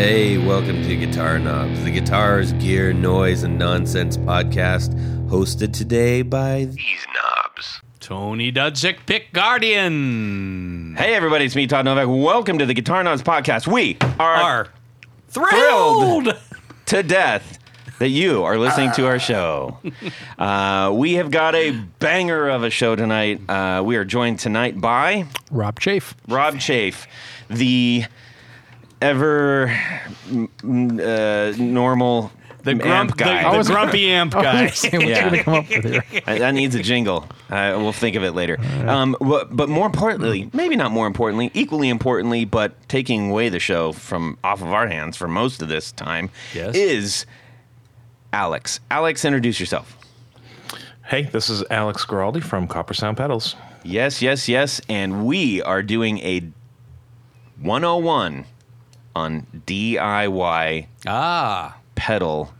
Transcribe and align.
Hey, 0.00 0.38
welcome 0.38 0.82
to 0.84 0.96
Guitar 0.96 1.38
Knobs, 1.38 1.84
the 1.84 1.90
guitars, 1.90 2.54
gear, 2.54 2.94
noise, 2.94 3.42
and 3.42 3.58
nonsense 3.58 4.16
podcast, 4.16 4.94
hosted 5.28 5.74
today 5.74 6.22
by 6.22 6.64
these 6.64 7.06
knobs. 7.14 7.82
Tony 8.00 8.50
Dudzik, 8.50 9.04
Pick 9.04 9.30
Guardian. 9.34 10.94
Hey 10.96 11.14
everybody, 11.14 11.44
it's 11.44 11.54
me, 11.54 11.66
Todd 11.66 11.84
Novak. 11.84 12.06
Welcome 12.08 12.56
to 12.56 12.64
the 12.64 12.72
Guitar 12.72 13.04
Knobs 13.04 13.22
Podcast. 13.22 13.66
We 13.66 13.98
are 14.18 14.36
Are 14.36 14.68
thrilled. 15.28 16.24
Thrilled. 16.24 16.38
to 16.86 17.02
death 17.02 17.58
that 17.98 18.08
you 18.08 18.42
are 18.44 18.56
listening 18.56 18.92
to 18.92 19.06
our 19.06 19.18
show. 19.18 19.78
Uh, 20.38 20.90
we 20.94 21.14
have 21.14 21.30
got 21.30 21.54
a 21.54 21.72
banger 21.98 22.48
of 22.48 22.62
a 22.62 22.70
show 22.70 22.96
tonight. 22.96 23.38
Uh, 23.50 23.82
we 23.84 23.96
are 23.96 24.06
joined 24.06 24.38
tonight 24.38 24.80
by 24.80 25.26
Rob 25.50 25.78
Chafe. 25.78 26.14
Rob 26.26 26.58
Chafe, 26.58 27.06
the 27.50 28.04
ever 29.00 29.68
uh, 30.30 31.52
normal 31.58 32.30
The, 32.62 32.74
grump, 32.74 32.84
amp 32.86 33.16
guy. 33.16 33.42
the, 33.44 33.50
the 33.52 33.58
was- 33.58 33.68
grumpy 33.68 34.10
amp 34.10 34.32
guy. 34.32 34.64
was 34.64 34.74
saying, 34.78 34.94
what's 34.96 35.08
Yeah. 35.08 35.20
going 35.22 35.32
to 35.38 35.42
come 35.44 35.54
up 35.54 35.68
with? 35.68 36.24
That 36.26 36.54
needs 36.54 36.74
a 36.74 36.82
jingle. 36.82 37.26
Uh, 37.48 37.74
we'll 37.78 37.92
think 37.92 38.16
of 38.16 38.22
it 38.24 38.32
later. 38.32 38.58
Um, 38.86 39.16
but, 39.20 39.54
but 39.56 39.68
more 39.68 39.86
importantly, 39.86 40.50
maybe 40.52 40.76
not 40.76 40.90
more 40.92 41.06
importantly, 41.06 41.50
equally 41.54 41.88
importantly, 41.88 42.44
but 42.44 42.88
taking 42.88 43.30
away 43.30 43.48
the 43.48 43.58
show 43.60 43.92
from 43.92 44.36
off 44.44 44.60
of 44.60 44.68
our 44.68 44.86
hands 44.88 45.16
for 45.16 45.26
most 45.28 45.62
of 45.62 45.68
this 45.68 45.90
time 45.92 46.28
Yes. 46.54 46.74
is 46.74 47.26
Alex. 48.32 48.80
Alex, 48.90 49.24
introduce 49.24 49.58
yourself. 49.58 49.96
Hey, 51.06 51.22
this 51.22 51.50
is 51.50 51.64
Alex 51.70 52.04
Guaraldi 52.04 52.40
from 52.42 52.68
Coppersound 52.68 53.16
Pedals. 53.16 53.56
Yes, 53.82 54.22
yes, 54.22 54.48
yes. 54.48 54.80
And 54.88 55.24
we 55.26 55.60
are 55.62 55.82
doing 55.82 56.18
a 56.18 56.42
101 57.60 58.44
on 59.14 59.46
DIY 59.66 60.86
ah. 61.06 61.76
pedal 61.94 62.52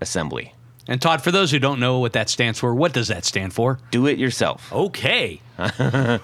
assembly. 0.00 0.54
And 0.90 1.02
Todd, 1.02 1.20
for 1.22 1.30
those 1.30 1.50
who 1.50 1.58
don't 1.58 1.80
know 1.80 1.98
what 1.98 2.14
that 2.14 2.30
stands 2.30 2.58
for, 2.58 2.74
what 2.74 2.94
does 2.94 3.08
that 3.08 3.26
stand 3.26 3.52
for? 3.52 3.78
Do 3.90 4.06
it 4.06 4.18
yourself. 4.18 4.72
Okay. 4.72 5.40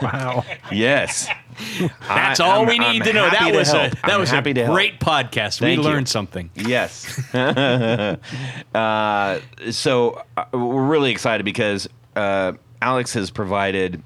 Wow. 0.00 0.44
Yes. 0.72 1.28
That's 2.08 2.40
I- 2.40 2.44
all 2.46 2.60
I'm- 2.60 2.68
we 2.68 2.78
need 2.78 3.02
I'm 3.02 3.06
to 3.08 3.12
know. 3.12 3.28
That 3.28 3.50
to 3.50 3.56
was 3.56 3.68
a 3.70 3.90
that 3.90 3.98
I'm 4.04 4.20
was 4.20 4.30
happy 4.30 4.52
a 4.52 4.54
to 4.54 4.64
help. 4.64 4.74
great 4.74 5.00
podcast. 5.00 5.58
Thank 5.58 5.78
we 5.80 5.84
you. 5.84 5.90
learned 5.90 6.08
something. 6.08 6.50
Yes. 6.54 7.18
uh, 8.74 9.40
so 9.70 10.22
uh, 10.36 10.44
we're 10.52 10.86
really 10.86 11.10
excited 11.10 11.44
because 11.44 11.88
uh, 12.16 12.52
Alex 12.80 13.12
has 13.14 13.30
provided 13.30 14.02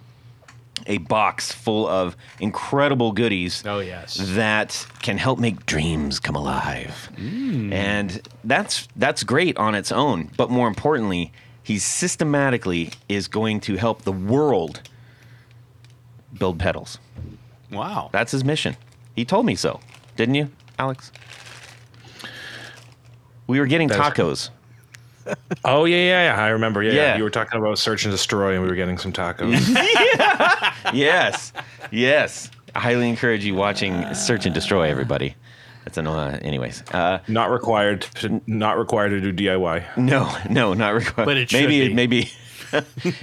a 0.86 0.98
box 0.98 1.52
full 1.52 1.86
of 1.88 2.16
incredible 2.40 3.12
goodies. 3.12 3.62
Oh, 3.66 3.80
yes. 3.80 4.16
That 4.20 4.86
can 5.02 5.18
help 5.18 5.38
make 5.38 5.66
dreams 5.66 6.20
come 6.20 6.36
alive. 6.36 7.10
Mm. 7.16 7.72
And 7.72 8.28
that's 8.44 8.88
that's 8.96 9.22
great 9.24 9.56
on 9.56 9.74
its 9.74 9.90
own, 9.90 10.30
but 10.36 10.50
more 10.50 10.68
importantly, 10.68 11.32
he 11.62 11.78
systematically 11.78 12.90
is 13.08 13.28
going 13.28 13.60
to 13.60 13.77
help 13.77 14.02
the 14.02 14.12
world 14.12 14.82
build 16.38 16.58
pedals. 16.58 16.98
Wow. 17.70 18.10
That's 18.12 18.32
his 18.32 18.44
mission. 18.44 18.77
He 19.16 19.24
told 19.24 19.46
me 19.46 19.55
so. 19.55 19.80
Didn't 20.16 20.34
you, 20.34 20.50
Alex? 20.78 21.10
We 23.46 23.60
were 23.60 23.66
getting 23.66 23.88
That 23.88 23.98
is 23.98 24.00
tacos. 24.00 24.50
Oh 25.64 25.84
yeah, 25.84 25.97
yeah, 25.97 26.34
yeah. 26.36 26.42
I 26.44 26.48
remember. 26.48 26.83
Yeah, 26.83 26.92
Yeah. 26.92 27.17
you 27.17 27.22
were 27.25 27.30
talking 27.30 27.58
about 27.61 27.78
search 27.78 28.05
and 28.05 28.12
destroy, 28.12 28.55
and 28.55 28.62
we 28.62 28.69
were 28.69 28.75
getting 28.75 28.98
some 28.98 29.12
tacos. 29.12 29.58
yes, 30.92 31.53
yes. 31.91 32.50
I 32.75 32.80
highly 32.80 33.08
encourage 33.08 33.45
you 33.45 33.55
watching 33.55 34.12
Search 34.14 34.47
and 34.47 34.55
Destroy. 34.55 34.91
Everybody. 34.91 35.36
That's 35.84 35.98
an. 35.98 36.06
Uh, 36.06 36.39
anyways, 36.42 36.83
uh, 36.92 37.20
not 37.28 37.50
required. 37.50 38.02
To, 38.17 38.40
not 38.46 38.79
required 38.79 39.11
to 39.11 39.20
do 39.20 39.33
DIY. 39.33 39.96
no, 39.96 40.35
no, 40.51 40.74
not 40.74 40.95
required. 40.95 41.27
But 41.27 41.36
it 41.36 41.51
should 41.51 41.68
maybe, 41.68 41.89
be. 41.89 41.95
maybe. 41.95 42.33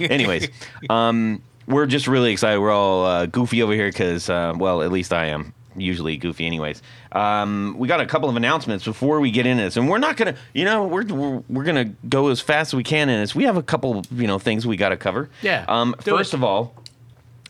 anyways, 0.00 0.48
um, 0.88 1.42
we're 1.66 1.86
just 1.86 2.06
really 2.06 2.32
excited. 2.32 2.60
We're 2.60 2.70
all 2.70 3.04
uh, 3.04 3.26
goofy 3.26 3.62
over 3.62 3.72
here 3.74 3.88
because, 3.88 4.30
uh, 4.30 4.54
well, 4.56 4.82
at 4.82 4.90
least 4.92 5.12
I 5.12 5.26
am 5.26 5.52
usually 5.76 6.16
goofy. 6.16 6.46
Anyways, 6.46 6.82
um, 7.12 7.74
we 7.78 7.88
got 7.88 8.00
a 8.00 8.06
couple 8.06 8.28
of 8.28 8.36
announcements 8.36 8.84
before 8.84 9.20
we 9.20 9.30
get 9.30 9.46
into 9.46 9.62
this, 9.62 9.76
and 9.76 9.88
we're 9.88 9.98
not 9.98 10.16
gonna, 10.16 10.34
you 10.54 10.64
know, 10.64 10.86
we're 10.86 11.04
we're, 11.06 11.42
we're 11.48 11.64
gonna 11.64 11.86
go 12.08 12.28
as 12.28 12.40
fast 12.40 12.70
as 12.70 12.74
we 12.76 12.82
can 12.84 13.08
in 13.08 13.20
this. 13.20 13.34
We 13.34 13.44
have 13.44 13.56
a 13.56 13.62
couple, 13.62 14.02
you 14.12 14.26
know, 14.26 14.38
things 14.38 14.66
we 14.66 14.76
got 14.76 14.90
to 14.90 14.96
cover. 14.96 15.28
Yeah, 15.42 15.64
Um, 15.68 15.94
first 16.00 16.32
it. 16.32 16.36
of 16.36 16.44
all, 16.44 16.74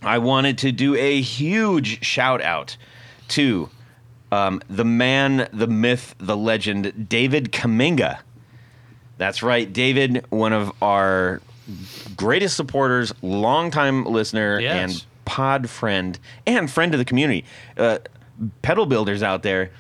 I 0.03 0.19
wanted 0.19 0.59
to 0.59 0.73
do 0.73 0.95
a 0.97 1.21
huge 1.21 2.05
shout 2.05 2.43
out 2.43 2.77
to 3.29 3.69
um, 4.33 4.61
the 4.69 4.85
man, 4.85 5.49
the 5.53 5.67
myth, 5.67 6.15
the 6.19 6.37
legend, 6.37 7.09
David 7.09 7.53
Kaminga. 7.53 8.19
That's 9.19 9.43
right, 9.43 9.71
David, 9.73 10.27
one 10.31 10.53
of 10.53 10.73
our 10.83 11.41
greatest 12.17 12.57
supporters, 12.57 13.13
longtime 13.23 14.05
listener, 14.05 14.59
Yes. 14.59 14.75
and 14.93 15.05
pod 15.25 15.69
friend, 15.69 16.19
and 16.47 16.71
friend 16.71 16.95
of 16.95 16.99
the 16.99 17.05
community. 17.05 17.45
Uh, 17.77 17.99
pedal 18.63 18.87
builders 18.87 19.23
out 19.23 19.43
there, 19.43 19.71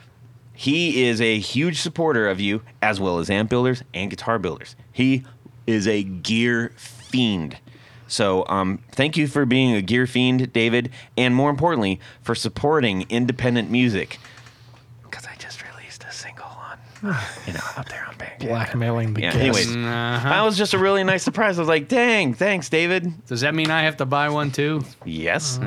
he 0.55 1.05
is 1.05 1.21
a 1.21 1.39
huge 1.39 1.81
supporter 1.81 2.29
of 2.29 2.41
you, 2.41 2.63
as 2.81 3.01
well 3.01 3.19
as 3.19 3.31
amp 3.31 3.51
builders 3.51 3.83
and 3.95 4.11
guitar 4.11 4.39
builders. 4.39 4.77
He 4.93 5.25
is 5.67 5.89
a 5.89 6.03
gear 6.03 6.73
fiend. 6.77 7.59
So, 8.07 8.47
um, 8.49 8.81
thank 8.91 9.17
you 9.17 9.27
for 9.27 9.47
being 9.47 9.75
a 9.75 9.81
gear 9.81 10.07
fiend, 10.07 10.53
David, 10.53 10.91
and 11.17 11.35
more 11.35 11.49
importantly, 11.49 11.99
for 12.21 12.35
supporting 12.35 13.07
independent 13.09 13.71
music. 13.71 14.19
Because 15.03 15.25
I 15.27 15.35
just 15.39 15.63
released 15.65 16.05
a 16.05 16.13
single 16.13 16.45
on, 16.45 16.79
you 17.47 17.53
know, 17.53 17.61
out 17.77 17.89
there 17.89 18.05
on 18.09 18.15
Bandcamp. 18.15 18.49
Blackmailing 18.49 19.15
the 19.15 19.23
Yeah. 19.23 19.33
guests. 19.33 19.41
Anyways, 19.41 19.77
Uh-huh. 19.77 20.29
that 20.29 20.43
was 20.43 20.57
just 20.57 20.73
a 20.75 20.79
really 20.79 21.03
nice 21.05 21.23
surprise. 21.23 21.59
I 21.59 21.63
was 21.63 21.69
like, 21.69 21.89
"Dang, 21.89 22.35
thanks, 22.35 22.69
David." 22.69 23.27
Does 23.27 23.41
that 23.41 23.55
mean 23.55 23.71
I 23.71 23.83
have 23.83 23.97
to 23.99 24.07
buy 24.07 24.29
one 24.29 24.51
too? 24.53 24.85
Yes. 25.05 25.59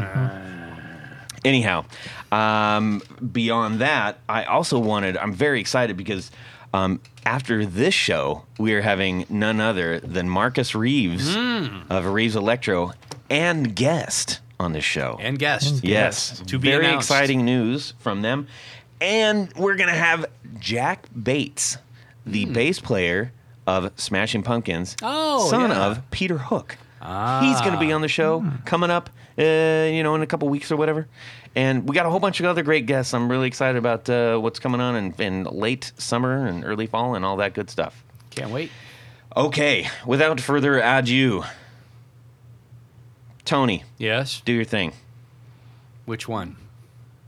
Anyhow, 1.44 1.86
um, 2.32 3.02
beyond 3.32 3.80
that, 3.82 4.18
I 4.28 4.46
also 4.46 4.80
wanted. 4.80 5.16
I'm 5.16 5.32
very 5.34 5.60
excited 5.60 5.96
because 5.96 6.32
um, 6.74 7.00
after 7.26 7.66
this 7.68 7.94
show, 7.94 8.46
we 8.58 8.74
are 8.74 8.82
having 8.82 9.26
none 9.30 9.60
other 9.62 10.00
than 10.00 10.28
Marcus 10.28 10.74
Reeves 10.74 11.36
of 11.90 12.06
Reeves 12.08 12.36
Electro 12.36 12.94
and 13.30 13.76
guest 13.76 14.40
on 14.60 14.74
this 14.74 14.84
show. 14.84 15.18
And 15.22 15.38
guest. 15.38 15.84
Yes, 15.84 16.42
To 16.48 16.58
be 16.58 16.70
very 16.72 16.86
announced. 16.88 17.10
exciting 17.12 17.46
news 17.46 17.94
from 18.00 18.24
them, 18.24 18.48
and 19.02 19.52
we're 19.54 19.76
gonna 19.76 19.92
have 19.94 20.26
Jack 20.60 21.08
Bates, 21.22 21.78
the 22.26 22.46
bass 22.46 22.80
player 22.80 23.32
of 23.68 23.92
Smashing 24.00 24.44
Pumpkins, 24.44 24.96
Oh, 25.02 25.50
son 25.50 25.70
yeah. 25.72 25.86
of 25.88 26.12
Peter 26.12 26.38
Hook. 26.38 26.78
He's 27.02 27.62
gonna 27.62 27.80
be 27.80 27.92
on 27.92 28.02
the 28.02 28.08
show 28.08 28.44
coming 28.66 28.90
up, 28.90 29.10
uh, 29.38 29.42
you 29.44 30.02
know, 30.04 30.16
in 30.16 30.22
a 30.22 30.28
couple 30.28 30.50
weeks 30.50 30.72
or 30.72 30.76
whatever. 30.78 31.08
And 31.56 31.88
we 31.88 31.96
got 31.96 32.06
a 32.06 32.10
whole 32.10 32.20
bunch 32.20 32.40
of 32.40 32.46
other 32.48 32.64
great 32.64 32.86
guests. 32.86 33.14
I'm 33.14 33.30
really 33.32 33.48
excited 33.48 33.78
about 33.78 34.10
uh, 34.10 34.38
what's 34.40 34.60
coming 34.60 34.82
on 34.82 34.96
in, 34.96 35.14
in 35.20 35.44
late 35.46 35.92
summer 35.98 36.46
and 36.46 36.66
early 36.66 36.86
fall 36.88 37.16
and 37.16 37.24
all 37.24 37.38
that 37.38 37.54
good 37.54 37.70
stuff. 37.70 38.04
Can't 38.32 38.50
wait. 38.52 38.72
Okay, 39.38 39.88
without 40.06 40.42
further 40.42 40.80
ado, 40.80 41.44
Tony, 43.46 43.84
Yes. 43.98 44.42
do 44.44 44.52
your 44.54 44.64
thing. 44.66 44.94
Which 46.06 46.28
one? 46.28 46.58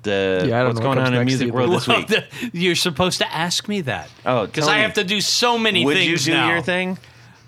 The 0.04 0.46
Yeah, 0.48 0.60
I 0.60 0.64
don't 0.64 0.68
what's 0.70 0.80
know 0.80 0.88
what 0.90 0.96
going 0.96 1.08
on 1.08 1.14
in 1.14 1.20
next 1.20 1.26
music 1.26 1.52
world 1.54 1.72
this 1.74 1.88
Well, 1.88 1.98
week? 1.98 2.08
the- 2.08 2.26
you're 2.54 2.76
supposed 2.76 3.18
to 3.20 3.34
ask 3.34 3.68
me 3.68 3.82
that. 3.82 4.10
Oh, 4.26 4.46
because 4.46 4.68
I 4.68 4.78
have 4.80 4.94
to 4.94 5.04
do 5.04 5.20
so 5.22 5.58
many 5.58 5.84
Would 5.86 5.96
things 5.98 6.28
you 6.28 6.34
do 6.34 6.38
now. 6.40 6.50
your 6.50 6.62
thing, 6.62 6.98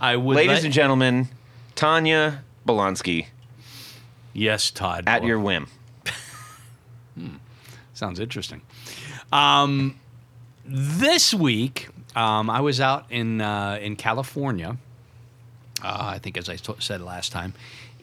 I 0.01 0.15
would. 0.17 0.35
ladies 0.35 0.55
let- 0.57 0.63
and 0.65 0.73
gentlemen? 0.73 1.29
Tanya 1.75 2.43
Bolonsky 2.67 3.27
Yes, 4.33 4.71
Todd. 4.71 5.05
at 5.07 5.21
Well, 5.21 5.27
your 5.29 5.39
whim. 5.39 5.67
Sounds 7.93 8.19
interesting. 8.19 8.61
Um, 9.33 9.99
this 10.65 11.33
week, 11.33 11.89
um, 12.15 12.49
I 12.49 12.61
was 12.61 12.79
out 12.79 13.05
in 13.09 13.41
uh, 13.41 13.77
in 13.81 13.95
California. 13.97 14.77
Uh, 15.83 16.11
I 16.15 16.19
think, 16.19 16.37
as 16.37 16.47
I 16.49 16.55
t- 16.55 16.73
said 16.79 17.01
last 17.01 17.31
time, 17.31 17.53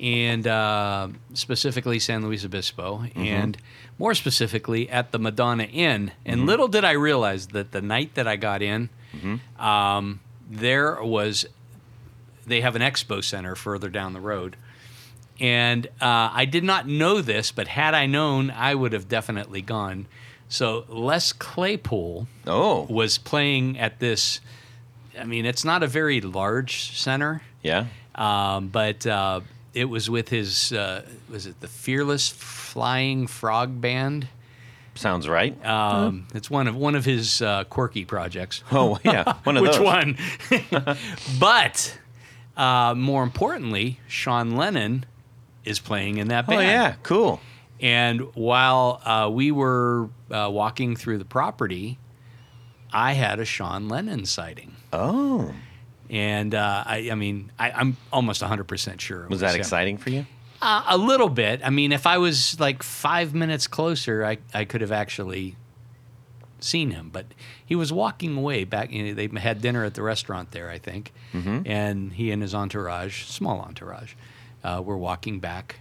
and 0.01 0.47
uh, 0.47 1.09
specifically 1.35 1.99
San 1.99 2.25
Luis 2.25 2.45
Obispo, 2.45 3.05
and 3.15 3.57
more 3.99 4.15
specifically 4.15 4.89
at 4.91 5.13
the 5.13 5.19
Madonna 5.19 5.65
Inn. 5.65 6.13
And 6.25 6.47
little 6.47 6.69
did 6.69 6.85
I 6.85 6.93
realize 6.93 7.49
that 7.49 7.73
the 7.73 7.81
night 7.81 8.15
that 8.15 8.27
I 8.29 8.37
got 8.37 8.63
in, 8.63 8.89
um, 9.59 10.21
there 10.51 11.03
was 11.03 11.47
they 12.47 12.61
have 12.61 12.77
an 12.77 12.83
expo 12.83 13.25
center 13.25 13.57
further 13.57 13.89
down 13.89 14.13
the 14.13 14.21
road. 14.21 14.57
And 15.41 15.87
uh, 16.01 16.31
I 16.33 16.45
did 16.47 16.65
not 16.65 16.87
know 16.87 17.21
this, 17.21 17.53
but 17.53 17.69
had 17.69 17.93
I 17.93 18.07
known, 18.07 18.51
I 18.51 18.75
would 18.75 18.93
have 18.93 19.09
definitely 19.09 19.61
gone. 19.63 20.07
So 20.49 20.85
Les 20.89 21.33
Claypool 21.33 22.27
Oh, 22.47 22.87
was 22.89 23.19
playing 23.19 23.79
at 23.79 23.99
this. 23.99 24.41
I 25.19 25.25
mean, 25.25 25.45
it's 25.45 25.65
not 25.65 25.83
a 25.83 25.87
very 25.89 26.21
large 26.21 26.97
center, 26.97 27.43
yeah. 27.63 27.87
um, 28.15 28.69
but 28.69 29.07
uh, 29.07 29.41
it 29.77 29.85
was 29.91 30.09
with 30.09 30.31
his. 30.31 30.73
Uh, 30.73 31.03
was 31.31 31.47
it 31.47 31.61
the 31.61 31.69
Fearless 31.69 32.31
Flying 32.31 33.27
Frog 33.27 33.81
Band? 33.81 34.27
Sounds 34.95 35.29
right. 35.29 35.55
Um, 35.65 36.27
It's 36.35 36.51
one 36.51 36.67
of 36.67 36.75
one 36.75 36.95
of 36.95 37.05
his 37.05 37.43
uh, 37.43 37.65
quirky 37.65 38.07
projects. 38.07 38.65
oh 38.73 38.99
yeah, 39.05 39.35
one 39.45 39.59
of 39.59 39.63
Which 39.69 39.79
one? 39.79 40.17
but 41.39 41.99
uh, 42.57 42.95
more 42.97 43.23
importantly, 43.23 44.01
Sean 44.09 44.57
Lennon 44.57 45.05
is 45.67 45.79
playing 45.79 46.17
in 46.17 46.29
that 46.29 46.47
band. 46.47 46.61
Oh 46.61 46.63
band. 46.63 46.71
yeah, 46.71 46.95
cool. 47.03 47.41
And 47.79 48.23
while 48.35 49.03
uh, 49.05 49.29
we 49.31 49.51
were 49.53 50.09
uh, 50.31 50.49
walking 50.51 50.97
through 50.97 51.19
the 51.19 51.27
property, 51.27 51.99
I 52.91 53.13
had 53.13 53.39
a 53.39 53.45
Sean 53.45 53.91
Lennon 53.91 54.25
sighting. 54.25 54.77
Oh, 54.95 55.53
And 56.11 56.55
uh, 56.55 56.85
I, 56.87 57.09
I 57.11 57.15
mean, 57.15 57.51
I, 57.59 57.71
I'm 57.71 57.97
almost 58.13 58.43
100% 58.43 59.01
sure. 59.01 59.25
it 59.25 59.31
was 59.31 59.41
that 59.41 59.55
him. 59.55 59.61
exciting 59.61 59.99
for 59.99 60.11
you? 60.11 60.27
Uh, 60.63 60.85
a 60.87 60.97
little 60.97 61.29
bit. 61.29 61.61
I 61.65 61.71
mean, 61.71 61.93
if 61.93 62.07
I 62.07 62.19
was 62.19 62.59
like 62.59 62.83
five 62.83 63.35
minutes 63.35 63.67
closer, 63.67 64.25
I, 64.25 64.39
I 64.55 64.65
could 64.65 64.81
have 64.81 64.93
actually 64.93 65.57
seen 66.61 66.91
him. 66.91 67.11
But 67.13 67.27
he 67.65 67.75
was 67.75 67.93
walking 67.93 68.37
away 68.37 68.65
back. 68.65 68.91
You 68.91 69.05
know, 69.05 69.15
they 69.15 69.29
had 69.39 69.61
dinner 69.61 69.85
at 69.85 69.95
the 69.95 70.03
restaurant 70.03 70.53
there, 70.53 70.71
I 70.71 70.79
think. 70.79 71.13
And 71.67 72.15
he 72.15 72.31
and 72.31 72.41
his 72.41 72.55
entourage, 72.55 73.25
small 73.27 73.61
entourage, 73.61 74.15
uh, 74.65 74.81
were 74.83 74.97
walking 74.97 75.39
back, 75.39 75.81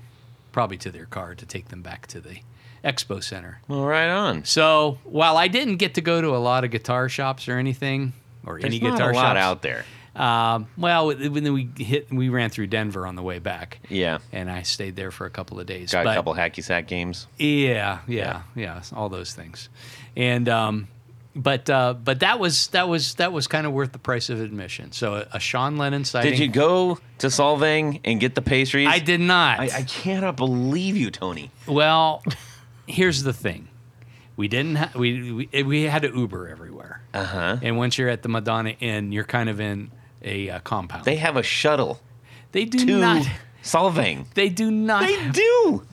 probably 0.52 0.78
to 0.80 0.92
their 0.92 1.06
car 1.06 1.34
to 1.34 1.46
take 1.46 1.70
them 1.70 1.82
back 1.82 2.08
to 2.08 2.20
the 2.20 2.40
expo 2.84 3.24
center. 3.24 3.60
Well, 3.70 3.86
right 3.86 4.10
on. 4.10 4.44
So 4.44 5.00
while 5.06 5.38
I 5.38 5.48
didn't 5.48 5.78
get 5.78 5.94
to 5.96 6.02
go 6.02 6.22
to 6.22 6.36
a 6.36 6.40
lot 6.40 6.66
of 6.66 6.72
guitar 6.72 7.08
shops 7.08 7.48
or 7.48 7.58
anything, 7.58 8.12
or 8.46 8.60
There's 8.60 8.66
any 8.66 8.80
guitar 8.80 9.12
a 9.12 9.16
lot 9.16 9.36
shops, 9.36 9.40
out 9.40 9.62
there. 9.62 9.86
Um, 10.16 10.68
well, 10.78 11.08
when 11.08 11.54
we 11.54 11.70
hit, 11.78 12.12
we 12.12 12.30
ran 12.30 12.50
through 12.50 12.68
Denver 12.68 13.06
on 13.06 13.16
the 13.16 13.22
way 13.24 13.40
back. 13.40 13.80
Yeah, 13.90 14.20
And 14.32 14.50
I 14.50 14.62
stayed 14.64 14.96
there 14.96 15.12
for 15.12 15.26
a 15.26 15.30
couple 15.30 15.60
of 15.60 15.66
days. 15.66 15.92
got 15.92 16.06
But- 16.06 16.12
a 16.12 16.16
couple 16.16 16.34
hacky 16.36 16.64
sack 16.64 16.88
games. 16.88 17.28
Yeah, 17.38 18.00
yeah, 18.08 18.44
yeah, 18.56 18.82
all 18.94 19.10
those 19.10 19.34
things. 19.34 19.70
And 20.16 20.48
um, 20.48 20.88
but 21.36 21.70
uh, 21.70 21.94
but 21.96 22.22
that 22.22 22.40
was 22.40 22.68
that 22.68 22.88
was 22.88 23.16
that 23.16 23.34
was 23.34 23.48
kind 23.48 23.68
of 23.68 23.74
worth 23.74 23.92
the 23.92 24.00
price 24.00 24.30
of 24.30 24.40
admission. 24.42 24.94
So 24.94 25.16
a, 25.16 25.28
a 25.34 25.40
Sean 25.40 25.76
Lennon 25.78 26.06
sighting. 26.06 26.32
Did 26.32 26.40
you 26.40 26.48
go 26.48 26.98
to 27.18 27.28
Solvang 27.28 28.00
and 28.06 28.20
get 28.22 28.36
the 28.36 28.42
pastries? 28.42 28.88
I 28.90 29.00
did 29.00 29.20
not. 29.20 29.60
I, 29.60 29.66
I 29.66 29.82
cannot 29.84 30.38
believe 30.38 30.96
you, 30.96 31.12
Tony. 31.12 31.52
Well, 31.68 32.24
here's 32.88 33.24
the 33.24 33.34
thing. 33.34 33.68
We 34.38 34.48
didn't. 34.48 34.76
Ha- 34.76 34.92
we, 34.96 35.32
we 35.52 35.64
we 35.64 35.82
had 35.84 36.04
to 36.04 36.10
Uber 36.16 36.48
everywhere. 36.48 37.02
Uh 37.14 37.24
huh. 37.26 37.58
And 37.62 37.78
once 37.78 37.98
you're 37.98 38.10
at 38.10 38.22
the 38.24 38.30
Madonna 38.30 38.70
Inn, 38.80 39.12
you're 39.12 39.24
kind 39.26 39.50
of 39.50 39.60
in 39.60 39.92
a 40.24 40.50
uh, 40.50 40.60
compound. 40.60 41.06
They 41.06 41.16
have 41.18 41.38
a 41.38 41.44
shuttle 41.44 42.00
They 42.52 42.66
do 42.66 42.80
to 42.86 42.98
not. 43.00 43.28
Solvang. 43.64 44.26
They 44.36 44.50
do 44.50 44.70
not. 44.72 45.02
They 45.08 45.30
do. 45.32 45.84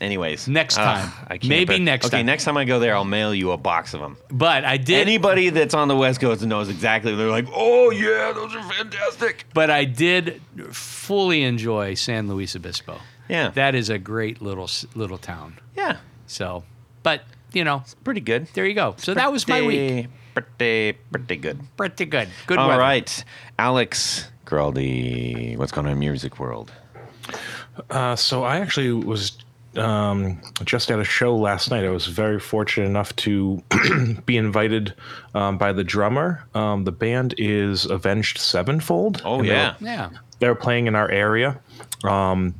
Anyways, 0.00 0.46
Next 0.46 0.78
ugh, 0.78 0.84
time. 0.84 1.12
I 1.26 1.38
can't, 1.38 1.48
Maybe 1.48 1.64
but- 1.74 1.80
next 1.80 2.06
okay, 2.06 2.10
time. 2.10 2.18
Okay, 2.20 2.26
next 2.26 2.44
time 2.44 2.56
I 2.56 2.64
go 2.64 2.78
there, 2.78 2.94
I'll 2.94 3.04
mail 3.04 3.34
you 3.34 3.50
a 3.50 3.56
box 3.56 3.94
of 3.94 4.00
them. 4.00 4.16
but 4.30 4.64
I 4.64 4.76
did. 4.76 5.00
Anybody 5.00 5.50
that's 5.50 5.74
on 5.74 5.88
the 5.88 5.96
West 5.96 6.20
Coast 6.20 6.42
knows 6.42 6.68
exactly. 6.68 7.16
They're 7.16 7.28
like, 7.30 7.48
oh 7.52 7.90
yeah, 7.90 8.30
those 8.32 8.54
are 8.54 8.62
fantastic. 8.62 9.44
but 9.54 9.70
I 9.70 9.84
did 9.84 10.40
fully 10.70 11.42
enjoy 11.42 11.94
San 11.94 12.28
Luis 12.28 12.54
Obispo. 12.54 13.00
Yeah, 13.28 13.50
That 13.50 13.74
is 13.74 13.90
a 13.90 13.98
great 13.98 14.40
little 14.40 14.70
little 14.94 15.18
town. 15.18 15.58
yeah, 15.76 15.96
So, 16.28 16.62
but 17.02 17.22
you 17.52 17.64
know, 17.64 17.82
pretty 18.04 18.20
good. 18.20 18.46
there 18.54 18.64
you 18.66 18.74
go. 18.74 18.94
So 18.98 19.14
that 19.14 19.32
was 19.32 19.48
my 19.48 19.62
week. 19.62 20.06
Pretty, 20.42 20.98
pretty 21.10 21.36
good. 21.36 21.58
Pretty 21.76 22.04
good. 22.04 22.28
Good 22.46 22.58
All 22.58 22.68
weather. 22.68 22.80
right, 22.80 23.24
Alex 23.58 24.28
Guaraldi, 24.46 25.56
what's 25.56 25.72
going 25.72 25.86
on 25.86 25.92
in 25.94 25.98
music 25.98 26.38
world? 26.38 26.70
Uh, 27.90 28.14
so 28.16 28.44
I 28.44 28.58
actually 28.58 28.92
was 28.92 29.36
um, 29.76 30.40
just 30.64 30.90
at 30.90 30.98
a 31.00 31.04
show 31.04 31.34
last 31.36 31.70
night. 31.70 31.84
I 31.84 31.90
was 31.90 32.06
very 32.06 32.38
fortunate 32.38 32.86
enough 32.86 33.14
to 33.16 33.62
be 34.26 34.36
invited 34.36 34.94
um, 35.34 35.58
by 35.58 35.72
the 35.72 35.84
drummer. 35.84 36.44
Um, 36.54 36.84
the 36.84 36.92
band 36.92 37.34
is 37.36 37.84
Avenged 37.84 38.38
Sevenfold. 38.38 39.22
Oh 39.24 39.40
and 39.40 39.48
they're- 39.48 39.54
yeah, 39.56 39.74
Yeah. 39.80 40.10
they're 40.38 40.54
playing 40.54 40.86
in 40.86 40.94
our 40.94 41.10
area. 41.10 41.58
Um, 42.04 42.54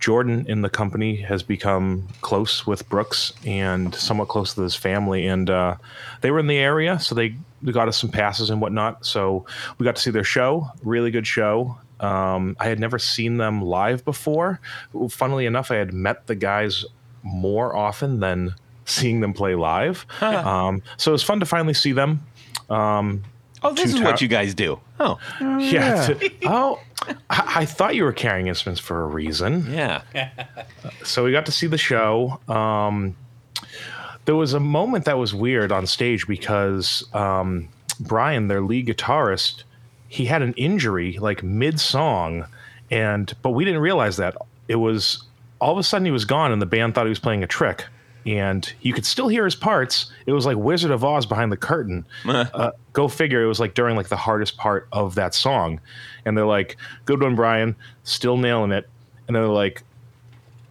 Jordan 0.00 0.46
in 0.48 0.62
the 0.62 0.70
company 0.70 1.16
has 1.16 1.42
become 1.42 2.06
close 2.20 2.66
with 2.66 2.88
Brooks 2.88 3.32
and 3.44 3.94
somewhat 3.94 4.28
close 4.28 4.54
to 4.54 4.62
his 4.62 4.74
family, 4.76 5.26
and 5.26 5.50
uh, 5.50 5.76
they 6.20 6.30
were 6.30 6.38
in 6.38 6.46
the 6.46 6.58
area, 6.58 6.98
so 7.00 7.14
they, 7.14 7.34
they 7.62 7.72
got 7.72 7.88
us 7.88 7.98
some 7.98 8.10
passes 8.10 8.50
and 8.50 8.60
whatnot. 8.60 9.04
So 9.04 9.44
we 9.78 9.84
got 9.84 9.96
to 9.96 10.02
see 10.02 10.10
their 10.10 10.24
show, 10.24 10.68
really 10.82 11.10
good 11.10 11.26
show. 11.26 11.78
Um, 12.00 12.56
I 12.60 12.68
had 12.68 12.78
never 12.78 12.98
seen 12.98 13.38
them 13.38 13.60
live 13.60 14.04
before. 14.04 14.60
Funnily 15.10 15.46
enough, 15.46 15.70
I 15.72 15.76
had 15.76 15.92
met 15.92 16.26
the 16.28 16.36
guys 16.36 16.84
more 17.24 17.74
often 17.76 18.20
than 18.20 18.54
seeing 18.84 19.20
them 19.20 19.34
play 19.34 19.54
live. 19.56 20.06
Um, 20.22 20.82
so 20.96 21.10
it 21.10 21.12
was 21.12 21.24
fun 21.24 21.40
to 21.40 21.46
finally 21.46 21.74
see 21.74 21.92
them. 21.92 22.20
Um, 22.70 23.24
Oh, 23.60 23.72
this 23.72 23.90
Two 23.90 23.96
is 23.98 24.04
what 24.04 24.20
you 24.20 24.28
guys 24.28 24.54
do. 24.54 24.78
Oh, 25.00 25.18
yeah. 25.58 26.06
to- 26.06 26.30
oh, 26.44 26.78
I, 27.30 27.52
I 27.56 27.64
thought 27.64 27.94
you 27.94 28.04
were 28.04 28.12
carrying 28.12 28.48
instruments 28.48 28.80
for 28.80 29.02
a 29.02 29.06
reason. 29.06 29.66
yeah. 29.70 30.02
So 31.04 31.24
we 31.24 31.32
got 31.32 31.46
to 31.46 31.52
see 31.52 31.66
the 31.66 31.78
show. 31.78 32.40
Um, 32.48 33.16
there 34.24 34.36
was 34.36 34.52
a 34.52 34.60
moment 34.60 35.04
that 35.06 35.16
was 35.18 35.34
weird 35.34 35.72
on 35.72 35.86
stage 35.86 36.26
because 36.26 37.04
um, 37.14 37.68
Brian, 38.00 38.48
their 38.48 38.60
lead 38.60 38.86
guitarist, 38.86 39.64
he 40.08 40.24
had 40.26 40.42
an 40.42 40.52
injury 40.54 41.18
like 41.18 41.42
mid 41.42 41.80
song, 41.80 42.46
and 42.90 43.34
but 43.42 43.50
we 43.50 43.64
didn't 43.64 43.80
realize 43.80 44.16
that 44.18 44.36
it 44.68 44.76
was 44.76 45.24
all 45.60 45.72
of 45.72 45.78
a 45.78 45.82
sudden 45.82 46.04
he 46.04 46.10
was 46.10 46.24
gone, 46.24 46.52
and 46.52 46.60
the 46.60 46.66
band 46.66 46.94
thought 46.94 47.06
he 47.06 47.10
was 47.10 47.18
playing 47.18 47.42
a 47.42 47.46
trick. 47.46 47.84
And 48.26 48.70
you 48.82 48.92
could 48.92 49.06
still 49.06 49.28
hear 49.28 49.44
his 49.44 49.54
parts. 49.54 50.12
It 50.26 50.32
was 50.32 50.44
like 50.44 50.58
Wizard 50.58 50.90
of 50.90 51.02
Oz 51.02 51.24
behind 51.24 51.50
the 51.50 51.56
curtain. 51.56 52.04
uh, 52.26 52.72
go 52.92 53.08
figure. 53.08 53.42
It 53.42 53.46
was 53.46 53.60
like 53.60 53.72
during 53.74 53.96
like 53.96 54.08
the 54.08 54.16
hardest 54.16 54.58
part 54.58 54.88
of 54.92 55.14
that 55.14 55.34
song, 55.34 55.80
and 56.28 56.36
they're 56.36 56.46
like, 56.46 56.76
"Good 57.04 57.20
one, 57.22 57.34
Brian, 57.34 57.74
still 58.04 58.36
nailing 58.36 58.70
it." 58.72 58.88
And 59.26 59.34
they're 59.34 59.46
like, 59.46 59.82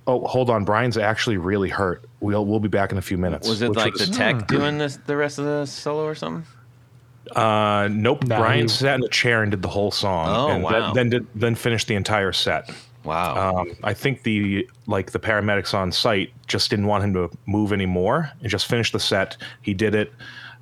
"Oh, 0.05 0.25
hold 0.25 0.49
on, 0.49 0.63
Brian's 0.65 0.97
actually 0.97 1.37
really 1.37 1.69
hurt. 1.69 2.05
We'll 2.19 2.45
we'll 2.45 2.59
be 2.59 2.69
back 2.69 2.91
in 2.91 2.97
a 2.97 3.01
few 3.01 3.17
minutes." 3.17 3.47
Was 3.47 3.61
it 3.61 3.69
which 3.69 3.77
like 3.77 3.93
the 3.93 4.07
was- 4.07 4.17
tech 4.17 4.47
doing 4.47 4.77
this 4.77 4.97
the 5.05 5.17
rest 5.17 5.39
of 5.39 5.45
the 5.45 5.65
solo 5.65 6.05
or 6.05 6.15
something? 6.15 6.45
Uh, 7.35 7.89
nope. 7.91 8.23
No, 8.23 8.37
Brian 8.37 8.61
he- 8.63 8.67
sat 8.69 8.95
in 8.95 9.03
a 9.03 9.09
chair 9.09 9.41
and 9.41 9.51
did 9.51 9.61
the 9.61 9.67
whole 9.67 9.91
song. 9.91 10.29
Oh, 10.29 10.47
and 10.49 10.63
wow. 10.63 10.93
Then 10.93 10.93
then, 10.93 11.09
did, 11.09 11.27
then 11.35 11.55
finished 11.55 11.87
the 11.87 11.95
entire 11.95 12.31
set. 12.31 12.71
Wow. 13.03 13.59
Um, 13.61 13.75
I 13.83 13.93
think 13.93 14.23
the 14.23 14.67
like 14.85 15.11
the 15.11 15.19
paramedics 15.19 15.73
on 15.73 15.91
site 15.91 16.31
just 16.47 16.69
didn't 16.69 16.87
want 16.87 17.03
him 17.03 17.13
to 17.13 17.29
move 17.45 17.71
anymore 17.73 18.31
and 18.41 18.49
just 18.49 18.65
finished 18.67 18.93
the 18.93 18.99
set. 18.99 19.37
He 19.61 19.73
did 19.73 19.95
it, 19.95 20.11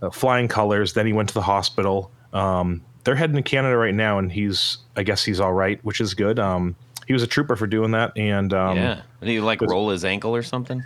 uh, 0.01 0.09
flying 0.11 0.47
colors. 0.47 0.93
Then 0.93 1.05
he 1.05 1.13
went 1.13 1.29
to 1.29 1.33
the 1.33 1.41
hospital. 1.41 2.11
Um, 2.33 2.81
they're 3.05 3.15
heading 3.15 3.37
to 3.37 3.41
Canada 3.41 3.77
right 3.77 3.95
now, 3.95 4.19
and 4.19 4.31
he's 4.31 4.79
I 4.97 5.03
guess 5.03 5.23
he's 5.23 5.39
all 5.39 5.53
right, 5.53 5.79
which 5.85 6.01
is 6.01 6.13
good. 6.13 6.37
Um, 6.39 6.75
he 7.07 7.13
was 7.13 7.23
a 7.23 7.27
trooper 7.27 7.55
for 7.55 7.67
doing 7.67 7.91
that, 7.91 8.17
and 8.17 8.51
um, 8.53 8.75
yeah. 8.77 9.01
Did 9.21 9.29
he 9.29 9.39
like 9.39 9.61
was- 9.61 9.71
roll 9.71 9.89
his 9.89 10.03
ankle 10.03 10.35
or 10.35 10.43
something? 10.43 10.83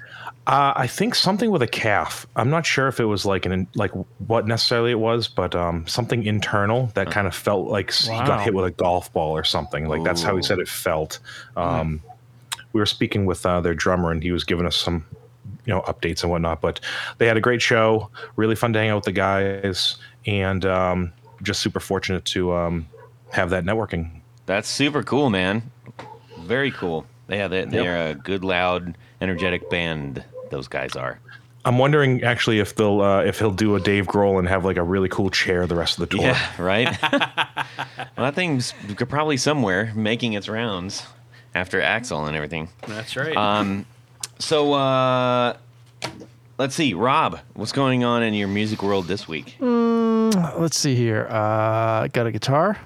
uh, 0.48 0.74
I 0.76 0.88
think 0.88 1.14
something 1.16 1.52
with 1.52 1.62
a 1.62 1.68
calf. 1.68 2.26
I'm 2.36 2.50
not 2.50 2.66
sure 2.66 2.88
if 2.88 3.00
it 3.00 3.06
was 3.06 3.26
like 3.26 3.46
an 3.46 3.68
like 3.76 3.92
what 4.28 4.48
necessarily 4.48 4.92
it 4.92 5.00
was, 5.00 5.28
but 5.28 5.56
um, 5.56 5.86
something 5.88 6.24
internal 6.24 6.88
that 6.96 7.10
kind 7.12 7.28
of 7.28 7.36
felt 7.36 7.68
like 7.68 7.90
s 7.90 8.08
he 8.08 8.18
got 8.18 8.42
hit 8.42 8.54
with 8.54 8.66
a 8.66 8.72
golf 8.72 9.12
ball 9.14 9.32
or 9.32 9.44
something. 9.44 9.88
Like 9.88 10.04
that's 10.04 10.22
how 10.22 10.36
he 10.36 10.44
said 10.44 10.60
it 10.60 10.68
felt. 10.68 11.20
Um, 11.56 12.02
We 12.74 12.80
were 12.80 12.86
speaking 12.86 13.26
with 13.26 13.46
uh, 13.46 13.62
their 13.62 13.74
drummer, 13.74 14.12
and 14.12 14.22
he 14.22 14.32
was 14.32 14.44
giving 14.44 14.66
us 14.66 14.76
some 14.76 15.06
you 15.66 15.74
know 15.74 15.82
updates 15.82 16.22
and 16.24 16.32
whatnot. 16.32 16.62
But 16.62 16.80
they 17.18 17.28
had 17.28 17.38
a 17.38 17.42
great 17.42 17.62
show, 17.62 18.10
really 18.36 18.56
fun 18.56 18.74
to 18.74 18.80
hang 18.80 18.90
out 18.90 18.96
with 18.96 19.06
the 19.06 19.12
guys, 19.12 19.98
and 20.26 20.66
um, 20.66 21.14
just 21.42 21.62
super 21.62 21.80
fortunate 21.80 22.26
to 22.26 22.54
um, 22.54 22.88
have 23.32 23.50
that 23.52 23.64
networking. 23.64 24.22
That's 24.46 24.68
super 24.68 25.04
cool, 25.04 25.30
man. 25.30 25.72
Very 26.42 26.72
cool. 26.72 27.06
Yeah, 27.28 27.48
they, 27.48 27.66
they're 27.66 28.10
a 28.10 28.16
good, 28.16 28.44
loud, 28.44 28.98
energetic 29.22 29.70
band. 29.70 30.24
Those 30.50 30.68
guys 30.68 30.96
are. 30.96 31.20
I'm 31.66 31.78
wondering 31.78 32.24
actually 32.24 32.60
if 32.60 32.76
they'll 32.76 33.02
uh, 33.02 33.24
if 33.24 33.38
he'll 33.38 33.52
do 33.52 33.76
a 33.76 33.80
Dave 33.80 34.08
Grohl 34.08 34.40
and 34.40 34.48
have 34.48 34.66
like 34.66 34.78
a 34.78 34.84
really 34.84 35.10
cool 35.10 35.30
chair 35.30 35.68
the 35.68 35.76
rest 35.76 36.00
of 36.00 36.10
the 36.10 36.16
tour. 36.18 36.26
Yeah, 36.26 36.52
right. 36.58 36.98
well, 37.02 38.08
that 38.18 38.34
thing's 38.34 38.74
probably 39.08 39.38
somewhere 39.38 39.92
making 39.96 40.34
its 40.34 40.48
rounds 40.48 41.06
after 41.54 41.82
Axl 41.82 42.28
and 42.28 42.36
everything. 42.36 42.70
That's 42.88 43.16
right. 43.16 43.36
Um, 43.36 43.86
so 44.40 44.74
uh, 44.74 45.58
let's 46.58 46.76
see, 46.76 46.94
Rob, 46.94 47.40
what's 47.54 47.74
going 47.74 48.04
on 48.04 48.24
in 48.24 48.34
your 48.34 48.48
music 48.48 48.82
world 48.82 49.08
this 49.08 49.28
week? 49.28 49.58
Let's 50.58 50.78
see 50.78 50.96
here. 50.96 51.28
Uh, 51.30 52.08
got 52.08 52.28
a 52.28 52.32
guitar. 52.32 52.78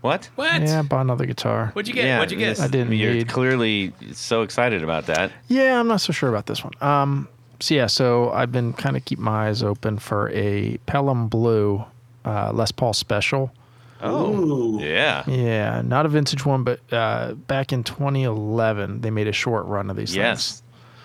What? 0.00 0.28
what? 0.34 0.60
Yeah, 0.62 0.82
bought 0.82 1.02
another 1.02 1.26
guitar. 1.26 1.70
What'd 1.74 1.86
you 1.88 1.94
get? 1.94 2.18
What'd 2.18 2.32
you 2.32 2.38
get? 2.38 2.58
I 2.58 2.66
didn't 2.66 2.92
You're 2.92 3.14
need- 3.14 3.28
clearly 3.28 3.92
so 4.12 4.42
excited 4.42 4.82
about 4.82 5.06
that. 5.06 5.30
Yeah, 5.48 5.78
I'm 5.78 5.86
not 5.86 6.00
so 6.00 6.12
sure 6.12 6.28
about 6.28 6.46
this 6.46 6.64
one. 6.64 6.72
Um, 6.80 7.28
so 7.60 7.74
yeah, 7.74 7.86
so 7.86 8.30
I've 8.32 8.50
been 8.50 8.72
kind 8.72 8.96
of 8.96 9.04
keeping 9.04 9.24
my 9.24 9.46
eyes 9.48 9.62
open 9.62 9.98
for 9.98 10.28
a 10.30 10.78
Pelham 10.86 11.28
Blue 11.28 11.84
uh, 12.24 12.50
Les 12.52 12.72
Paul 12.72 12.92
Special. 12.94 13.52
Oh, 14.00 14.80
yeah. 14.80 15.22
Yeah, 15.28 15.80
not 15.84 16.04
a 16.04 16.08
vintage 16.08 16.44
one, 16.44 16.64
but 16.64 16.80
uh, 16.92 17.34
back 17.34 17.72
in 17.72 17.84
2011, 17.84 19.00
they 19.02 19.10
made 19.12 19.28
a 19.28 19.32
short 19.32 19.64
run 19.66 19.88
of 19.90 19.96
these 19.96 20.16
Yes. 20.16 20.50
things. 20.50 20.62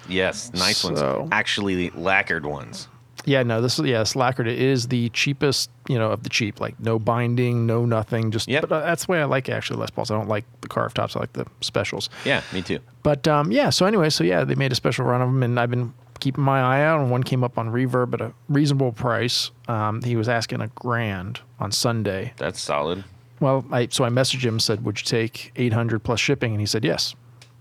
Yes, 0.10 0.51
nice 0.56 0.77
So- 0.77 1.20
ones. 1.20 1.30
Actually, 1.32 1.92
lacquered 1.92 2.48
ones. 2.48 2.88
Yeah, 3.28 3.44
no, 3.44 3.60
this 3.62 3.78
is 3.78 3.86
yeah. 3.86 4.02
It 4.02 4.48
is 4.48 4.88
the 4.88 5.10
cheapest, 5.10 5.70
you 5.90 6.00
know, 6.00 6.12
of 6.12 6.24
the 6.24 6.30
cheap. 6.30 6.62
Like 6.62 6.80
no 6.80 6.98
binding, 6.98 7.66
no 7.66 7.86
nothing. 7.86 8.32
Just 8.32 8.48
Yep. 8.48 8.62
but 8.70 8.72
uh, 8.72 8.80
that's 8.86 9.06
the 9.06 9.12
way 9.12 9.20
I 9.22 9.26
like 9.26 9.50
actually 9.50 9.80
Les 9.82 9.90
Pauls. 9.90 10.10
I 10.10 10.16
don't 10.16 10.30
like 10.30 10.46
the 10.62 10.70
carved 10.70 10.96
tops. 10.96 11.14
I 11.18 11.20
like 11.20 11.34
the 11.34 11.46
specials. 11.60 12.10
Yeah, 12.24 12.42
me 12.54 12.62
too. 12.62 12.80
But 13.04 13.28
um, 13.28 13.52
yeah, 13.52 13.70
so 13.70 13.86
anyway, 13.86 14.10
so 14.12 14.24
yeah, 14.24 14.46
they 14.46 14.56
made 14.56 14.72
a 14.72 14.76
special 14.76 15.04
run 15.06 15.22
of 15.22 15.28
them, 15.28 15.44
and 15.44 15.60
I've 15.60 15.70
been 15.70 15.94
keeping 16.22 16.42
my 16.46 16.62
eye 16.62 16.82
out. 16.86 17.02
And 17.02 17.12
one 17.12 17.22
came 17.22 17.44
up 17.44 17.58
on 17.58 17.68
Reverb 17.70 18.14
at 18.14 18.22
a 18.22 18.32
reasonable 18.48 18.94
price. 18.94 19.52
Um, 19.68 20.02
he 20.04 20.16
was 20.16 20.30
asking 20.30 20.62
a 20.62 20.68
grand 20.70 21.42
on 21.60 21.74
Sunday. 21.74 22.32
That's 22.38 22.62
solid. 22.62 23.04
Well, 23.42 23.66
I 23.74 23.90
so 23.92 24.06
I 24.06 24.10
messaged 24.10 24.44
him 24.46 24.54
and 24.54 24.62
said, 24.64 24.86
"Would 24.86 25.02
you 25.02 25.06
take 25.06 25.52
800 25.58 26.00
plus 26.02 26.22
shipping?" 26.22 26.52
And 26.54 26.62
he 26.62 26.66
said, 26.66 26.86
"Yes." 26.86 27.14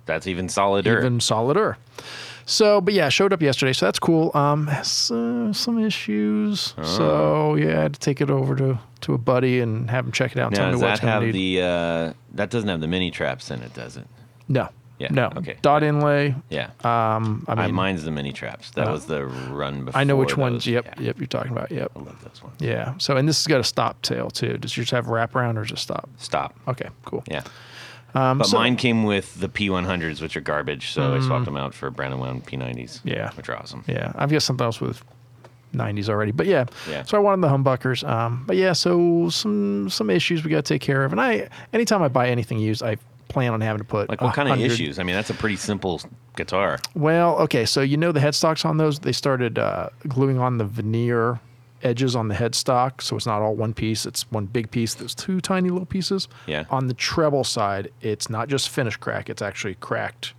That's 0.05 0.29
even 0.29 0.49
solider. 0.49 0.99
even 1.01 1.19
solider. 1.19 1.77
So, 2.49 2.81
but 2.81 2.95
yeah, 2.95 3.09
showed 3.09 3.33
up 3.33 3.43
yesterday, 3.43 3.73
so 3.73 3.87
that's 3.87 3.99
cool. 3.99 4.31
Um, 4.35 4.69
has, 4.69 5.11
uh, 5.11 5.53
some 5.53 5.79
issues, 5.85 6.75
Oh. 6.79 6.83
so 6.85 7.55
yeah, 7.57 7.79
I 7.79 7.83
had 7.83 7.95
to 7.95 8.01
take 8.01 8.21
it 8.21 8.31
over 8.31 8.55
to 8.57 8.79
to 9.03 9.15
a 9.15 9.19
buddy 9.19 9.61
and 9.61 9.91
have 9.91 10.07
him 10.07 10.13
check 10.13 10.33
it 10.33 10.39
out. 10.39 10.53
And 10.53 10.57
now, 10.57 10.71
tell 10.71 10.73
me 10.73 10.81
does 10.81 11.01
that 11.01 11.07
have 11.09 11.33
the? 11.33 11.61
Uh, 11.61 12.13
that 12.35 12.51
doesn't 12.51 12.69
have 12.69 12.81
the 12.81 12.87
mini 12.89 13.11
traps 13.11 13.51
in 13.51 13.63
it, 13.63 13.75
does 13.75 13.97
it? 13.97 14.07
no, 14.49 14.69
Yeah, 14.99 15.09
no, 15.11 15.33
okay. 15.39 15.57
dot 15.61 15.83
inlay. 15.83 16.37
Yeah. 16.49 16.71
Um, 16.85 17.45
I 17.49 17.53
I 17.55 17.67
mean, 17.67 17.75
mine's 17.75 18.05
the 18.05 18.11
mini 18.13 18.33
traps. 18.33 18.71
That 18.71 18.87
uh, 18.89 18.93
was 18.93 19.07
the 19.07 19.27
run 19.27 19.85
before. 19.85 20.01
I 20.01 20.05
know 20.05 20.15
which 20.17 20.31
those. 20.31 20.37
ones. 20.39 20.67
Yep, 20.69 20.85
Yeah, 20.87 21.03
yep, 21.07 21.19
you're 21.19 21.27
talking 21.27 21.51
about. 21.53 21.73
Yep, 21.73 21.91
I 21.97 21.99
love 21.99 22.23
those 22.23 22.41
ones. 22.45 22.57
yeah. 22.61 22.95
So, 22.99 23.17
and 23.17 23.29
this 23.29 23.39
has 23.41 23.47
got 23.49 23.59
a 23.61 23.65
stop 23.65 24.01
tail 24.03 24.31
too. 24.31 24.57
Does 24.57 24.77
yours 24.77 24.91
have 24.93 25.07
wraparound 25.07 25.57
or 25.57 25.65
just 25.65 25.83
stop? 25.83 26.09
Stop. 26.19 26.55
Okay, 26.69 26.89
cool. 27.05 27.25
Yeah. 27.29 27.43
Um, 28.15 28.39
But 28.39 28.47
so- 28.47 28.57
mine 28.59 28.77
came 28.77 29.05
with 29.05 29.39
the 29.41 29.49
P100s, 29.49 30.23
which 30.23 30.37
are 30.37 30.41
garbage, 30.41 30.91
so 30.93 31.15
I 31.15 31.21
swapped 31.21 31.45
them 31.45 31.57
out 31.57 31.75
for 31.75 31.91
Brandonwound 31.91 32.45
P90s. 32.47 33.01
Mm. 33.05 33.13
Yeah. 33.13 33.31
which 33.35 33.49
are 33.49 33.57
awesome. 33.57 33.85
Yeah, 33.87 34.13
I've 34.15 34.31
got 34.31 34.43
something 34.43 34.65
else 34.65 34.81
with 34.81 35.03
90s 35.75 36.09
already, 36.09 36.33
but 36.33 36.47
yeah. 36.47 36.65
Yeah. 36.89 37.03
So 37.05 37.17
I 37.19 37.21
wanted 37.21 37.43
the 37.43 37.49
humbuckers. 37.49 38.09
Um, 38.09 38.45
but 38.47 38.57
yeah, 38.57 38.73
so 38.73 39.29
some 39.29 39.91
some 39.91 40.09
issues 40.11 40.45
we 40.45 40.51
got 40.51 40.65
to 40.65 40.75
take 40.75 40.81
care 40.81 41.05
of, 41.05 41.13
and 41.13 41.21
I 41.21 41.49
anytime 41.73 42.03
I 42.03 42.09
buy 42.09 42.29
anything 42.31 42.59
used, 42.59 42.83
I 42.83 42.97
plan 43.29 43.53
on 43.53 43.61
having 43.61 43.79
to 43.81 43.85
put 43.85 44.09
Like 44.09 44.21
what 44.23 44.35
kind 44.35 44.49
of 44.49 44.59
issues? 44.61 44.99
I 44.99 45.03
mean, 45.03 45.15
that's 45.17 45.31
a 45.31 45.35
pretty 45.35 45.57
simple 45.57 46.01
guitar. 46.37 46.79
Well, 46.95 47.37
okay, 47.41 47.67
so 47.67 47.81
you 47.83 47.97
know 47.97 48.13
the 48.13 48.21
headstocks 48.21 48.65
on 48.65 48.77
those, 48.79 49.01
they 49.01 49.13
started 49.13 49.59
uh, 49.59 49.89
gluing 50.09 50.39
on 50.39 50.59
the 50.59 50.65
veneer 50.65 51.41
edges 51.87 52.17
on 52.17 52.29
the 52.29 52.35
headstock, 52.35 53.01
so 53.01 53.17
it's 53.17 53.27
not 53.27 53.41
all 53.41 53.55
one 53.55 53.73
piece. 53.73 54.05
It's 54.05 54.31
one 54.31 54.47
big 54.47 54.71
piece. 54.71 54.95
There's 54.95 55.15
two 55.15 55.41
tiny 55.41 55.71
little 55.71 55.87
pieces. 55.87 56.29
Yeah. 56.47 56.65
On 56.71 56.89
the 56.89 56.95
treble 56.95 57.45
side, 57.45 57.91
it's 58.03 58.29
not 58.29 58.49
just 58.49 58.69
finish 58.69 58.97
crack; 58.97 59.31
it's 59.31 59.43
actually 59.43 59.77
cracked. 59.77 60.35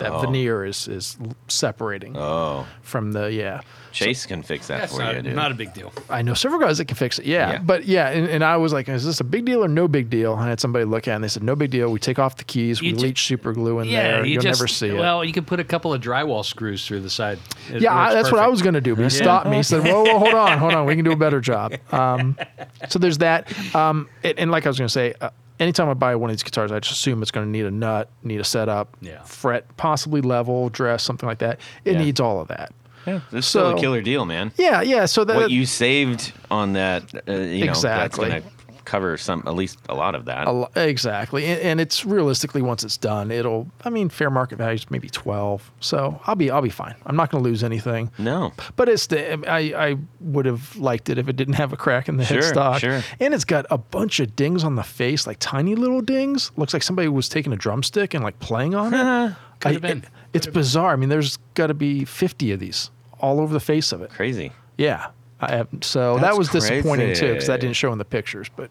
That 0.00 0.10
Oh. 0.12 0.20
veneer 0.22 0.64
is 0.64 0.88
is 0.88 1.16
separating 1.48 2.16
Oh, 2.16 2.66
from 2.82 3.12
the 3.12 3.32
yeah. 3.32 3.60
Chase 3.92 4.24
can 4.24 4.44
fix 4.44 4.68
that 4.68 4.82
That's 4.82 4.94
for 4.94 5.02
not, 5.02 5.16
you, 5.16 5.22
dude. 5.22 5.34
not 5.34 5.50
a 5.50 5.54
big 5.54 5.74
deal. 5.74 5.92
I 6.08 6.22
know 6.22 6.34
several 6.34 6.60
guys 6.60 6.78
that 6.78 6.84
can 6.84 6.96
fix 6.96 7.18
it. 7.18 7.24
Yeah, 7.26 7.54
Yeah. 7.54 7.58
but 7.58 7.86
yeah, 7.86 8.08
and, 8.10 8.28
and 8.28 8.44
I 8.44 8.56
was 8.56 8.72
like, 8.72 8.88
"Is 8.88 9.04
this 9.04 9.18
a 9.18 9.24
big 9.24 9.44
deal 9.44 9.64
or 9.64 9.68
no 9.68 9.88
big 9.88 10.08
deal?" 10.08 10.34
I 10.34 10.48
had 10.48 10.60
somebody 10.60 10.84
look 10.84 11.08
at, 11.08 11.12
it 11.12 11.14
and 11.16 11.24
they 11.24 11.28
said, 11.28 11.42
"No 11.42 11.56
big 11.56 11.70
deal. 11.72 11.90
We 11.90 11.98
take 11.98 12.20
off 12.20 12.36
the 12.36 12.44
keys, 12.44 12.80
we 12.80 12.88
You 12.90 12.92
ju- 12.96 13.06
leach 13.06 13.24
super 13.26 13.52
glue 13.52 13.80
in 13.80 13.88
Yeah, 13.88 14.02
there. 14.18 14.24
you 14.24 14.34
You'll 14.34 14.42
just, 14.42 14.60
never 14.60 14.68
see 14.68 14.90
it." 14.90 14.94
Well, 14.94 15.24
you 15.24 15.32
can 15.32 15.44
put 15.44 15.58
a 15.58 15.64
couple 15.64 15.92
of 15.92 16.00
drywall 16.00 16.44
screws 16.44 16.86
through 16.86 17.00
the 17.00 17.10
side. 17.10 17.40
It 17.68 17.82
yeah, 17.82 17.92
I, 17.92 18.04
works 18.04 18.14
that's 18.14 18.32
what 18.32 18.40
I 18.40 18.46
was 18.46 18.62
going 18.62 18.74
to 18.74 18.80
do, 18.80 18.94
but 18.94 19.02
he 19.02 19.10
stopped 19.10 19.48
me. 19.48 19.56
He 19.56 19.62
said, 19.64 19.82
"Whoa, 19.82 20.04
whoa, 20.04 20.18
hold 20.20 20.34
on, 20.34 20.58
hold 20.58 20.72
on. 20.72 20.86
We 20.86 20.94
can 20.94 21.04
do 21.04 21.12
a 21.12 21.16
better 21.16 21.40
job." 21.40 21.74
Um, 21.92 22.36
so 22.88 22.98
there's 23.00 23.18
that. 23.18 23.52
Um, 23.74 24.08
and, 24.22 24.38
and 24.38 24.50
like 24.52 24.64
I 24.66 24.68
was 24.70 24.78
going 24.78 24.86
to 24.88 24.92
say, 24.92 25.14
uh, 25.20 25.30
anytime 25.60 25.88
I 25.88 25.94
buy 25.94 26.16
one 26.16 26.30
of 26.30 26.36
these 26.36 26.42
guitars, 26.42 26.72
I 26.72 26.80
just 26.80 26.92
assume 26.94 27.22
it's 27.22 27.30
going 27.30 27.46
to 27.46 27.50
need 27.50 27.66
a 27.66 27.70
nut, 27.70 28.08
need 28.24 28.40
a 28.40 28.44
setup, 28.44 28.96
Yeah. 29.00 29.22
fret, 29.22 29.76
possibly 29.76 30.20
level, 30.20 30.68
dress, 30.70 31.02
something 31.02 31.28
like 31.28 31.38
that. 31.38 31.60
It 31.84 31.92
Yeah. 31.92 31.98
needs 32.02 32.18
all 32.20 32.40
of 32.40 32.48
that. 32.48 32.72
yeah, 33.06 33.20
this 33.30 33.44
is 33.44 33.48
still 33.48 33.70
a 33.76 33.80
killer 33.80 34.02
deal, 34.02 34.24
man. 34.26 34.52
Yeah, 34.58 34.82
yeah. 34.82 35.06
So 35.06 35.24
that 35.24 35.36
What 35.36 35.50
you 35.50 35.64
saved 35.66 36.32
on 36.50 36.74
that, 36.74 37.02
uh, 37.28 37.32
you 37.32 37.64
know, 37.64 37.70
Exactly. 37.70 38.28
that's 38.28 38.42
going 38.42 38.42
to 38.42 38.59
cover 38.90 39.16
some, 39.16 39.42
at 39.46 39.54
least 39.54 39.78
a 39.88 39.94
lot 39.94 40.14
of 40.14 40.24
that. 40.24 40.46
A 40.48 40.50
lo- 40.50 40.70
exactly, 40.74 41.44
and, 41.46 41.60
and 41.60 41.80
it's 41.80 42.04
realistically 42.04 42.60
once 42.62 42.82
it's 42.82 42.96
done, 42.96 43.30
it'll. 43.30 43.68
I 43.84 43.90
mean, 43.90 44.08
fair 44.08 44.30
market 44.30 44.56
value 44.56 44.74
is 44.74 44.90
maybe 44.90 45.08
twelve, 45.08 45.70
so 45.80 46.20
I'll 46.26 46.34
be 46.34 46.50
I'll 46.50 46.60
be 46.62 46.68
fine. 46.70 46.94
I'm 47.06 47.16
not 47.16 47.30
going 47.30 47.42
to 47.44 47.48
lose 47.48 47.62
anything. 47.62 48.10
No. 48.18 48.52
But 48.76 48.88
it's 48.88 49.06
the 49.06 49.48
I 49.48 49.90
I 49.90 49.96
would 50.20 50.46
have 50.46 50.76
liked 50.76 51.08
it 51.08 51.18
if 51.18 51.28
it 51.28 51.36
didn't 51.36 51.54
have 51.54 51.72
a 51.72 51.76
crack 51.76 52.08
in 52.08 52.16
the 52.16 52.24
Sure, 52.24 52.40
headstock. 52.42 52.78
sure. 52.80 53.02
And 53.20 53.32
it's 53.32 53.44
got 53.44 53.66
a 53.70 53.78
bunch 53.78 54.20
of 54.20 54.34
dings 54.36 54.64
on 54.64 54.74
the 54.76 54.82
face, 54.82 55.26
like 55.26 55.38
tiny 55.38 55.74
little 55.74 56.00
dings. 56.00 56.50
Looks 56.56 56.72
like 56.74 56.82
somebody 56.82 57.08
was 57.08 57.28
taking 57.28 57.52
a 57.52 57.56
drumstick 57.56 58.12
and 58.14 58.24
like 58.24 58.38
playing 58.40 58.74
on 58.74 58.92
it. 58.92 59.34
Could 59.60 59.68
I- 59.68 59.72
have 59.74 59.82
been. 59.82 59.98
it- 59.98 60.04
it's 60.32 60.46
bizarre. 60.46 60.92
I 60.92 60.96
mean, 60.96 61.08
there's 61.08 61.38
got 61.54 61.68
to 61.68 61.74
be 61.74 62.04
fifty 62.04 62.52
of 62.52 62.60
these 62.60 62.90
all 63.18 63.40
over 63.40 63.52
the 63.52 63.60
face 63.60 63.92
of 63.92 64.00
it. 64.02 64.10
Crazy. 64.10 64.52
Yeah. 64.78 65.08
I 65.42 65.56
have, 65.56 65.68
so 65.80 66.16
that 66.16 66.20
That's 66.22 66.38
was 66.38 66.48
disappointing 66.50 67.14
too 67.14 67.28
because 67.32 67.46
that 67.46 67.60
didn't 67.60 67.74
show 67.76 67.90
in 67.92 67.98
the 67.98 68.04
pictures. 68.04 68.48
But 68.54 68.70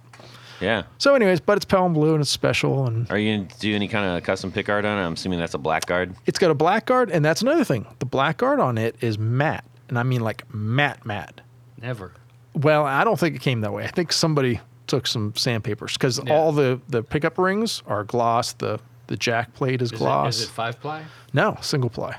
Yeah. 0.61 0.83
so, 0.97 1.15
anyways, 1.15 1.39
but 1.39 1.55
it's 1.57 1.65
Pelham 1.65 1.93
Blue 1.93 2.13
and 2.13 2.21
it's 2.21 2.29
special 2.29 2.85
and 2.87 3.09
Are 3.11 3.17
you 3.17 3.35
going 3.37 3.47
to 3.47 3.59
do 3.59 3.73
any 3.75 3.87
kind 3.87 4.17
of 4.17 4.23
custom 4.23 4.51
pick 4.51 4.67
art 4.69 4.85
on 4.85 4.97
it? 4.97 5.01
I'm 5.05 5.13
assuming 5.13 5.39
that's 5.39 5.53
a 5.53 5.57
black 5.59 5.85
guard. 5.85 6.13
It's 6.25 6.37
got 6.39 6.51
a 6.51 6.55
black 6.55 6.85
guard, 6.85 7.09
and 7.11 7.23
that's 7.23 7.41
another 7.41 7.63
thing. 7.63 7.85
The 7.99 8.05
black 8.05 8.37
guard 8.37 8.59
on 8.59 8.77
it 8.77 8.95
is 9.01 9.17
matte, 9.17 9.63
and 9.87 9.97
I 9.97 10.03
mean 10.03 10.21
like 10.21 10.43
matte, 10.53 11.05
matte. 11.05 11.41
Never. 11.81 12.13
Well, 12.53 12.85
I 12.85 13.03
don't 13.03 13.17
think 13.19 13.35
it 13.35 13.41
came 13.41 13.61
that 13.61 13.71
way. 13.73 13.83
I 13.85 13.87
think 13.87 14.11
somebody 14.11 14.59
took 14.87 15.07
some 15.07 15.33
sandpapers 15.35 15.93
because 15.93 16.19
Yeah. 16.25 16.33
all 16.33 16.51
the 16.51 16.81
the 16.89 17.03
pickup 17.03 17.37
rings 17.37 17.81
are 17.87 18.03
gloss. 18.03 18.53
The 18.53 18.79
the 19.07 19.15
jack 19.17 19.53
plate 19.53 19.81
is, 19.81 19.91
Is 19.91 19.97
gloss. 19.99 20.37
It, 20.39 20.43
is 20.43 20.49
it 20.49 20.51
five 20.51 20.79
ply? 20.81 21.03
no, 21.33 21.57
single 21.61 21.89
ply. 21.89 22.17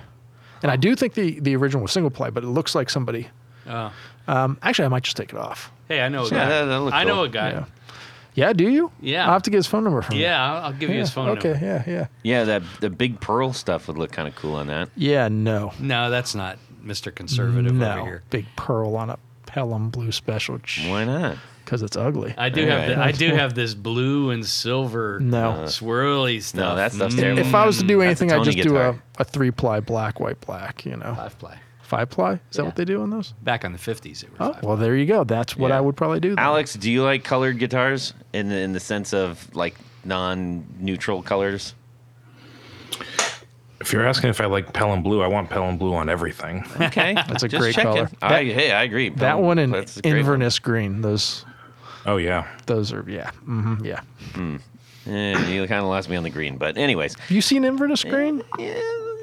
And 0.62 0.70
I 0.72 0.76
do 0.76 0.94
think 0.96 1.14
the 1.14 1.40
the 1.40 1.56
original 1.56 1.82
was 1.82 1.92
single 1.92 2.10
ply, 2.10 2.30
but 2.30 2.42
it 2.44 2.48
looks 2.48 2.74
like 2.74 2.88
somebody. 2.90 3.28
Oh. 3.68 3.92
Um, 4.28 4.56
actually, 4.62 4.84
I 4.86 4.88
might 4.88 5.02
just 5.02 5.16
take 5.16 5.30
it 5.32 5.38
off. 5.38 5.70
Hey, 5.88 6.00
I 6.00 6.08
know 6.08 6.22
a 6.22 6.24
Yeah, 6.24 6.30
guy. 6.30 6.48
that- 6.48 6.64
that 6.66 6.80
looked 6.80 6.96
I 6.96 7.04
know 7.04 7.22
a 7.24 7.28
guy. 7.28 7.50
Yeah. 7.50 7.64
Yeah, 8.34 8.52
do 8.52 8.68
you? 8.68 8.90
Yeah. 9.00 9.26
I'll 9.26 9.32
have 9.32 9.42
to 9.42 9.50
get 9.50 9.56
his 9.58 9.66
phone 9.66 9.84
number 9.84 10.02
from. 10.02 10.16
Yeah, 10.16 10.42
I'll, 10.42 10.64
I'll 10.66 10.72
give 10.72 10.90
you 10.90 10.98
his 11.00 11.10
phone 11.10 11.26
number. 11.26 11.40
okay, 11.40 11.52
number. 11.52 11.66
yeah, 11.86 11.94
yeah. 11.98 12.06
Yeah, 12.22 12.44
that 12.44 12.62
the 12.80 12.90
big 12.90 13.20
pearl 13.20 13.52
stuff 13.52 13.88
would 13.88 13.98
look 13.98 14.12
kind 14.12 14.28
of 14.28 14.36
cool 14.36 14.54
on 14.54 14.68
that. 14.68 14.88
Yeah, 14.96 15.28
no. 15.28 15.72
No, 15.80 16.10
that's 16.10 16.34
not 16.34 16.58
Mr. 16.84 17.14
Conservative 17.14 17.74
no. 17.74 17.92
over 17.92 18.02
here. 18.04 18.14
No, 18.24 18.30
big 18.30 18.46
pearl 18.56 18.96
on 18.96 19.10
a 19.10 19.18
Pelham 19.46 19.90
blue 19.90 20.12
special 20.12 20.60
Why 20.86 21.04
not? 21.04 21.36
because 21.64 21.82
it's 21.82 21.96
ugly. 21.96 22.34
I 22.38 22.48
do 22.48 22.62
have 22.66 22.80
Anyway. 22.80 22.94
the, 22.96 23.00
I 23.02 23.12
do 23.12 23.28
have 23.34 23.54
this 23.54 23.74
blue 23.74 24.30
and 24.30 24.44
silver 24.46 25.20
No. 25.20 25.50
uh, 25.50 25.66
swirly 25.66 26.42
stuff. 26.42 26.58
No, 26.60 26.76
that 26.76 26.92
stuff's 26.92 27.14
Mm, 27.14 27.18
terrible. 27.20 27.40
if 27.42 27.54
I 27.54 27.64
was 27.66 27.78
to 27.78 27.84
do 27.86 27.98
That's 27.98 28.20
a 28.20 28.24
anything, 28.24 28.32
I'd 28.32 28.44
Tony 28.44 28.52
just 28.56 28.68
do 28.68 28.76
a, 28.76 28.92
guitar. 28.92 29.02
a 29.18 29.24
three 29.24 29.50
ply 29.52 29.78
black, 29.80 30.18
white, 30.20 30.40
black, 30.40 30.84
you 30.84 30.96
know. 30.96 31.14
five 31.14 31.38
ply. 31.38 31.58
Five 31.90 32.08
ply? 32.08 32.34
Is 32.34 32.38
that 32.52 32.58
Yeah. 32.62 32.66
what 32.66 32.76
they 32.76 32.84
do 32.84 33.02
on 33.02 33.10
those? 33.10 33.34
Back 33.42 33.64
on 33.64 33.72
the 33.72 33.78
fifties, 33.78 34.22
it 34.22 34.30
was. 34.30 34.38
Oh, 34.38 34.52
five 34.52 34.62
well, 34.62 34.76
there 34.76 34.94
you 34.94 35.06
go. 35.06 35.24
That's 35.24 35.56
what 35.56 35.70
Yeah. 35.70 35.78
I 35.78 35.80
would 35.80 35.96
probably 35.96 36.20
do. 36.20 36.28
then. 36.36 36.38
Alex, 36.38 36.74
do 36.74 36.88
you 36.88 37.02
like 37.02 37.24
colored 37.24 37.58
guitars 37.58 38.14
in 38.32 38.48
the, 38.48 38.58
in 38.58 38.72
the 38.72 38.78
sense 38.78 39.12
of 39.12 39.52
like 39.56 39.74
non-neutral 40.04 41.22
colors? 41.24 41.74
If 43.80 43.92
you're 43.92 44.06
asking 44.06 44.30
if 44.30 44.40
I 44.40 44.44
like 44.46 44.72
Pelham 44.72 45.02
Blue, 45.02 45.20
I 45.20 45.26
want 45.26 45.50
Pelham 45.50 45.78
Blue 45.78 45.92
on 45.94 46.08
everything. 46.08 46.64
Okay, 46.80 47.14
That's 47.28 47.42
a 47.42 47.48
just 47.48 47.60
great 47.60 47.74
color. 47.74 48.08
I, 48.22 48.44
That- 48.44 48.54
hey, 48.54 48.70
I 48.70 48.84
agree. 48.84 49.08
that 49.08 49.18
Pelham- 49.18 49.44
one 49.44 49.58
and 49.58 49.74
that's 49.74 49.96
a 49.96 50.02
great 50.02 50.12
one. 50.12 50.18
Inverness 50.20 50.58
green. 50.60 51.00
Those, 51.00 51.44
Oh 52.06 52.18
yeah, 52.18 52.46
those 52.66 52.92
are 52.92 53.04
yeah, 53.08 53.30
hmm 53.44 53.84
yeah. 53.84 54.00
Eh, 55.08 55.48
you 55.50 55.66
kind 55.66 55.80
of 55.82 55.88
lost 55.88 56.08
me 56.08 56.14
on 56.16 56.22
the 56.22 56.30
green, 56.30 56.56
but 56.56 56.76
anyways, 56.78 57.18
Have 57.18 57.30
you 57.32 57.40
seen 57.42 57.64
Inverness 57.64 58.04
green? 58.04 58.44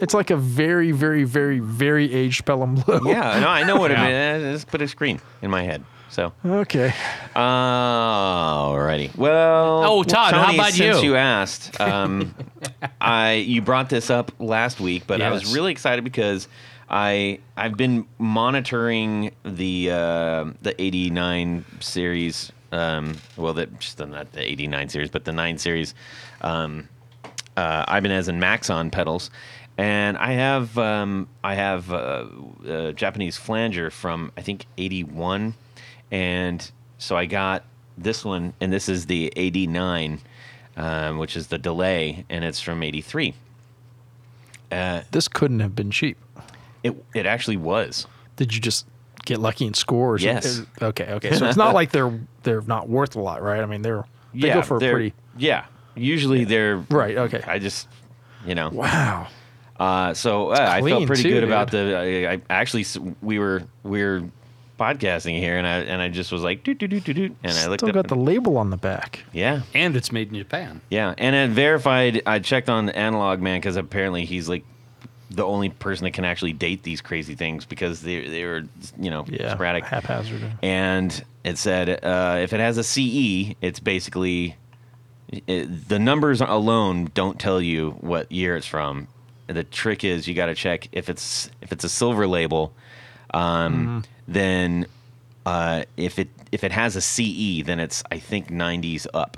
It's 0.02 0.14
like 0.14 0.30
a 0.30 0.38
very, 0.38 0.92
very, 0.92 1.24
very, 1.24 1.60
very 1.60 2.14
aged 2.14 2.46
Pelham 2.46 2.76
blue. 2.76 3.02
yeah, 3.10 3.40
no, 3.40 3.48
I 3.50 3.64
know 3.64 3.78
what 3.78 3.92
Yeah. 3.92 4.08
it 4.08 4.42
is. 4.42 4.62
Just 4.62 4.68
put 4.72 4.82
a 4.82 4.88
screen 4.88 5.20
in 5.42 5.50
my 5.50 5.64
head. 5.64 5.84
So, 6.10 6.34
Okay. 6.46 6.94
alrighty. 7.36 9.16
Well, 9.18 9.84
Oh, 9.84 10.04
Todd, 10.04 10.34
how 10.34 10.46
Tony, 10.46 10.58
about 10.58 10.72
since 10.74 11.02
you? 11.04 11.10
you 11.12 11.16
asked, 11.16 11.80
um, 11.82 12.34
I 13.02 13.34
you 13.34 13.62
brought 13.62 13.90
this 13.90 14.10
up 14.10 14.32
last 14.40 14.80
week, 14.80 15.04
but 15.08 15.22
I 15.22 15.30
was 15.32 15.54
really 15.54 15.72
excited 15.72 16.04
because 16.04 16.48
I 16.90 17.40
I've 17.56 17.76
been 17.78 18.08
monitoring 18.18 19.32
the 19.44 19.92
uh, 19.92 20.46
the 20.62 20.80
'89 20.82 21.66
series. 21.82 22.52
Um, 22.72 23.18
well, 23.38 23.54
that 23.54 23.80
just 23.80 24.00
not 24.00 24.32
the 24.32 24.42
'89 24.42 24.90
series, 24.90 25.10
but 25.10 25.26
the 25.26 25.34
nine 25.34 25.58
series. 25.58 25.94
Um, 26.42 26.88
uh, 27.58 27.84
Ibanez 27.90 28.28
and 28.28 28.40
Maxon 28.40 28.92
pedals, 28.92 29.32
and 29.78 30.18
I 30.18 30.34
have 30.34 30.78
um, 30.78 31.28
I 31.44 31.56
have 31.56 31.92
uh, 31.92 32.26
a 32.68 32.94
Japanese 32.94 33.38
flanger 33.38 33.90
from 33.90 34.32
I 34.38 34.42
think 34.42 34.66
'81, 34.78 35.54
and 36.12 36.72
so 36.98 37.16
I 37.16 37.26
got 37.26 37.64
this 37.98 38.24
one, 38.26 38.54
and 38.62 38.72
this 38.74 38.90
is 38.90 39.06
the 39.08 39.32
AD9, 39.36 40.20
um, 40.78 41.18
which 41.18 41.36
is 41.38 41.48
the 41.48 41.58
delay, 41.58 42.26
and 42.30 42.44
it's 42.44 42.60
from 42.60 42.82
'83. 42.84 43.34
Uh, 44.72 45.02
This 45.12 45.28
couldn't 45.28 45.60
have 45.62 45.76
been 45.76 45.92
cheap. 45.92 46.18
it 46.84 46.96
it 47.14 47.26
actually 47.26 47.58
was. 47.58 48.06
Did 48.36 48.54
you 48.54 48.62
just 48.62 48.86
get 49.26 49.40
lucky 49.40 49.66
and 49.66 49.76
score? 49.76 50.14
Or 50.14 50.18
Yes. 50.20 50.46
something? 50.56 50.88
Okay. 50.90 51.06
Okay. 51.14 51.34
So 51.36 51.46
it's 51.48 51.58
not 51.58 51.74
like 51.74 51.92
they're 51.92 52.20
they're 52.44 52.62
not 52.62 52.90
worth 52.90 53.16
a 53.16 53.20
lot, 53.22 53.42
right? 53.42 53.62
I 53.62 53.66
mean, 53.66 53.82
they're 53.82 54.06
they 54.34 54.48
yeah, 54.50 54.56
go 54.56 54.62
for 54.62 54.78
a 54.78 54.80
pretty 54.80 55.14
yeah. 55.38 55.66
Usually 55.96 56.44
they're 56.44 56.78
right. 56.90 57.18
Okay. 57.18 57.42
I 57.48 57.60
just 57.60 57.88
you 58.46 58.54
know 58.56 58.70
Wow. 58.70 59.28
Uh, 59.80 60.14
so 60.14 60.50
uh, 60.50 60.56
I 60.56 60.82
felt 60.82 61.06
pretty 61.08 61.24
too, 61.24 61.30
good 61.32 61.44
about 61.44 61.72
dude. 61.72 61.88
the. 61.92 62.28
I, 62.28 62.34
I 62.34 62.42
actually 62.50 62.86
we 63.22 63.38
were 63.40 63.64
we 63.84 64.04
were 64.04 64.24
podcasting 64.80 65.38
here, 65.40 65.58
and 65.58 65.66
I 65.68 65.78
and 65.80 66.02
I 66.02 66.08
just 66.10 66.32
was 66.32 66.42
like 66.44 66.64
doot 66.64 66.78
doot 66.78 66.90
doot 66.90 67.04
doot, 67.04 67.16
doot, 67.16 67.36
and 67.44 67.54
I 67.54 67.68
looked 67.68 67.82
Still 67.82 67.90
up. 67.90 67.96
got 67.96 68.08
the 68.08 68.16
label 68.16 68.58
on 68.58 68.70
the 68.70 68.78
back. 68.78 69.24
yeah, 69.34 69.62
And 69.74 69.96
it's 69.96 70.12
made 70.12 70.30
in 70.30 70.36
Japan. 70.36 70.82
yeah, 70.90 71.14
and 71.18 71.36
it 71.36 71.50
verified. 71.52 72.22
I 72.26 72.40
checked 72.40 72.70
on 72.70 72.90
Analog 72.90 73.40
Man 73.40 73.60
because 73.60 73.76
apparently 73.76 74.26
he's 74.26 74.48
like 74.50 74.64
the 75.30 75.44
only 75.46 75.70
person 75.70 76.06
that 76.06 76.12
can 76.12 76.24
actually 76.26 76.54
date 76.54 76.84
these 76.84 77.02
crazy 77.02 77.36
things 77.36 77.66
because 77.66 78.02
they 78.02 78.28
they 78.28 78.46
were 78.46 78.64
you 79.00 79.10
know 79.12 79.26
Yeah, 79.28 79.54
sporadic 79.54 79.84
haphazard. 79.86 80.42
and 80.64 81.24
it 81.44 81.58
said 81.58 82.04
uh, 82.04 82.38
if 82.42 82.54
it 82.54 82.60
has 82.60 82.78
a 82.78 82.84
CE, 82.84 83.56
it's 83.62 83.80
basically 83.80 84.56
it, 85.48 85.90
the 85.90 86.00
numbers 86.00 86.40
alone 86.42 87.12
don't 87.14 87.40
tell 87.40 87.62
you 87.62 87.92
what 88.02 88.32
year 88.32 88.56
it's 88.56 88.66
from. 88.68 89.08
The 89.48 89.64
trick 89.64 90.04
is 90.04 90.28
you 90.28 90.34
got 90.34 90.48
to 90.48 90.56
check 90.56 90.90
if 90.92 91.10
it's 91.10 91.50
if 91.62 91.72
it's 91.72 91.84
a 91.84 91.90
silver 91.90 92.28
label, 92.28 92.74
um, 93.34 94.04
then 94.28 94.86
uh, 95.46 95.84
if 95.96 96.20
it 96.20 96.28
if 96.52 96.64
it 96.64 96.72
has 96.72 96.96
a 96.96 97.02
CE, 97.02 97.64
then 97.66 97.80
it's 97.80 98.04
I 98.12 98.20
think 98.20 98.50
90s 98.50 99.08
up. 99.14 99.38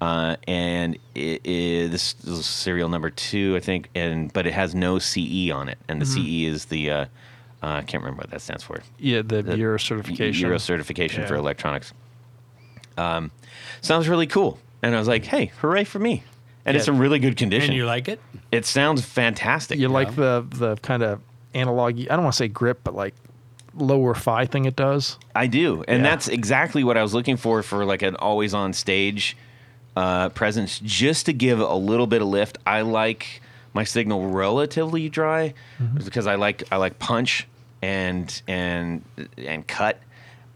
Uh, 0.00 0.36
and 0.48 0.98
it, 1.14 1.40
it, 1.46 1.90
this 1.90 2.14
is 2.24 2.44
serial 2.44 2.88
number 2.88 3.08
two, 3.10 3.56
I 3.56 3.60
think, 3.60 3.88
and 3.94 4.32
but 4.32 4.46
it 4.46 4.52
has 4.52 4.74
no 4.74 4.98
CE 4.98 5.50
on 5.52 5.68
it, 5.68 5.78
and 5.88 6.00
the 6.00 6.06
CE 6.06 6.44
is 6.52 6.66
the 6.66 6.90
uh, 6.90 7.04
uh, 7.62 7.76
I 7.76 7.82
can't 7.82 8.02
remember 8.02 8.20
what 8.22 8.30
that 8.30 8.42
stands 8.42 8.62
for. 8.62 8.82
Yeah, 8.98 9.22
the, 9.22 9.42
The 9.42 9.56
Euro 9.56 9.78
certification. 9.78 10.42
Euro 10.46 10.58
certification 10.58 11.26
for 11.26 11.34
electronics. 11.36 11.94
Um, 12.98 13.30
sounds 13.80 14.08
really 14.08 14.26
cool, 14.26 14.58
and 14.82 14.94
I 14.94 14.98
was 14.98 15.08
like, 15.08 15.24
"Hey, 15.24 15.46
hooray 15.60 15.84
for 15.84 15.98
me!" 15.98 16.22
And 16.66 16.76
it's 16.76 16.88
in 16.88 16.98
really 16.98 17.18
good 17.18 17.36
condition. 17.36 17.70
And 17.70 17.76
you 17.76 17.84
like 17.86 18.08
it? 18.08 18.20
it 18.50 18.64
sounds 18.64 19.04
fantastic. 19.04 19.78
You 19.78 19.88
like 19.88 20.14
the 20.16 20.46
the 20.48 20.76
kind 20.76 21.02
of 21.02 21.20
analog? 21.54 21.98
I 22.00 22.04
don't 22.04 22.22
want 22.22 22.32
to 22.32 22.36
say 22.38 22.48
grip, 22.48 22.80
but 22.84 22.94
like 22.94 23.14
lower 23.76 24.14
fi 24.14 24.46
thing 24.46 24.64
it 24.64 24.76
does. 24.76 25.18
I 25.34 25.46
do, 25.46 25.84
and 25.88 26.02
Yeah. 26.02 26.10
that's 26.10 26.28
exactly 26.28 26.84
what 26.84 26.96
I 26.96 27.02
was 27.02 27.12
looking 27.12 27.36
for 27.36 27.62
for 27.62 27.84
like 27.84 28.02
an 28.02 28.16
always 28.16 28.54
on 28.54 28.72
stage 28.72 29.36
uh, 29.96 30.28
presence, 30.30 30.80
just 30.82 31.26
to 31.26 31.32
give 31.32 31.60
a 31.60 31.74
little 31.74 32.06
bit 32.06 32.20
of 32.22 32.28
lift. 32.28 32.58
I 32.66 32.80
like 32.82 33.40
my 33.74 33.84
signal 33.84 34.28
relatively 34.30 35.08
dry 35.08 35.54
Mm-hmm. 35.80 35.98
because 36.04 36.26
I 36.26 36.36
like 36.36 36.62
I 36.72 36.76
like 36.76 36.98
punch 36.98 37.46
and 37.82 38.42
and 38.48 39.02
and 39.36 39.66
cut, 39.66 40.00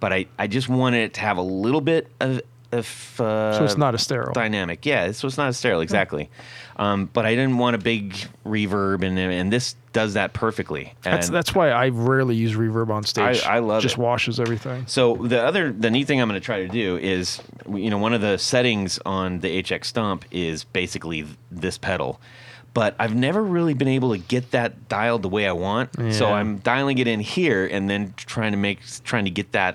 but 0.00 0.12
I 0.12 0.26
I 0.38 0.46
just 0.46 0.68
wanted 0.68 1.02
it 1.02 1.14
to 1.14 1.20
have 1.20 1.36
a 1.36 1.42
little 1.42 1.80
bit 1.80 2.08
of 2.20 2.40
of 2.72 3.20
uh, 3.20 3.56
So 3.58 3.64
it's 3.64 3.76
not 3.76 3.94
a 3.94 3.98
sterile. 3.98 4.32
dynamic. 4.32 4.84
Yeah, 4.84 5.12
so 5.12 5.26
it's 5.26 5.38
not 5.38 5.48
a 5.48 5.52
sterile 5.52 5.80
exactly. 5.80 6.30
Um, 6.76 7.06
but 7.12 7.26
I 7.26 7.34
didn't 7.34 7.58
want 7.58 7.74
a 7.74 7.78
big 7.78 8.14
reverb, 8.46 9.02
and 9.02 9.18
and 9.18 9.52
this 9.52 9.74
does 9.92 10.14
that 10.14 10.32
perfectly. 10.32 10.94
That's 11.02 11.26
And- 11.26 11.34
that's 11.36 11.52
why 11.54 11.70
I 11.70 11.88
rarely 11.88 12.36
use 12.36 12.54
reverb 12.54 12.90
on 12.90 13.02
stage. 13.02 13.42
I 13.42 13.58
love 13.58 13.82
Just 13.82 13.96
it. 13.96 14.00
washes 14.00 14.38
everything. 14.38 14.84
So 14.86 15.16
the 15.16 15.42
other, 15.42 15.72
the 15.72 15.90
neat 15.90 16.06
thing 16.06 16.20
I'm 16.20 16.28
going 16.28 16.40
to 16.40 16.44
try 16.44 16.60
to 16.62 16.68
do 16.68 16.96
is, 16.98 17.40
you 17.68 17.90
know, 17.90 17.98
one 17.98 18.12
of 18.14 18.20
the 18.20 18.38
settings 18.38 19.00
on 19.04 19.40
the 19.40 19.60
HX 19.62 19.86
Stomp 19.86 20.24
is 20.30 20.62
basically 20.64 21.26
this 21.50 21.78
pedal, 21.78 22.20
but 22.74 22.94
I've 23.00 23.14
never 23.16 23.42
really 23.42 23.74
been 23.74 23.88
able 23.88 24.12
to 24.12 24.18
get 24.18 24.52
that 24.52 24.88
dialed 24.88 25.22
the 25.22 25.28
way 25.28 25.48
I 25.48 25.52
want. 25.52 25.90
So 26.12 26.26
I'm 26.32 26.58
dialing 26.58 26.98
it 26.98 27.08
in 27.08 27.18
here 27.18 27.66
and 27.66 27.90
then 27.90 28.14
trying 28.16 28.52
to 28.52 28.58
make, 28.58 28.78
trying 29.02 29.24
to 29.24 29.32
get 29.32 29.50
that 29.52 29.74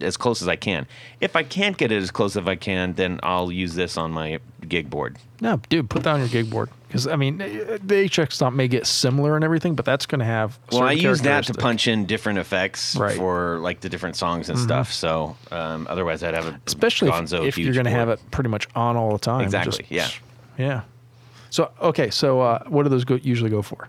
as 0.00 0.16
close 0.16 0.42
as 0.42 0.48
I 0.48 0.56
can. 0.56 0.86
If 1.20 1.36
I 1.36 1.42
can't 1.42 1.76
get 1.76 1.92
it 1.92 2.02
as 2.02 2.10
close 2.10 2.36
as 2.36 2.46
I 2.46 2.56
can, 2.56 2.94
then 2.94 3.20
I'll 3.22 3.52
use 3.52 3.74
this 3.74 3.96
on 3.96 4.10
my 4.12 4.40
gig 4.68 4.90
board. 4.90 5.18
No, 5.40 5.60
dude, 5.68 5.90
put 5.90 6.02
that 6.04 6.14
on 6.14 6.20
your 6.20 6.28
gig 6.28 6.50
board 6.50 6.70
because 6.88 7.06
I 7.06 7.16
mean 7.16 7.38
the 7.38 7.80
HX 8.08 8.32
stomp 8.32 8.56
may 8.56 8.68
get 8.68 8.86
similar 8.86 9.34
and 9.34 9.44
everything, 9.44 9.74
but 9.74 9.84
that's 9.84 10.06
going 10.06 10.20
to 10.20 10.24
have. 10.24 10.58
Well, 10.72 10.82
I 10.82 10.92
use 10.92 11.20
that 11.22 11.44
to 11.44 11.54
punch 11.54 11.88
in 11.88 12.06
different 12.06 12.38
effects 12.38 12.96
Right. 12.96 13.10
Mm-hmm. 13.12 13.18
for 13.18 13.58
like 13.58 13.80
the 13.80 13.88
different 13.88 14.16
songs 14.16 14.48
and 14.48 14.58
stuff. 14.58 14.92
So 14.92 15.36
um, 15.50 15.86
otherwise, 15.90 16.22
I'd 16.22 16.34
have 16.34 16.46
a 16.46 16.60
especially 16.66 17.08
if, 17.08 17.14
gonzo 17.14 17.46
if 17.46 17.58
you're 17.58 17.72
going 17.74 17.84
to 17.84 17.90
have 17.90 18.08
it 18.08 18.20
pretty 18.30 18.50
much 18.50 18.68
on 18.74 18.96
all 18.96 19.12
the 19.12 19.18
time. 19.18 19.42
Exactly, 19.42 19.86
yeah. 19.88 20.08
Yeah. 20.56 20.82
So 21.50 21.70
okay, 21.80 22.10
so 22.10 22.40
uh, 22.40 22.64
what 22.66 22.84
do 22.84 22.88
those 22.88 23.04
go, 23.04 23.16
usually 23.16 23.50
go 23.50 23.62
for? 23.62 23.88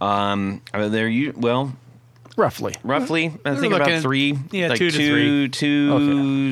Um, 0.00 0.62
are 0.74 0.88
there 0.88 1.08
you 1.08 1.32
well 1.36 1.76
Roughly. 2.36 2.74
roughly? 2.82 3.32
I 3.44 3.50
We're 3.50 3.56
think 3.60 3.74
about 3.74 3.86
looking- 3.86 4.02
three. 4.02 4.38
yeah, 4.52 4.68
like 4.68 4.78
two 4.78 4.90
to 4.90 4.96
two, 4.96 5.48
two, 5.48 5.90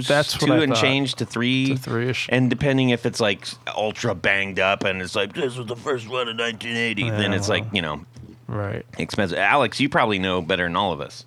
Okay. 0.00 0.06
That's 0.06 0.34
what 0.40 0.46
two 0.48 0.52
I 0.54 0.58
and 0.64 0.74
thought. 0.74 0.80
change 0.82 1.14
to 1.16 1.24
three, 1.26 1.68
To 1.68 1.76
three-ish. 1.76 2.28
and 2.30 2.50
depending 2.50 2.90
if 2.90 3.06
it's 3.06 3.18
like 3.20 3.46
ultra 3.74 4.14
banged 4.14 4.58
up 4.60 4.84
and 4.84 5.00
it's 5.00 5.16
like 5.16 5.32
this 5.32 5.56
was 5.56 5.66
the 5.66 5.76
first 5.76 6.06
one 6.08 6.28
in 6.28 6.36
1980, 6.36 7.08
then 7.10 7.32
Yeah, 7.32 7.36
it's 7.38 7.48
well. 7.48 7.60
like 7.60 7.68
you 7.72 7.80
know 7.82 8.04
Right. 8.46 8.84
expensive. 8.98 9.38
Alex, 9.38 9.80
you 9.80 9.88
probably 9.88 10.18
know 10.18 10.42
better 10.42 10.64
than 10.64 10.76
all 10.76 10.92
of 10.92 11.00
us. 11.00 11.24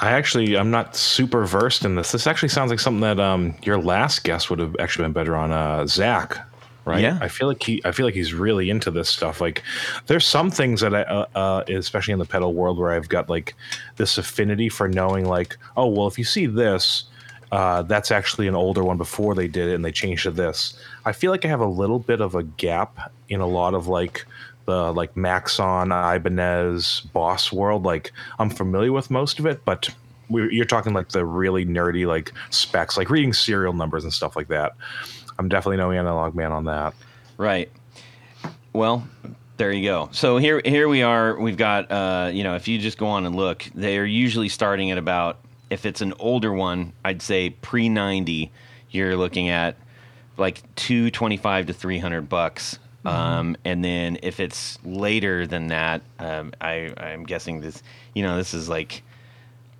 I 0.00 0.10
actually, 0.12 0.56
I'm 0.56 0.70
not 0.70 0.94
super 0.94 1.44
versed 1.44 1.84
in 1.84 1.96
this. 1.96 2.12
This 2.12 2.26
actually 2.28 2.50
sounds 2.50 2.70
like 2.70 2.78
something 2.78 3.00
that 3.00 3.18
um, 3.18 3.54
your 3.62 3.78
last 3.78 4.22
guest 4.22 4.48
would 4.48 4.60
have 4.60 4.76
actually 4.78 5.04
been 5.06 5.12
better 5.12 5.34
on. 5.34 5.50
Uh, 5.50 5.86
Zach, 5.86 6.38
right? 6.88 7.00
Yeah. 7.00 7.18
I 7.20 7.28
feel 7.28 7.46
like 7.46 7.62
he, 7.62 7.80
I 7.84 7.92
feel 7.92 8.06
like 8.06 8.14
he's 8.14 8.34
really 8.34 8.70
into 8.70 8.90
this 8.90 9.08
stuff. 9.08 9.40
Like, 9.40 9.62
there's 10.06 10.26
some 10.26 10.50
things 10.50 10.80
that 10.80 10.94
I, 10.94 11.02
uh, 11.02 11.26
uh, 11.34 11.64
especially 11.68 12.12
in 12.12 12.18
the 12.18 12.24
pedal 12.24 12.54
world, 12.54 12.78
where 12.78 12.90
I've 12.90 13.08
got 13.08 13.28
like 13.28 13.54
this 13.96 14.18
affinity 14.18 14.68
for 14.68 14.88
knowing, 14.88 15.24
like, 15.26 15.56
oh, 15.76 15.86
well, 15.86 16.06
if 16.06 16.18
you 16.18 16.24
see 16.24 16.46
this, 16.46 17.04
uh, 17.52 17.82
that's 17.82 18.10
actually 18.10 18.46
an 18.46 18.54
older 18.54 18.84
one 18.84 18.96
before 18.98 19.34
they 19.34 19.48
did 19.48 19.68
it 19.68 19.74
and 19.74 19.84
they 19.84 19.92
changed 19.92 20.24
to 20.24 20.30
this. 20.30 20.78
I 21.04 21.12
feel 21.12 21.30
like 21.30 21.44
I 21.44 21.48
have 21.48 21.60
a 21.60 21.66
little 21.66 21.98
bit 21.98 22.20
of 22.20 22.34
a 22.34 22.42
gap 22.42 23.12
in 23.28 23.40
a 23.40 23.46
lot 23.46 23.74
of 23.74 23.86
like 23.86 24.26
the 24.66 24.92
like 24.92 25.16
Maxon, 25.16 25.90
Ibanez, 25.90 27.02
Boss 27.12 27.52
world. 27.52 27.84
Like 27.84 28.12
I'm 28.38 28.50
familiar 28.50 28.92
with 28.92 29.10
most 29.10 29.38
of 29.38 29.46
it, 29.46 29.64
but 29.64 29.88
we 30.28 30.52
you're 30.54 30.66
talking 30.66 30.92
like 30.92 31.08
the 31.08 31.24
really 31.24 31.64
nerdy 31.64 32.06
like 32.06 32.32
specs, 32.50 32.98
like 32.98 33.08
reading 33.08 33.32
serial 33.32 33.72
numbers 33.72 34.04
and 34.04 34.12
stuff 34.12 34.36
like 34.36 34.48
that. 34.48 34.74
I'm 35.38 35.48
definitely 35.48 35.78
no 35.78 35.90
analog 35.90 36.34
man 36.34 36.52
on 36.52 36.64
that. 36.64 36.94
Right. 37.36 37.70
Well, 38.72 39.06
there 39.56 39.72
you 39.72 39.88
go. 39.88 40.08
So 40.12 40.38
here 40.38 40.60
here 40.64 40.88
we 40.88 41.02
are. 41.02 41.38
We've 41.38 41.56
got 41.56 41.90
uh, 41.90 42.30
you 42.32 42.44
know, 42.44 42.54
if 42.54 42.68
you 42.68 42.78
just 42.78 42.98
go 42.98 43.06
on 43.06 43.26
and 43.26 43.34
look, 43.34 43.64
they're 43.74 44.06
usually 44.06 44.48
starting 44.48 44.90
at 44.90 44.98
about 44.98 45.38
if 45.70 45.84
it's 45.84 46.00
an 46.00 46.14
older 46.18 46.52
one, 46.52 46.92
I'd 47.04 47.22
say 47.22 47.50
pre 47.50 47.88
90, 47.88 48.50
you're 48.90 49.16
looking 49.16 49.48
at 49.48 49.76
like 50.36 50.62
225 50.76 51.66
to 51.66 51.72
300 51.72 52.28
bucks. 52.28 52.78
Um, 53.04 53.56
and 53.64 53.82
then 53.82 54.18
if 54.22 54.38
it's 54.38 54.78
later 54.84 55.46
than 55.46 55.68
that, 55.68 56.02
um, 56.18 56.52
I, 56.60 56.92
I'm 56.98 57.24
guessing 57.24 57.60
this, 57.60 57.82
you 58.14 58.22
know, 58.22 58.36
this 58.36 58.52
is 58.52 58.68
like 58.68 59.02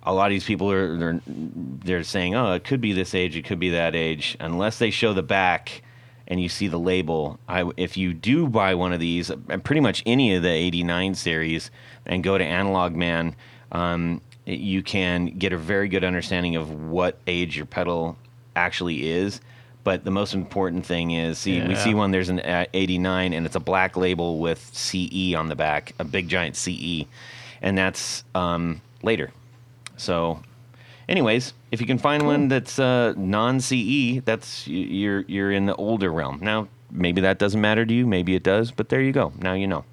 a 0.09 0.13
lot 0.13 0.25
of 0.25 0.31
these 0.31 0.43
people 0.43 0.71
are 0.71 0.97
they're, 0.97 1.21
they're 1.27 2.03
saying, 2.03 2.33
oh, 2.33 2.53
it 2.53 2.63
could 2.63 2.81
be 2.81 2.93
this 2.93 3.13
age, 3.13 3.35
it 3.35 3.45
could 3.45 3.59
be 3.59 3.69
that 3.69 3.95
age, 3.95 4.35
unless 4.39 4.79
they 4.79 4.89
show 4.89 5.13
the 5.13 5.23
back 5.23 5.83
and 6.27 6.41
you 6.41 6.49
see 6.49 6.67
the 6.67 6.79
label. 6.79 7.39
I, 7.47 7.69
if 7.77 7.95
you 7.95 8.13
do 8.13 8.47
buy 8.47 8.73
one 8.73 8.91
of 8.91 8.99
these, 8.99 9.29
and 9.29 9.63
pretty 9.63 9.81
much 9.81 10.01
any 10.05 10.35
of 10.35 10.41
the 10.41 10.49
'89 10.49 11.15
series, 11.15 11.69
and 12.05 12.23
go 12.23 12.37
to 12.37 12.43
Analog 12.43 12.95
Man, 12.95 13.35
um, 13.71 14.21
you 14.45 14.81
can 14.81 15.37
get 15.37 15.53
a 15.53 15.57
very 15.57 15.87
good 15.87 16.03
understanding 16.03 16.55
of 16.55 16.71
what 16.89 17.19
age 17.27 17.55
your 17.55 17.67
pedal 17.67 18.17
actually 18.55 19.09
is. 19.09 19.41
But 19.83 20.05
the 20.05 20.11
most 20.11 20.33
important 20.33 20.85
thing 20.85 21.11
is, 21.11 21.37
see, 21.39 21.61
we 21.61 21.75
see 21.75 21.93
one. 21.93 22.11
There's 22.11 22.29
an 22.29 22.39
uh, 22.39 22.65
AD9, 22.73 23.35
and 23.35 23.45
it's 23.45 23.55
a 23.55 23.59
black 23.59 23.95
label 23.95 24.39
with 24.39 24.69
CE 24.73 25.33
on 25.35 25.47
the 25.47 25.55
back, 25.55 25.93
a 25.99 26.03
big 26.03 26.27
giant 26.27 26.55
CE, 26.55 27.05
and 27.61 27.77
that's 27.77 28.23
um, 28.35 28.81
later. 29.03 29.31
So, 29.99 30.41
anyways, 31.07 31.53
if 31.71 31.81
you 31.81 31.87
can 31.87 31.97
find 31.97 32.25
one 32.25 32.47
that's 32.47 32.79
uh, 32.79 33.13
non-CE, 33.17 34.21
that's 34.25 34.67
you're 34.67 35.21
you're 35.21 35.51
in 35.51 35.65
the 35.65 35.75
older 35.75 36.11
realm. 36.11 36.39
Now, 36.41 36.67
maybe 36.91 37.21
that 37.21 37.37
doesn't 37.39 37.61
matter 37.61 37.85
to 37.85 37.93
you. 37.93 38.07
Maybe 38.07 38.35
it 38.35 38.43
does. 38.43 38.71
But 38.71 38.89
there 38.89 39.01
you 39.01 39.11
go. 39.11 39.31
Now 39.39 39.53
you 39.53 39.67
know. 39.67 39.85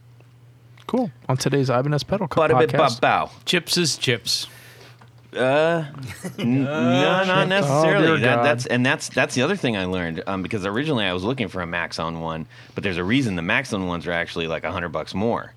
Cool. 0.87 1.11
On 1.29 1.37
today's 1.37 1.69
Ibanez 1.69 2.05
Pedal 2.05 2.29
Co- 2.29 2.43
Bada 2.43 2.59
bit 2.61 2.71
podcast. 2.71 3.01
bow. 3.01 3.31
Chips 3.45 3.77
is 3.77 3.97
chips. 3.97 4.47
Uh, 5.37 5.85
n- 6.39 6.63
no, 6.65 7.25
not 7.25 7.49
necessarily. 7.49 8.07
Oh, 8.07 8.17
that, 8.19 8.43
that's 8.43 8.67
and 8.67 8.87
that's 8.87 9.09
that's 9.09 9.35
the 9.35 9.43
other 9.43 9.57
thing 9.57 9.77
I 9.77 9.85
learned. 9.85 10.23
Um, 10.27 10.43
because 10.43 10.65
originally 10.65 11.05
I 11.05 11.13
was 11.13 11.25
looking 11.25 11.49
for 11.49 11.61
a 11.61 11.67
Maxon 11.67 12.21
one, 12.21 12.47
but 12.75 12.85
there's 12.85 12.97
a 12.97 13.05
reason 13.05 13.35
the 13.37 13.43
Maxon 13.43 13.87
ones 13.87 14.07
are 14.07 14.13
actually 14.13 14.47
like 14.47 14.65
a 14.65 14.71
hundred 14.71 14.91
bucks 14.91 15.13
more, 15.13 15.53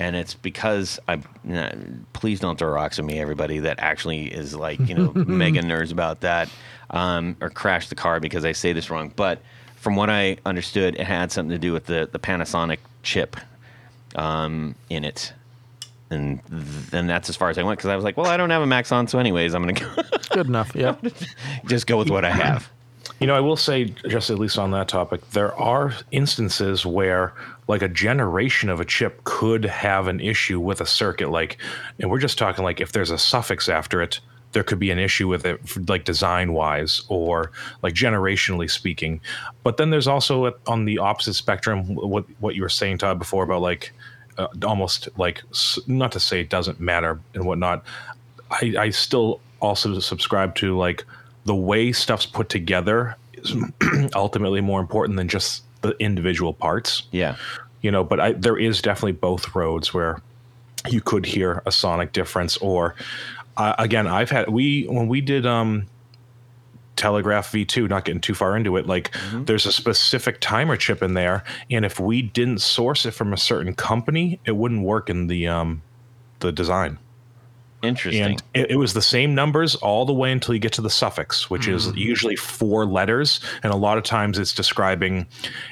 and 0.00 0.16
it's 0.16 0.32
because 0.34 0.98
I. 1.06 1.20
nah, 1.44 1.70
please 2.14 2.40
don't 2.40 2.58
throw 2.58 2.70
rocks 2.70 2.98
at 2.98 3.04
me, 3.04 3.20
everybody. 3.20 3.58
That 3.60 3.78
actually 3.78 4.32
is 4.32 4.56
like 4.56 4.80
you 4.80 4.94
know 4.94 5.12
mega 5.14 5.60
nerds 5.60 5.92
about 5.92 6.22
that, 6.22 6.48
um, 6.88 7.36
or 7.40 7.50
crash 7.50 7.88
the 7.88 7.94
car 7.94 8.18
because 8.18 8.44
I 8.46 8.52
say 8.52 8.72
this 8.72 8.88
wrong. 8.90 9.12
But 9.14 9.40
from 9.76 9.96
what 9.96 10.08
I 10.08 10.38
understood, 10.46 10.96
it 10.96 11.06
had 11.06 11.30
something 11.30 11.50
to 11.50 11.58
do 11.58 11.74
with 11.74 11.84
the 11.84 12.08
the 12.10 12.18
Panasonic 12.18 12.78
chip, 13.02 13.36
um, 14.16 14.74
in 14.88 15.04
it. 15.04 15.34
And 16.08 16.40
then 16.48 17.06
that's 17.06 17.28
as 17.28 17.36
far 17.36 17.50
as 17.50 17.58
I 17.58 17.62
went 17.62 17.78
because 17.78 17.90
I 17.90 17.94
was 17.94 18.04
like, 18.04 18.16
well, 18.16 18.26
I 18.26 18.36
don't 18.36 18.50
have 18.50 18.62
a 18.62 18.66
Maxon, 18.66 19.06
so 19.06 19.20
anyways, 19.20 19.54
I'm 19.54 19.62
gonna 19.62 19.74
go 19.74 20.02
Good 20.30 20.46
enough. 20.46 20.74
Yeah. 20.74 20.96
just 21.66 21.86
go 21.86 21.98
with 21.98 22.10
what 22.10 22.24
I 22.24 22.30
have. 22.30 22.68
You 23.20 23.26
know, 23.26 23.36
I 23.36 23.40
will 23.40 23.56
say, 23.56 23.84
just 24.08 24.30
at 24.30 24.38
least 24.38 24.58
on 24.58 24.70
that 24.70 24.88
topic, 24.88 25.30
there 25.30 25.54
are 25.54 25.94
instances 26.10 26.86
where, 26.86 27.34
like, 27.70 27.82
a 27.82 27.88
generation 27.88 28.68
of 28.68 28.80
a 28.80 28.84
chip 28.84 29.24
could 29.24 29.64
have 29.64 30.08
an 30.08 30.20
issue 30.20 30.60
with 30.60 30.80
a 30.80 30.86
circuit. 30.86 31.30
Like, 31.30 31.56
and 31.98 32.10
we're 32.10 32.18
just 32.18 32.38
talking 32.38 32.64
like 32.64 32.80
if 32.80 32.92
there's 32.92 33.10
a 33.10 33.18
suffix 33.18 33.68
after 33.68 34.02
it, 34.02 34.20
there 34.52 34.62
could 34.62 34.78
be 34.78 34.90
an 34.90 34.98
issue 34.98 35.28
with 35.28 35.46
it, 35.46 35.88
like 35.88 36.04
design 36.04 36.52
wise 36.52 37.02
or 37.08 37.52
like 37.82 37.94
generationally 37.94 38.70
speaking. 38.70 39.20
But 39.62 39.76
then 39.76 39.90
there's 39.90 40.08
also 40.08 40.52
on 40.66 40.84
the 40.84 40.98
opposite 40.98 41.34
spectrum 41.34 41.94
what 41.94 42.24
what 42.40 42.54
you 42.54 42.62
were 42.62 42.68
saying, 42.68 42.98
Todd, 42.98 43.18
before 43.18 43.44
about 43.44 43.62
like 43.62 43.92
uh, 44.38 44.48
almost 44.64 45.08
like 45.16 45.42
not 45.86 46.12
to 46.12 46.20
say 46.20 46.40
it 46.40 46.50
doesn't 46.50 46.80
matter 46.80 47.20
and 47.34 47.44
whatnot. 47.44 47.84
I, 48.50 48.74
I 48.78 48.90
still 48.90 49.40
also 49.60 49.98
subscribe 50.00 50.54
to 50.56 50.76
like 50.76 51.04
the 51.44 51.54
way 51.54 51.92
stuff's 51.92 52.26
put 52.26 52.48
together 52.48 53.16
is 53.34 53.54
ultimately 54.14 54.60
more 54.60 54.80
important 54.80 55.16
than 55.16 55.28
just 55.28 55.62
the 55.82 55.96
individual 55.98 56.52
parts. 56.52 57.04
Yeah. 57.10 57.36
you 57.82 57.90
know 57.90 58.04
but 58.04 58.20
I, 58.20 58.32
there 58.32 58.58
is 58.58 58.82
definitely 58.82 59.12
both 59.12 59.54
roads 59.54 59.94
where 59.94 60.20
you 60.88 61.00
could 61.00 61.26
hear 61.26 61.62
a 61.66 61.72
sonic 61.72 62.12
difference 62.12 62.56
or 62.58 62.94
uh, 63.56 63.74
again 63.78 64.06
i've 64.06 64.30
had 64.30 64.48
we 64.48 64.84
when 64.84 65.08
we 65.08 65.20
did 65.20 65.46
um 65.46 65.86
telegraph 66.96 67.50
v2 67.50 67.88
not 67.88 68.04
getting 68.04 68.20
too 68.20 68.34
far 68.34 68.56
into 68.56 68.76
it 68.76 68.86
like 68.86 69.14
there's 69.32 69.64
a 69.64 69.72
specific 69.72 70.38
timer 70.40 70.76
chip 70.76 71.02
in 71.02 71.14
there 71.14 71.42
and 71.70 71.84
if 71.86 71.98
we 71.98 72.20
didn't 72.20 72.60
source 72.60 73.06
it 73.06 73.12
from 73.12 73.32
a 73.32 73.38
certain 73.38 73.74
company 73.74 74.38
it 74.44 74.52
wouldn't 74.52 74.82
work 74.82 75.08
in 75.08 75.26
the 75.26 75.46
um 75.48 75.80
the 76.40 76.52
design 76.52 76.98
Interesting. 77.82 78.22
and 78.22 78.42
it, 78.54 78.72
it 78.72 78.76
was 78.76 78.92
the 78.92 79.02
same 79.02 79.34
numbers 79.34 79.74
all 79.76 80.04
the 80.04 80.12
way 80.12 80.30
until 80.32 80.54
you 80.54 80.60
get 80.60 80.72
to 80.74 80.82
the 80.82 80.90
suffix, 80.90 81.48
which 81.48 81.66
is 81.66 81.86
hmm. 81.86 81.96
usually 81.96 82.36
four 82.36 82.84
letters. 82.84 83.40
And 83.62 83.72
a 83.72 83.76
lot 83.76 83.96
of 83.96 84.04
times 84.04 84.38
it's 84.38 84.52
describing 84.52 85.26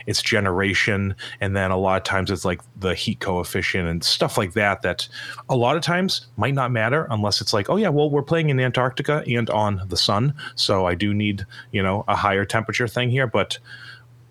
its 0.06 0.22
generation. 0.22 1.14
And 1.40 1.56
then 1.56 1.70
a 1.70 1.76
lot 1.76 1.98
of 1.98 2.04
times 2.04 2.30
it's 2.30 2.44
like 2.44 2.60
the 2.76 2.94
heat 2.94 3.20
coefficient 3.20 3.88
and 3.88 4.02
stuff 4.02 4.38
like 4.38 4.54
that, 4.54 4.82
that 4.82 5.08
a 5.48 5.56
lot 5.56 5.76
of 5.76 5.82
times 5.82 6.26
might 6.36 6.54
not 6.54 6.72
matter 6.72 7.06
unless 7.10 7.40
it's 7.40 7.52
like, 7.52 7.68
oh, 7.68 7.76
yeah, 7.76 7.88
well, 7.88 8.10
we're 8.10 8.22
playing 8.22 8.48
in 8.48 8.58
Antarctica 8.58 9.22
and 9.26 9.50
on 9.50 9.82
the 9.88 9.96
sun. 9.96 10.34
So 10.54 10.86
I 10.86 10.94
do 10.94 11.12
need, 11.12 11.46
you 11.72 11.82
know, 11.82 12.04
a 12.08 12.16
higher 12.16 12.44
temperature 12.44 12.88
thing 12.88 13.10
here. 13.10 13.26
But 13.26 13.58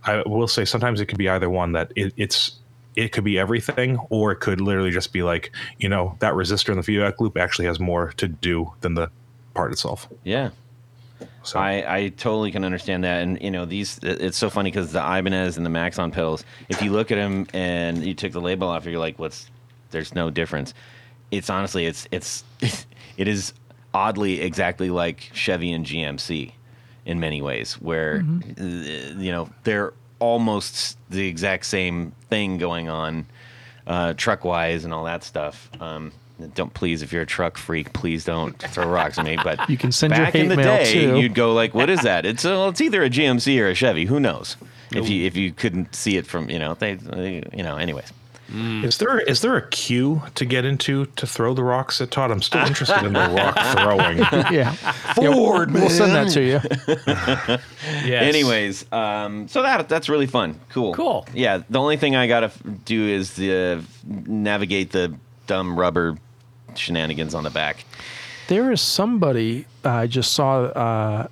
I 0.03 0.23
will 0.25 0.47
say 0.47 0.65
sometimes 0.65 0.99
it 0.99 1.05
could 1.07 1.17
be 1.17 1.29
either 1.29 1.49
one 1.49 1.73
that 1.73 1.91
it, 1.95 2.13
it's 2.17 2.59
it 2.97 3.11
could 3.11 3.23
be 3.23 3.37
everything, 3.37 3.97
or 4.09 4.31
it 4.31 4.37
could 4.37 4.59
literally 4.59 4.89
just 4.89 5.13
be 5.13 5.21
like, 5.21 5.51
you 5.77 5.87
know, 5.87 6.17
that 6.19 6.33
resistor 6.33 6.69
in 6.69 6.77
the 6.77 6.83
feedback 6.83 7.21
loop 7.21 7.37
actually 7.37 7.65
has 7.65 7.79
more 7.79 8.11
to 8.13 8.27
do 8.27 8.73
than 8.81 8.95
the 8.95 9.09
part 9.53 9.71
itself. 9.71 10.09
yeah. 10.23 10.49
So 11.43 11.57
I, 11.59 11.85
I 11.87 12.09
totally 12.09 12.51
can 12.51 12.65
understand 12.65 13.03
that, 13.05 13.23
and 13.23 13.41
you 13.41 13.49
know 13.49 13.65
these. 13.65 13.99
It's 14.03 14.37
so 14.37 14.49
funny 14.49 14.69
because 14.69 14.91
the 14.91 14.99
Ibanez 14.99 15.57
and 15.57 15.65
the 15.65 15.69
Maxon 15.69 16.11
pedals. 16.11 16.43
If 16.69 16.81
you 16.81 16.91
look 16.91 17.09
at 17.09 17.15
them 17.15 17.47
and 17.53 18.05
you 18.05 18.13
took 18.13 18.33
the 18.33 18.41
label 18.41 18.67
off, 18.67 18.85
you're 18.85 18.99
like, 18.99 19.17
"What's?" 19.17 19.49
There's 19.89 20.13
no 20.13 20.29
difference. 20.29 20.73
It's 21.31 21.49
honestly, 21.49 21.85
it's 21.85 22.07
it's 22.11 22.43
it 23.17 23.27
is 23.27 23.53
oddly 23.93 24.41
exactly 24.41 24.89
like 24.89 25.31
Chevy 25.33 25.71
and 25.71 25.85
GMC 25.85 26.51
in 27.05 27.19
many 27.19 27.41
ways, 27.41 27.75
where 27.75 28.23
uh, 28.59 28.63
you 28.63 29.31
know 29.31 29.49
they're 29.63 29.93
almost 30.19 30.97
the 31.09 31.27
exact 31.27 31.65
same 31.65 32.11
thing 32.29 32.57
going 32.57 32.89
on, 32.89 33.25
uh, 33.85 34.13
truck 34.13 34.43
wise 34.45 34.85
and 34.85 34.93
all 34.93 35.05
that 35.05 35.23
stuff. 35.23 35.69
Um, 35.79 36.11
don't 36.53 36.73
please, 36.73 37.01
if 37.01 37.11
you're 37.11 37.23
a 37.23 37.27
truck 37.27 37.57
freak, 37.57 37.93
please 37.93 38.23
don't 38.23 38.57
throw 38.59 38.87
rocks 38.87 39.17
at 39.17 39.25
me. 39.25 39.37
But 39.43 39.69
You 39.69 39.77
can 39.77 39.91
send 39.91 40.13
your 40.15 40.25
back 40.25 40.35
in 40.35 40.49
the 40.49 40.55
mail, 40.57 40.77
day, 40.77 40.91
too. 40.91 41.17
you'd 41.19 41.33
go 41.33 41.53
like, 41.53 41.73
"What 41.73 41.89
is 41.89 42.01
that?" 42.01 42.25
It's 42.25 42.45
uh, 42.45 42.67
it's 42.69 42.81
either 42.81 43.03
a 43.03 43.09
GMC 43.09 43.59
or 43.59 43.69
a 43.69 43.73
Chevy. 43.75 44.05
Who 44.05 44.19
knows? 44.19 44.55
If 44.93 45.09
you 45.09 45.25
if 45.25 45.35
you 45.35 45.51
couldn't 45.51 45.95
see 45.95 46.15
it 46.15 46.25
from 46.27 46.49
you 46.49 46.59
know 46.59 46.75
they, 46.75 46.93
they 46.93 47.43
you 47.53 47.63
know 47.63 47.77
anyways. 47.77 48.13
Is 48.49 48.97
there 48.97 49.19
is 49.19 49.41
there 49.41 49.55
a 49.57 49.67
queue 49.69 50.21
to 50.35 50.45
get 50.45 50.63
into 50.65 51.05
to 51.17 51.27
throw 51.27 51.53
the 51.53 51.63
rocks 51.63 51.99
at 52.01 52.11
Todd? 52.11 52.31
I'm 52.31 52.41
still 52.41 52.65
interested 52.65 53.03
in 53.05 53.13
the 53.13 53.19
rock 53.29 53.55
throwing. 53.77 54.17
Yeah. 54.53 54.71
Ford, 55.15 55.71
We'll 55.71 55.89
send 55.89 56.13
that 56.15 56.29
to 56.31 56.41
you. 56.41 57.57
Yes. 58.05 58.23
Anyways, 58.23 58.91
um, 58.91 59.47
so 59.47 59.61
that 59.63 59.87
that's 59.89 60.09
really 60.09 60.27
fun. 60.27 60.59
Cool. 60.69 60.93
Cool. 60.93 61.25
Yeah. 61.33 61.61
The 61.69 61.79
only 61.79 61.97
thing 61.97 62.15
I 62.15 62.27
gotta 62.27 62.47
f- 62.47 62.61
do 62.85 63.05
is 63.07 63.39
uh, 63.39 63.81
navigate 64.05 64.91
the 64.91 65.13
dumb 65.47 65.77
rubber 65.79 66.17
shenanigans 66.75 67.33
on 67.33 67.43
the 67.43 67.49
back. 67.49 67.85
There 68.47 68.71
is 68.71 68.81
somebody 68.81 69.65
I 69.83 70.07
just 70.07 70.33
saw. 70.33 70.63
Uh, 70.63 71.27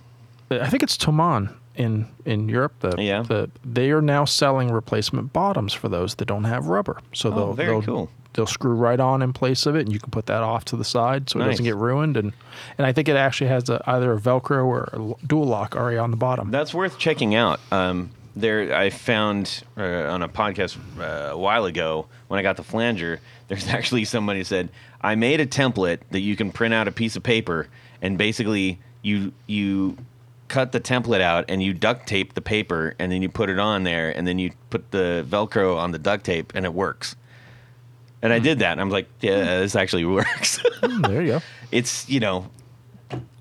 I 0.51 0.69
think 0.69 0.83
it's 0.83 0.97
Toman 0.97 1.53
in 1.75 2.07
in 2.25 2.49
Europe. 2.49 2.73
The, 2.79 2.95
Yeah. 3.01 3.21
the 3.23 3.49
they 3.63 3.91
are 3.91 4.01
now 4.01 4.25
selling 4.25 4.71
replacement 4.71 5.33
bottoms 5.33 5.73
for 5.73 5.89
those 5.89 6.15
that 6.15 6.25
don't 6.25 6.45
have 6.45 6.67
rubber. 6.67 6.99
So 7.13 7.29
they'll 7.29 7.39
Oh, 7.39 7.53
very 7.53 7.69
they'll, 7.71 7.81
cool. 7.81 8.09
They'll 8.33 8.45
screw 8.45 8.73
right 8.73 8.99
on 8.99 9.21
in 9.21 9.31
place 9.31 9.65
of 9.65 9.77
it, 9.77 9.81
and 9.81 9.93
you 9.93 9.99
can 9.99 10.11
put 10.11 10.25
that 10.25 10.43
off 10.43 10.65
to 10.65 10.75
the 10.75 10.83
side 10.83 11.29
so 11.29 11.39
it 11.39 11.45
doesn't 11.45 11.63
get 11.63 11.75
ruined. 11.77 12.17
And 12.17 12.33
and 12.77 12.85
I 12.85 12.91
think 12.91 13.07
it 13.07 13.15
actually 13.15 13.47
has 13.47 13.69
a, 13.69 13.81
either 13.87 14.11
a 14.13 14.19
Velcro 14.19 14.65
or 14.65 14.89
a 14.91 15.25
dual 15.25 15.45
lock 15.45 15.75
already 15.75 15.97
on 15.97 16.11
the 16.11 16.17
bottom. 16.17 16.51
That's 16.51 16.73
worth 16.73 16.97
checking 16.97 17.33
out. 17.35 17.59
Um, 17.71 18.11
there, 18.35 18.75
I 18.75 18.89
found 18.89 19.63
uh, 19.77 19.81
on 20.11 20.21
a 20.21 20.27
podcast 20.27 20.77
uh, 20.99 21.31
a 21.33 21.37
while 21.37 21.63
ago 21.63 22.07
when 22.27 22.37
I 22.37 22.43
got 22.43 22.57
the 22.57 22.63
flanger. 22.63 23.21
There's 23.47 23.67
actually 23.69 24.03
somebody 24.03 24.39
who 24.41 24.43
said 24.43 24.67
I 25.01 25.15
made 25.15 25.39
a 25.39 25.45
template 25.45 25.99
that 26.11 26.19
you 26.19 26.35
can 26.35 26.51
print 26.51 26.73
out 26.73 26.89
a 26.89 26.91
piece 26.91 27.15
of 27.15 27.23
paper, 27.23 27.67
and 28.01 28.17
basically 28.17 28.79
you 29.01 29.31
you 29.47 29.95
cut 30.47 30.71
the 30.71 30.79
template 30.79 31.21
out 31.21 31.45
and 31.49 31.61
you 31.63 31.73
duct 31.73 32.07
tape 32.07 32.33
the 32.33 32.41
paper, 32.41 32.95
and 32.99 33.11
then 33.11 33.21
you 33.21 33.29
put 33.29 33.49
it 33.49 33.59
on 33.59 33.83
there, 33.83 34.15
and 34.15 34.27
then 34.27 34.37
you 34.39 34.51
put 34.69 34.91
the 34.91 35.25
Velcro 35.27 35.77
on 35.77 35.91
the 35.91 35.99
duct 35.99 36.23
tape, 36.25 36.51
and 36.55 36.65
it 36.65 36.73
works. 36.73 37.15
And 38.21 38.31
I 38.33 38.39
did 38.39 38.59
that, 38.59 38.71
and 38.73 38.81
I 38.81 38.83
was 38.83 38.93
like, 38.93 39.07
"Yeah, 39.21 39.59
this 39.59 39.75
actually 39.75 40.05
works." 40.19 40.59
Mm, 40.81 41.07
there 41.07 41.21
you 41.21 41.27
go. 41.33 41.41
it's 41.71 42.07
you 42.09 42.19
know 42.19 42.49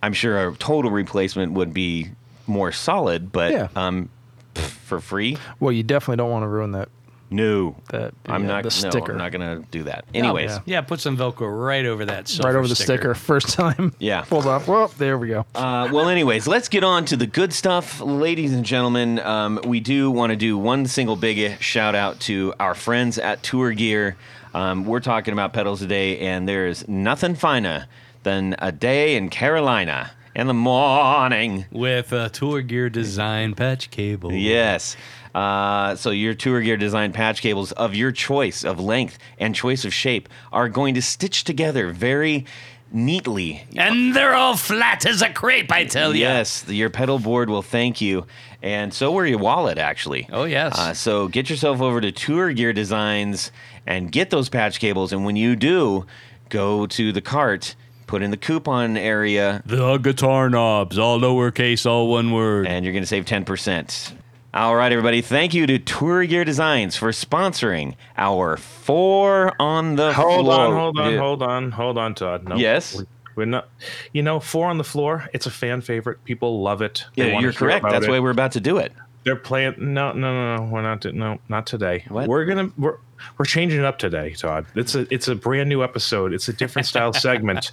i'm 0.02 0.12
sure 0.12 0.48
a 0.48 0.54
total 0.56 0.90
replacement 0.90 1.52
would 1.52 1.72
be 1.72 2.10
more 2.46 2.70
solid 2.70 3.32
but 3.32 3.50
Yeah. 3.52 3.68
um 3.74 4.10
pff, 4.54 4.68
for 4.68 5.00
free 5.00 5.38
Well, 5.58 5.72
you 5.72 5.82
definitely 5.82 6.16
don't 6.16 6.30
want 6.30 6.42
to 6.42 6.48
ruin 6.48 6.72
that 6.72 6.88
no 7.34 7.76
that 7.90 8.14
i'm 8.26 8.42
yeah, 8.42 8.48
not 8.48 8.62
the 8.64 8.90
no, 8.92 9.06
i'm 9.06 9.18
not 9.18 9.32
gonna 9.32 9.62
do 9.70 9.82
that 9.84 10.04
anyways 10.14 10.50
yeah. 10.50 10.74
Yeah, 10.74 10.80
put 10.80 11.00
some 11.00 11.16
Velcro 11.16 11.48
right 11.64 11.84
over 11.84 12.04
that. 12.06 12.36
right 12.42 12.54
over 12.54 12.66
the 12.66 12.74
sticker. 12.74 13.14
First 13.14 13.50
time. 13.50 13.94
Yeah. 14.00 14.22
Pulled 14.22 14.46
off. 14.46 14.66
Well, 14.66 14.88
there 14.88 15.16
we 15.16 15.28
go. 15.28 15.46
Uh, 15.54 15.88
well, 15.92 16.08
anyways, 16.08 16.46
let's 16.46 16.68
get 16.68 16.84
on 16.84 17.04
to 17.06 17.16
the 17.16 17.26
good 17.26 17.52
stuff, 17.52 18.00
ladies 18.00 18.52
and 18.52 18.64
gentlemen. 18.64 19.18
Um, 19.20 19.60
we 19.64 19.80
do 19.80 20.10
want 20.10 20.30
to 20.30 20.36
do 20.36 20.58
one 20.58 20.86
single 20.86 21.16
big 21.16 21.60
shout 21.60 21.94
out 21.94 22.20
to 22.20 22.54
our 22.58 22.74
friends 22.74 23.18
at 23.18 23.42
Tour 23.42 23.72
Gear. 23.72 24.16
Um, 24.52 24.84
we're 24.84 25.00
talking 25.00 25.32
about 25.32 25.52
pedals 25.52 25.80
today, 25.80 26.18
and 26.18 26.48
there 26.48 26.66
is 26.66 26.86
nothing 26.88 27.34
finer 27.34 27.86
than 28.24 28.56
a 28.58 28.72
day 28.72 29.16
in 29.16 29.28
Carolina 29.30 30.10
in 30.34 30.46
the 30.46 30.54
morning. 30.54 31.66
with 31.70 32.12
a 32.12 32.28
tour 32.30 32.62
gear 32.62 32.90
design 32.90 33.54
patch 33.54 33.90
cable. 33.90 34.32
Yes. 34.32 34.96
Uh, 35.34 35.96
so 35.96 36.10
your 36.10 36.34
tour 36.34 36.60
gear 36.60 36.76
design 36.76 37.12
patch 37.12 37.42
cables 37.42 37.72
of 37.72 37.94
your 37.94 38.12
choice 38.12 38.64
of 38.64 38.78
length 38.78 39.18
and 39.38 39.54
choice 39.54 39.84
of 39.84 39.92
shape 39.92 40.28
are 40.52 40.68
going 40.68 40.94
to 40.94 41.02
stitch 41.02 41.42
together 41.44 41.90
very 41.90 42.44
neatly. 42.92 43.64
and 43.76 44.14
they're 44.14 44.34
all 44.34 44.56
flat 44.56 45.04
as 45.06 45.20
a 45.22 45.28
crepe. 45.32 45.72
I 45.72 45.84
tell 45.86 46.14
you. 46.14 46.20
Yes, 46.20 46.64
your 46.68 46.90
pedal 46.90 47.18
board 47.18 47.50
will 47.50 47.62
thank 47.62 48.00
you, 48.00 48.26
and 48.62 48.94
so 48.94 49.10
will 49.10 49.26
your 49.26 49.38
wallet. 49.38 49.78
Actually. 49.78 50.28
Oh, 50.32 50.44
yes. 50.44 50.78
Uh, 50.78 50.94
so 50.94 51.26
get 51.28 51.50
yourself 51.50 51.80
over 51.80 52.00
to 52.00 52.12
Tour 52.12 52.52
Gear 52.52 52.72
Designs 52.72 53.50
and 53.86 54.12
get 54.12 54.30
those 54.30 54.48
patch 54.48 54.78
cables. 54.78 55.12
And 55.12 55.24
when 55.24 55.34
you 55.34 55.56
do, 55.56 56.06
go 56.48 56.86
to 56.86 57.10
the 57.10 57.20
cart, 57.20 57.74
put 58.06 58.22
in 58.22 58.30
the 58.30 58.36
coupon 58.36 58.96
area, 58.96 59.62
The 59.66 59.98
guitar 59.98 60.48
knobs, 60.48 60.96
all 60.96 61.18
lowercase, 61.18 61.84
all 61.84 62.08
one 62.08 62.30
word. 62.30 62.68
and 62.68 62.84
you're 62.84 62.92
going 62.92 63.02
to 63.02 63.08
save 63.08 63.24
10%. 63.24 64.12
All 64.54 64.76
right, 64.76 64.92
everybody. 64.92 65.20
Thank 65.20 65.52
you 65.52 65.66
to 65.66 65.80
Tour 65.80 66.24
Gear 66.26 66.44
Designs 66.44 66.94
for 66.94 67.10
sponsoring 67.10 67.96
our 68.16 68.56
four 68.56 69.52
on 69.60 69.96
the 69.96 70.12
Floor. 70.14 70.28
Hold 70.30 70.46
floor. 70.46 70.58
on, 70.60 70.72
hold 70.72 70.98
on, 71.00 71.12
Yeah. 71.12 71.18
hold 71.18 71.42
on, 71.42 71.70
hold 71.72 71.98
on, 71.98 72.14
Todd. 72.14 72.48
No, 72.48 72.54
Yes? 72.54 72.94
we're, 72.94 73.06
we're 73.34 73.44
not. 73.46 73.68
You 74.12 74.22
know, 74.22 74.38
four 74.38 74.68
on 74.68 74.78
the 74.78 74.84
floor. 74.84 75.28
It's 75.32 75.46
a 75.46 75.50
fan 75.50 75.80
favorite. 75.80 76.22
People 76.24 76.62
love 76.62 76.82
it. 76.82 77.04
They 77.16 77.32
Yeah, 77.32 77.40
you're 77.40 77.52
correct. 77.52 77.84
That's 77.90 78.06
it. 78.06 78.10
why 78.10 78.20
we're 78.20 78.30
about 78.30 78.52
to 78.52 78.60
do 78.60 78.76
it. 78.78 78.92
They're 79.24 79.34
playing. 79.34 79.74
No, 79.78 80.12
no, 80.12 80.32
no, 80.32 80.56
no. 80.56 80.62
We're 80.70 80.82
not. 80.82 81.00
do- 81.00 81.10
No, 81.12 81.38
not 81.48 81.66
today. 81.66 82.04
What? 82.08 82.28
We're 82.28 82.44
gonna. 82.44 82.70
We're 82.78 82.98
we're 83.38 83.46
changing 83.46 83.80
it 83.80 83.84
up 83.86 83.98
today, 83.98 84.34
Todd. 84.34 84.66
It's 84.76 84.94
a 84.94 85.12
it's 85.12 85.26
a 85.26 85.34
brand 85.34 85.68
new 85.68 85.82
episode. 85.82 86.32
It's 86.32 86.46
a 86.48 86.52
different 86.52 86.86
style 86.86 87.12
segment. 87.14 87.72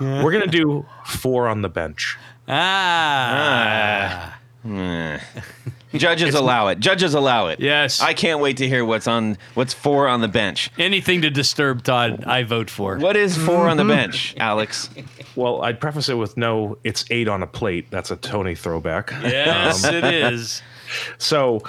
We're 0.00 0.30
gonna 0.32 0.46
do 0.46 0.86
four 1.04 1.48
on 1.48 1.60
the 1.60 1.68
bench. 1.68 2.16
Ah. 2.48 4.38
Judges 5.94 6.34
allow 6.34 6.68
it. 6.68 6.80
Judges 6.80 7.14
allow 7.14 7.48
it. 7.48 7.60
Yes. 7.60 8.00
I 8.00 8.14
can't 8.14 8.40
wait 8.40 8.58
to 8.58 8.68
hear 8.68 8.84
what's 8.84 9.06
on 9.06 9.38
what's 9.54 9.72
four 9.72 10.08
on 10.08 10.20
the 10.20 10.28
bench. 10.28 10.70
Anything 10.78 11.22
to 11.22 11.30
disturb 11.30 11.82
Todd, 11.82 12.24
I 12.24 12.42
vote 12.42 12.70
for. 12.70 12.98
What 12.98 13.16
is 13.16 13.36
4 13.36 13.68
on 13.68 13.76
the 13.76 13.84
bench, 13.84 14.34
Alex? 14.38 14.90
Well, 15.34 15.62
I'd 15.62 15.80
preface 15.80 16.08
it 16.08 16.14
with 16.14 16.36
no, 16.36 16.78
it's 16.84 17.04
eight 17.10 17.28
on 17.28 17.42
a 17.42 17.46
plate. 17.46 17.90
That's 17.90 18.10
a 18.10 18.16
Tony 18.16 18.54
throwback. 18.54 19.10
Yes, 19.10 19.84
um, 19.84 19.94
it 19.94 20.04
is. 20.04 20.62
So, 21.18 21.64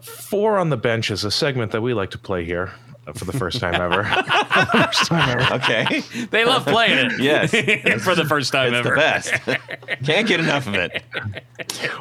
four 0.00 0.56
on 0.56 0.70
the 0.70 0.78
bench 0.78 1.10
is 1.10 1.22
a 1.24 1.30
segment 1.30 1.72
that 1.72 1.82
we 1.82 1.92
like 1.92 2.12
to 2.12 2.18
play 2.18 2.46
here 2.46 2.72
for 3.14 3.24
the 3.24 3.32
first 3.38 3.60
time 3.60 3.74
ever. 3.74 4.00
Okay. 5.56 6.02
They 6.30 6.44
love 6.44 6.64
playing 6.64 7.10
it. 7.10 7.20
Yes. 7.20 7.50
for 8.04 8.14
the 8.14 8.24
first 8.24 8.52
time 8.52 8.74
It's 8.74 8.88
the 8.88 8.94
best. 8.94 9.32
Can't 10.04 10.26
get 10.26 10.40
enough 10.40 10.66
of 10.66 10.74
it. 10.74 11.02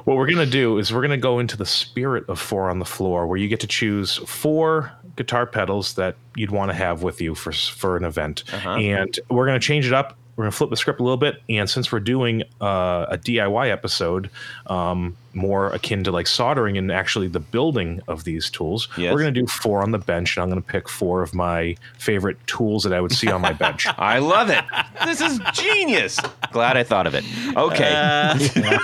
what 0.06 0.18
we're 0.18 0.28
going 0.28 0.38
to 0.38 0.46
do 0.46 0.78
is 0.78 0.94
we're 0.94 1.02
going 1.02 1.12
to 1.12 1.18
go 1.18 1.40
into 1.40 1.58
the 1.58 1.66
spirit 1.66 2.28
of 2.28 2.40
four 2.40 2.70
on 2.70 2.80
the 2.80 2.86
floor, 2.86 3.28
where 3.28 3.38
you 3.38 3.48
get 3.48 3.60
to 3.62 3.68
choose 3.68 4.18
four 4.18 4.92
guitar 5.16 5.46
pedals 5.46 5.94
that 5.94 6.16
you'd 6.36 6.52
want 6.52 6.70
to 6.72 6.76
have 6.76 7.04
with 7.04 7.22
you 7.22 7.36
for 7.36 7.52
for 7.52 7.98
an 7.98 8.04
event, 8.04 8.44
uh-huh. 8.52 8.72
and 8.72 9.20
we're 9.30 9.46
going 9.46 9.60
to 9.60 9.66
change 9.66 9.86
it 9.86 9.94
up. 9.94 10.18
We're 10.36 10.44
going 10.44 10.52
to 10.52 10.58
flip 10.58 10.70
the 10.70 10.76
script 10.76 11.00
a 11.00 11.04
little 11.04 11.16
bit, 11.18 11.42
and 11.48 11.70
since 11.70 11.92
we're 11.94 12.02
doing 12.02 12.44
uh, 12.60 13.06
a 13.10 13.18
DIY 13.18 13.72
episode, 13.72 14.30
um, 14.68 15.16
more 15.34 15.68
akin 15.68 16.04
to 16.04 16.12
like 16.12 16.28
soldering 16.28 16.78
and 16.78 16.92
actually 16.92 17.30
the 17.30 17.40
building 17.40 18.02
of 18.10 18.26
these 18.26 18.50
tools, 18.50 18.90
Yes. 18.98 19.14
we're 19.14 19.22
going 19.22 19.34
to 19.34 19.40
do 19.42 19.48
four 19.48 19.82
on 19.82 19.92
the 19.92 19.98
bench, 19.98 20.36
and 20.36 20.44
I'm 20.44 20.50
going 20.50 20.62
to 20.62 20.68
pick 20.68 20.90
four 20.90 21.22
of 21.22 21.34
my 21.34 21.78
favorite 22.00 22.38
tools 22.48 22.84
that 22.84 22.92
I 22.92 23.00
would 23.00 23.14
see 23.14 23.32
on 23.32 23.40
my 23.40 23.54
bench. 23.54 23.88
I 23.98 24.20
love 24.20 24.50
it. 24.50 24.64
This 25.06 25.22
is 25.22 25.40
genius. 25.54 26.20
Glad 26.52 26.76
I 26.76 26.84
thought 26.84 27.08
of 27.08 27.16
it. 27.16 27.24
Okay. 27.56 28.34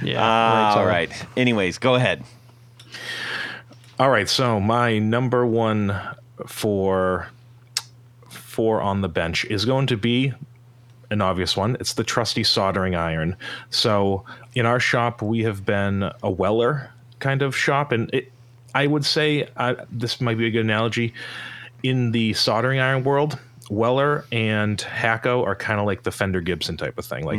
Yeah. 0.00 0.74
All 0.76 0.86
right. 0.86 1.10
Anyways, 1.36 1.78
go 1.78 1.96
ahead. 1.96 2.22
All 3.98 4.08
right, 4.08 4.28
so 4.28 4.60
my 4.60 4.98
number 5.00 5.44
one 5.44 6.00
for 6.46 7.28
four 8.58 8.82
on 8.82 9.02
the 9.02 9.08
bench 9.08 9.44
is 9.44 9.64
going 9.64 9.86
to 9.86 9.96
be 9.96 10.32
an 11.12 11.20
obvious 11.20 11.56
one. 11.56 11.76
It's 11.78 11.92
the 11.92 12.02
trusty 12.02 12.42
soldering 12.42 12.96
iron. 12.96 13.36
So 13.70 14.24
in 14.56 14.66
our 14.66 14.80
shop, 14.80 15.22
we 15.22 15.44
have 15.44 15.64
been 15.64 16.10
a 16.24 16.28
Weller 16.28 16.90
kind 17.20 17.42
of 17.42 17.56
shop, 17.56 17.92
and 17.92 18.12
it, 18.12 18.32
I 18.74 18.88
would 18.88 19.04
say 19.04 19.48
uh, 19.58 19.76
this 19.92 20.20
might 20.20 20.38
be 20.38 20.48
a 20.48 20.50
good 20.50 20.64
analogy. 20.64 21.14
In 21.84 22.10
the 22.10 22.32
soldering 22.32 22.80
iron 22.80 23.04
world, 23.04 23.38
Weller 23.70 24.24
and 24.32 24.76
Hakko 24.78 25.46
are 25.46 25.54
kind 25.54 25.78
of 25.78 25.86
like 25.86 26.02
the 26.02 26.10
Fender 26.10 26.40
Gibson 26.40 26.76
type 26.76 26.98
of 26.98 27.04
thing. 27.04 27.24
Like 27.24 27.38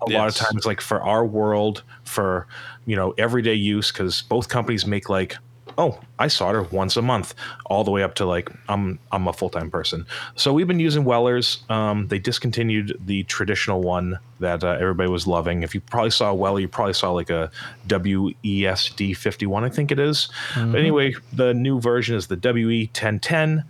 a 0.00 0.06
lot 0.16 0.28
of 0.28 0.34
times, 0.34 0.64
like 0.64 0.80
for 0.80 1.02
our 1.02 1.26
world, 1.26 1.82
for 2.04 2.46
you 2.86 2.96
know 2.96 3.12
everyday 3.18 3.52
use, 3.52 3.92
because 3.92 4.22
both 4.22 4.48
companies 4.48 4.86
make 4.86 5.10
like 5.10 5.36
oh, 5.78 6.00
I 6.18 6.28
solder 6.28 6.62
once 6.62 6.96
a 6.96 7.02
month, 7.02 7.34
all 7.66 7.84
the 7.84 7.90
way 7.90 8.02
up 8.02 8.14
to 8.16 8.24
like 8.24 8.50
I'm 8.68 8.98
I'm 9.12 9.28
a 9.28 9.32
full 9.32 9.50
time 9.50 9.70
person. 9.70 10.06
So 10.36 10.52
we've 10.52 10.66
been 10.66 10.80
using 10.80 11.04
Wellers. 11.04 11.64
Um, 11.68 12.08
they 12.08 12.18
discontinued 12.18 12.98
the 13.04 13.24
traditional 13.24 13.82
one 13.82 14.18
that 14.40 14.62
uh, 14.64 14.76
everybody 14.80 15.08
was 15.08 15.26
loving. 15.26 15.62
If 15.62 15.74
you 15.74 15.80
probably 15.80 16.10
saw 16.10 16.30
a 16.30 16.34
Weller, 16.34 16.60
you 16.60 16.68
probably 16.68 16.94
saw 16.94 17.12
like 17.12 17.30
a 17.30 17.50
WESD 17.86 19.16
51, 19.16 19.64
I 19.64 19.68
think 19.68 19.90
it 19.90 19.98
is. 19.98 20.28
But 20.54 20.76
anyway, 20.76 21.14
the 21.32 21.54
new 21.54 21.80
version 21.80 22.16
is 22.16 22.26
the 22.26 22.36
WE 22.36 22.86
1010. 22.86 23.64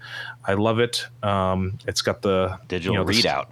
I 0.46 0.54
love 0.54 0.78
it. 0.78 1.06
Um, 1.22 1.78
it's 1.86 2.02
got 2.02 2.22
the 2.22 2.58
Digital 2.68 2.94
you 2.94 2.98
know, 3.00 3.04
the 3.04 3.12
readout. 3.12 3.46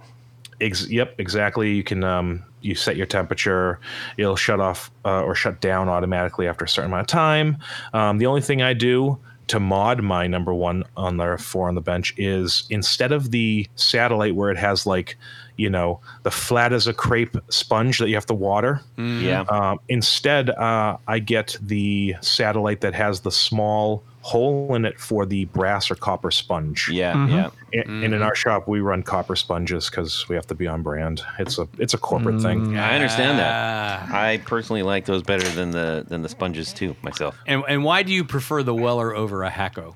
Ex- 0.63 0.89
yep, 0.89 1.15
exactly. 1.17 1.73
You 1.73 1.83
can 1.83 2.03
um, 2.03 2.43
you 2.61 2.73
set 2.75 2.95
your 2.95 3.05
temperature. 3.05 3.79
It'll 4.17 4.35
shut 4.35 4.59
off 4.59 4.91
uh, 5.05 5.21
or 5.21 5.35
shut 5.35 5.61
down 5.61 5.89
automatically 5.89 6.47
after 6.47 6.65
a 6.65 6.69
certain 6.69 6.91
amount 6.91 7.01
of 7.01 7.07
time. 7.07 7.57
Um, 7.93 8.17
the 8.17 8.25
only 8.25 8.41
thing 8.41 8.61
I 8.61 8.73
do 8.73 9.19
to 9.47 9.59
mod 9.59 10.01
my 10.01 10.25
number 10.25 10.53
one 10.53 10.83
on 10.95 11.17
the 11.17 11.37
four 11.37 11.67
on 11.67 11.75
the 11.75 11.81
bench 11.81 12.13
is 12.17 12.65
instead 12.69 13.11
of 13.11 13.31
the 13.31 13.67
satellite 13.75 14.35
where 14.35 14.49
it 14.49 14.57
has 14.57 14.85
like 14.85 15.17
you 15.57 15.69
know 15.69 15.99
the 16.23 16.31
flat 16.31 16.73
as 16.73 16.87
a 16.87 16.93
crepe 16.93 17.37
sponge 17.49 17.99
that 17.99 18.09
you 18.09 18.15
have 18.15 18.25
to 18.27 18.33
water. 18.33 18.81
Yeah. 18.97 19.41
Um, 19.49 19.79
instead, 19.89 20.49
uh, 20.49 20.97
I 21.07 21.19
get 21.19 21.57
the 21.61 22.15
satellite 22.21 22.81
that 22.81 22.93
has 22.93 23.21
the 23.21 23.31
small 23.31 24.03
hole 24.21 24.73
in 24.73 24.85
it 24.85 24.97
for 24.97 25.25
the 25.25 25.43
brass 25.45 25.91
or 25.91 25.95
copper 25.95 26.31
sponge. 26.31 26.87
yeah. 26.89 27.27
Yeah. 27.27 27.49
And, 27.73 28.05
and 28.05 28.13
in 28.13 28.21
our 28.21 28.35
shop, 28.35 28.69
we 28.69 28.79
run 28.79 29.03
copper 29.03 29.35
sponges 29.35 29.89
because 29.89 30.29
we 30.29 30.35
have 30.35 30.47
to 30.47 30.55
be 30.55 30.65
on 30.65 30.81
brand. 30.81 31.21
It's 31.39 31.57
a 31.57 31.67
it's 31.77 31.93
a 31.93 31.97
corporate 31.97 32.41
thing. 32.41 32.77
I 32.77 32.95
understand 32.95 33.39
that. 33.39 34.09
Ah. 34.09 34.17
I 34.17 34.37
personally 34.37 34.83
like 34.83 35.05
those 35.05 35.23
better 35.23 35.47
than 35.49 35.71
the 35.71 36.05
than 36.07 36.21
the 36.21 36.29
sponges 36.29 36.71
too 36.71 36.95
myself. 37.01 37.37
And, 37.45 37.63
and 37.67 37.83
why 37.83 38.03
do 38.03 38.13
you 38.13 38.23
prefer 38.23 38.63
the 38.63 38.73
Weller 38.73 39.13
over 39.13 39.43
a 39.43 39.49
Hakko? 39.51 39.95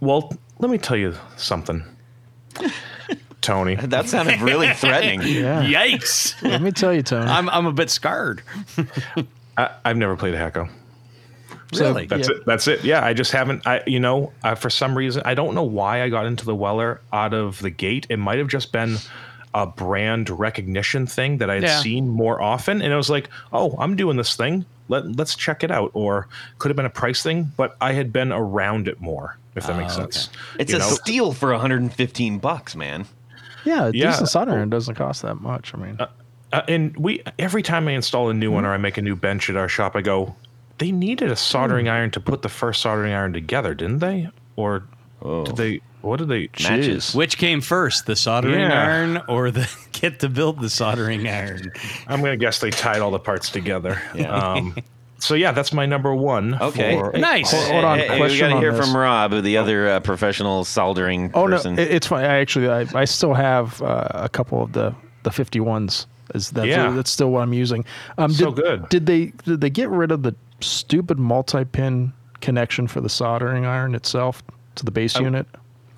Well, 0.00 0.32
let 0.58 0.70
me 0.70 0.78
tell 0.78 0.96
you 0.96 1.14
something, 1.36 1.84
Tony. 3.40 3.74
That 3.80 4.08
sounded 4.08 4.40
really 4.40 4.68
threatening. 4.74 5.22
Yeah. 5.22 5.62
Yikes! 5.64 6.40
Let 6.42 6.62
me 6.62 6.70
tell 6.72 6.92
you, 6.92 7.02
Tony. 7.02 7.26
I'm, 7.30 7.48
I'm 7.48 7.66
a 7.66 7.72
bit 7.72 7.90
scarred. 7.90 8.42
I, 9.56 9.70
I've 9.84 9.96
never 9.96 10.16
played 10.16 10.34
a 10.34 10.38
Hakko. 10.38 10.68
Really? 11.74 12.06
That's 12.06 12.28
Yeah. 12.28 12.34
it. 12.36 12.46
That's 12.46 12.68
it. 12.68 12.84
Yeah, 12.84 13.04
I 13.04 13.12
just 13.14 13.30
haven't. 13.32 13.66
I 13.66 13.82
you 13.86 14.00
know, 14.00 14.32
uh, 14.42 14.54
for 14.56 14.70
some 14.70 14.96
reason, 14.96 15.22
I 15.24 15.34
don't 15.34 15.54
know 15.54 15.62
why 15.62 16.02
I 16.02 16.08
got 16.08 16.26
into 16.26 16.44
the 16.44 16.54
Weller 16.54 17.00
out 17.12 17.32
of 17.32 17.60
the 17.60 17.70
gate. 17.70 18.06
It 18.10 18.16
might 18.16 18.38
have 18.38 18.48
just 18.48 18.72
been 18.72 18.96
a 19.54 19.66
brand 19.66 20.30
recognition 20.30 21.06
thing 21.06 21.38
that 21.38 21.50
I 21.50 21.54
had 21.54 21.62
Yeah. 21.64 21.80
seen 21.80 22.08
more 22.08 22.40
often, 22.42 22.82
and 22.82 22.92
it 22.92 22.96
was 22.96 23.10
like, 23.10 23.28
oh, 23.52 23.74
I'm 23.78 23.96
doing 23.96 24.16
this 24.16 24.34
thing. 24.36 24.64
Let 24.88 25.16
let's 25.16 25.36
check 25.36 25.62
it 25.62 25.70
out. 25.70 25.90
Or 25.94 26.26
could 26.58 26.70
have 26.70 26.76
been 26.76 26.86
a 26.86 26.90
price 26.90 27.22
thing, 27.22 27.52
but 27.56 27.76
I 27.80 27.92
had 27.92 28.12
been 28.12 28.32
around 28.32 28.88
it 28.88 29.00
more. 29.00 29.36
If 29.54 29.66
that 29.66 29.76
makes 29.76 29.94
okay. 29.94 30.02
sense. 30.10 30.30
It's 30.58 30.70
You 30.72 30.76
a 30.76 30.80
know? 30.80 30.86
steal 30.90 31.32
for 31.32 31.50
115 31.50 32.38
bucks, 32.38 32.74
man. 32.76 33.04
Yeah, 33.64 33.86
a 33.86 33.90
Yeah. 33.92 34.10
decent 34.10 34.28
soldering 34.28 34.58
iron 34.58 34.70
doesn't 34.70 34.94
cost 34.94 35.22
that 35.22 35.36
much. 35.40 35.74
I 35.74 35.78
mean, 35.78 35.98
Uh, 36.52 36.62
and 36.68 36.96
we 36.96 37.22
every 37.38 37.62
time 37.62 37.86
I 37.88 37.92
install 37.92 38.28
a 38.30 38.34
new 38.34 38.50
one 38.50 38.64
or 38.64 38.72
I 38.72 38.76
make 38.76 38.98
a 38.98 39.02
new 39.02 39.14
bench 39.16 39.48
at 39.50 39.56
our 39.56 39.68
shop, 39.68 39.94
I 39.94 40.00
go, 40.02 40.34
they 40.78 40.90
needed 40.92 41.30
a 41.30 41.36
soldering 41.36 41.88
iron 41.88 42.10
to 42.12 42.20
put 42.20 42.42
the 42.42 42.48
first 42.48 42.80
soldering 42.82 43.12
iron 43.12 43.32
together, 43.32 43.74
didn't 43.74 43.98
they? 43.98 44.28
Or 44.56 44.84
did 45.44 45.56
they? 45.56 45.80
What 46.00 46.18
did 46.18 46.28
they? 46.28 46.48
Matches. 46.62 47.14
Which 47.14 47.36
came 47.36 47.60
first, 47.60 48.06
the 48.06 48.16
soldering 48.16 48.58
Yeah. 48.60 48.82
iron 48.84 49.22
or 49.28 49.50
the 49.50 49.68
get 49.92 50.18
to 50.20 50.28
build 50.28 50.60
the 50.60 50.70
soldering 50.70 51.28
iron? 51.28 51.70
I'm 52.08 52.20
gonna 52.22 52.36
guess 52.38 52.58
they 52.58 52.70
tied 52.70 53.00
all 53.00 53.10
the 53.10 53.18
parts 53.18 53.50
together. 53.50 54.00
Yeah. 54.14 54.30
Um, 54.34 54.74
so 55.20 55.34
yeah, 55.34 55.52
that's 55.52 55.72
my 55.72 55.86
number 55.86 56.14
one. 56.14 56.54
Okay. 56.60 56.96
for- 56.98 57.12
Nice. 57.16 57.52
Hold- 57.52 57.70
hold 57.70 57.84
on, 57.84 57.98
Hey, 57.98 58.06
hey, 58.08 58.12
we 58.14 58.18
question 58.20 58.48
got 58.50 58.54
to 58.54 58.60
hear 58.60 58.72
this. 58.72 58.86
from 58.86 58.96
Rob, 58.96 59.42
the 59.42 59.56
other 59.56 59.88
uh, 59.88 60.00
professional 60.00 60.64
soldering 60.64 61.30
oh 61.34 61.46
person. 61.46 61.76
no, 61.76 61.82
it, 61.82 61.90
it's 61.90 62.06
fine. 62.06 62.24
I 62.24 62.38
actually, 62.40 62.68
I, 62.68 62.86
I 62.94 63.04
still 63.04 63.34
have 63.34 63.80
uh, 63.82 64.08
a 64.12 64.28
couple 64.28 64.62
of 64.62 64.72
the 64.72 64.94
the 65.22 65.30
51s. 65.30 66.06
Is 66.34 66.50
that 66.52 66.66
Yeah. 66.66 66.90
that's 66.90 67.10
still 67.10 67.30
what 67.30 67.42
I'm 67.42 67.52
using? 67.52 67.84
Um, 68.18 68.32
So 68.32 68.52
did, 68.52 68.64
good. 68.64 68.88
Did 68.88 69.06
they 69.06 69.26
did 69.44 69.60
they 69.60 69.70
get 69.70 69.88
rid 69.90 70.10
of 70.12 70.22
the 70.22 70.34
stupid 70.60 71.18
multi-pin 71.18 72.12
connection 72.40 72.86
for 72.86 73.00
the 73.00 73.08
soldering 73.08 73.66
iron 73.66 73.94
itself 73.94 74.42
to 74.76 74.84
the 74.84 74.90
base 74.90 75.16
unit? 75.18 75.46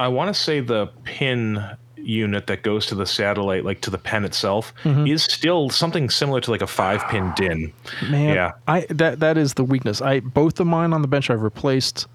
I 0.00 0.08
want 0.08 0.34
to 0.34 0.40
say 0.40 0.58
the 0.60 0.88
pin 1.04 1.62
unit 2.04 2.46
that 2.48 2.62
goes 2.62 2.86
to 2.86 2.94
the 2.94 3.06
satellite, 3.06 3.64
like 3.64 3.80
to 3.82 3.90
the 3.90 3.98
pen 3.98 4.24
itself, 4.24 4.72
Mm-hmm. 4.84 5.06
is 5.06 5.22
still 5.24 5.70
something 5.70 6.10
similar 6.10 6.40
to 6.40 6.50
like 6.50 6.62
a 6.62 6.66
five 6.66 7.06
pin 7.08 7.32
DIN. 7.36 7.72
Man, 8.10 8.34
Yeah. 8.34 8.52
I 8.66 8.86
that 8.90 9.20
that 9.20 9.36
is 9.38 9.54
the 9.54 9.64
weakness. 9.64 10.00
I 10.02 10.20
both 10.20 10.60
of 10.60 10.66
mine 10.66 10.92
on 10.92 11.02
the 11.02 11.08
bench. 11.08 11.30
I've 11.30 11.42
replaced 11.42 12.06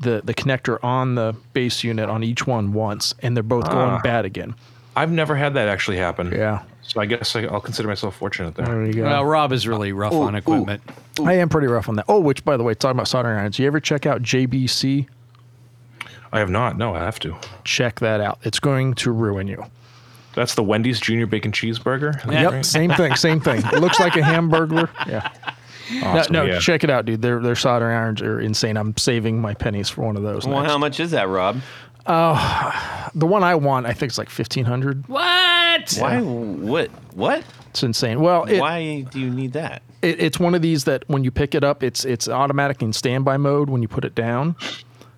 the 0.00 0.20
the 0.24 0.34
connector 0.34 0.82
on 0.84 1.14
the 1.14 1.34
base 1.52 1.82
unit 1.84 2.08
on 2.10 2.22
each 2.22 2.46
one 2.46 2.72
once, 2.72 3.14
and 3.22 3.36
they're 3.36 3.42
both 3.42 3.64
going 3.70 3.90
Ah. 3.92 4.00
bad 4.02 4.24
again. 4.24 4.54
I've 4.98 5.10
never 5.12 5.36
had 5.36 5.52
that 5.54 5.68
actually 5.68 5.98
happen. 5.98 6.32
Yeah, 6.32 6.62
So 6.80 7.02
I 7.02 7.04
guess 7.06 7.36
I, 7.36 7.42
I'll 7.44 7.60
consider 7.60 7.86
myself 7.86 8.16
fortunate 8.16 8.54
there. 8.54 8.64
there 8.64 8.86
you 8.86 8.94
go. 8.94 9.02
Well, 9.04 9.26
Rob 9.26 9.52
is 9.52 9.68
really 9.68 9.92
rough 9.92 10.14
on 10.14 10.34
equipment. 10.34 10.80
I 11.22 11.34
am 11.34 11.50
pretty 11.50 11.66
rough 11.66 11.90
on 11.90 11.96
that. 11.96 12.06
Oh, 12.08 12.18
which 12.18 12.42
by 12.46 12.56
the 12.56 12.62
way, 12.62 12.72
talking 12.72 12.96
about 12.96 13.06
soldering 13.08 13.36
irons, 13.38 13.58
you 13.58 13.66
ever 13.66 13.78
check 13.78 14.06
out 14.06 14.22
JBC? 14.22 15.06
I 16.32 16.38
have 16.38 16.50
not. 16.50 16.76
No, 16.76 16.94
I 16.94 17.00
have 17.00 17.18
to. 17.20 17.36
Check 17.64 18.00
that 18.00 18.20
out. 18.20 18.38
It's 18.42 18.58
going 18.58 18.94
to 18.94 19.12
ruin 19.12 19.48
you. 19.48 19.64
That's 20.34 20.54
the 20.54 20.62
Wendy's 20.62 21.00
Junior 21.00 21.26
Bacon 21.26 21.50
Cheeseburger. 21.50 22.30
Yep, 22.30 22.64
same 22.64 22.90
thing, 22.90 23.16
same 23.16 23.40
thing. 23.40 23.62
It 23.72 23.80
looks 23.80 23.98
like 23.98 24.16
a 24.16 24.22
hamburger. 24.22 24.90
Yeah. 25.06 25.30
Awesome, 26.02 26.32
no, 26.32 26.44
no, 26.44 26.52
yeah. 26.54 26.58
check 26.58 26.82
it 26.82 26.90
out, 26.90 27.04
dude. 27.04 27.22
Their 27.22 27.38
their 27.38 27.54
soldering 27.54 27.96
irons 27.96 28.20
are 28.20 28.40
insane. 28.40 28.76
I'm 28.76 28.96
saving 28.96 29.40
my 29.40 29.54
pennies 29.54 29.88
for 29.88 30.04
one 30.04 30.16
of 30.16 30.24
those. 30.24 30.44
well, 30.44 30.58
next. 30.58 30.72
how 30.72 30.78
much 30.78 30.98
is 30.98 31.12
that, 31.12 31.28
Rob? 31.28 31.60
Uh, 32.06 33.08
the 33.14 33.24
one 33.24 33.44
I 33.44 33.54
want, 33.54 33.86
I 33.86 33.92
think, 33.92 34.10
it's 34.10 34.18
like 34.18 34.28
fifteen 34.28 34.64
hundred. 34.64 35.06
What? 35.06 35.96
Why? 36.00 36.20
What? 36.20 36.90
What? 37.14 37.44
It's 37.70 37.84
insane. 37.84 38.20
Well, 38.20 38.46
it, 38.46 38.58
Why 38.58 39.02
do 39.02 39.20
you 39.20 39.30
need 39.30 39.52
that? 39.52 39.82
it, 40.02 40.20
it's 40.20 40.40
one 40.40 40.54
of 40.54 40.62
these 40.62 40.84
that 40.84 41.04
when 41.08 41.24
you 41.24 41.30
pick 41.30 41.54
it 41.54 41.64
up, 41.64 41.82
it's 41.82 42.04
it's 42.04 42.28
automatic 42.28 42.82
in 42.82 42.92
standby 42.92 43.36
mode 43.36 43.70
when 43.70 43.82
you 43.82 43.88
put 43.88 44.04
it 44.04 44.14
down. 44.14 44.56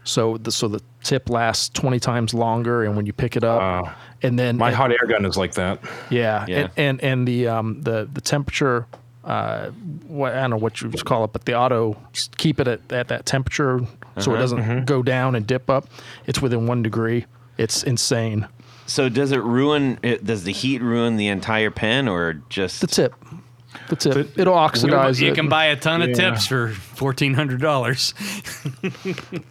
So 0.08 0.38
the 0.38 0.50
so 0.50 0.68
the 0.68 0.80
tip 1.02 1.28
lasts 1.28 1.68
twenty 1.68 2.00
times 2.00 2.32
longer, 2.34 2.84
and 2.84 2.96
when 2.96 3.04
you 3.06 3.12
pick 3.12 3.36
it 3.36 3.44
up, 3.44 3.60
Wow. 3.60 3.92
and 4.22 4.38
then 4.38 4.56
My 4.56 4.68
and- 4.68 4.76
hot 4.76 4.90
air 4.90 5.06
gun 5.06 5.24
is 5.26 5.36
like 5.36 5.52
that. 5.54 5.80
yeah, 6.10 6.44
Yeah. 6.48 6.56
And, 6.58 6.70
and 6.76 7.04
and 7.04 7.28
the 7.28 7.48
um 7.48 7.82
the 7.82 8.08
the 8.12 8.20
temperature 8.20 8.86
uh, 9.24 9.68
what 10.06 10.32
I 10.32 10.40
don't 10.40 10.50
know 10.50 10.56
what 10.56 10.80
you 10.80 10.88
would 10.88 11.04
call 11.04 11.24
it, 11.24 11.32
but 11.34 11.44
the 11.44 11.54
auto 11.54 12.00
just 12.14 12.38
keep 12.38 12.58
it 12.60 12.66
at, 12.66 12.90
at 12.90 13.08
that 13.08 13.26
temperature 13.26 13.80
so 14.18 14.34
it 14.34 14.38
doesn't 14.38 14.86
go 14.86 15.02
down 15.02 15.34
and 15.34 15.46
dip 15.46 15.68
up. 15.68 15.86
It's 16.26 16.40
within 16.40 16.66
one 16.66 16.82
degree. 16.82 17.26
It's 17.58 17.82
insane. 17.82 18.48
So 18.86 19.10
does 19.10 19.32
it 19.32 19.42
ruin? 19.42 19.98
It, 20.02 20.24
does 20.24 20.44
the 20.44 20.52
heat 20.52 20.80
ruin 20.80 21.16
the 21.16 21.28
entire 21.28 21.70
pen, 21.70 22.08
or 22.08 22.40
just 22.48 22.80
The 22.80 22.86
tip, 22.86 23.14
the 23.88 23.96
tip, 23.96 24.38
it'll 24.38 24.54
oxidize 24.54 25.20
You 25.20 25.32
it. 25.32 25.34
can 25.34 25.48
buy 25.48 25.66
a 25.66 25.76
ton 25.76 26.02
of 26.02 26.08
Yeah. 26.10 26.14
tips 26.30 26.46
for 26.46 26.68
fourteen 26.68 27.34
hundred 27.34 27.60
dollars. 27.60 28.14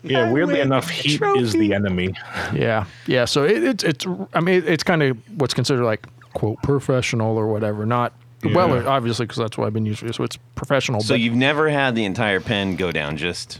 Yeah, 0.04 0.32
weirdly 0.32 0.60
enough, 0.60 0.88
the 0.88 0.94
heat 0.94 1.22
is 1.38 1.54
the 1.54 1.74
enemy. 1.74 2.14
Yeah, 2.54 2.86
yeah. 3.06 3.26
So 3.26 3.44
it, 3.44 3.64
it's 3.64 3.84
it's 3.84 4.06
I 4.34 4.40
mean 4.42 4.64
it's 4.66 4.84
kind 4.84 5.04
of 5.04 5.18
what's 5.40 5.54
considered 5.54 5.84
like 5.86 6.06
quote 6.34 6.62
professional 6.62 7.38
or 7.38 7.48
whatever. 7.48 7.86
Not 7.86 8.14
well, 8.44 8.88
obviously 8.88 9.26
because 9.26 9.38
that's 9.38 9.58
what 9.58 9.66
I've 9.68 9.74
been 9.74 9.86
using. 9.86 10.10
It. 10.10 10.16
So 10.16 10.24
it's 10.24 10.38
professional. 10.56 11.02
So 11.02 11.14
but 11.16 11.20
you've 11.22 11.36
never 11.36 11.70
had 11.70 11.96
the 11.96 12.06
entire 12.06 12.40
pen 12.40 12.76
go 12.76 12.92
down? 12.92 13.18
Just 13.18 13.60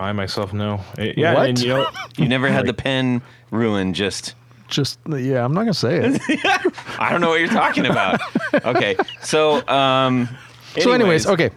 I 0.00 0.10
myself 0.12 0.52
know. 0.52 0.80
Eh, 0.98 1.12
Yeah, 1.16 1.34
What? 1.34 1.48
and 1.48 1.58
you 1.60 1.68
know, 1.68 1.86
you 2.16 2.28
never 2.28 2.48
had 2.48 2.66
the 2.66 2.74
pen 2.74 3.22
ruin? 3.52 3.94
Just 3.94 4.34
just 4.66 4.98
yeah, 5.08 5.44
I'm 5.44 5.54
not 5.54 5.60
gonna 5.60 5.72
say 5.74 5.98
it. 6.02 6.20
I 6.98 7.10
don't 7.10 7.20
know 7.20 7.28
what 7.30 7.38
you're 7.40 7.48
talking 7.48 7.86
about. 7.86 8.20
okay, 8.54 8.96
so 9.22 9.66
um. 9.68 10.28
so 10.78 10.92
anyways, 10.92 11.26
okay. 11.26 11.50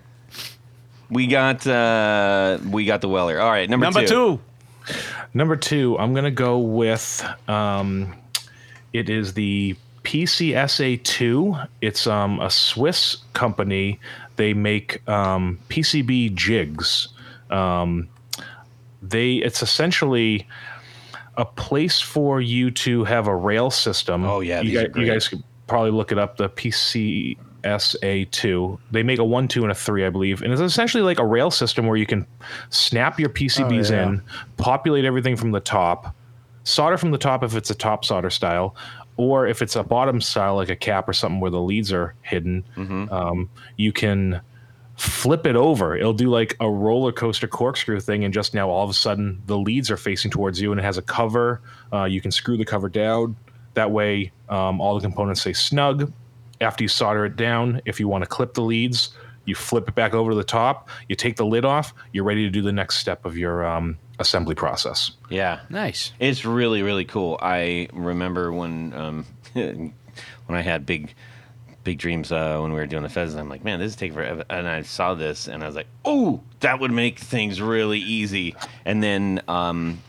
we 1.10 1.28
got 1.28 1.66
uh 1.68 2.60
we 2.70 2.86
got 2.86 3.02
the 3.02 3.10
Weller. 3.10 3.40
All 3.40 3.50
right, 3.50 3.70
number, 3.70 3.86
Number 3.86 4.06
two. 4.06 4.40
Number 5.34 5.56
two, 5.56 5.98
I'm 5.98 6.14
gonna 6.14 6.32
go 6.32 6.58
with 6.60 7.26
um, 7.48 8.14
it 8.94 9.10
is 9.10 9.34
the 9.34 9.76
PCSA2. 10.04 11.68
It's 11.82 12.08
um, 12.08 12.40
a 12.40 12.50
Swiss 12.50 13.18
company. 13.34 14.00
They 14.36 14.54
make 14.54 15.08
um, 15.08 15.60
PCB 15.70 16.34
jigs. 16.34 17.10
Um, 17.50 18.10
they 19.02 19.36
it's 19.36 19.62
essentially 19.62 20.48
a 21.38 21.46
place 21.46 22.02
for 22.02 22.42
you 22.42 22.72
to 22.72 23.04
have 23.06 23.28
a 23.28 23.36
rail 23.36 23.72
system. 23.72 24.26
Oh, 24.26 24.42
yeah, 24.42 24.62
you 24.62 24.72
these 24.72 24.80
are 24.80 24.88
guys, 24.88 24.98
you 24.98 25.12
guys 25.12 25.28
could 25.28 25.44
probably 25.72 25.92
look 25.92 26.12
it 26.12 26.20
up. 26.20 26.36
The 26.38 26.50
PCSA2. 27.64 28.78
They 28.92 29.04
make 29.04 29.20
a 29.20 29.24
one, 29.24 29.48
two, 29.48 29.64
and 29.64 29.72
a 29.72 29.76
three, 29.76 30.06
I 30.06 30.10
believe, 30.10 30.42
and 30.42 30.52
it's 30.52 30.62
essentially 30.62 31.04
like 31.04 31.20
a 31.20 31.26
rail 31.26 31.50
system 31.52 31.88
where 31.88 31.98
you 31.98 32.06
can 32.06 32.28
snap 32.70 33.20
your 33.20 33.30
PCBs 33.30 33.92
Oh, 33.92 33.96
yeah. 33.96 34.04
in, 34.10 34.22
populate 34.58 35.06
everything 35.06 35.36
from 35.36 35.52
the 35.52 35.60
top, 35.60 36.16
solder 36.64 36.98
from 36.98 37.12
the 37.12 37.18
top 37.18 37.44
if 37.44 37.56
it's 37.56 37.70
a 37.70 37.76
top 37.76 38.04
solder 38.06 38.30
style, 38.30 38.76
or 39.18 39.48
if 39.48 39.62
it's 39.62 39.76
a 39.76 39.84
bottom 39.84 40.20
style 40.22 40.56
like 40.56 40.70
a 40.70 40.76
cap 40.76 41.08
or 41.08 41.14
something 41.14 41.40
where 41.40 41.52
the 41.52 41.62
leads 41.62 41.92
are 41.94 42.16
hidden. 42.22 42.64
Um, 43.12 43.50
you 43.78 43.92
can 43.92 44.42
flip 44.98 45.46
it 45.48 45.56
over. 45.56 45.96
It'll 45.96 46.14
do 46.14 46.30
like 46.30 46.56
a 46.60 46.70
roller 46.70 47.12
coaster 47.12 47.48
corkscrew 47.48 48.00
thing, 48.02 48.24
and 48.24 48.34
just 48.34 48.54
now 48.54 48.70
all 48.70 48.84
of 48.84 48.90
a 48.90 48.94
sudden 48.94 49.42
the 49.46 49.58
leads 49.58 49.90
are 49.92 49.98
facing 49.98 50.32
towards 50.32 50.60
you, 50.62 50.72
and 50.72 50.80
it 50.80 50.84
has 50.84 50.98
a 50.98 51.02
cover. 51.02 51.62
Uh, 51.94 52.04
you 52.06 52.20
can 52.22 52.32
screw 52.32 52.58
the 52.58 52.66
cover 52.66 52.90
down. 52.90 53.36
That 53.74 53.92
way, 53.92 54.32
um, 54.50 54.82
all 54.82 54.96
the 54.96 55.02
components 55.02 55.42
stay 55.42 55.54
snug. 55.54 56.12
After 56.60 56.84
you 56.84 56.88
solder 56.88 57.26
it 57.26 57.36
down, 57.36 57.82
if 57.86 58.00
you 58.00 58.08
want 58.08 58.24
to 58.24 58.28
clip 58.28 58.54
the 58.54 58.62
leads, 58.62 59.10
you 59.46 59.56
flip 59.56 59.88
it 59.88 59.96
back 59.96 60.14
over 60.14 60.32
to 60.32 60.38
the 60.38 60.44
top. 60.44 60.90
You 61.10 61.16
take 61.16 61.36
the 61.36 61.46
lid 61.46 61.66
off. 61.66 61.94
You're 62.12 62.24
ready 62.24 62.44
to 62.44 62.50
do 62.50 62.62
the 62.62 62.72
next 62.72 62.98
step 62.98 63.26
of 63.26 63.38
your 63.38 63.66
um, 63.66 63.98
assembly 64.20 64.56
process. 64.56 65.12
Yeah, 65.30 65.62
Nice. 65.70 66.14
It's 66.20 66.46
really 66.46 66.84
really 66.84 67.06
cool. 67.06 67.40
I 67.42 67.88
remember 67.94 68.54
when 68.54 68.94
um, 68.94 69.26
when 69.54 69.94
I 70.50 70.62
had 70.62 70.86
big 70.86 71.14
big 71.84 71.98
dreams 71.98 72.32
uh, 72.32 72.60
when 72.60 72.72
we 72.72 72.80
were 72.80 72.86
doing 72.86 73.04
the 73.04 73.10
feds. 73.10 73.36
I'm 73.36 73.50
like, 73.50 73.64
man, 73.64 73.80
this 73.80 73.92
is 73.92 73.96
taking 73.96 74.16
forever. 74.16 74.44
And 74.50 74.68
I 74.68 74.84
saw 74.84 75.16
this 75.16 75.48
and 75.48 75.64
I 75.64 75.66
was 75.66 75.76
like, 75.76 75.88
oh, 76.06 76.42
that 76.60 76.80
would 76.80 76.92
make 76.92 77.20
things 77.20 77.60
really 77.60 78.00
easy. 78.00 78.56
And 78.86 79.02
then 79.02 79.42
um, 79.48 80.02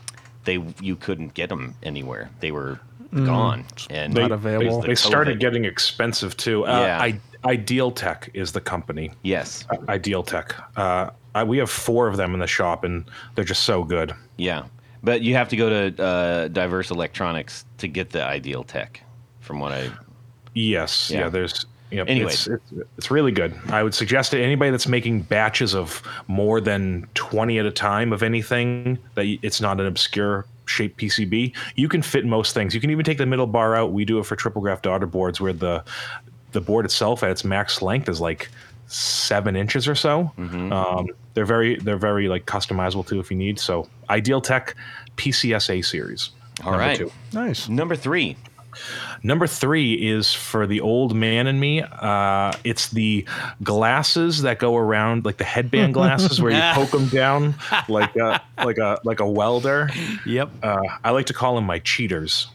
they 0.45 0.63
you 0.81 0.95
couldn't 0.95 1.33
get 1.33 1.49
them 1.49 1.75
anywhere. 1.83 2.29
They 2.39 2.51
were 2.51 2.79
gone 3.13 3.65
and 3.89 4.13
Not 4.13 4.31
available. 4.31 4.81
the 4.81 4.87
They 4.87 4.95
started 4.95 5.37
COVID. 5.37 5.41
getting 5.41 5.65
expensive 5.65 6.35
too. 6.37 6.65
Uh, 6.65 6.79
Yeah. 6.81 6.99
I, 7.01 7.19
Ideal-tek 7.45 8.29
is 8.33 8.53
the 8.53 8.61
company. 8.61 9.11
yes, 9.23 9.65
Ideal-tek. 9.89 10.55
Uh, 10.77 11.09
I, 11.35 11.43
we 11.43 11.57
have 11.57 11.69
four 11.69 12.07
of 12.07 12.15
them 12.15 12.33
in 12.33 12.39
the 12.39 12.47
shop, 12.47 12.83
and 12.85 13.03
they're 13.35 13.43
just 13.43 13.63
so 13.63 13.83
good. 13.83 14.13
yeah. 14.37 14.63
But 15.05 15.21
you 15.21 15.33
have 15.35 15.49
to 15.49 15.57
go 15.57 15.89
to 15.89 16.01
uh, 16.03 16.47
Diverse 16.47 16.89
Electronics 16.89 17.65
to 17.79 17.89
get 17.89 18.11
the 18.11 18.23
Ideal-tek. 18.23 19.01
From 19.41 19.59
what 19.59 19.73
I 19.73 19.89
Yes. 20.53 21.11
Yeah. 21.11 21.19
Yeah. 21.21 21.29
there's. 21.29 21.65
Yep, 21.91 22.07
Anyways. 22.09 22.47
it's, 22.47 22.71
it's, 22.71 22.87
it's 22.97 23.11
really 23.11 23.31
good. 23.33 23.53
I 23.67 23.83
would 23.83 23.93
suggest 23.93 24.31
to 24.31 24.41
anybody 24.41 24.71
that's 24.71 24.87
making 24.87 25.23
batches 25.23 25.75
of 25.75 26.01
more 26.27 26.59
than 26.61 27.07
20 27.13 27.59
at 27.59 27.65
a 27.67 27.71
time 27.71 28.11
of 28.13 28.23
anything 28.23 28.97
that 29.15 29.25
it's 29.43 29.59
not 29.61 29.79
an 29.79 29.85
obscure 29.85 30.45
shaped 30.65 30.97
PCB. 30.99 31.55
You 31.75 31.89
can 31.89 32.01
fit 32.01 32.25
most 32.25 32.53
things. 32.53 32.73
You 32.73 32.81
can 32.81 32.89
even 32.89 33.05
take 33.05 33.17
the 33.17 33.25
middle 33.25 33.47
bar 33.47 33.75
out. 33.75 33.91
We 33.91 34.05
do 34.05 34.19
it 34.19 34.25
for 34.25 34.35
Triplegraph 34.35 34.81
daughter 34.81 35.05
boards 35.05 35.39
where 35.41 35.53
the 35.53 35.83
the 36.51 36.61
board 36.61 36.85
itself 36.85 37.23
at 37.23 37.31
its 37.31 37.43
max 37.43 37.81
length 37.81 38.07
is 38.07 38.21
like 38.21 38.49
seven 38.87 39.55
inches 39.55 39.87
or 39.87 39.95
so. 39.95 40.31
Um, 40.37 41.07
they're 41.33 41.45
very 41.45 41.77
they're 41.77 41.97
very 41.97 42.27
like 42.27 42.45
customizable 42.45 43.05
too 43.07 43.19
if 43.19 43.31
you 43.31 43.37
need. 43.37 43.59
So 43.59 43.87
Ideal-tek 44.09 44.75
PCSA 45.17 45.83
series. 45.83 46.31
All 46.63 46.71
number 46.71 46.85
right. 46.85 46.97
two. 46.97 47.11
Nice. 47.33 47.67
number 47.67 47.95
three. 47.95 48.37
Number 49.21 49.47
three 49.47 49.93
is 49.93 50.33
for 50.33 50.67
the 50.67 50.81
old 50.81 51.15
man 51.15 51.47
and 51.47 51.59
me. 51.59 51.81
Uh, 51.81 52.53
it's 52.63 52.89
the 52.89 53.25
glasses 53.63 54.41
that 54.43 54.59
go 54.59 54.75
around, 54.77 55.25
like 55.25 55.37
the 55.37 55.43
headband 55.43 55.93
glasses, 55.95 56.41
where 56.41 56.51
you 56.51 56.73
poke 56.73 56.91
them 56.91 57.07
down 57.07 57.55
like 57.89 58.15
a, 58.15 58.41
like 58.63 58.77
a 58.77 58.99
like 59.03 59.19
a 59.19 59.29
welder. 59.29 59.89
Yep. 60.25 60.51
Uh, 60.61 60.81
I 61.03 61.11
like 61.11 61.27
to 61.27 61.33
call 61.33 61.55
them 61.55 61.65
my 61.65 61.79
cheaters. 61.79 62.47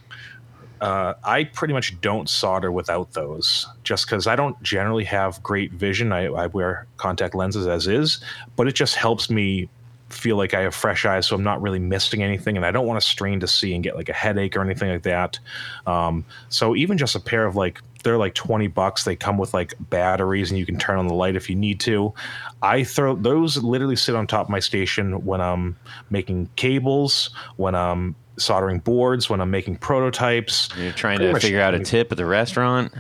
Uh, 0.81 1.15
I 1.25 1.45
pretty 1.45 1.75
much 1.75 2.01
don't 2.01 2.29
solder 2.29 2.71
without 2.71 3.13
those, 3.13 3.67
just 3.83 4.07
because 4.07 4.27
I 4.27 4.37
don't 4.37 4.61
generally 4.63 5.05
have 5.05 5.43
great 5.43 5.73
vision. 5.73 6.13
I, 6.13 6.27
I 6.27 6.47
wear 6.47 6.87
contact 6.97 7.35
lenses 7.35 7.67
as 7.67 7.89
is, 7.89 8.21
but 8.55 8.69
it 8.69 8.75
just 8.75 8.95
helps 8.95 9.29
me 9.29 9.69
feel 10.11 10.37
like 10.37 10.55
I 10.55 10.63
have 10.63 10.75
fresh 10.75 11.05
eyes, 11.05 11.27
so 11.27 11.37
I'm 11.37 11.43
not 11.45 11.61
really 11.61 11.79
missing 11.79 12.23
anything, 12.23 12.57
and 12.57 12.65
I 12.65 12.71
don't 12.71 12.87
want 12.87 13.01
to 13.01 13.07
strain 13.07 13.41
to 13.41 13.47
see 13.47 13.75
and 13.75 13.83
get 13.85 13.95
like 13.97 14.09
a 14.09 14.13
headache 14.15 14.57
or 14.57 14.63
anything 14.63 14.91
like 14.91 15.03
that. 15.03 15.39
Um, 15.87 16.25
so 16.49 16.75
even 16.77 16.97
just 16.99 17.15
a 17.15 17.21
pair 17.21 17.45
of 17.47 17.57
like 17.57 17.81
they're 18.05 18.17
like 18.17 18.35
20 18.35 18.69
bucks. 18.69 19.05
They 19.05 19.17
come 19.17 19.39
with 19.39 19.53
like 19.53 19.75
batteries, 19.91 20.51
and 20.51 20.59
you 20.59 20.65
can 20.65 20.79
turn 20.79 20.99
on 20.99 21.09
the 21.09 21.15
light 21.15 21.37
if 21.37 21.51
you 21.51 21.57
need 21.57 21.81
to. 21.81 22.15
I 22.63 22.85
throw 22.85 23.17
those 23.17 23.63
literally 23.63 23.97
sit 23.97 24.15
on 24.15 24.27
top 24.27 24.47
of 24.47 24.51
my 24.51 24.61
station 24.61 25.25
when 25.25 25.41
I'm 25.41 25.77
making 26.11 26.49
cables, 26.57 27.31
when 27.57 27.75
I'm 27.75 28.15
soldering 28.39 28.79
boards, 28.79 29.29
when 29.29 29.41
I'm 29.41 29.51
making 29.51 29.77
prototypes. 29.77 30.69
You're 30.79 30.93
trying 30.93 31.19
Pretty 31.19 31.35
to 31.35 31.41
figure 31.41 31.61
out 31.61 31.75
a 31.75 31.81
tip 31.81 32.13
at 32.13 32.19
the 32.19 32.25
restaurant. 32.25 32.93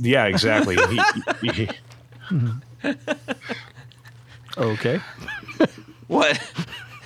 Yeah, 0.00 0.26
exactly. 0.26 0.76
He- 1.42 1.50
he- 1.50 1.68
Okay. 4.58 5.00
What? 6.08 6.40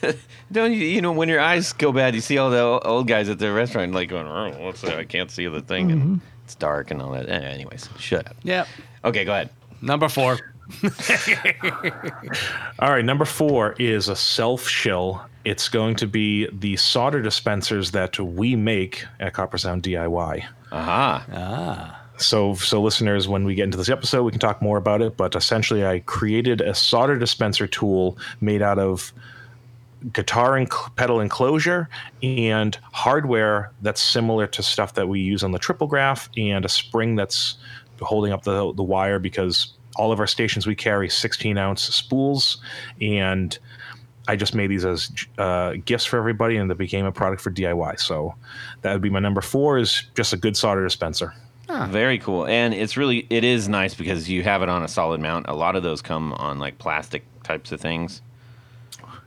Don't 0.52 0.72
you? 0.72 0.84
You 0.86 1.00
know, 1.02 1.12
when 1.12 1.28
your 1.28 1.40
eyes 1.40 1.72
go 1.72 1.92
bad, 1.92 2.14
you 2.14 2.20
see 2.20 2.38
all 2.38 2.50
the 2.50 2.62
old 2.62 3.06
guys 3.06 3.28
at 3.28 3.38
the 3.38 3.52
restaurant 3.52 3.92
like 3.92 4.08
going, 4.08 4.26
"Oh, 4.26 4.64
what's 4.64 4.80
that? 4.80 4.98
I 4.98 5.04
can't 5.04 5.30
see 5.30 5.46
the 5.46 5.60
thing, 5.60 5.92
and 5.92 6.20
it's 6.44 6.54
dark 6.54 6.90
and 6.90 7.00
all 7.00 7.12
that." 7.12 7.28
Eh, 7.28 7.32
anyways, 7.32 7.88
shut 7.98 8.26
up. 8.26 8.36
Yep. 8.42 8.66
Okay, 9.04 9.24
go 9.24 9.32
ahead. 9.32 9.50
Number 9.82 10.08
four. 10.08 10.38
All 12.78 12.90
right, 12.90 13.04
number 13.04 13.24
four 13.24 13.74
is 13.78 14.08
a 14.08 14.16
self 14.16 14.68
shill. 14.68 15.22
It's 15.44 15.68
going 15.68 15.96
to 15.96 16.06
be 16.06 16.46
the 16.52 16.76
solder 16.76 17.20
dispensers 17.22 17.90
that 17.92 18.18
we 18.20 18.54
make 18.56 19.04
at 19.18 19.32
Coppersound 19.32 19.82
DIY. 19.82 20.44
Aha. 20.70 21.99
So, 22.20 22.54
so 22.54 22.82
listeners, 22.82 23.28
when 23.28 23.44
we 23.44 23.54
get 23.54 23.64
into 23.64 23.78
this 23.78 23.88
episode, 23.88 24.24
we 24.24 24.30
can 24.30 24.40
talk 24.40 24.60
more 24.60 24.76
about 24.76 25.02
it. 25.02 25.16
But 25.16 25.34
essentially, 25.34 25.86
I 25.86 26.00
created 26.00 26.60
a 26.60 26.74
solder 26.74 27.18
dispenser 27.18 27.66
tool 27.66 28.18
made 28.40 28.62
out 28.62 28.78
of 28.78 29.12
guitar 30.12 30.56
and 30.56 30.70
pedal 30.96 31.20
enclosure 31.20 31.88
and 32.22 32.78
hardware 32.92 33.70
that's 33.82 34.00
similar 34.00 34.46
to 34.46 34.62
stuff 34.62 34.94
that 34.94 35.08
we 35.08 35.20
use 35.20 35.42
on 35.42 35.52
the 35.52 35.58
Triplegraph 35.58 36.28
and 36.36 36.64
a 36.64 36.68
spring 36.68 37.16
that's 37.16 37.56
holding 38.00 38.32
up 38.32 38.44
the 38.44 38.72
the 38.74 38.82
wire 38.82 39.18
because 39.18 39.74
all 39.96 40.10
of 40.10 40.20
our 40.20 40.26
stations 40.26 40.66
we 40.66 40.74
carry 40.74 41.10
16 41.10 41.58
ounce 41.58 41.82
spools 41.82 42.62
and 43.00 43.58
I 44.28 44.36
just 44.36 44.54
made 44.54 44.68
these 44.68 44.84
as 44.84 45.10
uh, 45.38 45.74
gifts 45.84 46.04
for 46.04 46.16
everybody 46.16 46.56
and 46.56 46.70
they 46.70 46.74
became 46.74 47.04
a 47.04 47.12
product 47.12 47.42
for 47.42 47.50
DIY. 47.50 47.98
So 47.98 48.34
that 48.82 48.92
would 48.92 49.02
be 49.02 49.10
my 49.10 49.18
number 49.18 49.40
four 49.40 49.76
is 49.76 50.04
just 50.14 50.32
a 50.32 50.36
good 50.36 50.56
solder 50.56 50.84
dispenser. 50.84 51.34
Very 51.88 52.18
cool, 52.18 52.46
and 52.46 52.74
it's 52.74 52.96
really 52.96 53.26
it 53.30 53.44
is 53.44 53.68
nice 53.68 53.94
because 53.94 54.28
you 54.28 54.42
have 54.42 54.62
it 54.62 54.68
on 54.68 54.82
a 54.82 54.88
solid 54.88 55.20
mount. 55.20 55.46
A 55.48 55.54
lot 55.54 55.76
of 55.76 55.82
those 55.82 56.02
come 56.02 56.32
on 56.34 56.58
like 56.58 56.78
plastic 56.78 57.24
types 57.42 57.72
of 57.72 57.80
things. 57.80 58.22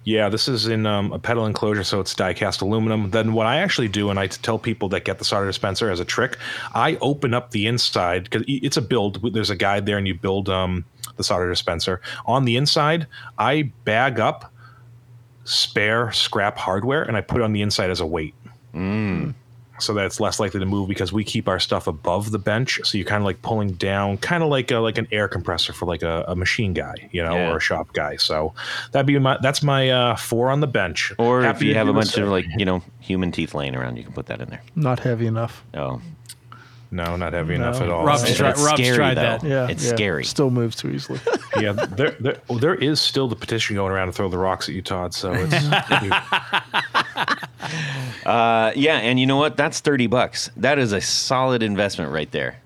Yeah, 0.05 0.27
this 0.27 0.49
is 0.49 0.67
in 0.67 0.85
um, 0.85 1.13
a 1.13 1.19
pedal 1.19 1.45
enclosure, 1.45 1.83
so 1.85 2.01
it's 2.01 2.13
die 2.13 2.33
cast 2.33 2.61
aluminum. 2.61 3.11
Then 3.11 3.31
what 3.31 3.47
I 3.47 3.59
actually 3.59 3.87
do, 3.87 4.09
and 4.09 4.19
I 4.19 4.27
tell 4.27 4.59
people 4.59 4.89
that 4.89 5.05
get 5.05 5.17
the 5.17 5.23
solder 5.23 5.47
dispenser 5.47 5.89
as 5.89 6.01
a 6.01 6.05
trick, 6.05 6.37
I 6.75 6.97
open 6.97 7.33
up 7.33 7.51
the 7.51 7.67
inside 7.67 8.25
because 8.25 8.43
it's 8.47 8.75
a 8.75 8.81
build. 8.81 9.33
There's 9.33 9.49
a 9.49 9.55
guide 9.55 9.85
there, 9.85 9.97
and 9.97 10.05
you 10.07 10.13
build 10.13 10.49
um, 10.49 10.83
the 11.15 11.23
solder 11.23 11.49
dispenser. 11.49 12.01
On 12.25 12.43
the 12.43 12.57
inside, 12.57 13.07
I 13.37 13.71
bag 13.85 14.19
up 14.19 14.51
spare 15.45 16.11
scrap 16.11 16.57
hardware, 16.57 17.03
and 17.03 17.15
I 17.15 17.21
put 17.21 17.39
it 17.39 17.43
on 17.43 17.53
the 17.53 17.61
inside 17.61 17.89
as 17.89 18.01
a 18.01 18.05
weight. 18.05 18.35
So 19.83 19.93
that 19.95 20.05
it's 20.05 20.19
less 20.19 20.39
likely 20.39 20.59
to 20.59 20.65
move 20.65 20.87
because 20.89 21.11
we 21.13 21.23
keep 21.23 21.47
our 21.47 21.59
stuff 21.59 21.87
above 21.87 22.31
the 22.31 22.39
bench. 22.39 22.79
So 22.83 22.97
you're 22.97 23.05
kind 23.07 23.21
of 23.21 23.25
like 23.25 23.41
pulling 23.41 23.73
down, 23.73 24.17
kind 24.17 24.41
of 24.43 24.49
like 24.49 24.71
a, 24.71 24.77
like 24.77 24.97
an 24.97 25.07
air 25.11 25.27
compressor 25.27 25.73
for 25.73 25.85
like 25.85 26.01
a, 26.03 26.25
a 26.27 26.35
machine 26.35 26.73
guy, 26.73 26.95
you 27.11 27.21
know, 27.23 27.35
Yeah. 27.35 27.51
or 27.51 27.57
a 27.57 27.59
shop 27.59 27.93
guy. 27.93 28.15
So 28.17 28.53
that'd 28.91 29.05
be 29.05 29.17
my 29.19 29.37
that's 29.41 29.61
my 29.63 29.89
uh, 29.89 30.15
four 30.15 30.49
on 30.49 30.59
the 30.61 30.67
bench. 30.67 31.11
Or 31.17 31.43
if 31.43 31.61
you 31.61 31.73
have 31.75 31.87
a 31.87 31.93
bunch 31.93 32.17
of 32.17 32.29
like 32.29 32.45
you 32.57 32.65
know 32.65 32.81
human 32.99 33.31
teeth 33.31 33.53
laying 33.53 33.75
around, 33.75 33.97
you 33.97 34.03
can 34.03 34.13
put 34.13 34.27
that 34.27 34.41
in 34.41 34.49
there. 34.49 34.61
Not 34.75 34.99
heavy 34.99 35.25
enough. 35.27 35.63
Oh, 35.73 36.01
no, 36.93 37.15
not 37.15 37.33
heavy 37.33 37.55
enough 37.55 37.79
No. 37.79 37.85
at 37.85 37.91
all. 37.91 38.05
Rob's 38.05 38.23
It's 38.23 38.37
tried- 38.37 38.57
Rob's 38.57 38.81
scary, 38.81 38.95
tried 38.95 39.15
though. 39.15 39.21
that. 39.21 39.43
Yeah, 39.43 39.67
It's 39.67 39.83
yeah. 39.83 39.89
scary. 39.95 40.23
Still 40.23 40.49
moves 40.51 40.75
too 40.75 40.89
easily. 40.91 41.19
yeah, 41.59 41.71
there, 41.73 42.11
there, 42.19 42.37
well, 42.47 42.59
there 42.59 42.75
is 42.75 43.01
still 43.01 43.27
the 43.27 43.35
petition 43.35 43.75
going 43.75 43.91
around 43.91 44.07
to 44.07 44.13
throw 44.13 44.29
the 44.29 44.37
rocks 44.37 44.69
at 44.69 44.75
you, 44.75 44.81
Todd. 44.81 45.13
So 45.13 45.33
it's 45.35 45.53
Uh, 48.25 48.71
yeah, 48.75 48.97
and 48.97 49.19
you 49.19 49.25
know 49.25 49.37
what? 49.37 49.57
That's 49.57 49.79
thirty 49.79 50.07
bucks. 50.07 50.49
That 50.57 50.79
is 50.79 50.91
a 50.93 51.01
solid 51.01 51.61
investment 51.63 52.11
right 52.11 52.31
there. 52.31 52.57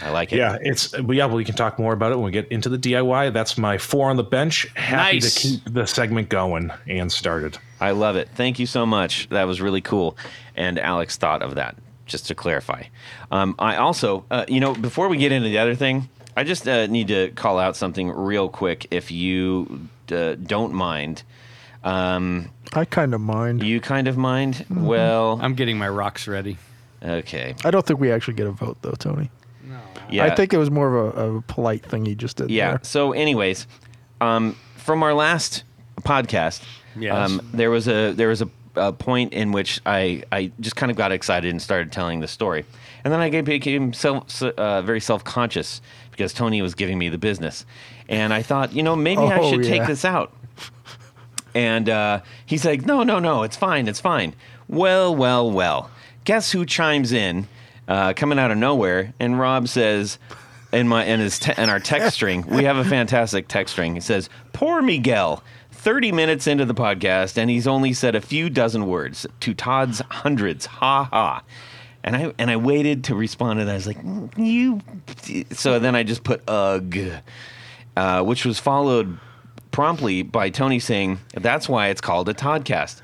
I 0.00 0.10
like 0.10 0.32
it. 0.32 0.36
yeah, 0.36 0.56
it's 0.62 0.88
but 0.88 1.14
yeah. 1.16 1.26
Well, 1.26 1.36
we 1.36 1.44
can 1.44 1.54
talk 1.56 1.78
more 1.78 1.92
about 1.92 2.12
it 2.12 2.16
when 2.16 2.24
we 2.24 2.30
get 2.30 2.48
into 2.48 2.68
the 2.68 2.78
DIY. 2.78 3.32
That's 3.32 3.58
my 3.58 3.76
four 3.78 4.08
on 4.10 4.16
the 4.16 4.22
bench. 4.22 4.66
Happy 4.76 5.16
Nice. 5.16 5.34
to 5.34 5.40
keep 5.40 5.60
the 5.74 5.86
segment 5.86 6.28
going 6.28 6.70
and 6.86 7.10
started. 7.10 7.58
I 7.80 7.90
love 7.90 8.16
it. 8.16 8.28
Thank 8.34 8.58
you 8.58 8.66
so 8.66 8.86
much. 8.86 9.28
That 9.30 9.44
was 9.44 9.60
really 9.60 9.80
cool. 9.80 10.16
And 10.56 10.78
Alex 10.78 11.16
thought 11.16 11.42
of 11.42 11.56
that, 11.56 11.76
just 12.08 12.26
to 12.26 12.34
clarify. 12.34 12.84
Um, 13.30 13.54
I 13.58 13.76
also, 13.76 14.24
uh, 14.30 14.44
you 14.48 14.58
know, 14.60 14.74
before 14.74 15.08
we 15.08 15.16
get 15.18 15.30
into 15.30 15.48
the 15.48 15.58
other 15.58 15.74
thing, 15.76 16.08
I 16.36 16.44
just 16.44 16.66
uh, 16.66 16.86
need 16.86 17.08
to 17.08 17.30
call 17.30 17.58
out 17.58 17.76
something 17.76 18.10
real 18.10 18.48
quick, 18.48 18.86
if 18.90 19.10
you 19.10 19.88
uh, 20.10 20.34
don't 20.34 20.72
mind. 20.72 21.22
Um, 21.84 22.50
I 22.72 22.84
kind 22.84 23.14
of 23.14 23.20
mind. 23.20 23.62
you 23.62 23.80
kind 23.80 24.08
of 24.08 24.16
mind? 24.16 24.54
Mm-hmm. 24.56 24.84
Well, 24.84 25.38
I'm 25.40 25.54
getting 25.54 25.78
my 25.78 25.88
rocks 25.88 26.26
ready. 26.26 26.58
okay. 27.02 27.54
I 27.64 27.70
don't 27.70 27.86
think 27.86 28.00
we 28.00 28.10
actually 28.10 28.34
get 28.34 28.46
a 28.46 28.50
vote 28.50 28.78
though, 28.82 28.92
Tony. 28.98 29.30
No. 29.64 29.78
Yeah. 30.10 30.24
I 30.24 30.34
think 30.34 30.52
it 30.52 30.58
was 30.58 30.70
more 30.70 30.96
of 30.96 31.16
a, 31.16 31.36
a 31.36 31.42
polite 31.42 31.84
thing 31.84 32.04
he 32.04 32.14
just 32.14 32.36
did. 32.38 32.50
Yeah. 32.50 32.70
there. 32.70 32.80
So, 32.82 33.12
anyways, 33.12 33.66
um, 34.20 34.56
from 34.76 35.02
our 35.02 35.14
last 35.14 35.62
podcast, 36.00 36.62
Yes. 36.96 37.14
um, 37.30 37.48
there 37.52 37.70
was 37.70 37.86
a 37.86 38.12
there 38.12 38.28
was 38.28 38.42
a, 38.42 38.48
a 38.78 38.92
point 38.92 39.32
in 39.32 39.52
which 39.52 39.80
I 39.84 40.22
I 40.32 40.50
just 40.60 40.76
kind 40.76 40.90
of 40.90 40.96
got 40.96 41.12
excited 41.12 41.50
and 41.50 41.60
started 41.60 41.92
telling 41.92 42.20
the 42.20 42.28
story, 42.28 42.64
and 43.04 43.12
then 43.12 43.20
I 43.20 43.40
became 43.42 43.92
self 43.92 44.42
uh, 44.42 44.82
very 44.82 45.00
self 45.00 45.24
conscious 45.24 45.80
because 46.10 46.32
Tony 46.32 46.62
was 46.62 46.74
giving 46.74 46.98
me 46.98 47.08
the 47.08 47.18
business, 47.18 47.64
and 48.08 48.32
I 48.32 48.42
thought, 48.42 48.72
you 48.72 48.82
know, 48.82 48.96
maybe 48.96 49.22
I 49.22 49.38
Oh, 49.38 49.52
should 49.52 49.64
take 49.64 49.86
this 49.86 50.04
out. 50.04 50.32
And 51.54 51.88
uh, 51.88 52.20
he's 52.46 52.64
like, 52.64 52.84
no, 52.84 53.02
no, 53.02 53.18
no, 53.18 53.42
it's 53.42 53.56
fine, 53.56 53.88
it's 53.88 54.00
fine. 54.00 54.34
Well, 54.68 55.14
well, 55.14 55.50
well. 55.50 55.90
Guess 56.24 56.52
who 56.52 56.66
chimes 56.66 57.10
in, 57.10 57.48
uh, 57.88 58.12
coming 58.12 58.38
out 58.38 58.50
of 58.50 58.58
nowhere? 58.58 59.14
And 59.18 59.38
Rob 59.40 59.66
says, 59.66 60.18
in 60.72 60.86
my 60.88 61.04
in 61.06 61.20
his 61.20 61.38
te- 61.38 61.54
in 61.56 61.70
our 61.70 61.80
text 61.80 62.12
string, 62.14 62.44
we 62.46 62.64
have 62.64 62.76
a 62.76 62.84
fantastic 62.84 63.48
text 63.48 63.72
string. 63.72 63.94
He 63.94 64.00
says, 64.00 64.28
"Poor 64.52 64.82
Miguel." 64.82 65.42
30 65.88 66.12
minutes 66.12 66.46
into 66.46 66.66
the 66.66 66.74
podcast, 66.74 67.38
and 67.38 67.48
he's 67.48 67.66
only 67.66 67.94
said 67.94 68.14
a 68.14 68.20
few 68.20 68.50
dozen 68.50 68.86
words 68.86 69.26
to 69.40 69.54
Todd's 69.54 70.02
hundreds. 70.10 70.66
Ha 70.66 71.04
ha. 71.04 71.42
And 72.04 72.14
I 72.14 72.34
and 72.36 72.50
I 72.50 72.56
waited 72.56 73.04
to 73.04 73.14
respond, 73.14 73.58
and 73.58 73.70
I 73.70 73.72
was 73.72 73.86
like, 73.86 73.96
"Mm, 74.04 74.30
"You." 74.36 74.82
So 75.50 75.78
then 75.78 75.96
I 75.96 76.02
just 76.02 76.24
put 76.24 76.42
"ugh," 76.46 76.94
uh, 77.96 78.22
which 78.22 78.44
was 78.44 78.58
followed 78.58 79.18
promptly 79.70 80.22
by 80.22 80.50
Tony 80.50 80.78
saying, 80.78 81.20
"That's 81.32 81.70
why 81.70 81.88
it's 81.88 82.02
called 82.02 82.28
a 82.28 82.34
Toddcast." 82.34 83.00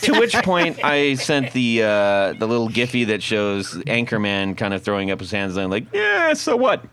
to 0.02 0.12
which 0.12 0.34
point 0.34 0.84
I 0.84 1.14
sent 1.14 1.52
the 1.54 1.82
uh, 1.82 2.32
the 2.34 2.46
little 2.46 2.68
Giphy 2.68 3.06
that 3.06 3.22
shows 3.22 3.72
Anchorman 3.86 4.58
kind 4.58 4.74
of 4.74 4.82
throwing 4.82 5.10
up 5.10 5.18
his 5.18 5.30
hands 5.30 5.56
and 5.56 5.70
like, 5.70 5.86
"Yeah, 5.94 6.34
so 6.34 6.56
what?" 6.56 6.84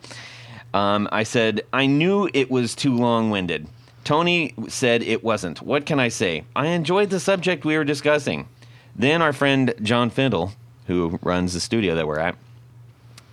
Um, 0.73 1.09
I 1.11 1.23
said, 1.23 1.63
"I 1.73 1.87
knew 1.87 2.29
it 2.33 2.49
was 2.49 2.73
too 2.73 2.95
long 2.95 3.31
winded." 3.31 3.67
Tony 4.09 4.55
said 4.69 5.03
it 5.03 5.23
wasn't. 5.23 5.61
What 5.61 5.85
can 5.85 5.99
I 5.99 6.07
say? 6.07 6.43
I 6.55 6.69
enjoyed 6.69 7.11
the 7.11 7.19
subject 7.19 7.63
we 7.63 7.77
were 7.77 7.83
discussing. 7.83 8.47
Then 8.95 9.21
our 9.21 9.31
friend 9.31 9.71
John 9.83 10.09
Findle, 10.09 10.53
who 10.87 11.19
runs 11.21 11.53
the 11.53 11.59
studio 11.59 11.93
that 11.93 12.07
we're 12.07 12.17
at, 12.17 12.35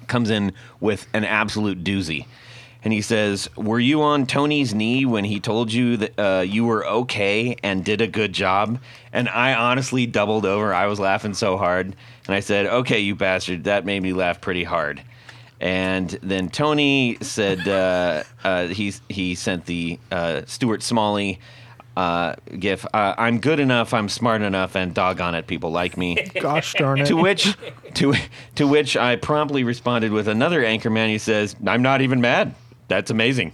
comes 0.06 0.28
in 0.28 0.52
with 0.78 1.06
an 1.14 1.24
absolute 1.24 1.82
doozy. 1.82 2.26
And 2.84 2.92
he 2.92 3.00
says, 3.00 3.48
Were 3.56 3.80
you 3.80 4.02
on 4.02 4.26
Tony's 4.26 4.74
knee 4.74 5.06
when 5.06 5.24
he 5.24 5.40
told 5.40 5.72
you 5.72 5.96
that 5.96 6.18
uh, 6.18 6.40
you 6.42 6.66
were 6.66 6.86
okay 6.86 7.56
and 7.62 7.82
did 7.82 8.02
a 8.02 8.06
good 8.06 8.34
job? 8.34 8.78
And 9.14 9.30
I 9.30 9.54
honestly 9.54 10.04
doubled 10.04 10.44
over. 10.44 10.74
I 10.74 10.88
was 10.88 11.00
laughing 11.00 11.32
so 11.32 11.56
hard. 11.56 11.86
And 12.26 12.34
I 12.34 12.40
said, 12.40 12.66
Okay, 12.66 13.00
you 13.00 13.14
bastard. 13.14 13.64
That 13.64 13.86
made 13.86 14.02
me 14.02 14.12
laugh 14.12 14.42
pretty 14.42 14.64
hard. 14.64 15.02
And 15.60 16.10
then 16.22 16.48
Tony 16.50 17.16
said 17.22 17.66
uh, 17.66 18.24
uh, 18.44 18.66
he, 18.66 18.92
he 19.08 19.34
sent 19.34 19.66
the 19.66 19.98
uh, 20.12 20.42
Stuart 20.46 20.82
Smalley 20.82 21.40
uh, 21.96 22.34
gif 22.58 22.84
uh, 22.92 23.14
I'm 23.16 23.40
good 23.40 23.58
enough, 23.58 23.94
I'm 23.94 24.10
smart 24.10 24.42
enough, 24.42 24.76
and 24.76 24.92
doggone 24.92 25.34
it, 25.34 25.46
people 25.46 25.70
like 25.70 25.96
me. 25.96 26.16
Gosh 26.40 26.74
darn 26.74 27.00
it. 27.00 27.06
To 27.06 27.16
which, 27.16 27.56
to 27.94 28.14
to 28.56 28.66
which 28.68 28.98
I 28.98 29.16
promptly 29.16 29.64
responded 29.64 30.12
with 30.12 30.28
another 30.28 30.62
anchorman. 30.62 31.08
He 31.08 31.16
says, 31.16 31.56
"I'm 31.66 31.80
not 31.80 32.02
even 32.02 32.20
mad. 32.20 32.54
That's 32.88 33.10
amazing." 33.10 33.52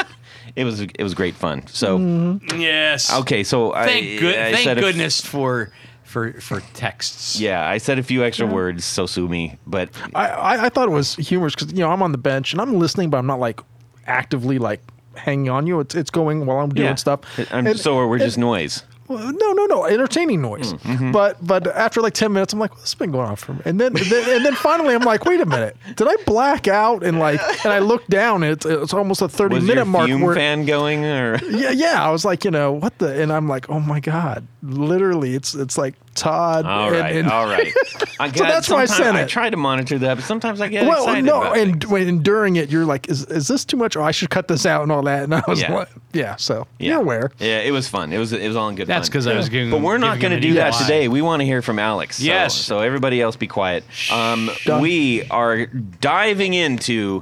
it 0.56 0.64
was 0.64 0.80
it 0.80 1.00
was 1.02 1.14
great 1.14 1.36
fun. 1.36 1.64
So 1.68 2.40
Yes. 2.56 3.12
okay, 3.20 3.44
so 3.44 3.70
Thank 3.72 4.04
I, 4.04 4.18
good. 4.18 4.36
I 4.36 4.52
Thank 4.52 4.64
said 4.64 4.78
a 4.78 4.80
f- 4.80 4.84
goodness 4.86 5.20
for 5.20 5.70
for 6.16 6.32
for 6.40 6.60
texts. 6.72 7.38
yeah, 7.38 7.68
I 7.68 7.76
said 7.76 7.98
a 7.98 8.02
few 8.02 8.24
extra 8.24 8.46
words. 8.46 8.86
So 8.86 9.04
sue 9.04 9.28
me, 9.28 9.58
but 9.66 9.90
I, 10.14 10.28
I, 10.28 10.64
I 10.64 10.68
thought 10.70 10.88
it 10.88 10.92
was 10.92 11.14
humorous 11.16 11.54
because 11.54 11.72
you 11.72 11.80
know 11.80 11.90
I'm 11.90 12.00
on 12.02 12.12
the 12.12 12.18
bench 12.18 12.52
and 12.52 12.60
I'm 12.62 12.78
listening, 12.78 13.10
but 13.10 13.18
I'm 13.18 13.26
not 13.26 13.38
like 13.38 13.60
actively 14.06 14.58
like 14.58 14.80
hanging 15.14 15.50
on 15.50 15.66
you. 15.66 15.78
It's 15.80 15.94
it's 15.94 16.10
going 16.10 16.46
while 16.46 16.60
I'm 16.60 16.70
doing 16.70 16.88
yeah, 16.88 16.94
stuff. 16.94 17.20
I'm, 17.52 17.66
And- 17.66 17.78
so 17.78 18.06
we're 18.08 18.18
just 18.18 18.38
noise. 18.38 18.82
Well, 19.08 19.32
no, 19.32 19.52
no, 19.52 19.66
no, 19.66 19.84
entertaining 19.84 20.42
noise. 20.42 20.72
Mm-hmm. 20.72 21.12
But 21.12 21.36
but 21.46 21.68
after 21.68 22.00
like 22.00 22.14
ten 22.14 22.32
minutes, 22.32 22.52
I'm 22.52 22.58
like, 22.58 22.72
what's 22.74 22.94
been 22.96 23.12
going 23.12 23.28
on 23.28 23.36
for 23.36 23.52
me? 23.52 23.60
And 23.64 23.80
then, 23.80 23.92
then 23.92 24.36
and 24.36 24.44
then 24.44 24.54
finally, 24.56 24.96
I'm 24.96 25.02
like, 25.02 25.24
wait 25.24 25.40
a 25.40 25.46
minute, 25.46 25.76
did 25.94 26.08
I 26.08 26.16
black 26.26 26.66
out? 26.66 27.04
And 27.04 27.20
like, 27.20 27.40
and 27.64 27.72
I 27.72 27.78
look 27.78 28.04
down, 28.08 28.42
and 28.42 28.50
it's 28.52 28.66
it's 28.66 28.92
almost 28.92 29.22
a 29.22 29.28
thirty 29.28 29.54
Was 29.56 29.62
minute 29.64 29.76
your 29.76 29.84
mark 29.84 30.06
fume 30.06 30.22
where 30.22 30.34
fan 30.34 30.66
going 30.66 31.04
or? 31.04 31.38
yeah, 31.50 31.70
yeah. 31.70 32.04
I 32.04 32.10
was 32.10 32.24
like, 32.24 32.44
you 32.44 32.50
know, 32.50 32.72
what 32.72 32.98
the? 32.98 33.22
And 33.22 33.32
I'm 33.32 33.48
like, 33.48 33.70
oh 33.70 33.78
my 33.78 34.00
god, 34.00 34.44
literally, 34.68 35.34
it's 35.34 35.54
it's 35.54 35.76
like 35.78 35.94
Todd. 36.14 36.64
All 36.66 36.88
and- 36.88 36.96
right, 36.96 37.16
and- 37.16 37.30
all 37.30 37.46
right. 37.46 37.72
I 38.20 38.30
So 38.32 38.44
that's 38.44 38.68
why 38.68 38.82
I 38.82 38.84
sometimes- 38.86 38.96
sent 38.96 39.16
I 39.16 39.24
try 39.26 39.50
to 39.50 39.56
monitor 39.56 39.98
that, 39.98 40.14
but 40.16 40.24
sometimes 40.24 40.60
I 40.60 40.68
get 40.68 40.86
Well, 40.86 41.02
excited. 41.04 41.24
no, 41.24 41.40
about 41.42 41.58
and 41.58 41.84
when 41.84 42.22
during 42.22 42.56
it, 42.56 42.70
you're 42.70 42.84
like, 42.86 43.08
is 43.08 43.24
is 43.26 43.46
this 43.48 43.64
too 43.64 43.76
much? 43.76 43.96
Or 43.96 44.02
I 44.02 44.10
should 44.10 44.30
cut 44.30 44.48
this 44.48 44.64
out 44.66 44.82
and 44.82 44.90
all 44.92 45.02
that. 45.02 45.22
And 45.24 45.34
I 45.34 45.42
was 45.46 45.60
Yeah. 45.60 45.74
like, 45.74 45.88
yeah. 46.12 46.36
So 46.36 46.66
Yeah. 46.78 46.92
you're 46.92 47.00
aware. 47.00 47.30
Yeah, 47.38 47.58
it 47.60 47.70
was 47.72 47.88
fun. 47.88 48.12
It 48.12 48.18
was 48.18 48.32
it 48.32 48.46
was 48.46 48.56
all 48.56 48.68
in 48.68 48.76
good 48.76 48.86
That's 48.86 49.08
fun. 49.08 49.12
because 49.12 49.26
I 49.26 49.34
was 49.36 49.48
giving. 49.48 49.70
But 49.70 49.80
we're 49.82 49.98
not 49.98 50.18
going 50.20 50.32
to 50.32 50.40
do 50.40 50.54
that 50.54 50.72
today. 50.74 51.08
We 51.08 51.22
want 51.22 51.40
to 51.40 51.44
hear 51.46 51.62
from 51.62 51.78
Alex. 51.78 52.16
So- 52.16 52.24
Yes. 52.24 52.54
So, 52.54 52.80
everybody 52.80 53.20
else 53.20 53.36
be 53.36 53.46
quiet. 53.46 53.84
Um, 54.10 54.50
we 54.80 55.24
are 55.30 55.66
diving 55.66 56.54
into, 56.54 57.20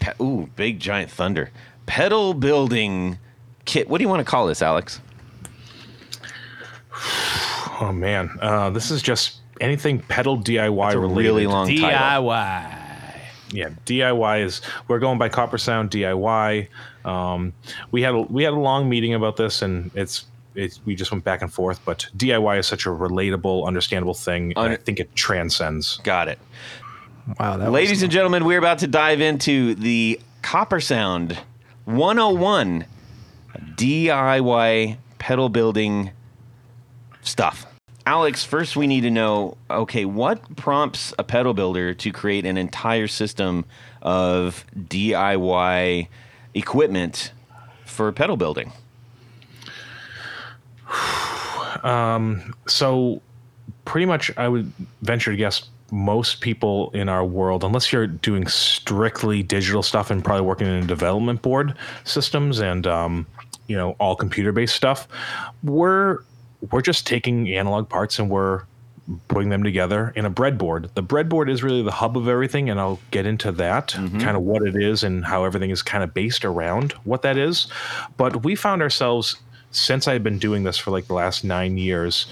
pe- 0.00 0.12
ooh, 0.20 0.48
big 0.56 0.80
giant 0.80 1.10
thunder. 1.10 1.50
Pedal 1.86 2.34
building 2.34 3.18
kit. 3.64 3.88
What 3.88 3.98
do 3.98 4.02
you 4.04 4.08
want 4.08 4.20
to 4.20 4.24
call 4.30 4.46
this, 4.46 4.62
Alex? 4.62 5.00
Oh 7.82 7.92
man, 7.92 8.36
uh, 8.42 8.68
this 8.68 8.90
is 8.90 9.00
just 9.00 9.38
anything 9.58 10.00
pedal 10.00 10.36
DIY 10.36 10.86
It's 10.88 10.94
a 10.94 10.98
related. 10.98 11.16
really 11.30 11.46
long 11.46 11.66
title. 11.66 11.88
DIY. 11.88 12.76
yeah 13.52 13.70
diy 13.86 14.44
is 14.44 14.60
we're 14.86 14.98
going 14.98 15.16
by 15.18 15.30
Coppersound 15.30 15.88
diy 15.88 16.68
um, 17.08 17.54
we 17.90 18.02
had 18.02 18.14
a, 18.14 18.20
we 18.20 18.42
had 18.44 18.52
a 18.52 18.58
long 18.58 18.86
meeting 18.90 19.14
about 19.14 19.36
this 19.38 19.62
and 19.62 19.90
it's 19.94 20.26
it's 20.54 20.78
we 20.84 20.94
just 20.94 21.10
went 21.10 21.24
back 21.24 21.40
and 21.40 21.50
forth 21.52 21.80
but 21.86 22.06
diy 22.16 22.58
is 22.58 22.66
such 22.66 22.84
a 22.84 22.90
relatable 22.90 23.66
understandable 23.66 24.12
thing 24.14 24.52
and 24.56 24.72
i 24.72 24.76
think 24.76 25.00
it 25.00 25.14
transcends 25.16 25.96
Got 26.04 26.28
it. 26.28 26.38
Wow, 27.38 27.56
that 27.56 27.70
Ladies 27.70 27.90
was, 27.92 28.02
and 28.02 28.12
gentlemen, 28.12 28.44
we're 28.44 28.58
about 28.58 28.78
to 28.80 28.86
dive 28.86 29.20
into 29.22 29.74
the 29.74 30.20
Coppersound 30.42 31.38
101 31.86 32.84
DIY 33.76 34.96
pedal 35.18 35.48
building 35.48 36.10
stuff. 37.22 37.66
Alex, 38.06 38.44
first 38.44 38.76
we 38.76 38.86
need 38.86 39.02
to 39.02 39.10
know 39.10 39.56
okay, 39.70 40.04
what 40.04 40.56
prompts 40.56 41.12
a 41.18 41.24
pedal 41.24 41.54
builder 41.54 41.94
to 41.94 42.12
create 42.12 42.46
an 42.46 42.56
entire 42.56 43.06
system 43.06 43.64
of 44.02 44.64
DIY 44.76 46.08
equipment 46.54 47.32
for 47.84 48.10
pedal 48.12 48.36
building? 48.36 48.72
Um, 51.82 52.54
so 52.66 53.22
pretty 53.84 54.06
much, 54.06 54.30
I 54.36 54.48
would 54.48 54.72
venture 55.02 55.30
to 55.30 55.36
guess 55.36 55.68
most 55.92 56.40
people 56.40 56.90
in 56.92 57.08
our 57.08 57.24
world, 57.24 57.64
unless 57.64 57.92
you're 57.92 58.06
doing 58.06 58.46
strictly 58.46 59.42
digital 59.42 59.82
stuff 59.82 60.10
and 60.10 60.24
probably 60.24 60.46
working 60.46 60.66
in 60.66 60.86
development 60.86 61.42
board 61.42 61.74
systems 62.04 62.60
and 62.60 62.86
um, 62.86 63.26
you 63.66 63.76
know 63.76 63.92
all 63.98 64.16
computer 64.16 64.52
based 64.52 64.74
stuff, 64.74 65.08
we're 65.62 66.18
we're 66.70 66.82
just 66.82 67.06
taking 67.06 67.48
analog 67.50 67.88
parts 67.88 68.18
and 68.18 68.28
we're 68.28 68.62
putting 69.28 69.48
them 69.48 69.62
together 69.62 70.12
in 70.14 70.24
a 70.24 70.30
breadboard. 70.30 70.92
The 70.94 71.02
breadboard 71.02 71.50
is 71.50 71.62
really 71.62 71.82
the 71.82 71.90
hub 71.90 72.16
of 72.16 72.28
everything, 72.28 72.70
and 72.70 72.78
I'll 72.78 73.00
get 73.10 73.26
into 73.26 73.50
that 73.52 73.88
kind 73.92 74.36
of 74.36 74.42
what 74.42 74.62
it 74.62 74.76
is 74.76 75.02
and 75.02 75.24
how 75.24 75.44
everything 75.44 75.70
is 75.70 75.82
kind 75.82 76.04
of 76.04 76.14
based 76.14 76.44
around 76.44 76.92
what 77.04 77.22
that 77.22 77.36
is. 77.36 77.66
But 78.16 78.44
we 78.44 78.54
found 78.54 78.82
ourselves 78.82 79.36
since 79.72 80.08
I've 80.08 80.22
been 80.22 80.38
doing 80.38 80.64
this 80.64 80.78
for 80.78 80.90
like 80.90 81.06
the 81.06 81.14
last 81.14 81.44
nine 81.44 81.78
years, 81.78 82.26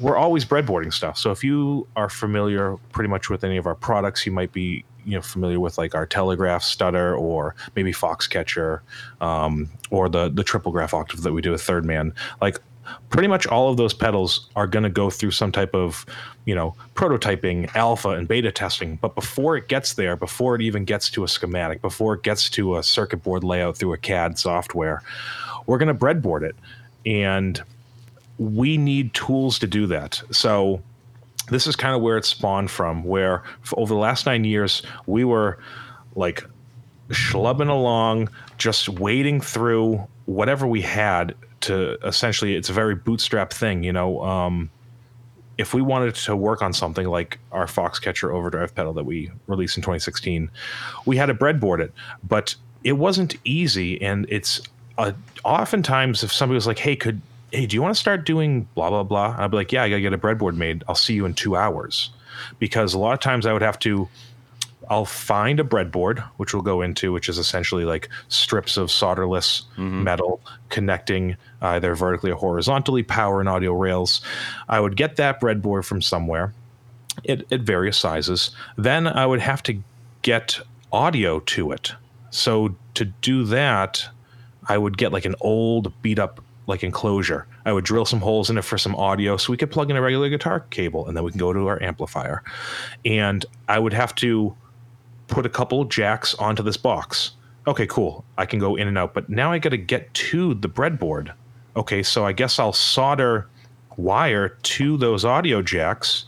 we're 0.00 0.16
always 0.16 0.44
breadboarding 0.44 0.92
stuff. 0.92 1.18
So 1.18 1.30
if 1.30 1.44
you 1.44 1.86
are 1.96 2.08
familiar 2.08 2.76
pretty 2.92 3.08
much 3.08 3.30
with 3.30 3.44
any 3.44 3.56
of 3.56 3.66
our 3.66 3.74
products, 3.74 4.26
you 4.26 4.32
might 4.32 4.52
be 4.52 4.84
you 5.04 5.14
know 5.14 5.22
familiar 5.22 5.60
with 5.60 5.76
like 5.76 5.94
our 5.94 6.06
telegraph 6.06 6.62
stutter 6.62 7.14
or 7.14 7.54
maybe 7.76 7.92
Foxcatcher 7.92 8.80
um, 9.20 9.68
or 9.90 10.08
the 10.08 10.30
the 10.30 10.42
Triplegraph 10.42 10.94
octave 10.94 11.22
that 11.22 11.32
we 11.32 11.42
do 11.42 11.52
with 11.52 11.62
Third 11.62 11.84
Man. 11.84 12.12
Like 12.40 12.58
pretty 13.10 13.28
much 13.28 13.46
all 13.46 13.70
of 13.70 13.76
those 13.76 13.94
pedals 13.94 14.48
are 14.56 14.66
going 14.66 14.82
to 14.82 14.90
go 14.90 15.10
through 15.10 15.30
some 15.30 15.52
type 15.52 15.74
of 15.74 16.06
you 16.44 16.54
know 16.54 16.74
prototyping 16.94 17.74
alpha 17.74 18.10
and 18.10 18.28
beta 18.28 18.52
testing. 18.52 18.96
But 18.96 19.14
before 19.14 19.56
it 19.56 19.68
gets 19.68 19.94
there 19.94 20.16
before 20.16 20.54
it 20.54 20.62
even 20.62 20.84
gets 20.84 21.10
to 21.10 21.24
a 21.24 21.28
schematic 21.28 21.82
before 21.82 22.14
it 22.14 22.22
gets 22.22 22.50
to 22.50 22.76
a 22.76 22.82
circuit 22.82 23.22
board 23.22 23.44
layout 23.44 23.76
through 23.76 23.92
a 23.92 23.98
cad 23.98 24.38
software 24.38 25.02
we're 25.66 25.78
going 25.78 25.88
to 25.88 25.94
breadboard 25.94 26.42
it. 26.42 26.56
And 27.06 27.62
we 28.38 28.76
need 28.76 29.14
tools 29.14 29.58
to 29.60 29.66
do 29.66 29.86
that. 29.86 30.20
So 30.30 30.82
this 31.50 31.66
is 31.66 31.76
kind 31.76 31.94
of 31.94 32.02
where 32.02 32.16
it 32.16 32.24
spawned 32.24 32.70
from 32.70 33.04
where 33.04 33.42
over 33.74 33.92
the 33.92 34.00
last 34.00 34.26
nine 34.26 34.44
years 34.44 34.82
we 35.06 35.24
were 35.24 35.58
like 36.14 36.44
schlubbing 37.10 37.68
along 37.68 38.30
just 38.56 38.88
wading 38.88 39.40
through 39.40 40.06
whatever 40.24 40.66
we 40.66 40.80
had 40.80 41.34
to 41.64 41.98
essentially 42.06 42.54
it's 42.54 42.68
a 42.68 42.72
very 42.72 42.94
bootstrap 42.94 43.52
thing 43.52 43.82
you 43.82 43.92
know 43.92 44.22
um, 44.22 44.70
if 45.58 45.74
we 45.74 45.82
wanted 45.82 46.14
to 46.14 46.36
work 46.36 46.62
on 46.62 46.72
something 46.72 47.06
like 47.06 47.38
our 47.52 47.66
Foxcatcher 47.66 48.32
overdrive 48.32 48.74
pedal 48.74 48.92
that 48.94 49.04
we 49.04 49.30
released 49.46 49.76
in 49.76 49.82
2016, 49.82 50.50
we 51.06 51.16
had 51.16 51.26
to 51.26 51.34
breadboard 51.34 51.80
it, 51.80 51.92
but 52.26 52.54
it 52.82 52.94
wasn't 52.94 53.36
easy. 53.44 54.00
And 54.02 54.26
it's 54.28 54.60
uh, 54.98 55.12
oftentimes 55.44 56.22
if 56.22 56.32
somebody 56.32 56.56
was 56.56 56.66
like, 56.66 56.78
"Hey, 56.78 56.96
could 56.96 57.20
hey, 57.52 57.66
do 57.66 57.74
you 57.74 57.82
want 57.82 57.94
to 57.94 58.00
start 58.00 58.26
doing 58.26 58.68
blah 58.74 58.90
blah 58.90 59.04
blah?" 59.04 59.36
I'd 59.38 59.50
be 59.50 59.56
like, 59.56 59.72
"Yeah, 59.72 59.84
I 59.84 59.88
gotta 59.88 60.02
get 60.02 60.12
a 60.12 60.18
breadboard 60.18 60.56
made. 60.56 60.84
I'll 60.88 60.94
see 60.94 61.14
you 61.14 61.24
in 61.24 61.34
two 61.34 61.56
hours," 61.56 62.10
because 62.58 62.94
a 62.94 62.98
lot 62.98 63.12
of 63.12 63.20
times 63.20 63.46
I 63.46 63.52
would 63.52 63.62
have 63.62 63.78
to. 63.80 64.08
I'll 64.90 65.04
find 65.04 65.60
a 65.60 65.64
breadboard, 65.64 66.20
which 66.36 66.54
we'll 66.54 66.62
go 66.62 66.82
into, 66.82 67.12
which 67.12 67.28
is 67.28 67.38
essentially 67.38 67.84
like 67.84 68.08
strips 68.28 68.76
of 68.76 68.88
solderless 68.88 69.62
mm-hmm. 69.76 70.04
metal 70.04 70.40
connecting 70.68 71.36
either 71.60 71.94
vertically 71.94 72.30
or 72.30 72.36
horizontally, 72.36 73.02
power 73.02 73.40
and 73.40 73.48
audio 73.48 73.72
rails. 73.72 74.20
I 74.68 74.80
would 74.80 74.96
get 74.96 75.16
that 75.16 75.40
breadboard 75.40 75.84
from 75.84 76.02
somewhere 76.02 76.52
at, 77.28 77.50
at 77.52 77.60
various 77.60 77.96
sizes. 77.96 78.50
Then 78.76 79.06
I 79.06 79.26
would 79.26 79.40
have 79.40 79.62
to 79.64 79.78
get 80.22 80.60
audio 80.92 81.40
to 81.40 81.72
it. 81.72 81.92
So 82.30 82.74
to 82.94 83.04
do 83.04 83.44
that, 83.44 84.08
I 84.68 84.78
would 84.78 84.98
get 84.98 85.12
like 85.12 85.24
an 85.24 85.34
old 85.40 85.92
beat 86.02 86.18
up 86.18 86.40
like 86.66 86.82
enclosure. 86.82 87.46
I 87.66 87.72
would 87.72 87.84
drill 87.84 88.04
some 88.04 88.20
holes 88.20 88.50
in 88.50 88.58
it 88.58 88.62
for 88.62 88.78
some 88.78 88.94
audio 88.96 89.36
so 89.36 89.50
we 89.50 89.56
could 89.56 89.70
plug 89.70 89.90
in 89.90 89.96
a 89.96 90.02
regular 90.02 90.28
guitar 90.28 90.60
cable 90.70 91.06
and 91.06 91.16
then 91.16 91.24
we 91.24 91.30
can 91.30 91.38
go 91.38 91.52
to 91.52 91.66
our 91.66 91.82
amplifier. 91.82 92.42
And 93.04 93.44
I 93.68 93.78
would 93.78 93.92
have 93.92 94.14
to 94.16 94.56
put 95.28 95.46
a 95.46 95.48
couple 95.48 95.84
jacks 95.84 96.34
onto 96.34 96.62
this 96.62 96.76
box. 96.76 97.32
Okay, 97.66 97.86
cool. 97.86 98.24
I 98.36 98.46
can 98.46 98.58
go 98.58 98.76
in 98.76 98.88
and 98.88 98.98
out, 98.98 99.14
but 99.14 99.28
now 99.28 99.52
I 99.52 99.58
got 99.58 99.70
to 99.70 99.78
get 99.78 100.12
to 100.14 100.54
the 100.54 100.68
breadboard. 100.68 101.32
Okay, 101.76 102.02
so 102.02 102.24
I 102.24 102.32
guess 102.32 102.58
I'll 102.58 102.72
solder 102.72 103.48
wire 103.96 104.50
to 104.50 104.96
those 104.96 105.24
audio 105.24 105.62
jacks, 105.62 106.26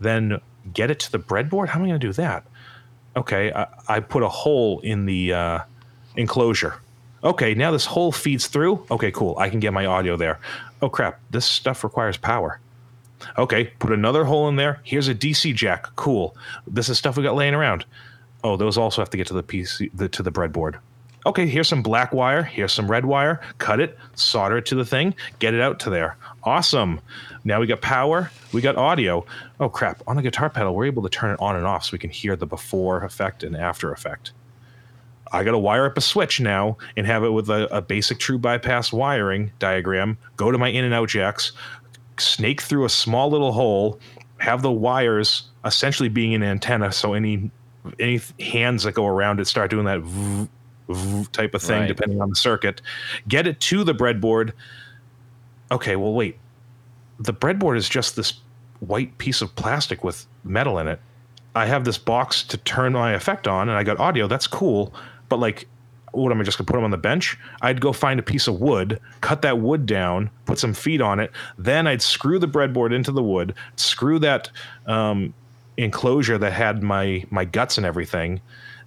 then 0.00 0.40
get 0.72 0.90
it 0.90 0.98
to 1.00 1.12
the 1.12 1.18
breadboard. 1.18 1.68
How 1.68 1.78
am 1.78 1.84
I 1.84 1.88
going 1.88 2.00
to 2.00 2.06
do 2.06 2.12
that? 2.14 2.44
Okay, 3.16 3.52
I, 3.52 3.66
I 3.88 4.00
put 4.00 4.22
a 4.22 4.28
hole 4.28 4.80
in 4.80 5.06
the 5.06 5.32
uh, 5.32 5.58
enclosure. 6.16 6.76
Okay, 7.24 7.54
now 7.54 7.70
this 7.70 7.86
hole 7.86 8.10
feeds 8.10 8.48
through. 8.48 8.84
Okay, 8.90 9.10
cool. 9.12 9.38
I 9.38 9.48
can 9.48 9.60
get 9.60 9.72
my 9.72 9.86
audio 9.86 10.16
there. 10.16 10.40
Oh 10.80 10.88
crap, 10.88 11.20
this 11.30 11.46
stuff 11.46 11.84
requires 11.84 12.16
power. 12.16 12.58
Okay, 13.38 13.66
put 13.78 13.92
another 13.92 14.24
hole 14.24 14.48
in 14.48 14.56
there. 14.56 14.80
Here's 14.82 15.06
a 15.06 15.14
DC 15.14 15.54
jack. 15.54 15.86
Cool. 15.94 16.36
This 16.66 16.88
is 16.88 16.98
stuff 16.98 17.16
we 17.16 17.22
got 17.22 17.36
laying 17.36 17.54
around. 17.54 17.84
Oh, 18.44 18.56
those 18.56 18.76
also 18.76 19.00
have 19.00 19.10
to 19.10 19.16
get 19.16 19.26
to 19.28 19.34
the 19.34 19.42
PC 19.42 19.90
the, 19.94 20.08
to 20.08 20.22
the 20.22 20.32
breadboard. 20.32 20.78
Okay, 21.24 21.46
here's 21.46 21.68
some 21.68 21.82
black 21.82 22.12
wire. 22.12 22.42
Here's 22.42 22.72
some 22.72 22.90
red 22.90 23.04
wire. 23.04 23.40
Cut 23.58 23.78
it, 23.78 23.96
solder 24.14 24.58
it 24.58 24.66
to 24.66 24.74
the 24.74 24.84
thing, 24.84 25.14
get 25.38 25.54
it 25.54 25.60
out 25.60 25.78
to 25.80 25.90
there. 25.90 26.16
Awesome. 26.42 27.00
Now 27.44 27.60
we 27.60 27.68
got 27.68 27.80
power. 27.80 28.30
We 28.52 28.60
got 28.60 28.76
audio. 28.76 29.24
Oh 29.60 29.68
crap! 29.68 30.02
On 30.08 30.18
a 30.18 30.22
guitar 30.22 30.50
pedal, 30.50 30.74
we're 30.74 30.86
able 30.86 31.02
to 31.02 31.08
turn 31.08 31.30
it 31.30 31.40
on 31.40 31.54
and 31.54 31.64
off 31.64 31.84
so 31.84 31.90
we 31.92 31.98
can 31.98 32.10
hear 32.10 32.34
the 32.34 32.46
before 32.46 33.04
effect 33.04 33.44
and 33.44 33.56
after 33.56 33.92
effect. 33.92 34.32
I 35.32 35.44
got 35.44 35.52
to 35.52 35.58
wire 35.58 35.86
up 35.86 35.96
a 35.96 36.02
switch 36.02 36.40
now 36.40 36.76
and 36.96 37.06
have 37.06 37.24
it 37.24 37.30
with 37.30 37.48
a, 37.48 37.66
a 37.74 37.80
basic 37.80 38.18
true 38.18 38.38
bypass 38.38 38.92
wiring 38.92 39.50
diagram. 39.58 40.18
Go 40.36 40.50
to 40.50 40.58
my 40.58 40.68
in 40.68 40.84
and 40.84 40.92
out 40.92 41.08
jacks, 41.08 41.52
snake 42.18 42.60
through 42.60 42.84
a 42.84 42.90
small 42.90 43.30
little 43.30 43.52
hole, 43.52 43.98
have 44.38 44.60
the 44.60 44.72
wires 44.72 45.44
essentially 45.64 46.10
being 46.10 46.34
an 46.34 46.42
antenna, 46.42 46.92
so 46.92 47.14
any 47.14 47.50
any 47.98 48.20
hands 48.40 48.84
that 48.84 48.92
go 48.94 49.06
around 49.06 49.40
it 49.40 49.46
start 49.46 49.70
doing 49.70 49.84
that 49.86 50.00
v- 50.00 50.48
v- 50.88 51.26
type 51.32 51.54
of 51.54 51.62
thing, 51.62 51.80
Right. 51.80 51.88
depending 51.88 52.20
on 52.20 52.28
the 52.30 52.36
circuit. 52.36 52.80
Get 53.28 53.46
it 53.46 53.60
to 53.60 53.84
the 53.84 53.94
breadboard. 53.94 54.52
Okay, 55.70 55.96
well, 55.96 56.12
wait. 56.12 56.38
The 57.18 57.32
breadboard 57.32 57.76
is 57.76 57.88
just 57.88 58.16
this 58.16 58.34
white 58.80 59.16
piece 59.18 59.40
of 59.42 59.54
plastic 59.56 60.02
with 60.04 60.26
metal 60.44 60.78
in 60.78 60.88
it. 60.88 61.00
I 61.54 61.66
have 61.66 61.84
this 61.84 61.98
box 61.98 62.42
to 62.44 62.56
turn 62.56 62.92
my 62.94 63.12
effect 63.12 63.46
on, 63.46 63.68
and 63.68 63.76
I 63.76 63.82
got 63.82 63.98
audio. 64.00 64.26
That's 64.26 64.46
cool, 64.46 64.94
but 65.28 65.38
like, 65.38 65.68
what 66.12 66.30
am 66.30 66.40
I 66.40 66.44
just 66.44 66.58
gonna 66.58 66.66
put 66.66 66.74
them 66.74 66.84
on 66.84 66.90
the 66.90 66.98
bench? 66.98 67.38
I'd 67.62 67.80
go 67.80 67.92
find 67.92 68.20
a 68.20 68.22
piece 68.22 68.46
of 68.46 68.60
wood, 68.60 69.00
cut 69.22 69.40
that 69.42 69.58
wood 69.60 69.86
down, 69.86 70.30
put 70.46 70.58
some 70.58 70.74
feet 70.74 71.00
on 71.00 71.20
it. 71.20 71.30
Then 71.56 71.86
I'd 71.86 72.02
screw 72.02 72.38
the 72.38 72.48
breadboard 72.48 72.92
into 72.92 73.12
the 73.12 73.22
wood, 73.22 73.54
screw 73.76 74.18
that 74.18 74.50
um, 74.86 75.32
enclosure 75.76 76.38
that 76.38 76.52
had 76.52 76.82
my 76.82 77.24
my 77.30 77.44
guts 77.44 77.76
and 77.76 77.86
everything. 77.86 78.40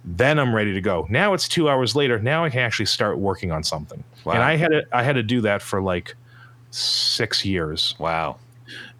Then 0.04 0.38
I'm 0.38 0.54
ready 0.54 0.72
to 0.72 0.80
go. 0.80 1.06
Now 1.10 1.34
it's 1.34 1.48
two 1.48 1.68
hours 1.68 1.96
later. 1.96 2.18
Now 2.20 2.44
I 2.44 2.50
can 2.50 2.60
actually 2.60 2.86
start 2.86 3.18
working 3.18 3.50
on 3.50 3.64
something. 3.64 4.04
Wow. 4.24 4.34
And 4.34 4.42
I 4.42 4.56
had 4.56 4.68
to, 4.68 4.82
I 4.92 5.02
had 5.02 5.14
to 5.16 5.22
do 5.22 5.40
that 5.40 5.62
for 5.62 5.82
like 5.82 6.14
six 6.70 7.44
years 7.44 7.94
Wow. 7.98 8.36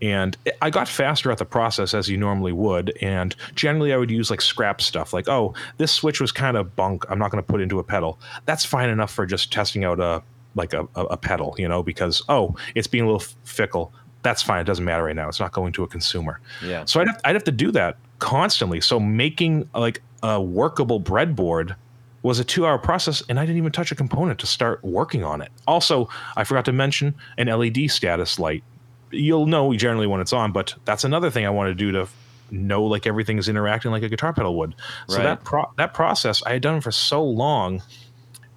and 0.03 0.37
I 0.63 0.71
got 0.71 0.89
faster 0.89 1.31
at 1.31 1.39
the 1.39 1.45
process 1.45 1.95
as 1.95 2.09
you 2.09 2.17
normally 2.17 2.53
would. 2.53 2.97
And 3.03 3.35
generally, 3.55 3.93
I 3.93 3.97
would 3.97 4.11
use 4.11 4.31
like 4.31 4.41
scrap 4.41 4.81
stuff, 4.81 5.13
like, 5.13 5.29
oh, 5.29 5.55
this 5.77 5.93
switch 5.93 6.21
was 6.21 6.33
kind 6.33 6.57
of 6.57 6.75
bunk. 6.77 7.05
I'm 7.11 7.19
not 7.19 7.31
going 7.31 7.43
to 7.43 7.47
put 7.47 7.61
into 7.61 7.79
a 7.79 7.85
pedal. 7.85 8.19
That's 8.47 8.65
fine 8.65 8.89
enough 8.89 9.13
for 9.13 9.27
just 9.27 9.53
testing 9.53 9.85
out 9.85 10.01
a 10.01 10.23
like 10.55 10.73
a, 10.73 10.89
a, 10.95 11.05
a 11.05 11.17
pedal, 11.17 11.55
you 11.59 11.69
know, 11.69 11.83
because 11.83 12.23
oh, 12.29 12.57
it's 12.75 12.87
being 12.87 13.05
a 13.05 13.07
little 13.07 13.27
fickle. 13.45 13.93
That's 14.27 14.43
fine. 14.43 14.61
It 14.61 14.65
doesn't 14.65 14.85
matter 14.85 15.05
right 15.05 15.15
now. 15.15 15.29
It's 15.29 15.39
not 15.39 15.53
going 15.53 15.73
to 15.75 15.85
a 15.85 15.87
consumer. 15.87 16.41
Yeah. 16.65 16.85
So 16.85 17.01
I'd 17.01 17.07
have, 17.07 17.21
I'd 17.25 17.37
have 17.37 17.45
to 17.45 17.53
do 17.53 17.71
that 17.71 17.97
constantly. 18.19 18.81
So 18.81 18.99
making 18.99 19.69
like 19.73 20.03
a 20.21 20.43
workable 20.43 21.01
breadboard 21.01 21.77
was 22.23 22.41
a 22.41 22.45
two 22.45 22.67
hour 22.67 22.77
process 22.77 23.23
and 23.29 23.39
I 23.39 23.47
didn't 23.47 23.59
even 23.59 23.71
touch 23.71 23.93
a 23.93 23.95
component 23.95 24.41
to 24.41 24.47
start 24.49 24.83
working 24.83 25.23
on 25.23 25.41
it. 25.43 25.53
Also, 25.69 26.09
I 26.37 26.43
forgot 26.43 26.65
to 26.65 26.73
mention 26.73 27.15
an 27.39 27.47
LED 27.47 27.89
status 27.89 28.41
light. 28.41 28.65
You'll 29.13 29.47
know 29.47 29.73
generally 29.75 30.09
when 30.09 30.21
it's 30.21 30.33
on, 30.33 30.51
but 30.51 30.75
that's 30.85 31.05
another 31.05 31.31
thing 31.31 31.47
I 31.47 31.51
want 31.51 31.69
to 31.69 31.75
do 31.75 31.93
to 31.93 32.09
know 32.51 32.83
like 32.83 33.07
everything 33.07 33.39
is 33.39 33.49
interacting 33.49 33.93
like 33.93 34.03
a 34.03 34.09
guitar 34.09 34.33
pedal 34.33 34.57
would. 34.59 34.75
So 35.09 35.19
Right. 35.19 35.23
that 35.23 35.45
pro- 35.45 35.71
that 35.77 35.95
process 35.95 36.43
I 36.45 36.55
had 36.55 36.63
done 36.63 36.81
for 36.81 36.91
so 36.91 37.23
long 37.23 37.81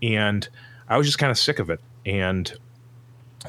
and 0.01 0.49
I 0.88 0.97
was 0.97 1.05
just 1.05 1.20
kind 1.20 1.30
of 1.30 1.38
sick 1.38 1.59
of 1.59 1.70
it. 1.70 1.80
And 2.07 2.51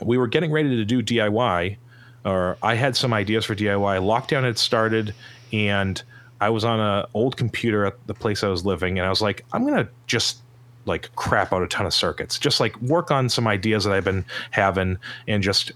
we 0.03 0.18
were 0.18 0.27
getting 0.29 0.53
ready 0.53 0.77
to 0.77 0.85
do 0.85 1.03
DIY, 1.03 1.79
or 2.25 2.57
I 2.62 2.75
had 2.75 2.97
some 2.97 3.12
ideas 3.12 3.45
for 3.45 3.55
DIY. 3.55 4.01
Lockdown 4.03 4.45
had 4.45 4.59
started, 4.59 5.14
and 5.53 6.03
I 6.41 6.51
was 6.51 6.64
on 6.64 6.81
a 6.81 7.09
old 7.14 7.37
computer 7.37 7.85
at 7.87 8.07
the 8.07 8.14
place 8.14 8.43
I 8.45 8.49
was 8.49 8.64
living, 8.64 8.99
and 8.99 9.07
I 9.07 9.11
was 9.11 9.23
like, 9.23 9.45
I'm 9.53 9.64
gonna 9.64 9.89
just 10.07 10.41
like 10.87 11.14
crap 11.16 11.53
out 11.53 11.62
a 11.62 11.68
ton 11.68 11.87
of 11.87 11.95
circuits, 11.95 12.39
just 12.39 12.61
like 12.61 12.81
work 12.81 13.11
on 13.11 13.29
some 13.29 13.47
ideas 13.47 13.85
that 13.85 13.93
I've 13.93 14.05
been 14.05 14.25
having, 14.51 14.99
and 15.29 15.43
just 15.43 15.73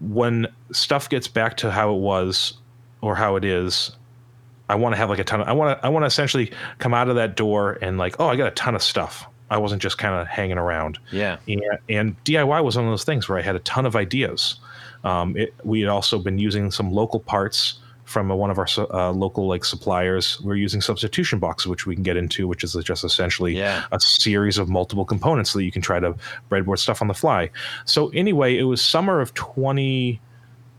when 0.00 0.46
stuff 0.72 1.08
gets 1.08 1.28
back 1.28 1.56
to 1.58 1.70
how 1.70 1.94
it 1.94 1.98
was 1.98 2.54
or 3.00 3.14
how 3.14 3.36
it 3.36 3.44
is. 3.44 3.92
I 4.68 4.76
want 4.76 4.92
to 4.92 4.96
have 4.98 5.10
like 5.10 5.18
a 5.18 5.24
ton 5.24 5.40
of 5.40 5.48
I 5.48 5.52
want 5.52 5.76
to 5.76 5.84
I 5.84 5.88
want 5.88 6.04
to 6.04 6.06
essentially 6.06 6.52
come 6.78 6.94
out 6.94 7.08
of 7.08 7.16
that 7.16 7.36
door 7.36 7.76
and 7.82 7.98
like 7.98 8.20
oh 8.20 8.28
I 8.28 8.36
got 8.36 8.46
a 8.46 8.52
ton 8.52 8.76
of 8.76 8.82
stuff 8.84 9.26
I 9.50 9.58
wasn't 9.58 9.82
just 9.82 9.98
kind 9.98 10.14
of 10.14 10.28
hanging 10.28 10.58
around. 10.58 10.98
Yeah. 11.10 11.38
And, 11.48 11.62
and 11.88 12.24
DIY 12.24 12.64
was 12.64 12.76
one 12.76 12.84
of 12.84 12.90
those 12.92 13.04
things 13.04 13.28
where 13.28 13.36
I 13.36 13.42
had 13.42 13.56
a 13.56 13.60
ton 13.60 13.84
of 13.84 13.96
ideas. 13.96 14.60
Um, 15.04 15.36
it, 15.36 15.54
we 15.64 15.80
had 15.80 15.88
also 15.88 16.18
been 16.18 16.38
using 16.38 16.70
some 16.70 16.92
local 16.92 17.20
parts 17.20 17.80
from 18.04 18.30
uh, 18.30 18.34
one 18.34 18.50
of 18.50 18.58
our 18.58 18.66
uh, 18.92 19.12
local 19.12 19.46
like 19.46 19.64
suppliers. 19.64 20.40
We're 20.42 20.56
using 20.56 20.80
substitution 20.80 21.38
boxes, 21.38 21.68
which 21.68 21.86
we 21.86 21.94
can 21.94 22.02
get 22.02 22.16
into, 22.16 22.48
which 22.48 22.64
is 22.64 22.76
just 22.84 23.04
essentially 23.04 23.56
Yeah. 23.56 23.84
a 23.92 24.00
series 24.00 24.58
of 24.58 24.68
multiple 24.68 25.04
components 25.04 25.50
so 25.52 25.58
that 25.60 25.64
you 25.64 25.70
can 25.70 25.80
try 25.80 26.00
to 26.00 26.14
breadboard 26.50 26.78
stuff 26.78 27.00
on 27.00 27.08
the 27.08 27.14
fly. 27.14 27.50
So 27.84 28.08
anyway, 28.08 28.58
it 28.58 28.64
was 28.64 28.82
summer 28.82 29.20
of 29.20 29.32
twenty, 29.34 30.20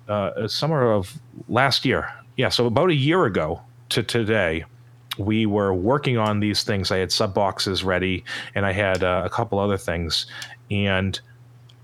uh, 0.09 0.47
summer 0.47 0.91
of 0.91 1.17
last 1.47 1.85
year. 1.85 2.11
Yeah, 2.35 2.49
so 2.49 2.65
about 2.65 2.89
a 2.89 2.95
year 2.95 3.25
ago 3.25 3.61
to 3.89 4.03
today, 4.03 4.65
we 5.17 5.45
were 5.45 5.73
working 5.73 6.17
on 6.17 6.41
these 6.41 6.63
things. 6.63 6.91
I 6.91 6.97
had 6.97 7.11
sub 7.11 7.33
boxes 7.33 7.83
ready, 7.83 8.23
and 8.55 8.65
I 8.65 8.73
had 8.73 9.03
uh, 9.03 9.21
a 9.25 9.29
couple 9.29 9.57
other 9.57 9.77
things, 9.77 10.25
and 10.69 11.19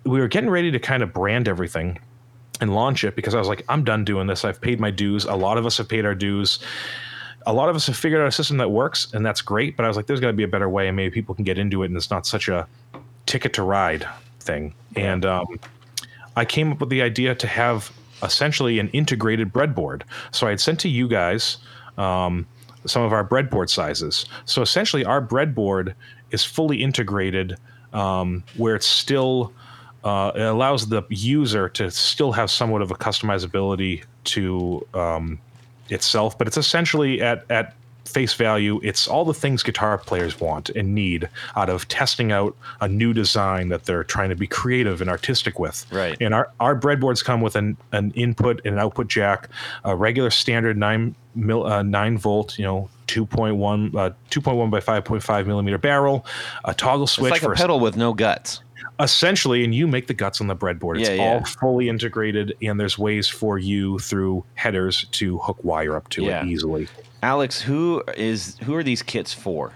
we 0.03 0.19
were 0.19 0.27
getting 0.27 0.49
ready 0.49 0.71
to 0.71 0.79
kind 0.79 1.03
of 1.03 1.13
brand 1.13 1.47
everything 1.47 1.99
and 2.61 2.73
launch 2.73 3.03
it 3.03 3.15
because 3.15 3.35
I 3.35 3.39
was 3.39 3.47
like, 3.47 3.63
I'm 3.69 3.83
done 3.83 4.03
doing 4.03 4.27
this. 4.27 4.45
I've 4.45 4.61
paid 4.61 4.79
my 4.79 4.91
dues. 4.91 5.25
A 5.25 5.35
lot 5.35 5.57
of 5.57 5.65
us 5.65 5.77
have 5.77 5.87
paid 5.87 6.05
our 6.05 6.15
dues. 6.15 6.59
A 7.45 7.53
lot 7.53 7.69
of 7.69 7.75
us 7.75 7.87
have 7.87 7.95
figured 7.95 8.21
out 8.21 8.27
a 8.27 8.31
system 8.31 8.57
that 8.57 8.69
works, 8.69 9.13
and 9.13 9.25
that's 9.25 9.41
great. 9.41 9.77
But 9.77 9.85
I 9.85 9.87
was 9.87 9.95
like, 9.95 10.07
there's 10.07 10.19
got 10.19 10.27
to 10.27 10.33
be 10.33 10.43
a 10.43 10.47
better 10.47 10.67
way, 10.67 10.87
and 10.87 10.95
maybe 10.97 11.13
people 11.13 11.33
can 11.33 11.45
get 11.45 11.57
into 11.57 11.83
it, 11.83 11.87
and 11.87 11.95
it's 11.95 12.09
not 12.09 12.27
such 12.27 12.49
a 12.49 12.67
ticket 13.25 13.53
to 13.53 13.63
ride 13.63 14.07
thing. 14.39 14.73
And 14.95 15.25
um, 15.25 15.45
I 16.35 16.45
came 16.45 16.71
up 16.71 16.79
with 16.79 16.89
the 16.89 17.01
idea 17.01 17.35
to 17.35 17.47
have 17.47 17.91
essentially 18.23 18.79
an 18.79 18.89
integrated 18.89 19.53
breadboard. 19.53 20.01
So 20.31 20.47
I 20.47 20.51
had 20.51 20.59
sent 20.59 20.79
to 20.81 20.89
you 20.89 21.07
guys 21.07 21.57
um, 21.97 22.47
some 22.85 23.03
of 23.03 23.13
our 23.13 23.27
breadboard 23.27 23.69
sizes. 23.69 24.25
So 24.45 24.61
essentially, 24.61 25.05
our 25.05 25.21
breadboard 25.21 25.93
is 26.31 26.43
fully 26.43 26.81
integrated, 26.81 27.57
um, 27.93 28.43
where 28.57 28.75
it's 28.75 28.87
still 28.87 29.53
uh, 30.07 30.31
it 30.35 30.41
allows 30.41 30.87
the 30.87 31.03
user 31.09 31.69
to 31.69 31.91
still 31.91 32.31
have 32.31 32.49
somewhat 32.49 32.81
of 32.81 32.91
a 32.91 32.95
customizability 32.95 34.03
to 34.23 34.87
um, 34.93 35.39
itself, 35.89 36.37
but 36.37 36.47
it's 36.47 36.57
essentially 36.57 37.21
at 37.21 37.45
at 37.49 37.73
face 38.07 38.33
value, 38.33 38.79
it's 38.83 39.07
all 39.07 39.25
the 39.25 39.33
things 39.33 39.61
guitar 39.61 39.97
players 39.97 40.39
want 40.39 40.69
and 40.69 40.95
need 40.95 41.29
out 41.55 41.69
of 41.69 41.87
testing 41.87 42.31
out 42.31 42.55
a 42.81 42.87
new 42.87 43.13
design 43.13 43.69
that 43.69 43.83
they're 43.85 44.03
trying 44.03 44.29
to 44.29 44.35
be 44.35 44.47
creative 44.47 45.01
and 45.01 45.09
artistic 45.09 45.59
with. 45.59 45.85
Right. 45.91 46.17
And 46.19 46.33
our, 46.33 46.49
our 46.59 46.79
breadboards 46.79 47.23
come 47.23 47.41
with 47.41 47.55
an, 47.55 47.77
an 47.91 48.11
input 48.11 48.61
and 48.65 48.75
an 48.75 48.79
output 48.79 49.07
jack, 49.07 49.49
a 49.83 49.95
regular 49.95 50.29
standard 50.29 50.77
nine 50.77 51.15
mil, 51.35 51.65
uh, 51.65 51.83
nine 51.83 52.17
volt, 52.17 52.57
you 52.57 52.65
know, 52.65 52.89
2.1, 53.07 53.95
uh, 53.95 54.09
2.1 54.31 54.71
by 54.71 54.79
5.5 54.79 55.45
millimeter 55.45 55.77
barrel, 55.77 56.25
a 56.65 56.73
toggle 56.73 57.03
It's 57.03 57.13
switch 57.13 57.31
like 57.31 57.41
for 57.41 57.53
a 57.53 57.55
pedal 57.55 57.79
with 57.79 57.95
no 57.95 58.13
guts. 58.13 58.61
Essentially 58.99 59.63
and 59.63 59.75
you 59.75 59.87
make 59.87 60.07
the 60.07 60.13
guts 60.13 60.41
on 60.41 60.47
the 60.47 60.55
breadboard 60.55 60.99
it's 60.99 61.09
Yeah, 61.09 61.15
yeah. 61.15 61.33
all 61.33 61.43
fully 61.45 61.87
integrated 61.89 62.55
and 62.61 62.79
there's 62.79 62.97
ways 62.97 63.27
for 63.27 63.57
you 63.59 63.99
through 63.99 64.43
headers 64.55 65.05
to 65.11 65.37
hook 65.39 65.57
wire 65.63 65.95
up 65.95 66.09
to 66.09 66.23
Yeah. 66.23 66.41
it 66.43 66.47
easily 66.47 66.87
Alex, 67.23 67.59
who 67.61 68.03
is 68.15 68.57
who 68.63 68.75
are 68.75 68.83
these 68.83 69.01
kits 69.03 69.33
for? 69.33 69.73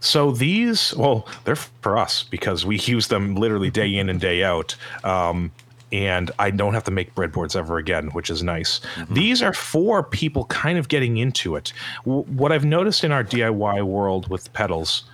so 0.00 0.30
these 0.32 0.94
well 0.96 1.26
they're 1.44 1.56
for 1.56 1.96
us 1.98 2.22
because 2.24 2.64
we 2.66 2.76
use 2.84 3.08
them 3.08 3.34
literally 3.36 3.70
day 3.70 3.94
in 3.94 4.08
and 4.08 4.20
day 4.20 4.42
out 4.42 4.74
um, 5.04 5.50
and 5.92 6.30
I 6.38 6.50
don't 6.50 6.74
have 6.74 6.84
to 6.84 6.90
make 6.90 7.14
breadboards 7.14 7.54
ever 7.54 7.78
again, 7.78 8.08
which 8.08 8.28
is 8.28 8.42
nice. 8.42 8.80
These 9.10 9.42
are 9.42 9.52
for 9.52 10.02
people 10.02 10.44
kind 10.46 10.76
of 10.76 10.88
getting 10.88 11.18
into 11.18 11.54
it. 11.54 11.72
W- 12.04 12.24
what 12.24 12.50
I've 12.50 12.64
noticed 12.64 13.04
in 13.04 13.12
our 13.12 13.22
DIY 13.22 13.80
world 13.84 14.26
with 14.28 14.52
pedals, 14.54 15.04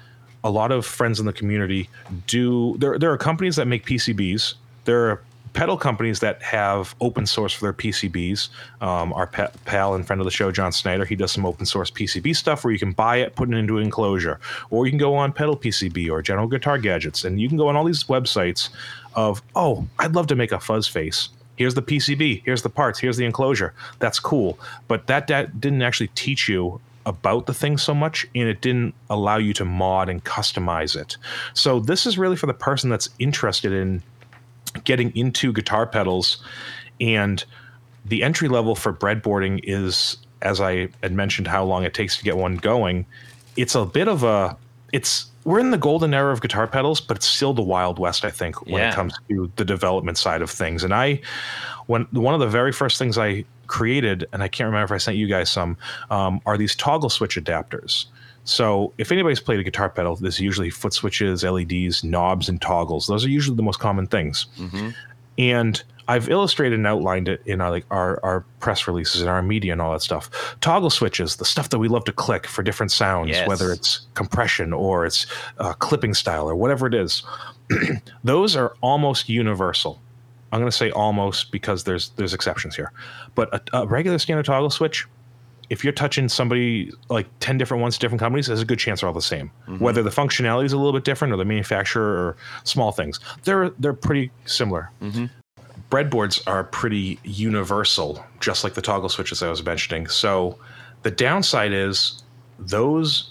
a 0.42 0.50
lot 0.50 0.72
of 0.72 0.86
friends 0.86 1.20
in 1.20 1.26
the 1.26 1.32
community 1.32 1.88
do. 2.26 2.76
There, 2.78 2.98
there 2.98 3.12
are 3.12 3.18
companies 3.18 3.56
that 3.56 3.66
make 3.66 3.84
PCBs. 3.86 4.54
There 4.84 5.10
are 5.10 5.22
pedal 5.52 5.76
companies 5.76 6.20
that 6.20 6.40
have 6.42 6.94
open 7.00 7.26
source 7.26 7.52
for 7.52 7.64
their 7.64 7.72
PCBs. 7.72 8.48
Um, 8.80 9.12
our 9.12 9.26
pa- 9.26 9.50
pal 9.64 9.94
and 9.94 10.06
friend 10.06 10.20
of 10.20 10.24
the 10.24 10.30
show, 10.30 10.52
John 10.52 10.72
Snyder, 10.72 11.04
he 11.04 11.16
does 11.16 11.32
some 11.32 11.44
open 11.44 11.66
source 11.66 11.90
PCB 11.90 12.36
stuff 12.36 12.64
where 12.64 12.72
you 12.72 12.78
can 12.78 12.92
buy 12.92 13.16
it, 13.16 13.34
put 13.34 13.48
it 13.50 13.56
into 13.56 13.78
an 13.78 13.84
enclosure, 13.84 14.38
or 14.70 14.86
you 14.86 14.92
can 14.92 14.98
go 14.98 15.14
on 15.14 15.32
Pedal 15.32 15.56
PCB 15.56 16.10
or 16.10 16.22
General 16.22 16.46
Guitar 16.46 16.78
Gadgets, 16.78 17.24
and 17.24 17.40
you 17.40 17.48
can 17.48 17.56
go 17.56 17.68
on 17.68 17.76
all 17.76 17.84
these 17.84 18.04
websites 18.04 18.68
of, 19.14 19.42
oh, 19.56 19.86
I'd 19.98 20.14
love 20.14 20.26
to 20.28 20.36
make 20.36 20.52
a 20.52 20.60
fuzz 20.60 20.86
face. 20.86 21.30
Here's 21.56 21.74
the 21.74 21.82
PCB. 21.82 22.42
Here's 22.44 22.62
the 22.62 22.70
parts. 22.70 22.98
Here's 22.98 23.16
the 23.16 23.26
enclosure. 23.26 23.74
That's 23.98 24.18
cool, 24.18 24.58
but 24.88 25.06
that, 25.08 25.26
that 25.26 25.60
didn't 25.60 25.82
actually 25.82 26.08
teach 26.08 26.48
you 26.48 26.80
about 27.06 27.46
the 27.46 27.54
thing 27.54 27.78
so 27.78 27.94
much 27.94 28.26
and 28.34 28.48
it 28.48 28.60
didn't 28.60 28.94
allow 29.08 29.36
you 29.36 29.52
to 29.54 29.64
mod 29.64 30.08
and 30.08 30.22
customize 30.24 30.94
it. 31.00 31.16
So 31.54 31.80
this 31.80 32.06
is 32.06 32.18
really 32.18 32.36
for 32.36 32.46
the 32.46 32.54
person 32.54 32.90
that's 32.90 33.08
interested 33.18 33.72
in 33.72 34.02
getting 34.84 35.14
into 35.16 35.52
guitar 35.52 35.86
pedals 35.86 36.42
and 37.00 37.44
the 38.04 38.22
entry 38.22 38.48
level 38.48 38.74
for 38.74 38.92
breadboarding 38.92 39.60
is 39.64 40.16
as 40.42 40.60
i 40.60 40.88
had 41.02 41.12
mentioned 41.12 41.46
how 41.48 41.64
long 41.64 41.82
it 41.84 41.92
takes 41.92 42.16
to 42.16 42.22
get 42.24 42.36
one 42.36 42.56
going 42.56 43.04
it's 43.56 43.74
a 43.74 43.84
bit 43.84 44.06
of 44.08 44.22
a 44.22 44.56
it's 44.92 45.26
we're 45.44 45.58
in 45.58 45.70
the 45.70 45.78
golden 45.78 46.14
era 46.14 46.32
of 46.32 46.40
guitar 46.40 46.66
pedals 46.66 47.00
but 47.00 47.16
it's 47.16 47.26
still 47.26 47.52
the 47.52 47.62
wild 47.62 47.98
west 47.98 48.24
i 48.24 48.30
think 48.30 48.64
when 48.66 48.80
Yeah. 48.80 48.90
it 48.90 48.94
comes 48.94 49.12
to 49.28 49.50
the 49.56 49.64
development 49.64 50.18
side 50.18 50.40
of 50.40 50.50
things 50.50 50.84
and 50.84 50.94
i 50.94 51.20
when 51.86 52.04
one 52.12 52.32
of 52.32 52.40
the 52.40 52.46
very 52.48 52.72
first 52.72 52.96
things 52.96 53.18
i 53.18 53.44
created 53.70 54.26
and 54.32 54.42
i 54.42 54.48
can't 54.48 54.66
remember 54.66 54.84
if 54.84 54.92
i 54.92 54.98
sent 54.98 55.16
you 55.16 55.26
guys 55.28 55.48
some 55.50 55.76
um, 56.10 56.40
are 56.44 56.58
these 56.58 56.74
toggle 56.74 57.08
switch 57.08 57.36
adapters 57.36 58.06
so 58.44 58.92
if 58.98 59.12
anybody's 59.12 59.38
played 59.38 59.60
a 59.60 59.62
guitar 59.62 59.90
pedal, 59.90 60.16
there's 60.16 60.40
usually 60.40 60.70
foot 60.70 60.94
switches, 60.94 61.44
LEDs, 61.44 62.02
knobs, 62.02 62.48
and 62.48 62.60
toggles. 62.60 63.06
Those 63.06 63.22
are 63.24 63.28
usually 63.28 63.54
the 63.54 63.62
most 63.62 63.78
common 63.80 64.06
things. 64.06 64.46
And 65.38 65.82
I've 66.08 66.28
illustrated 66.28 66.78
and 66.78 66.86
outlined 66.86 67.28
it 67.28 67.42
in 67.44 67.60
our, 67.60 67.70
like 67.70 67.84
our, 67.90 68.18
our 68.24 68.40
press 68.58 68.88
releases 68.88 69.20
and 69.20 69.30
our 69.30 69.42
media 69.42 69.72
and 69.72 69.80
all 69.82 69.92
that 69.92 70.00
stuff. 70.00 70.56
Toggle 70.62 70.88
switches, 70.90 71.36
the 71.36 71.44
stuff 71.44 71.68
that 71.68 71.78
we 71.78 71.86
love 71.86 72.04
to 72.06 72.12
click 72.12 72.46
for 72.46 72.62
different 72.62 72.90
sounds, 72.92 73.28
Yes. 73.28 73.46
whether 73.46 73.72
it's 73.72 74.06
compression 74.14 74.72
or 74.72 75.04
it's 75.04 75.26
uh, 75.58 75.74
clipping 75.74 76.14
style 76.14 76.48
or 76.48 76.56
whatever 76.56 76.86
it 76.86 76.94
is. 76.94 77.22
Those 78.24 78.56
are 78.56 78.74
almost 78.80 79.28
universal. 79.28 80.00
I'm 80.52 80.60
going 80.60 80.70
to 80.70 80.76
say 80.76 80.90
almost 80.90 81.52
because 81.52 81.84
there's 81.84 82.10
there's 82.10 82.34
exceptions 82.34 82.76
here, 82.76 82.92
but 83.34 83.52
a, 83.54 83.82
a 83.82 83.86
regular 83.86 84.18
standard 84.18 84.46
toggle 84.46 84.70
switch 84.70 85.06
if 85.70 85.84
you're 85.84 85.92
touching 85.92 86.28
somebody 86.28 86.92
like 87.08 87.26
10 87.38 87.56
different 87.56 87.80
ones, 87.80 87.94
to 87.94 88.00
different 88.00 88.20
companies, 88.20 88.48
there's 88.48 88.60
a 88.60 88.64
good 88.64 88.80
chance 88.80 89.00
they're 89.00 89.08
all 89.08 89.14
the 89.14 89.22
same. 89.22 89.50
Mm-hmm. 89.68 89.78
Whether 89.78 90.02
the 90.02 90.10
functionality 90.10 90.64
is 90.64 90.72
a 90.72 90.76
little 90.76 90.92
bit 90.92 91.04
different 91.04 91.32
or 91.32 91.36
the 91.36 91.44
manufacturer 91.44 92.04
or 92.04 92.36
small 92.64 92.92
things, 92.92 93.20
they're 93.44 93.70
they're 93.70 93.94
pretty 93.94 94.32
similar. 94.44 94.90
Mm-hmm. 95.00 95.26
Breadboards 95.88 96.42
are 96.46 96.64
pretty 96.64 97.18
universal, 97.24 98.24
just 98.40 98.64
like 98.64 98.74
the 98.74 98.82
toggle 98.82 99.08
switches 99.08 99.42
I 99.42 99.48
was 99.48 99.64
mentioning. 99.64 100.08
So 100.08 100.58
the 101.02 101.10
downside 101.10 101.72
is 101.72 102.22
those 102.58 103.30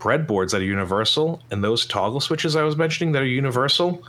breadboards 0.00 0.50
that 0.50 0.60
are 0.60 0.64
universal 0.64 1.40
and 1.50 1.62
those 1.62 1.86
toggle 1.86 2.20
switches 2.20 2.56
I 2.56 2.62
was 2.62 2.76
mentioning 2.76 3.12
that 3.12 3.22
are 3.22 3.26
universal, 3.26 4.02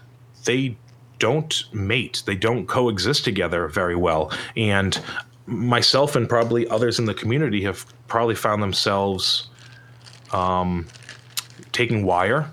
they 0.45 0.78
don't 1.20 1.63
mate. 1.74 2.24
They 2.26 2.36
don't 2.36 2.68
coexist 2.68 3.24
together 3.24 3.68
very 3.68 3.95
well. 3.95 4.32
And 4.55 4.99
myself 5.45 6.16
and 6.16 6.28
probably 6.28 6.68
others 6.68 6.99
in 6.99 7.05
the 7.05 7.13
community 7.13 7.63
have 7.63 7.86
probably 8.07 8.36
found 8.36 8.61
themselves 8.61 9.49
um, 10.32 10.88
taking 11.72 12.05
wire, 12.05 12.51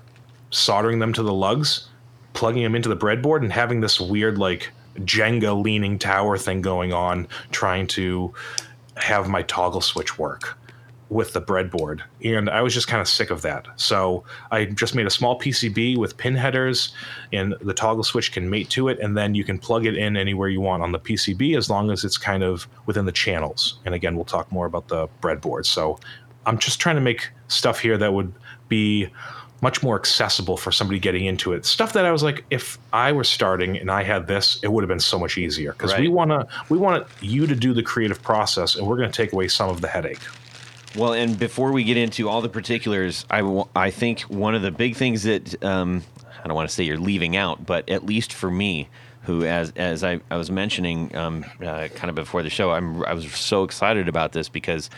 soldering 0.51 0.99
them 0.99 1.13
to 1.13 1.23
the 1.23 1.33
lugs, 1.33 1.89
plugging 2.33 2.63
them 2.63 2.75
into 2.75 2.89
the 2.89 2.97
breadboard, 2.97 3.41
and 3.41 3.51
having 3.51 3.81
this 3.81 3.99
weird 3.99 4.37
like 4.37 4.71
Jenga 4.99 5.61
leaning 5.61 5.97
tower 5.97 6.37
thing 6.37 6.61
going 6.61 6.93
on, 6.93 7.27
trying 7.51 7.87
to 7.87 8.33
have 8.95 9.27
my 9.27 9.41
toggle 9.43 9.81
switch 9.81 10.19
work 10.19 10.57
with 11.09 11.33
the 11.33 11.41
breadboard. 11.41 12.01
And 12.23 12.49
I 12.49 12.61
was 12.61 12.73
just 12.73 12.87
kind 12.87 13.01
of 13.01 13.07
sick 13.07 13.29
of 13.29 13.41
that. 13.43 13.67
So 13.75 14.23
I 14.51 14.65
just 14.65 14.95
made 14.95 15.05
a 15.05 15.11
small 15.11 15.39
PCB 15.39 15.97
with 15.97 16.17
pin 16.17 16.35
headers, 16.35 16.93
and 17.31 17.55
the 17.61 17.73
toggle 17.73 18.03
switch 18.03 18.31
can 18.31 18.49
mate 18.49 18.69
to 18.71 18.87
it, 18.87 18.99
and 18.99 19.15
then 19.15 19.35
you 19.35 19.43
can 19.43 19.59
plug 19.59 19.85
it 19.85 19.95
in 19.95 20.17
anywhere 20.17 20.49
you 20.49 20.61
want 20.61 20.81
on 20.83 20.91
the 20.91 20.99
PCB 20.99 21.57
as 21.57 21.69
long 21.69 21.91
as 21.91 22.03
it's 22.03 22.17
kind 22.17 22.43
of 22.43 22.67
within 22.85 23.05
the 23.05 23.11
channels. 23.11 23.79
And 23.85 23.93
again, 23.93 24.15
we'll 24.15 24.25
talk 24.25 24.51
more 24.51 24.65
about 24.65 24.87
the 24.87 25.07
breadboard. 25.21 25.65
So 25.65 25.99
I'm 26.45 26.57
just 26.57 26.79
trying 26.79 26.95
to 26.95 27.01
make 27.01 27.29
stuff 27.47 27.79
here 27.79 27.97
that 27.97 28.13
would 28.13 28.33
be 28.67 29.09
much 29.61 29.81
more 29.81 29.95
accessible 29.95 30.57
for 30.57 30.73
somebody 30.73 30.99
getting 30.99 31.25
into 31.25 31.53
it. 31.53 31.65
Stuff 31.65 31.93
that 31.93 32.05
I 32.05 32.11
was 32.11 32.21
like, 32.21 32.43
if 32.49 32.77
I 32.91 33.13
were 33.13 33.23
starting 33.23 33.77
and 33.77 33.89
I 33.89 34.03
had 34.03 34.27
this, 34.27 34.59
it 34.61 34.69
would 34.69 34.83
have 34.83 34.89
been 34.89 34.99
so 34.99 35.17
much 35.17 35.37
easier 35.37 35.71
because 35.71 35.97
we 35.97 36.09
want 36.09 36.31
to 36.31 36.45
we 36.67 36.77
want 36.77 37.07
you 37.21 37.47
to 37.47 37.55
do 37.55 37.73
the 37.73 37.81
creative 37.81 38.21
process, 38.21 38.75
and 38.75 38.85
we're 38.85 38.97
going 38.97 39.09
to 39.09 39.15
take 39.15 39.31
away 39.31 39.47
some 39.47 39.69
of 39.69 39.79
the 39.79 39.87
headache. 39.87 40.19
Well, 40.95 41.13
and 41.13 41.37
before 41.39 41.71
we 41.71 41.83
get 41.83 41.97
into 41.97 42.29
all 42.29 42.41
the 42.41 42.49
particulars, 42.49 43.25
I, 43.29 43.41
w- 43.41 43.67
I 43.75 43.89
think 43.89 44.21
one 44.21 44.53
of 44.53 44.61
the 44.61 44.71
big 44.71 44.95
things 44.95 45.23
that 45.23 45.63
um, 45.63 46.03
I 46.43 46.47
don't 46.47 46.55
want 46.55 46.69
to 46.69 46.75
say 46.75 46.83
you're 46.83 46.97
leaving 46.97 47.35
out, 47.35 47.65
but 47.65 47.89
at 47.89 48.05
least 48.05 48.31
for 48.31 48.51
me, 48.51 48.89
who 49.23 49.45
as 49.45 49.71
as 49.75 50.03
I, 50.03 50.19
I 50.29 50.37
was 50.37 50.51
mentioning 50.51 51.15
um, 51.15 51.45
uh, 51.61 51.87
kind 51.95 52.09
of 52.09 52.15
before 52.15 52.43
the 52.43 52.49
show, 52.49 52.71
I'm 52.71 53.03
I 53.05 53.13
was 53.13 53.33
so 53.33 53.63
excited 53.63 54.07
about 54.07 54.33
this 54.33 54.49
because 54.49 54.89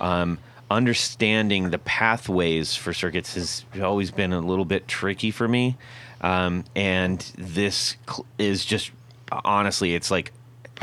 um, 0.00 0.38
understanding 0.70 1.70
the 1.70 1.78
pathways 1.78 2.74
for 2.74 2.92
circuits 2.92 3.34
has 3.34 3.64
always 3.80 4.10
been 4.10 4.32
a 4.32 4.40
little 4.40 4.64
bit 4.64 4.88
tricky 4.88 5.30
for 5.30 5.46
me. 5.46 5.76
Um, 6.20 6.64
and 6.74 7.20
this 7.36 7.96
is 8.38 8.64
just 8.64 8.90
honestly, 9.30 9.94
it's 9.94 10.10
like 10.10 10.32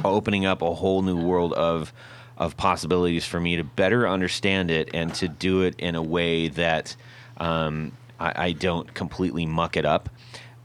opening 0.06 0.46
up 0.46 0.62
a 0.62 0.74
whole 0.74 1.02
new 1.02 1.18
world 1.18 1.54
of 1.54 1.92
of 2.38 2.58
possibilities 2.58 3.26
for 3.26 3.40
me 3.40 3.56
to 3.56 3.64
better 3.64 4.08
understand 4.08 4.72
it 4.72 4.90
and 4.94 5.14
to 5.16 5.28
do 5.28 5.62
it 5.62 5.76
in 5.78 5.96
a 5.96 6.02
way 6.02 6.48
that 6.48 6.96
um, 7.38 7.92
I, 8.20 8.34
I 8.46 8.52
don't 8.54 8.94
completely 8.94 9.46
muck 9.46 9.78
it 9.78 9.86
up. 9.86 10.10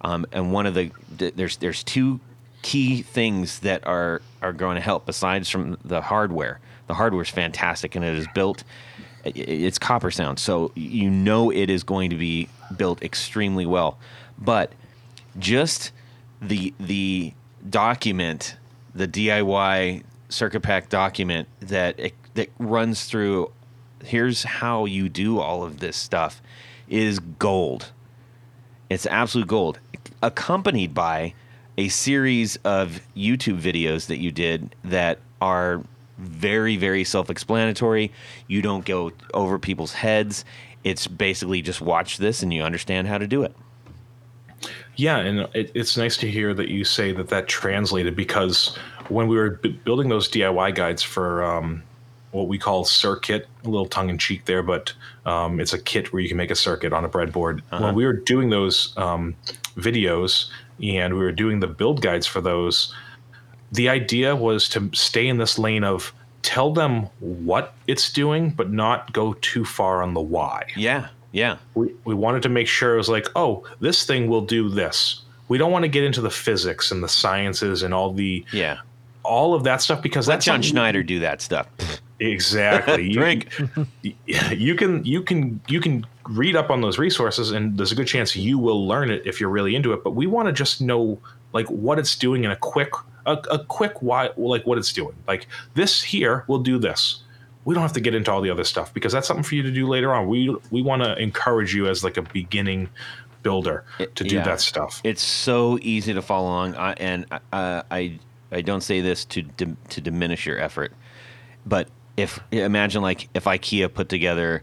Um, 0.00 0.26
and 0.32 0.52
one 0.52 0.66
of 0.66 0.74
the 0.74 0.90
there's 1.10 1.56
there's 1.56 1.82
two 1.82 2.20
key 2.62 3.02
things 3.02 3.60
that 3.60 3.86
are 3.86 4.22
are 4.42 4.52
going 4.52 4.76
to 4.76 4.80
help 4.80 5.06
besides 5.06 5.48
from 5.48 5.78
the 5.84 6.00
hardware. 6.00 6.60
The 6.86 6.94
hardware 6.94 7.22
is 7.22 7.30
fantastic 7.30 7.94
and 7.94 8.04
it 8.04 8.14
is 8.14 8.26
built. 8.34 8.62
It's 9.24 9.78
Coppersound, 9.78 10.38
so 10.38 10.70
you 10.76 11.10
know 11.10 11.50
it 11.50 11.68
is 11.68 11.82
going 11.82 12.10
to 12.10 12.16
be 12.16 12.48
built 12.76 13.02
extremely 13.02 13.66
well. 13.66 13.98
But 14.38 14.72
just 15.38 15.92
the 16.40 16.72
the 16.78 17.32
document, 17.68 18.56
the 18.94 19.08
DIY 19.08 20.04
circuit 20.28 20.60
pack 20.60 20.88
document 20.88 21.48
that 21.60 21.98
it, 21.98 22.14
that 22.34 22.50
runs 22.58 23.04
through. 23.04 23.52
Here's 24.04 24.44
how 24.44 24.84
you 24.84 25.08
do 25.08 25.38
all 25.40 25.64
of 25.64 25.80
this 25.80 25.96
stuff 25.96 26.40
is 26.88 27.18
gold. 27.18 27.92
It's 28.88 29.06
absolute 29.06 29.48
gold, 29.48 29.80
accompanied 30.22 30.94
by 30.94 31.34
a 31.76 31.88
series 31.88 32.56
of 32.64 33.00
YouTube 33.16 33.60
videos 33.60 34.06
that 34.06 34.18
you 34.18 34.30
did 34.30 34.74
that 34.84 35.18
are 35.40 35.82
very, 36.18 36.76
very 36.76 37.04
self 37.04 37.30
explanatory. 37.30 38.12
You 38.46 38.62
don't 38.62 38.84
go 38.84 39.12
over 39.34 39.58
people's 39.58 39.92
heads. 39.92 40.44
It's 40.84 41.06
basically 41.06 41.62
just 41.62 41.80
watch 41.80 42.18
this 42.18 42.42
and 42.42 42.52
you 42.54 42.62
understand 42.62 43.08
how 43.08 43.18
to 43.18 43.26
do 43.26 43.42
it. 43.42 43.54
Yeah, 44.96 45.18
and 45.18 45.40
it, 45.54 45.70
it's 45.74 45.96
nice 45.96 46.16
to 46.18 46.30
hear 46.30 46.54
that 46.54 46.68
you 46.68 46.84
say 46.84 47.12
that 47.12 47.28
that 47.28 47.48
translated 47.48 48.16
because 48.16 48.78
when 49.10 49.28
we 49.28 49.36
were 49.36 49.50
b- 49.50 49.80
building 49.84 50.08
those 50.08 50.28
DIY 50.28 50.74
guides 50.74 51.02
for 51.02 51.44
um, 51.44 51.82
what 52.32 52.48
we 52.48 52.58
call 52.58 52.84
Cir-Kit, 52.84 53.48
a 53.64 53.68
little 53.68 53.86
tongue 53.86 54.10
in 54.10 54.18
cheek 54.18 54.44
there, 54.44 54.62
but 54.62 54.92
um, 55.24 55.60
it's 55.60 55.72
a 55.72 55.78
kit 55.78 56.12
where 56.12 56.20
you 56.20 56.28
can 56.28 56.36
make 56.36 56.50
a 56.50 56.56
circuit 56.56 56.92
on 56.92 57.04
a 57.04 57.08
breadboard. 57.08 57.62
When 57.70 57.94
we 57.94 58.04
were 58.04 58.12
doing 58.12 58.50
those 58.50 58.92
um, 58.96 59.34
videos 59.76 60.46
and 60.82 61.14
we 61.14 61.20
were 61.20 61.32
doing 61.32 61.60
the 61.60 61.66
build 61.66 62.02
guides 62.02 62.26
for 62.26 62.40
those, 62.40 62.94
the 63.72 63.88
idea 63.88 64.36
was 64.36 64.68
to 64.70 64.90
stay 64.92 65.26
in 65.26 65.38
this 65.38 65.58
lane 65.58 65.84
of 65.84 66.12
tell 66.42 66.72
them 66.72 67.02
what 67.18 67.74
it's 67.86 68.12
doing, 68.12 68.50
but 68.50 68.70
not 68.70 69.12
go 69.12 69.32
too 69.34 69.64
far 69.64 70.02
on 70.02 70.14
the 70.14 70.20
why 70.20 70.64
Yeah, 70.76 71.08
yeah, 71.32 71.58
we, 71.74 71.94
we 72.04 72.14
wanted 72.14 72.42
to 72.44 72.48
make 72.48 72.68
sure 72.68 72.94
it 72.94 72.98
was 72.98 73.08
like, 73.08 73.26
oh, 73.34 73.64
this 73.80 74.06
thing 74.06 74.28
will 74.28 74.42
do 74.42 74.68
this. 74.68 75.22
We 75.48 75.58
don't 75.58 75.72
want 75.72 75.84
to 75.84 75.88
get 75.88 76.04
into 76.04 76.20
the 76.20 76.30
physics 76.30 76.90
and 76.90 77.02
the 77.02 77.08
sciences 77.08 77.82
and 77.82 77.92
all 77.92 78.12
the 78.12 78.44
yeah. 78.52 78.78
All 79.26 79.54
of 79.54 79.64
that 79.64 79.82
stuff 79.82 80.02
because 80.02 80.28
Let 80.28 80.36
that's 80.36 80.46
John 80.46 80.62
Snyder 80.62 81.02
do 81.02 81.18
that 81.20 81.40
stuff. 81.40 81.66
exactly. 82.20 83.06
You- 83.08 83.14
Drink. 83.14 83.48
you 84.24 84.74
can 84.74 85.04
you 85.04 85.22
can 85.22 85.60
you 85.68 85.80
can 85.80 86.06
read 86.28 86.56
up 86.56 86.70
on 86.70 86.80
those 86.80 86.98
resources 86.98 87.50
and 87.50 87.78
there's 87.78 87.92
a 87.92 87.94
good 87.94 88.06
chance 88.06 88.34
you 88.34 88.58
will 88.58 88.86
learn 88.86 89.10
it 89.10 89.22
if 89.24 89.40
you're 89.40 89.50
really 89.50 89.76
into 89.76 89.92
it 89.92 90.02
but 90.02 90.10
we 90.10 90.26
want 90.26 90.46
to 90.46 90.52
just 90.52 90.80
know 90.80 91.18
like 91.52 91.66
what 91.68 91.98
it's 92.00 92.16
doing 92.16 92.42
in 92.42 92.50
a 92.50 92.56
quick 92.56 92.90
a, 93.26 93.34
a 93.50 93.64
quick 93.64 94.02
why 94.02 94.30
like 94.36 94.66
what 94.66 94.76
it's 94.76 94.92
doing 94.92 95.14
like 95.28 95.46
this 95.74 96.02
here 96.02 96.44
will 96.48 96.58
do 96.58 96.78
this 96.78 97.22
we 97.64 97.74
don't 97.74 97.82
have 97.82 97.92
to 97.92 98.00
get 98.00 98.12
into 98.14 98.32
all 98.32 98.40
the 98.40 98.50
other 98.50 98.64
stuff 98.64 98.92
because 98.92 99.12
that's 99.12 99.28
something 99.28 99.44
for 99.44 99.54
you 99.54 99.62
to 99.62 99.70
do 99.70 99.86
later 99.86 100.12
on 100.12 100.26
we 100.26 100.54
we 100.72 100.82
want 100.82 101.00
to 101.00 101.16
encourage 101.18 101.72
you 101.74 101.86
as 101.86 102.02
like 102.02 102.16
a 102.16 102.22
beginning 102.22 102.88
builder 103.44 103.84
to 104.16 104.24
do 104.24 104.34
yeah. 104.36 104.42
that 104.42 104.60
stuff 104.60 105.00
It's 105.04 105.22
so 105.22 105.78
easy 105.80 106.12
to 106.12 106.22
follow 106.22 106.48
along, 106.48 106.74
uh, 106.74 106.94
and 106.98 107.26
uh, 107.52 107.82
I 107.88 108.18
I 108.56 108.62
don't 108.62 108.80
say 108.80 109.02
this 109.02 109.26
to 109.26 109.42
dim- 109.42 109.76
to 109.90 110.00
diminish 110.00 110.46
your 110.46 110.58
effort, 110.58 110.94
but 111.66 111.88
if 112.16 112.40
imagine 112.50 113.02
like 113.02 113.28
if 113.34 113.44
IKEA 113.44 113.92
put 113.92 114.08
together 114.08 114.62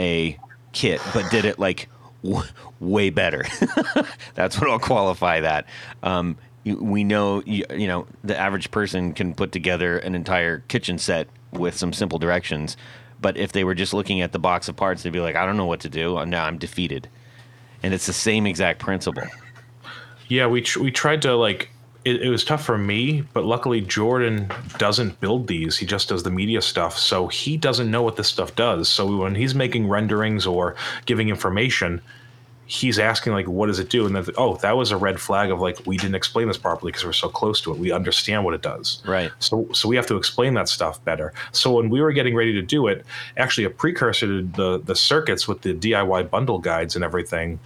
a 0.00 0.38
kit 0.72 1.00
but 1.12 1.30
did 1.30 1.44
it 1.44 1.58
like 1.58 1.90
w- 2.22 2.42
way 2.80 3.10
better, 3.10 3.44
that's 4.34 4.58
what 4.58 4.70
I'll 4.70 4.78
qualify 4.78 5.40
that. 5.40 5.66
Um, 6.02 6.38
we 6.64 7.04
know 7.04 7.42
you, 7.44 7.66
you 7.70 7.86
know 7.86 8.06
the 8.22 8.38
average 8.38 8.70
person 8.70 9.12
can 9.12 9.34
put 9.34 9.52
together 9.52 9.98
an 9.98 10.14
entire 10.14 10.60
kitchen 10.68 10.96
set 10.96 11.28
with 11.52 11.76
some 11.76 11.92
simple 11.92 12.18
directions, 12.18 12.78
but 13.20 13.36
if 13.36 13.52
they 13.52 13.62
were 13.62 13.74
just 13.74 13.92
looking 13.92 14.22
at 14.22 14.32
the 14.32 14.38
box 14.38 14.70
of 14.70 14.76
parts, 14.76 15.02
they'd 15.02 15.12
be 15.12 15.20
like, 15.20 15.36
I 15.36 15.44
don't 15.44 15.58
know 15.58 15.66
what 15.66 15.80
to 15.80 15.90
do. 15.90 16.24
Now 16.24 16.46
I'm 16.46 16.56
defeated. 16.56 17.10
And 17.82 17.92
it's 17.92 18.06
the 18.06 18.14
same 18.14 18.46
exact 18.46 18.80
principle. 18.80 19.24
Yeah, 20.28 20.46
we 20.46 20.62
tr- 20.62 20.80
we 20.80 20.90
tried 20.90 21.20
to 21.22 21.36
like 21.36 21.68
it, 22.04 22.22
it 22.22 22.28
was 22.28 22.44
tough 22.44 22.64
for 22.64 22.76
me, 22.76 23.22
but 23.32 23.44
luckily 23.44 23.80
Jordan 23.80 24.50
doesn't 24.78 25.20
build 25.20 25.46
these. 25.46 25.78
He 25.78 25.86
just 25.86 26.08
does 26.08 26.22
the 26.22 26.30
media 26.30 26.60
stuff, 26.60 26.98
so 26.98 27.28
he 27.28 27.56
doesn't 27.56 27.90
know 27.90 28.02
what 28.02 28.16
this 28.16 28.28
stuff 28.28 28.54
does. 28.54 28.88
So 28.88 29.16
when 29.16 29.34
he's 29.34 29.54
making 29.54 29.88
renderings 29.88 30.46
or 30.46 30.76
giving 31.06 31.30
information, 31.30 32.02
he's 32.66 32.98
asking 32.98 33.32
like, 33.32 33.48
"What 33.48 33.66
does 33.66 33.78
it 33.78 33.88
do?" 33.88 34.06
And 34.06 34.14
then, 34.14 34.26
oh, 34.36 34.56
that 34.56 34.76
was 34.76 34.90
a 34.90 34.98
red 34.98 35.18
flag 35.18 35.50
of 35.50 35.60
like 35.60 35.78
we 35.86 35.96
didn't 35.96 36.14
explain 36.14 36.46
this 36.48 36.58
properly 36.58 36.92
because 36.92 37.06
we're 37.06 37.12
so 37.12 37.30
close 37.30 37.62
to 37.62 37.72
it. 37.72 37.78
We 37.78 37.90
understand 37.90 38.44
what 38.44 38.52
it 38.52 38.62
does, 38.62 39.02
Right. 39.06 39.30
So 39.38 39.66
so 39.72 39.88
we 39.88 39.96
have 39.96 40.06
to 40.08 40.16
explain 40.16 40.54
that 40.54 40.68
stuff 40.68 41.02
better. 41.04 41.32
So 41.52 41.72
when 41.72 41.88
we 41.88 42.02
were 42.02 42.12
getting 42.12 42.34
ready 42.34 42.52
to 42.52 42.62
do 42.62 42.86
it, 42.86 43.06
actually 43.38 43.64
a 43.64 43.70
precursor 43.70 44.26
to 44.26 44.42
the 44.42 44.80
the 44.84 44.94
Cir-Kits 44.94 45.48
with 45.48 45.62
the 45.62 45.72
DIY 45.72 46.28
bundle 46.30 46.58
guides 46.58 46.96
and 46.96 47.04
everything 47.04 47.60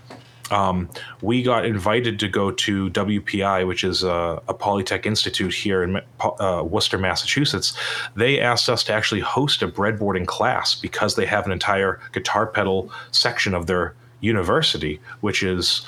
um, 0.51 0.89
we 1.23 1.43
got 1.43 1.65
invited 1.65 2.19
to 2.21 2.29
go 2.29 2.51
to 2.51 2.91
WPI, 2.91 3.67
which 3.67 3.85
is 3.85 4.03
a, 4.03 4.43
a 4.49 4.55
Polytech 4.55 5.07
Institute 5.07 5.55
here 5.55 5.83
in 5.83 6.01
uh, 6.21 6.63
Worcester, 6.65 6.99
Massachusetts. 6.99 7.77
They 8.15 8.41
asked 8.41 8.69
us 8.69 8.85
to 8.85 8.93
actually 8.93 9.21
host 9.21 9.63
a 9.63 9.69
breadboarding 9.69 10.27
class 10.27 10.75
because 10.75 11.17
they 11.17 11.27
have 11.27 11.47
an 11.47 11.53
entire 11.53 12.01
guitar 12.13 12.47
pedal 12.47 12.91
section 13.11 13.55
of 13.55 13.67
their 13.67 13.95
university, 14.21 15.01
which 15.21 15.43
is. 15.43 15.87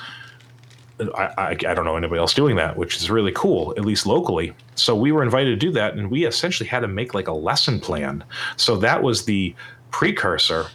I, 1.15 1.33
I, 1.35 1.49
I 1.49 1.55
don't 1.55 1.83
know 1.85 1.95
anybody 1.95 2.19
else 2.19 2.35
doing 2.35 2.57
that, 2.57 2.77
which 2.77 2.95
is 2.97 3.09
really 3.09 3.31
cool, 3.31 3.73
at 3.75 3.83
least 3.83 4.05
locally. 4.05 4.53
So 4.75 4.95
we 4.95 5.11
were 5.11 5.23
invited 5.23 5.49
to 5.49 5.55
do 5.55 5.71
that, 5.71 5.95
and 5.95 6.11
we 6.11 6.25
essentially 6.25 6.69
had 6.69 6.81
to 6.81 6.87
make 6.87 7.15
like 7.15 7.27
a 7.27 7.33
lesson 7.33 7.79
plan. 7.79 8.23
So 8.55 8.77
that 8.77 9.01
was 9.01 9.25
the 9.25 9.55
precursor 9.89 10.67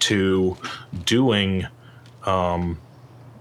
to 0.00 0.56
doing 1.04 1.68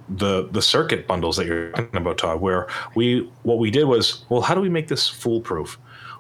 the 0.09 0.47
the 0.51 0.61
Cir-Kit 0.61 1.07
bundles 1.07 1.37
that 1.37 1.45
you're 1.47 1.71
talking 1.71 1.97
about, 1.97 2.17
Todd, 2.17 2.41
where 2.41 2.67
we 2.95 3.29
what 3.43 3.57
we 3.59 3.71
did 3.71 3.85
was, 3.85 4.25
well, 4.29 4.41
how 4.41 4.53
do 4.55 4.61
we 4.61 4.69
make 4.69 4.87
this 4.87 5.07
foolproof? 5.07 5.77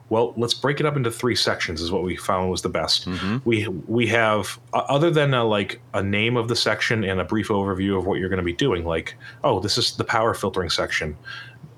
Well, 0.09 0.33
let's 0.37 0.53
break 0.53 0.79
it 0.79 0.85
up 0.85 0.95
into 0.95 1.09
three 1.09 1.35
sections. 1.35 1.81
Is 1.81 1.91
what 1.91 2.03
we 2.03 2.15
found 2.15 2.51
was 2.51 2.61
the 2.61 2.69
best. 2.69 3.07
Mm-hmm. 3.07 3.37
We 3.45 3.67
we 3.67 4.05
have 4.07 4.59
other 4.73 5.09
than 5.09 5.33
a, 5.33 5.43
like 5.43 5.81
a 5.93 6.03
name 6.03 6.37
of 6.37 6.47
the 6.49 6.55
section 6.55 7.03
and 7.03 7.19
a 7.19 7.23
brief 7.23 7.47
overview 7.47 7.97
of 7.97 8.05
what 8.05 8.19
you're 8.19 8.29
going 8.29 8.37
to 8.37 8.43
be 8.43 8.53
doing. 8.53 8.85
Like, 8.85 9.15
oh, 9.43 9.59
this 9.59 9.77
is 9.77 9.95
the 9.95 10.03
power 10.03 10.33
filtering 10.33 10.69
section. 10.69 11.17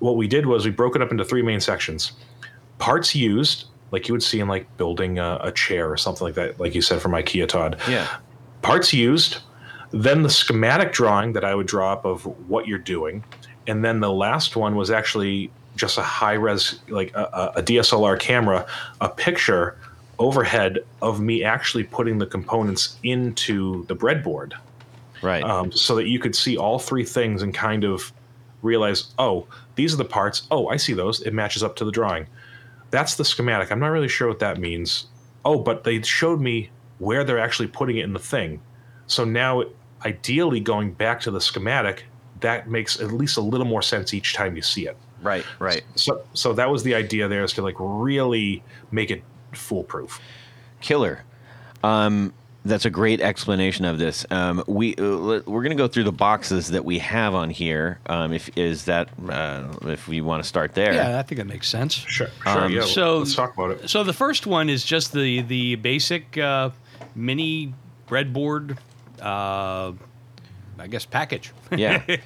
What 0.00 0.16
we 0.16 0.28
did 0.28 0.46
was 0.46 0.64
we 0.64 0.70
broke 0.70 0.96
it 0.96 1.02
up 1.02 1.10
into 1.10 1.24
three 1.24 1.42
main 1.42 1.60
sections. 1.60 2.12
Parts 2.78 3.14
used, 3.14 3.66
like 3.90 4.06
you 4.08 4.12
would 4.12 4.22
see 4.22 4.40
in 4.40 4.48
like 4.48 4.76
building 4.76 5.18
a, 5.18 5.38
a 5.42 5.52
chair 5.52 5.90
or 5.90 5.96
something 5.96 6.26
like 6.26 6.34
that, 6.34 6.60
like 6.60 6.74
you 6.74 6.82
said 6.82 7.00
from 7.00 7.12
IKEA, 7.12 7.48
Todd 7.48 7.78
Yeah. 7.88 8.06
parts 8.60 8.92
used, 8.92 9.38
then 9.90 10.22
the 10.22 10.30
schematic 10.30 10.92
drawing 10.92 11.32
that 11.34 11.44
I 11.44 11.54
would 11.54 11.66
draw 11.66 11.92
up 11.92 12.04
of 12.04 12.24
what 12.48 12.66
you're 12.66 12.78
doing, 12.78 13.22
and 13.66 13.84
then 13.84 14.00
the 14.00 14.10
last 14.12 14.56
one 14.56 14.74
was 14.76 14.90
actually 14.90 15.50
just 15.76 15.98
a 15.98 16.02
high 16.02 16.32
res, 16.34 16.80
like 16.88 17.14
a, 17.14 17.52
a- 17.56 17.62
DSLR 17.62 18.18
camera, 18.18 18.66
a 19.00 19.08
picture 19.08 19.76
overhead 20.18 20.78
of 21.02 21.20
me 21.20 21.44
actually 21.44 21.84
putting 21.84 22.16
the 22.18 22.26
components 22.26 22.96
into 23.02 23.84
the 23.86 23.94
breadboard, 23.94 24.54
Right. 25.22 25.42
um, 25.44 25.70
so 25.72 25.94
that 25.96 26.06
you 26.08 26.18
could 26.18 26.34
see 26.34 26.56
all 26.56 26.78
three 26.78 27.04
things 27.04 27.42
and 27.42 27.52
kind 27.52 27.84
of 27.84 28.12
realize, 28.62 29.12
oh, 29.18 29.46
these 29.74 29.92
are 29.92 29.98
the 29.98 30.04
parts. 30.06 30.46
Oh, 30.50 30.68
I 30.68 30.76
see 30.78 30.94
those. 30.94 31.20
It 31.22 31.34
matches 31.34 31.62
up 31.62 31.76
to 31.76 31.84
the 31.84 31.92
drawing. 31.92 32.26
That's 32.90 33.16
the 33.16 33.24
schematic. 33.24 33.70
I'm 33.70 33.78
not 33.80 33.88
really 33.88 34.08
sure 34.08 34.26
what 34.28 34.38
that 34.38 34.58
means. 34.58 35.06
Oh, 35.44 35.58
but 35.58 35.84
they 35.84 36.00
showed 36.00 36.40
me 36.40 36.70
where 36.98 37.22
they're 37.24 37.38
actually 37.38 37.68
putting 37.68 37.98
it 37.98 38.04
in 38.04 38.14
the 38.14 38.18
thing. 38.18 38.60
So 39.06 39.24
now, 39.24 39.64
ideally, 40.04 40.60
going 40.60 40.92
back 40.92 41.20
to 41.22 41.30
the 41.30 41.40
schematic, 41.40 42.04
that 42.40 42.68
makes 42.68 43.00
at 43.00 43.12
least 43.12 43.36
a 43.36 43.40
little 43.40 43.66
more 43.66 43.82
sense 43.82 44.12
each 44.14 44.34
time 44.34 44.56
you 44.56 44.62
see 44.62 44.86
it. 44.86 44.96
right. 45.22 45.44
Right. 45.58 45.82
So, 45.94 46.22
so 46.34 46.52
that 46.54 46.70
was 46.70 46.82
the 46.82 46.94
idea 46.94 47.28
there 47.28 47.44
is 47.44 47.52
to 47.54 47.62
like 47.62 47.76
really 47.78 48.62
make 48.90 49.10
it 49.10 49.22
foolproof. 49.52 50.20
Killer. 50.80 51.22
Um, 51.82 52.32
That's 52.64 52.84
a 52.84 52.90
great 52.90 53.20
explanation 53.20 53.84
of 53.84 53.98
this. 53.98 54.26
Um, 54.30 54.62
we 54.66 54.94
uh, 54.96 55.40
we're 55.46 55.62
going 55.62 55.70
to 55.70 55.76
go 55.76 55.86
through 55.88 56.02
the 56.04 56.12
boxes 56.12 56.68
that 56.72 56.84
we 56.84 56.98
have 56.98 57.32
on 57.34 57.48
here. 57.48 58.00
Um, 58.06 58.32
if 58.32 58.50
is 58.58 58.84
that 58.86 59.08
uh, 59.28 59.72
if 59.82 60.08
we 60.08 60.20
want 60.20 60.42
to 60.42 60.48
start 60.48 60.74
there? 60.74 60.92
Yeah, 60.92 61.18
I 61.18 61.22
think 61.22 61.38
that 61.38 61.46
makes 61.46 61.68
sense. 61.68 61.94
Sure, 61.94 62.26
sure. 62.42 62.64
Um, 62.64 62.72
yeah, 62.72 62.82
so- 62.82 63.18
let's 63.18 63.34
talk 63.36 63.54
about 63.54 63.70
it. 63.70 63.88
So 63.88 64.02
the 64.02 64.12
first 64.12 64.46
one 64.48 64.68
is 64.68 64.84
just 64.84 65.12
the 65.12 65.42
the 65.42 65.76
basic 65.76 66.36
uh, 66.38 66.70
mini 67.14 67.72
breadboard, 68.08 68.78
uh, 69.20 69.92
I 70.78 70.86
guess 70.88 71.04
package. 71.06 71.52
Yeah. 71.74 72.02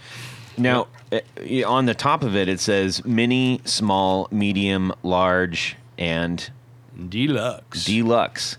Now, 0.58 0.88
uh, 1.10 1.20
on 1.64 1.86
the 1.86 1.94
top 1.94 2.22
of 2.22 2.36
it, 2.36 2.46
it 2.48 2.60
says 2.60 3.02
mini, 3.04 3.62
small, 3.64 4.28
medium, 4.30 4.92
large, 5.02 5.76
and 5.96 6.50
Deluxe. 7.08 7.84
deluxe. 7.84 8.58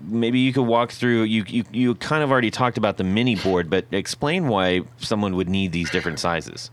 Maybe 0.00 0.38
you 0.38 0.54
could 0.54 0.62
walk 0.62 0.90
through. 0.90 1.24
You, 1.24 1.44
you 1.46 1.64
you 1.70 1.94
kind 1.96 2.22
of 2.22 2.30
already 2.30 2.50
talked 2.50 2.78
about 2.78 2.96
the 2.96 3.04
mini 3.04 3.34
board, 3.34 3.68
but 3.68 3.84
explain 3.90 4.48
why 4.48 4.82
someone 4.98 5.36
would 5.36 5.50
need 5.50 5.72
these 5.72 5.90
different 5.90 6.18
sizes. 6.18 6.70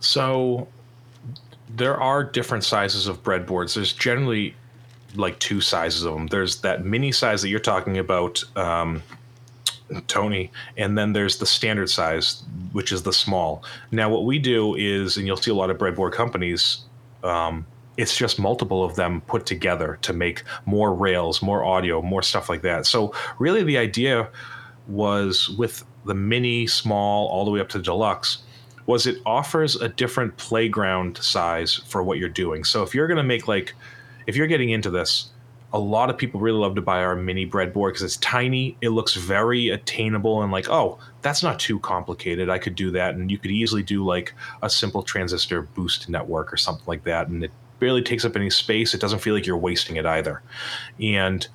So 0.00 0.68
there 1.70 1.96
are 1.98 2.24
different 2.24 2.64
sizes 2.64 3.06
of 3.06 3.22
breadboards. 3.22 3.74
There's 3.74 3.94
generally 3.94 4.54
like 5.14 5.38
two 5.38 5.62
sizes 5.62 6.04
of 6.04 6.12
them. 6.12 6.26
There's 6.26 6.60
that 6.60 6.84
mini 6.84 7.12
size 7.12 7.40
that 7.42 7.48
you're 7.48 7.60
talking 7.60 7.96
about, 7.96 8.44
um, 8.56 9.02
Tony, 10.06 10.50
and 10.76 10.96
then 10.96 11.12
there's 11.12 11.38
the 11.38 11.46
standard 11.46 11.90
size, 11.90 12.42
which 12.72 12.92
is 12.92 13.02
the 13.02 13.12
small. 13.12 13.64
Now, 13.90 14.10
what 14.10 14.24
we 14.24 14.38
do 14.38 14.74
is, 14.74 15.16
and 15.16 15.26
you'll 15.26 15.36
see 15.36 15.50
a 15.50 15.54
lot 15.54 15.70
of 15.70 15.78
breadboard 15.78 16.12
companies. 16.12 16.80
Um, 17.24 17.66
it's 17.96 18.16
just 18.16 18.38
multiple 18.38 18.84
of 18.84 18.94
them 18.96 19.22
put 19.22 19.44
together 19.46 19.98
to 20.02 20.12
make 20.12 20.44
more 20.66 20.94
rails, 20.94 21.42
more 21.42 21.64
audio, 21.64 22.00
more 22.02 22.22
stuff 22.22 22.48
like 22.48 22.62
that. 22.62 22.86
So, 22.86 23.14
really, 23.38 23.62
the 23.64 23.78
idea 23.78 24.28
was 24.86 25.48
with 25.50 25.84
the 26.04 26.14
mini, 26.14 26.66
small, 26.66 27.28
all 27.28 27.44
the 27.44 27.50
way 27.50 27.60
up 27.60 27.68
to 27.70 27.78
deluxe, 27.78 28.38
was 28.86 29.06
it 29.06 29.18
offers 29.26 29.76
a 29.76 29.88
different 29.88 30.36
playground 30.38 31.18
size 31.18 31.74
for 31.74 32.02
what 32.02 32.18
you're 32.18 32.28
doing. 32.28 32.64
So 32.64 32.82
if 32.82 32.94
you're 32.94 33.06
going 33.06 33.18
to 33.18 33.22
make 33.22 33.46
like, 33.46 33.74
if 34.26 34.34
you're 34.34 34.46
getting 34.46 34.70
into 34.70 34.90
this, 34.90 35.28
a 35.72 35.78
lot 35.78 36.08
of 36.08 36.16
people 36.16 36.40
really 36.40 36.58
love 36.58 36.74
to 36.76 36.80
buy 36.80 37.02
our 37.02 37.14
mini 37.14 37.46
breadboard 37.46 37.90
because 37.90 38.02
it's 38.02 38.16
tiny. 38.18 38.76
It 38.80 38.90
looks 38.90 39.14
very 39.14 39.68
attainable 39.68 40.42
and 40.42 40.50
like, 40.50 40.68
oh, 40.70 40.98
that's 41.20 41.42
not 41.42 41.58
too 41.58 41.78
complicated. 41.80 42.48
I 42.48 42.58
could 42.58 42.74
do 42.74 42.90
that, 42.92 43.14
and 43.14 43.30
you 43.30 43.38
could 43.38 43.50
easily 43.50 43.82
do 43.82 44.04
like 44.04 44.32
a 44.62 44.70
simple 44.70 45.02
transistor 45.02 45.62
boost 45.62 46.08
network 46.08 46.52
or 46.52 46.56
something 46.56 46.86
like 46.86 47.04
that, 47.04 47.28
and 47.28 47.44
it 47.44 47.50
barely 47.80 48.02
takes 48.02 48.24
up 48.24 48.34
any 48.34 48.50
space. 48.50 48.94
It 48.94 49.00
doesn't 49.00 49.20
feel 49.20 49.34
like 49.34 49.46
you're 49.46 49.56
wasting 49.56 49.96
it 49.96 50.06
either. 50.06 50.42
And 51.00 51.46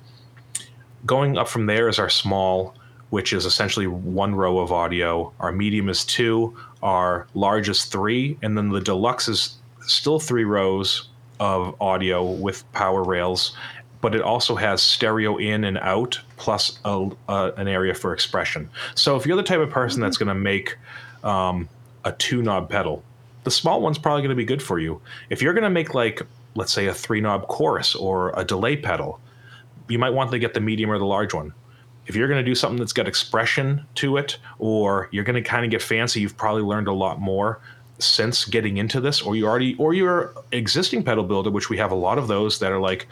going 1.04 1.36
up 1.36 1.48
from 1.48 1.66
there 1.66 1.88
is 1.88 1.98
our 1.98 2.08
small, 2.08 2.74
which 3.10 3.32
is 3.32 3.44
essentially 3.44 3.86
one 3.86 4.34
row 4.34 4.58
of 4.58 4.72
audio. 4.72 5.32
Our 5.40 5.52
medium 5.52 5.88
is 5.88 6.04
two. 6.04 6.56
Our 6.82 7.26
large 7.34 7.68
is 7.68 7.84
three, 7.84 8.38
and 8.42 8.56
then 8.56 8.70
the 8.70 8.80
deluxe 8.80 9.28
is 9.28 9.56
still 9.80 10.18
three 10.18 10.44
rows 10.44 11.08
of 11.40 11.74
audio 11.80 12.24
with 12.24 12.70
power 12.72 13.02
rails, 13.02 13.56
but 14.04 14.14
it 14.14 14.20
also 14.20 14.54
has 14.54 14.82
stereo 14.82 15.38
in 15.38 15.64
and 15.64 15.78
out 15.78 16.20
plus 16.36 16.78
a, 16.84 17.08
a, 17.26 17.52
an 17.56 17.68
area 17.68 17.94
for 17.94 18.12
expression. 18.12 18.68
So 18.94 19.16
if 19.16 19.24
you're 19.24 19.38
the 19.38 19.42
type 19.42 19.60
of 19.60 19.70
person 19.70 20.02
that's 20.02 20.18
going 20.18 20.28
to 20.28 20.34
make 20.34 20.76
um, 21.22 21.70
a 22.04 22.12
two 22.12 22.42
knob 22.42 22.68
pedal, 22.68 23.02
the 23.44 23.50
small 23.50 23.80
one's 23.80 23.96
probably 23.96 24.20
going 24.20 24.36
to 24.36 24.36
be 24.36 24.44
good 24.44 24.62
for 24.62 24.78
you. 24.78 25.00
If 25.30 25.40
you're 25.40 25.54
going 25.54 25.64
to 25.64 25.70
make 25.70 25.94
like 25.94 26.20
let's 26.54 26.70
say 26.70 26.84
a 26.84 26.92
three 26.92 27.22
knob 27.22 27.48
chorus 27.48 27.94
or 27.94 28.34
a 28.36 28.44
delay 28.44 28.76
pedal, 28.76 29.20
you 29.88 29.98
might 29.98 30.10
want 30.10 30.30
to 30.32 30.38
get 30.38 30.52
the 30.52 30.60
medium 30.60 30.90
or 30.90 30.98
the 30.98 31.06
large 31.06 31.32
one. 31.32 31.54
If 32.06 32.14
you're 32.14 32.28
going 32.28 32.44
to 32.44 32.50
do 32.50 32.54
something 32.54 32.78
that's 32.78 32.92
got 32.92 33.08
expression 33.08 33.86
to 33.94 34.18
it, 34.18 34.36
or 34.58 35.08
you're 35.12 35.24
going 35.24 35.42
to 35.42 35.48
kind 35.48 35.64
of 35.64 35.70
get 35.70 35.80
fancy, 35.80 36.20
you've 36.20 36.36
probably 36.36 36.60
learned 36.62 36.88
a 36.88 36.92
lot 36.92 37.22
more 37.22 37.62
since 37.98 38.44
getting 38.44 38.76
into 38.76 39.00
this, 39.00 39.22
or 39.22 39.34
you 39.34 39.46
already, 39.46 39.74
or 39.76 39.94
you're 39.94 40.34
existing 40.52 41.02
pedal 41.02 41.24
builder, 41.24 41.50
which 41.50 41.70
we 41.70 41.78
have 41.78 41.90
a 41.90 41.94
lot 41.94 42.18
of 42.18 42.28
those 42.28 42.58
that 42.58 42.70
are 42.70 42.80
like, 42.80 43.06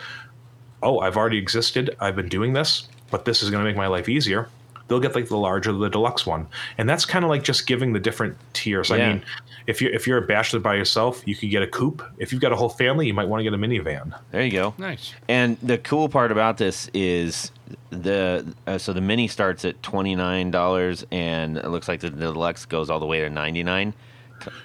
oh, 0.83 1.01
I've 1.01 1.16
already 1.16 1.39
existed, 1.39 1.97
I've 2.01 2.16
been 2.16 2.28
doing 2.28 2.53
this, 2.53 2.89
but 3.11 3.24
this 3.24 3.43
is 3.43 3.51
going 3.51 3.64
to 3.64 3.68
make 3.68 3.76
my 3.76 3.87
life 3.87 4.09
easier. 4.09 4.49
They'll 4.89 5.01
get 5.01 5.14
like 5.14 5.28
the 5.28 5.39
larger, 5.39 5.72
the 5.72 5.89
deluxe 5.89 6.26
one, 6.26 6.47
and 6.76 6.89
that's 6.89 7.07
kind 7.07 7.24
of 7.24 7.30
like 7.30 7.45
just 7.45 7.66
giving 7.66 7.93
the 7.93 8.01
different 8.01 8.37
tiers. 8.53 8.91
I 8.91 8.99
mean, 8.99 9.24
if 9.66 9.80
you're 9.80 9.93
if 9.93 10.07
you're 10.07 10.18
a 10.18 10.26
bachelor 10.26 10.61
by 10.61 10.74
yourself, 10.74 11.22
you 11.24 11.35
could 11.35 11.51
get 11.51 11.62
a 11.62 11.66
coupe. 11.66 12.03
If 12.18 12.30
you've 12.30 12.43
got 12.43 12.53
a 12.53 12.57
whole 12.57 12.68
family, 12.68 13.07
you 13.07 13.14
might 13.14 13.26
want 13.26 13.41
to 13.41 13.45
get 13.45 13.55
a 13.55 13.57
minivan. 13.57 14.12
There 14.33 14.45
you 14.45 14.51
go. 14.51 14.74
Nice. 14.76 15.14
And 15.28 15.57
the 15.62 15.78
cool 15.78 16.09
part 16.11 16.30
about 16.30 16.59
this 16.59 16.91
is 16.93 17.53
the 17.91 18.45
uh, 18.66 18.76
so 18.76 18.93
the 18.93 19.01
mini 19.01 19.28
starts 19.28 19.64
at 19.64 19.83
twenty 19.83 20.14
nine 20.14 20.51
dollars, 20.51 21.07
and 21.11 21.57
it 21.57 21.68
looks 21.68 21.89
like 21.89 22.01
the 22.01 22.11
deluxe 22.11 22.66
goes 22.66 22.91
all 22.91 23.01
the 23.01 23.07
way 23.07 23.20
to 23.20 23.30
ninety 23.30 23.62
nine. 23.62 23.95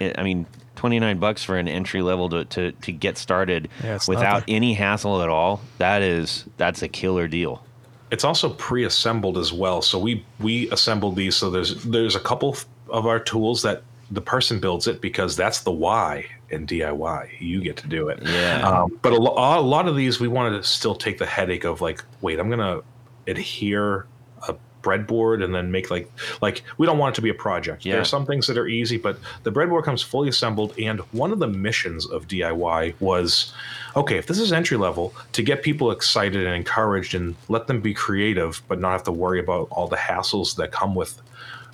I 0.02 0.24
mean, 0.24 0.46
twenty 0.78 1.00
nine 1.00 1.18
bucks 1.20 1.44
for 1.44 1.58
an 1.58 1.68
entry 1.68 2.02
level 2.02 2.30
to, 2.30 2.46
to, 2.46 2.72
to 2.72 2.92
get 2.94 3.18
started 3.18 3.68
Yeah, 3.84 4.00
without 4.08 4.34
nothing. 4.42 4.56
any 4.56 4.74
hassle 4.74 5.22
at 5.22 5.28
all. 5.30 5.60
That 5.80 6.02
is 6.02 6.46
that's 6.58 6.82
a 6.82 6.88
killer 6.88 7.28
deal. 7.28 7.64
it's 8.12 8.24
also 8.24 8.50
pre-assembled 8.52 9.38
as 9.38 9.52
well. 9.52 9.82
So 9.82 10.00
we 10.00 10.24
we 10.40 10.70
assembled 10.72 11.16
these. 11.18 11.36
So 11.36 11.50
there's 11.50 11.84
there's 11.84 12.16
a 12.16 12.22
couple 12.22 12.56
of 12.90 13.06
our 13.06 13.20
tools 13.20 13.62
that 13.64 13.84
the 14.12 14.22
person 14.22 14.62
builds 14.62 14.88
it 14.88 15.02
because 15.02 15.36
that's 15.36 15.60
the 15.62 15.72
why 15.72 16.26
in 16.50 16.66
DIY. 16.66 17.28
You 17.42 17.60
get 17.62 17.76
to 17.78 17.88
do 17.88 18.08
it. 18.08 18.20
Yeah. 18.24 18.62
Um, 18.66 18.98
but 19.02 19.12
a, 19.12 19.18
lo- 19.18 19.34
a 19.36 19.60
lot 19.60 19.90
of 19.90 19.98
these 19.98 20.22
we 20.22 20.30
wanted 20.30 20.52
to 20.58 20.64
still 20.64 20.96
take 20.96 21.18
the 21.18 21.26
headache 21.26 21.66
of 21.66 21.82
like, 21.82 22.02
wait, 22.22 22.40
I'm 22.40 22.50
gonna 22.50 22.80
adhere 23.28 24.00
a 24.02 24.06
breadboard 24.88 25.44
and 25.44 25.54
then 25.54 25.72
make 25.72 25.92
like 25.92 26.10
like 26.42 26.64
we 26.78 26.86
don't 26.86 26.98
want 26.98 27.14
it 27.14 27.16
to 27.16 27.22
be 27.22 27.30
a 27.30 27.34
project. 27.34 27.86
Yeah. 27.86 27.94
There 27.94 28.02
are 28.02 28.06
some 28.06 28.26
things 28.26 28.48
that 28.48 28.58
are 28.58 28.68
easy, 28.68 28.98
but 28.98 29.20
the 29.44 29.52
breadboard 29.52 29.84
comes 29.84 30.02
fully 30.02 30.30
assembled. 30.30 30.78
And 30.80 31.00
one 31.12 31.32
of 31.32 31.40
the 31.40 31.48
missions 31.48 32.06
of 32.06 32.28
DIY 32.28 33.00
was, 33.00 33.54
okay, 33.96 34.18
if 34.18 34.28
this 34.28 34.40
is 34.40 34.52
entry 34.52 34.78
level, 34.78 35.14
to 35.34 35.42
get 35.44 35.64
people 35.64 35.92
excited 35.92 36.46
and 36.46 36.56
encouraged 36.56 37.16
and 37.16 37.36
let 37.50 37.68
them 37.68 37.82
be 37.82 37.94
creative, 37.94 38.62
but 38.68 38.80
not 38.80 38.92
have 38.92 39.04
to 39.04 39.12
worry 39.12 39.40
about 39.40 39.68
all 39.72 39.88
the 39.88 39.98
hassles 39.98 40.56
that 40.56 40.72
come 40.72 40.96
with 40.96 41.22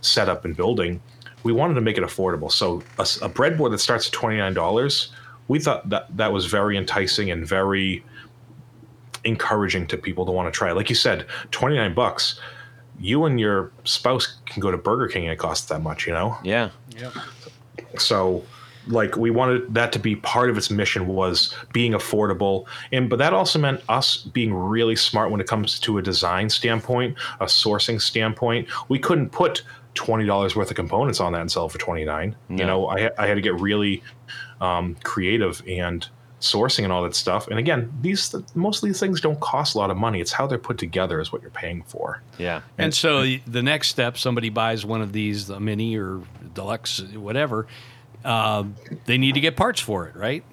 setup 0.01 0.45
and 0.45 0.55
building. 0.55 1.01
We 1.43 1.51
wanted 1.51 1.73
to 1.75 1.81
make 1.81 1.97
it 1.97 2.03
affordable. 2.03 2.51
So 2.51 2.83
a 2.97 3.29
breadboard 3.29 3.71
that 3.71 3.79
starts 3.79 4.07
at 4.07 4.13
twenty 4.13 4.37
nine 4.37 4.53
dollars, 4.53 5.11
we 5.47 5.59
thought 5.59 5.89
that 5.89 6.15
that 6.17 6.31
was 6.31 6.45
very 6.45 6.77
enticing 6.77 7.29
and 7.31 7.45
very 7.45 8.03
encouraging 9.25 9.87
to 9.87 9.97
people 9.97 10.25
to 10.25 10.31
want 10.31 10.51
to 10.53 10.57
try. 10.57 10.71
Like 10.71 10.89
you 10.89 10.95
said, 10.95 11.25
twenty 11.51 11.75
nine 11.75 11.93
bucks. 11.93 12.39
You 13.03 13.25
and 13.25 13.37
your 13.37 13.71
spouse 13.83 14.37
can 14.45 14.61
go 14.61 14.71
to 14.71 14.77
Burger 14.77 15.09
King 15.09 15.23
and 15.23 15.33
it 15.33 15.37
costs 15.37 15.67
that 15.67 15.81
much, 15.81 16.07
you 16.07 16.13
know. 16.13 16.37
Yeah. 16.41 16.69
So, 17.97 18.43
like, 18.87 19.17
we 19.17 19.29
wanted 19.29 19.73
that 19.73 19.91
to 19.91 19.99
be 19.99 20.15
part 20.15 20.49
of 20.49 20.57
its 20.57 20.69
mission 20.69 21.07
was 21.07 21.53
being 21.73 21.91
affordable, 21.91 22.65
and 22.93 23.09
but 23.09 23.19
that 23.19 23.33
also 23.33 23.59
meant 23.59 23.81
us 23.89 24.17
being 24.17 24.53
really 24.53 24.95
smart 24.95 25.31
when 25.31 25.41
it 25.41 25.47
comes 25.47 25.79
to 25.81 25.97
a 25.97 26.01
design 26.01 26.49
standpoint, 26.49 27.17
a 27.41 27.45
sourcing 27.45 27.99
standpoint. 27.99 28.69
We 28.87 28.99
couldn't 28.99 29.31
put 29.31 29.63
twenty 29.95 30.25
dollars 30.25 30.55
worth 30.55 30.69
of 30.69 30.77
components 30.77 31.19
on 31.19 31.33
that 31.33 31.41
and 31.41 31.51
sell 31.51 31.65
it 31.65 31.71
for 31.73 31.79
twenty 31.79 32.05
nine. 32.05 32.35
No. 32.47 32.57
You 32.57 32.67
know, 32.67 32.87
I 32.87 33.11
I 33.17 33.27
had 33.27 33.35
to 33.35 33.41
get 33.41 33.59
really 33.59 34.01
um, 34.61 34.95
creative 35.03 35.61
and 35.67 36.07
sourcing 36.43 36.83
and 36.83 36.91
all 36.91 37.03
that 37.03 37.15
stuff. 37.15 37.47
And 37.47 37.57
again, 37.57 37.91
these 38.01 38.35
most 38.53 38.83
of 38.83 38.87
these 38.89 38.99
things 38.99 39.21
don't 39.21 39.39
cost 39.39 39.75
a 39.75 39.77
lot 39.77 39.89
of 39.89 39.97
money. 39.97 40.19
It's 40.19 40.33
how 40.33 40.45
they're 40.45 40.57
put 40.57 40.77
together 40.77 41.21
is 41.21 41.31
what 41.31 41.41
you're 41.41 41.51
paying 41.51 41.83
for. 41.83 42.21
Yeah. 42.37 42.61
And 42.77 42.93
so 42.93 43.23
the 43.47 43.63
next 43.63 43.87
step, 43.87 44.17
somebody 44.17 44.49
buys 44.49 44.85
one 44.85 45.01
of 45.01 45.13
these, 45.13 45.47
the 45.47 45.59
mini 45.59 45.97
or 45.97 46.21
deluxe, 46.53 47.01
whatever. 47.13 47.67
Uh, 48.25 48.65
they 49.05 49.17
need 49.17 49.35
to 49.35 49.39
get 49.39 49.55
parts 49.55 49.79
for 49.79 50.07
it, 50.07 50.15
right? 50.15 50.43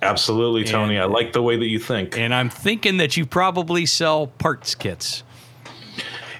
Absolutely, 0.00 0.64
Tony. 0.64 0.98
I 0.98 1.04
like 1.04 1.32
the 1.32 1.42
way 1.42 1.56
that 1.56 1.66
you 1.66 1.78
think. 1.78 2.18
And 2.18 2.34
I'm 2.34 2.50
thinking 2.50 2.96
that 2.98 3.16
you 3.16 3.26
probably 3.26 3.86
sell 3.86 4.26
parts 4.26 4.74
kits. 4.74 5.22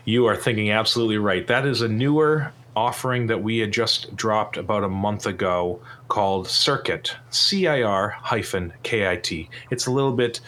You 0.04 0.26
are 0.26 0.36
thinking 0.36 0.70
absolutely 0.70 1.18
right. 1.18 1.46
That 1.46 1.66
is 1.66 1.80
a 1.80 1.88
newer 1.88 2.52
offering 2.76 3.26
that 3.28 3.42
we 3.42 3.58
had 3.58 3.72
just 3.72 4.14
dropped 4.16 4.56
about 4.56 4.84
a 4.84 4.88
month 4.88 5.26
ago 5.26 5.80
called 6.08 6.48
Cir-Kit, 6.48 7.14
C 7.30 7.66
I 7.66 7.82
R 7.82 8.10
hyphen 8.10 8.72
K 8.82 9.08
I 9.08 9.16
T. 9.16 9.48
It's 9.70 9.86
a 9.86 9.90
little 9.90 10.12
bit, 10.12 10.40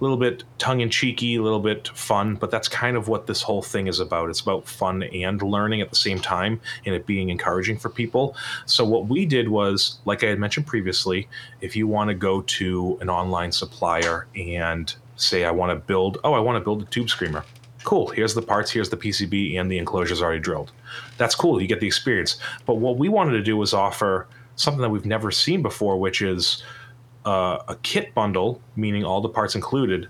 a 0.00 0.02
little 0.02 0.16
bit 0.16 0.44
tongue 0.58 0.80
in 0.80 0.90
cheeky, 0.90 1.36
a 1.36 1.42
little 1.42 1.60
bit 1.60 1.88
fun, 1.88 2.34
but 2.36 2.50
that's 2.50 2.68
kind 2.68 2.96
of 2.96 3.08
what 3.08 3.26
this 3.26 3.42
whole 3.42 3.62
thing 3.62 3.86
is 3.86 4.00
about. 4.00 4.30
It's 4.30 4.40
about 4.40 4.66
fun 4.66 5.02
and 5.02 5.40
learning 5.42 5.80
at 5.80 5.90
the 5.90 5.96
same 5.96 6.18
time, 6.18 6.60
and 6.86 6.94
it 6.94 7.06
being 7.06 7.28
encouraging 7.28 7.78
for 7.78 7.90
people. 7.90 8.36
So 8.66 8.84
what 8.84 9.06
we 9.06 9.26
did 9.26 9.48
was, 9.48 9.98
like 10.04 10.24
I 10.24 10.28
had 10.28 10.38
mentioned 10.38 10.66
previously, 10.66 11.28
if 11.60 11.76
you 11.76 11.86
want 11.86 12.08
to 12.08 12.14
go 12.14 12.42
to 12.42 12.98
an 13.00 13.08
online 13.10 13.52
supplier 13.52 14.26
and 14.34 14.94
say, 15.16 15.44
I 15.44 15.50
want 15.50 15.70
to 15.70 15.76
build, 15.76 16.18
oh, 16.24 16.32
I 16.32 16.40
want 16.40 16.56
to 16.56 16.64
build 16.64 16.82
a 16.82 16.86
tube 16.86 17.08
screamer 17.08 17.44
cool 17.84 18.08
here's 18.08 18.34
the 18.34 18.42
parts 18.42 18.70
here's 18.70 18.88
the 18.90 18.96
pcb 18.96 19.58
and 19.58 19.70
the 19.70 19.78
enclosure's 19.78 20.22
already 20.22 20.40
drilled 20.40 20.72
that's 21.18 21.34
cool 21.34 21.60
you 21.60 21.68
get 21.68 21.80
the 21.80 21.86
experience 21.86 22.38
but 22.66 22.74
what 22.74 22.96
we 22.96 23.08
wanted 23.08 23.32
to 23.32 23.42
do 23.42 23.56
was 23.56 23.72
offer 23.72 24.26
something 24.56 24.80
that 24.80 24.90
we've 24.90 25.06
never 25.06 25.30
seen 25.30 25.62
before 25.62 25.98
which 25.98 26.22
is 26.22 26.62
uh, 27.26 27.58
a 27.68 27.76
kit 27.82 28.14
bundle 28.14 28.60
meaning 28.76 29.04
all 29.04 29.20
the 29.20 29.28
parts 29.28 29.54
included 29.54 30.08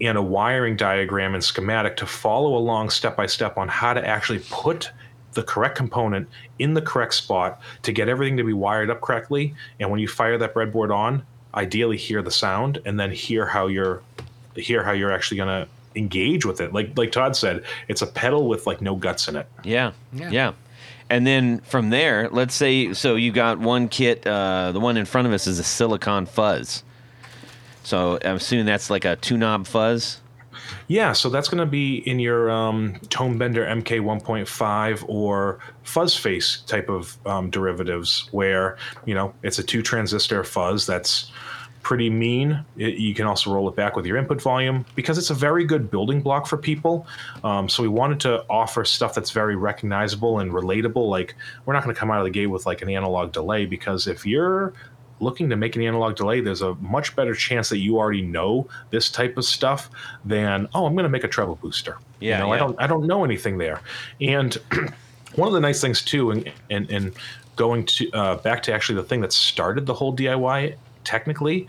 and 0.00 0.16
a 0.16 0.22
wiring 0.22 0.76
diagram 0.76 1.34
and 1.34 1.42
schematic 1.42 1.96
to 1.96 2.06
follow 2.06 2.56
along 2.56 2.90
step 2.90 3.16
by 3.16 3.26
step 3.26 3.58
on 3.58 3.68
how 3.68 3.92
to 3.92 4.06
actually 4.06 4.40
put 4.50 4.90
the 5.32 5.42
correct 5.42 5.76
component 5.76 6.28
in 6.58 6.74
the 6.74 6.82
correct 6.82 7.14
spot 7.14 7.60
to 7.82 7.92
get 7.92 8.08
everything 8.08 8.36
to 8.36 8.44
be 8.44 8.52
wired 8.52 8.90
up 8.90 9.00
correctly. 9.00 9.54
And 9.78 9.90
when 9.90 10.00
you 10.00 10.08
fire 10.08 10.38
that 10.38 10.54
breadboard 10.54 10.94
on, 10.94 11.24
ideally 11.54 11.96
hear 11.96 12.22
the 12.22 12.30
sound 12.30 12.80
and 12.84 12.98
then 12.98 13.10
hear 13.10 13.46
how 13.46 13.66
you're 13.66 14.02
hear 14.54 14.82
how 14.82 14.92
you're 14.92 15.12
actually 15.12 15.36
going 15.36 15.48
to 15.48 15.68
engage 15.96 16.44
with 16.44 16.60
it. 16.60 16.72
Like 16.72 16.96
like 16.96 17.12
Todd 17.12 17.36
said, 17.36 17.64
it's 17.88 18.02
a 18.02 18.06
pedal 18.06 18.48
with 18.48 18.66
like 18.66 18.80
no 18.80 18.96
guts 18.96 19.28
in 19.28 19.36
it. 19.36 19.46
Yeah, 19.64 19.92
Yeah. 20.12 20.30
yeah. 20.30 20.52
And 21.10 21.26
then 21.26 21.60
from 21.60 21.88
there, 21.90 22.28
let's 22.30 22.54
say 22.54 22.92
so 22.92 23.14
you 23.16 23.32
got 23.32 23.58
one 23.58 23.88
kit. 23.88 24.26
Uh, 24.26 24.72
the 24.72 24.80
one 24.80 24.96
in 24.96 25.06
front 25.06 25.26
of 25.26 25.32
us 25.32 25.46
is 25.46 25.58
a 25.58 25.64
silicon 25.64 26.26
fuzz. 26.26 26.84
So 27.82 28.18
I'm 28.24 28.36
assuming 28.36 28.66
that's 28.66 28.90
like 28.90 29.04
a 29.06 29.16
two 29.16 29.36
knob 29.38 29.66
fuzz. 29.66 30.20
Yeah, 30.86 31.12
so 31.12 31.30
that's 31.30 31.48
going 31.48 31.60
to 31.60 31.70
be 31.70 31.96
in 32.06 32.18
your 32.18 32.50
um, 32.50 32.96
Tone 33.08 33.38
Bender 33.38 33.64
MK 33.64 34.00
1.5 34.00 35.04
or 35.08 35.60
fuzz 35.82 36.14
face 36.14 36.60
type 36.66 36.88
of 36.90 37.16
um, 37.26 37.48
derivatives, 37.48 38.28
where 38.32 38.76
you 39.06 39.14
know 39.14 39.32
it's 39.42 39.58
a 39.58 39.62
two 39.62 39.82
transistor 39.82 40.44
fuzz 40.44 40.84
that's 40.86 41.30
pretty 41.88 42.10
mean. 42.10 42.62
It, 42.76 42.96
you 42.96 43.14
can 43.14 43.26
also 43.26 43.50
roll 43.50 43.66
it 43.66 43.74
back 43.74 43.96
with 43.96 44.04
your 44.04 44.18
input 44.18 44.42
volume 44.42 44.84
because 44.94 45.16
it's 45.16 45.30
a 45.30 45.34
very 45.34 45.64
good 45.64 45.90
building 45.90 46.20
block 46.20 46.46
for 46.46 46.58
people. 46.58 47.06
Um, 47.42 47.66
so 47.66 47.82
we 47.82 47.88
wanted 47.88 48.20
to 48.20 48.44
offer 48.50 48.84
stuff 48.84 49.14
that's 49.14 49.30
very 49.30 49.56
recognizable 49.56 50.40
and 50.40 50.52
relatable. 50.52 51.08
Like 51.08 51.34
we're 51.64 51.72
not 51.72 51.84
going 51.84 51.94
to 51.94 51.98
come 51.98 52.10
out 52.10 52.18
of 52.18 52.24
the 52.24 52.30
gate 52.30 52.48
with 52.48 52.66
like 52.66 52.82
an 52.82 52.90
analog 52.90 53.32
delay 53.32 53.64
because 53.64 54.06
if 54.06 54.26
you're 54.26 54.74
looking 55.20 55.48
to 55.48 55.56
make 55.56 55.76
an 55.76 55.82
analog 55.82 56.14
delay, 56.14 56.42
there's 56.42 56.60
a 56.60 56.74
much 56.74 57.16
better 57.16 57.34
chance 57.34 57.70
that 57.70 57.78
you 57.78 57.96
already 57.96 58.20
know 58.20 58.68
this 58.90 59.10
type 59.10 59.38
of 59.38 59.46
stuff 59.46 59.88
than 60.26 60.68
oh, 60.74 60.84
I'm 60.84 60.92
going 60.92 61.04
to 61.04 61.08
make 61.08 61.24
a 61.24 61.28
treble 61.28 61.54
booster. 61.54 61.96
Yeah, 62.20 62.40
you 62.40 62.44
know, 62.44 62.52
I 62.52 62.58
don't 62.58 62.82
I 62.82 62.86
don't 62.86 63.06
know 63.06 63.24
anything 63.24 63.56
there. 63.56 63.80
And 64.20 64.52
one 65.36 65.48
of 65.48 65.54
the 65.54 65.60
nice 65.60 65.80
things 65.80 66.02
too, 66.02 66.32
and 66.32 66.52
and, 66.68 66.90
and 66.90 67.14
going 67.56 67.86
to 67.86 68.10
uh, 68.12 68.36
back 68.36 68.62
to 68.64 68.74
actually 68.74 68.96
the 68.96 69.08
thing 69.08 69.22
that 69.22 69.32
started 69.32 69.86
the 69.86 69.94
whole 69.94 70.14
DIY, 70.14 70.76
technically, 71.08 71.66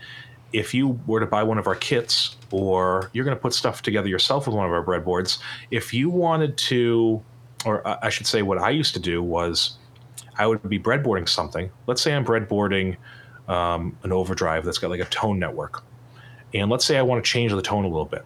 if 0.52 0.74
you 0.74 1.00
were 1.06 1.18
to 1.18 1.26
buy 1.26 1.42
one 1.42 1.56
of 1.56 1.66
our 1.66 1.74
kits 1.74 2.36
or 2.50 3.10
you're 3.14 3.24
going 3.24 3.36
to 3.36 3.40
put 3.40 3.54
stuff 3.54 3.80
together 3.80 4.08
yourself 4.08 4.46
with 4.46 4.54
one 4.54 4.66
of 4.66 4.72
our 4.72 4.84
breadboards, 4.84 5.38
if 5.70 5.94
you 5.94 6.10
wanted 6.10 6.58
to, 6.58 7.22
or 7.64 7.86
uh, 7.88 7.98
I 8.02 8.10
should 8.10 8.26
say, 8.26 8.42
what 8.42 8.58
I 8.58 8.68
used 8.68 8.92
to 8.94 9.00
do 9.00 9.22
was 9.22 9.78
I 10.36 10.46
would 10.46 10.68
be 10.68 10.78
breadboarding 10.78 11.26
something. 11.26 11.70
Let's 11.86 12.02
say 12.02 12.14
I'm 12.14 12.24
breadboarding 12.24 12.96
um, 13.48 13.96
an 14.02 14.12
overdrive 14.12 14.64
that's 14.66 14.78
got 14.78 14.90
like 14.90 15.00
a 15.00 15.06
tone 15.06 15.38
network. 15.38 15.82
And 16.52 16.70
let's 16.70 16.84
say 16.84 16.98
I 16.98 17.02
want 17.02 17.24
to 17.24 17.30
change 17.30 17.52
the 17.52 17.62
tone 17.62 17.84
a 17.84 17.88
little 17.88 18.04
bit. 18.04 18.24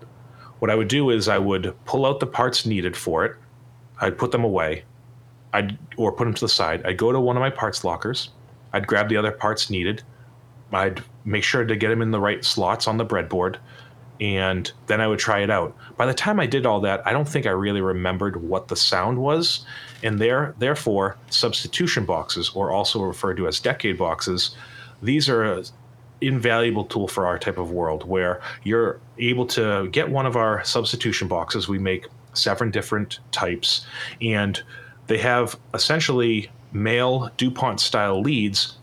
What 0.59 0.71
I 0.71 0.75
would 0.75 0.89
do 0.89 1.11
is 1.11 1.29
I 1.29 1.39
would 1.39 1.75
pull 1.85 2.07
out 2.07 2.19
the 2.19 2.27
parts 2.27 2.67
needed 2.67 2.97
for 2.97 3.25
it. 3.25 3.37
I'd 4.01 4.19
put 4.19 4.33
them 4.33 4.43
away. 4.43 4.85
I'd 5.53 5.79
or 5.97 6.11
put 6.11 6.25
them 6.25 6.35
to 6.35 6.41
the 6.41 6.49
side. 6.49 6.85
I'd 6.85 6.97
go 6.97 7.13
to 7.13 7.21
one 7.21 7.37
of 7.37 7.41
my 7.41 7.51
parts 7.51 7.85
lockers. 7.85 8.31
I'd 8.73 8.89
grab 8.89 9.09
the 9.09 9.17
other 9.17 9.31
parts 9.31 9.71
needed. 9.71 10.03
I'd 10.73 11.03
make 11.25 11.45
sure 11.45 11.65
to 11.65 11.77
get 11.77 11.89
them 11.89 12.03
in 12.03 12.11
the 12.11 12.21
right 12.21 12.45
slots 12.45 12.89
on 12.89 12.97
the 12.97 13.07
breadboard, 13.07 13.57
and 14.21 14.71
then 14.87 15.01
I 15.01 15.07
would 15.07 15.19
try 15.19 15.41
it 15.41 15.51
out. 15.51 15.77
By 15.97 16.07
the 16.07 16.15
time 16.15 16.41
I 16.41 16.47
did 16.47 16.67
all 16.67 16.81
that, 16.81 17.07
I 17.07 17.13
don't 17.13 17.29
think 17.29 17.47
I 17.47 17.51
really 17.51 17.81
remembered 17.81 18.37
what 18.43 18.69
the 18.69 18.77
sound 18.77 19.19
was, 19.19 19.65
and 20.03 20.19
there, 20.19 20.55
therefore, 20.59 21.17
substitution 21.31 22.05
boxes, 22.05 22.51
or 22.55 22.71
also 22.71 23.03
referred 23.03 23.37
to 23.39 23.49
as 23.49 23.61
decade 23.61 23.99
boxes, 23.99 24.57
these 25.03 25.29
are 25.29 25.45
a 25.45 25.65
invaluable 26.21 26.85
tool 26.85 27.09
for 27.09 27.27
our 27.27 27.39
type 27.39 27.59
of 27.59 27.71
world 27.71 28.07
where 28.09 28.41
you're 28.63 29.01
able 29.19 29.47
to 29.47 29.89
get 29.91 30.09
one 30.09 30.27
of 30.27 30.37
our 30.37 30.65
substitution 30.65 31.29
boxes. 31.29 31.69
We 31.69 31.79
make 31.79 32.07
seven 32.33 32.71
different 32.71 33.19
types, 33.31 33.87
and 34.21 34.63
they 35.07 35.19
have 35.19 35.59
essentially 35.75 36.51
male 36.73 37.31
DuPont 37.37 37.81
style 37.81 38.21
leads. 38.21 38.79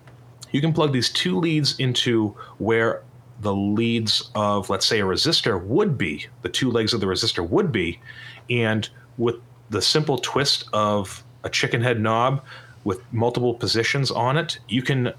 You 0.52 0.62
can 0.62 0.74
plug 0.74 0.92
these 0.94 1.10
two 1.10 1.38
leads 1.38 1.80
into 1.80 2.36
where 2.58 3.04
the 3.42 3.54
leads 3.54 4.30
of, 4.36 4.70
let's 4.70 4.86
say, 4.86 5.00
a 5.00 5.04
resistor 5.04 5.62
would 5.64 5.98
be, 5.98 6.28
the 6.44 6.50
two 6.50 6.70
legs 6.70 6.94
of 6.94 7.00
the 7.00 7.08
resistor 7.08 7.48
would 7.48 7.72
be, 7.72 8.00
and 8.50 8.88
with 9.18 9.36
the 9.70 9.82
simple 9.82 10.18
twist 10.18 10.66
of 10.74 11.24
a 11.44 11.50
chicken 11.50 11.82
head 11.82 12.00
knob 12.00 12.44
with 12.84 13.02
multiple 13.12 13.54
positions 13.54 14.12
on 14.12 14.38
it, 14.38 14.60
you 14.68 14.82
can 14.82 15.14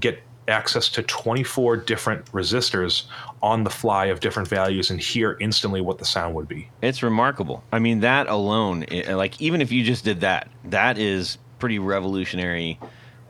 get 0.00 0.22
access 0.48 0.88
to 0.88 1.02
24 1.02 1.76
different 1.76 2.24
resistors 2.32 3.04
on 3.42 3.64
the 3.64 3.70
fly 3.70 4.06
of 4.06 4.20
different 4.20 4.48
values 4.48 4.90
and 4.90 4.98
hear 4.98 5.36
instantly 5.40 5.80
what 5.80 5.98
the 5.98 6.04
sound 6.04 6.34
would 6.34 6.48
be. 6.48 6.68
It's 6.80 7.02
remarkable. 7.02 7.62
I 7.70 7.78
mean, 7.78 8.00
that 8.00 8.28
alone, 8.28 8.84
eh, 8.84 9.14
like, 9.14 9.40
even 9.42 9.60
if 9.60 9.70
you 9.70 9.84
just 9.84 10.04
did 10.04 10.20
that, 10.20 10.48
that 10.64 10.96
is 10.96 11.36
pretty 11.58 11.78
revolutionary 11.78 12.78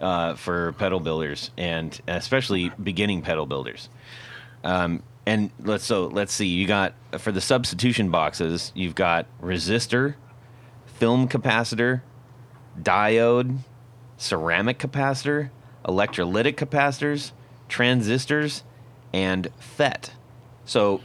uh, 0.00 0.34
for 0.34 0.72
pedal 0.74 1.00
builders 1.00 1.50
and 1.56 2.00
especially 2.06 2.70
beginning 2.82 3.22
pedal 3.22 3.46
builders. 3.46 3.88
Um, 4.64 5.02
and 5.26 5.50
let's 5.60 5.84
so 5.84 6.06
let's 6.06 6.32
see. 6.32 6.46
You 6.46 6.66
got 6.66 6.94
for 7.18 7.32
the 7.32 7.40
substitution 7.40 8.10
boxes, 8.10 8.72
you've 8.74 8.94
got 8.94 9.26
resistor, 9.42 10.14
film 10.86 11.28
capacitor, 11.28 12.02
diode, 12.80 13.58
ceramic 14.16 14.78
capacitor, 14.78 15.50
electrolytic 15.84 16.54
capacitors, 16.54 17.32
transistors, 17.68 18.64
and 19.12 19.48
FET. 19.58 20.12
So 20.64 21.02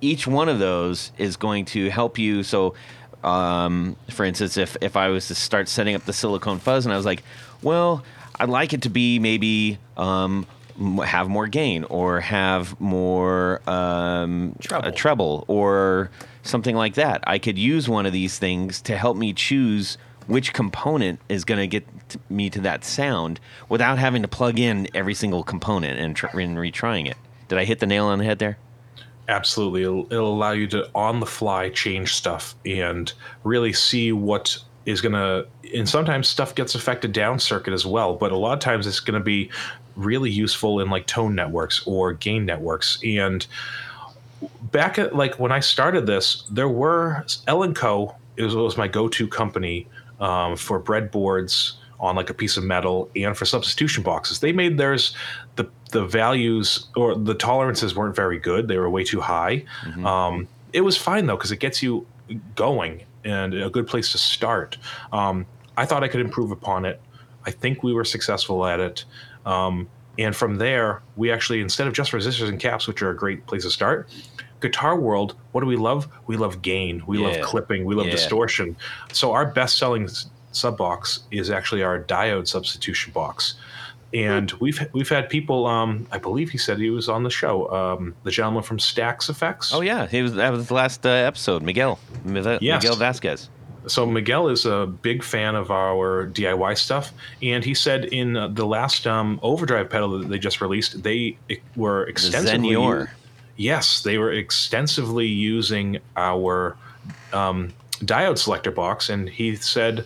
each 0.00 0.26
one 0.26 0.48
of 0.48 0.58
those 0.58 1.12
is 1.18 1.36
going 1.36 1.64
to 1.66 1.90
help 1.90 2.18
you. 2.18 2.42
So, 2.42 2.74
um, 3.22 3.96
for 4.10 4.24
instance, 4.24 4.56
if, 4.56 4.76
if 4.80 4.96
I 4.96 5.08
was 5.08 5.28
to 5.28 5.34
start 5.34 5.68
setting 5.68 5.94
up 5.94 6.04
the 6.04 6.12
silicon 6.12 6.58
fuzz 6.58 6.86
and 6.86 6.92
I 6.92 6.96
was 6.96 7.06
like, 7.06 7.22
well, 7.62 8.04
I'd 8.38 8.48
like 8.48 8.72
it 8.72 8.82
to 8.82 8.90
be 8.90 9.18
maybe 9.18 9.78
um, 9.96 10.46
have 11.04 11.28
more 11.28 11.46
gain 11.46 11.84
or 11.84 12.20
have 12.20 12.78
more 12.80 13.62
um, 13.68 14.54
Treble. 14.60 14.88
a 14.88 14.92
treble 14.92 15.44
or 15.48 16.10
something 16.42 16.76
like 16.76 16.94
that. 16.94 17.24
I 17.26 17.38
could 17.38 17.58
use 17.58 17.88
one 17.88 18.06
of 18.06 18.12
these 18.12 18.38
things 18.38 18.80
to 18.82 18.96
help 18.96 19.16
me 19.16 19.32
choose 19.32 19.96
which 20.26 20.52
component 20.52 21.20
is 21.28 21.44
going 21.44 21.60
to 21.60 21.66
get 21.66 21.86
me 22.28 22.50
to 22.50 22.60
that 22.60 22.84
sound 22.84 23.40
without 23.68 23.98
having 23.98 24.22
to 24.22 24.28
plug 24.28 24.58
in 24.58 24.88
every 24.92 25.14
single 25.14 25.42
component 25.42 25.98
and, 25.98 26.16
tr- 26.16 26.26
and 26.26 26.56
retrying 26.58 27.08
it. 27.08 27.16
Did 27.48 27.58
I 27.58 27.64
hit 27.64 27.78
the 27.78 27.86
nail 27.86 28.06
on 28.06 28.18
the 28.18 28.24
head 28.24 28.38
there? 28.38 28.58
Absolutely. 29.28 29.82
It'll, 29.82 30.06
it'll 30.12 30.34
allow 30.34 30.52
you 30.52 30.66
to 30.68 30.88
on 30.94 31.20
the 31.20 31.26
fly 31.26 31.68
change 31.70 32.14
stuff 32.14 32.54
and 32.64 33.12
really 33.44 33.72
see 33.72 34.12
what 34.12 34.58
is 34.86 35.00
going 35.00 35.12
to. 35.12 35.46
And 35.74 35.88
sometimes 35.88 36.28
stuff 36.28 36.54
gets 36.54 36.74
affected 36.74 37.12
down 37.12 37.38
circuit 37.38 37.74
as 37.74 37.84
well, 37.84 38.14
but 38.14 38.32
a 38.32 38.36
lot 38.36 38.54
of 38.54 38.60
times 38.60 38.86
it's 38.86 39.00
going 39.00 39.18
to 39.18 39.24
be 39.24 39.50
really 39.96 40.30
useful 40.30 40.80
in 40.80 40.88
like 40.90 41.06
tone 41.06 41.34
networks 41.34 41.86
or 41.86 42.12
gain 42.12 42.46
networks. 42.46 42.98
And 43.04 43.46
back 44.70 44.98
at 44.98 45.14
like 45.14 45.38
when 45.38 45.52
I 45.52 45.60
started 45.60 46.06
this, 46.06 46.44
there 46.50 46.68
were 46.68 47.24
L 47.46 47.72
& 47.72 47.74
Co. 47.74 48.14
It 48.36 48.44
was, 48.44 48.54
was 48.54 48.76
my 48.76 48.86
go-to 48.88 49.26
company 49.26 49.86
um, 50.20 50.56
for 50.56 50.80
breadboards 50.80 51.72
on 51.98 52.14
like 52.14 52.28
a 52.28 52.34
piece 52.34 52.56
of 52.56 52.64
metal 52.64 53.10
and 53.16 53.36
for 53.36 53.46
substitution 53.46 54.02
boxes. 54.02 54.40
They 54.40 54.52
made 54.52 54.78
theirs 54.78 55.16
the 55.56 55.68
the 55.92 56.04
values 56.04 56.86
or 56.94 57.14
the 57.14 57.34
tolerances 57.34 57.94
weren't 57.94 58.14
very 58.14 58.38
good. 58.38 58.68
They 58.68 58.76
were 58.76 58.90
way 58.90 59.04
too 59.04 59.20
high. 59.20 59.64
Um, 60.04 60.48
it 60.72 60.82
was 60.82 60.96
fine 60.96 61.26
though 61.26 61.36
because 61.36 61.52
it 61.52 61.60
gets 61.60 61.82
you 61.82 62.06
going 62.54 63.02
and 63.26 63.54
a 63.54 63.68
good 63.68 63.86
place 63.86 64.12
to 64.12 64.18
start. 64.18 64.78
Um, 65.12 65.46
I 65.76 65.84
thought 65.84 66.02
I 66.04 66.08
could 66.08 66.20
improve 66.20 66.52
upon 66.52 66.84
it. 66.84 67.00
I 67.44 67.50
think 67.50 67.82
we 67.82 67.92
were 67.92 68.04
successful 68.04 68.64
at 68.64 68.80
it. 68.80 69.04
Um, 69.44 69.88
and 70.18 70.34
from 70.34 70.56
there, 70.56 71.02
we 71.16 71.30
actually, 71.30 71.60
instead 71.60 71.86
of 71.86 71.92
just 71.92 72.12
resistors 72.12 72.48
and 72.48 72.58
caps, 72.58 72.86
which 72.88 73.02
are 73.02 73.10
a 73.10 73.16
great 73.16 73.46
place 73.46 73.64
to 73.64 73.70
start, 73.70 74.08
Guitar 74.60 74.98
World, 74.98 75.36
what 75.52 75.60
do 75.60 75.66
we 75.66 75.76
love? 75.76 76.08
We 76.26 76.36
love 76.36 76.62
gain. 76.62 77.02
We 77.06 77.18
Yeah. 77.18 77.28
love 77.28 77.40
clipping. 77.42 77.84
We 77.84 77.94
love 77.94 78.06
Yeah. 78.06 78.12
distortion. 78.12 78.76
So 79.12 79.32
our 79.32 79.44
best 79.44 79.76
selling 79.76 80.08
sub 80.52 80.78
box 80.78 81.20
is 81.30 81.50
actually 81.50 81.82
our 81.82 82.02
diode 82.02 82.48
substitution 82.48 83.12
box. 83.12 83.56
And 84.16 84.50
we've 84.52 84.80
we've 84.92 85.08
had 85.08 85.28
people. 85.28 85.66
Um, 85.66 86.06
I 86.10 86.18
believe 86.18 86.50
he 86.50 86.56
said 86.58 86.78
he 86.78 86.88
was 86.88 87.08
on 87.08 87.22
the 87.22 87.30
show. 87.30 87.70
Um, 87.70 88.14
the 88.24 88.30
gentleman 88.30 88.62
from 88.62 88.78
Stax 88.78 89.28
Effects. 89.28 89.74
Oh 89.74 89.82
yeah, 89.82 90.06
he 90.06 90.22
was. 90.22 90.34
That 90.34 90.52
was 90.52 90.68
the 90.68 90.74
last 90.74 91.04
uh, 91.04 91.10
episode. 91.10 91.62
Miguel, 91.62 91.98
Miguel 92.24 92.58
Yes. 92.62 92.82
Miguel 92.82 92.96
Vasquez. 92.96 93.50
So 93.88 94.06
Miguel 94.06 94.48
is 94.48 94.64
a 94.64 94.86
big 94.86 95.22
fan 95.22 95.54
of 95.54 95.70
our 95.70 96.26
DIY 96.28 96.78
stuff, 96.78 97.12
and 97.42 97.62
he 97.62 97.74
said 97.74 98.06
in 98.06 98.36
uh, 98.36 98.48
the 98.48 98.66
last 98.66 99.06
um, 99.06 99.38
overdrive 99.42 99.90
pedal 99.90 100.18
that 100.18 100.28
they 100.28 100.38
just 100.38 100.60
released, 100.60 101.02
they 101.02 101.36
were 101.76 102.04
extensively. 102.06 102.70
Zenior. 102.70 103.10
Yes, 103.56 104.02
they 104.02 104.18
were 104.18 104.32
extensively 104.32 105.26
using 105.26 105.98
our 106.16 106.76
um, 107.32 107.72
diode 108.00 108.38
selector 108.38 108.70
box, 108.70 109.08
and 109.08 109.28
he 109.28 109.56
said, 109.56 110.04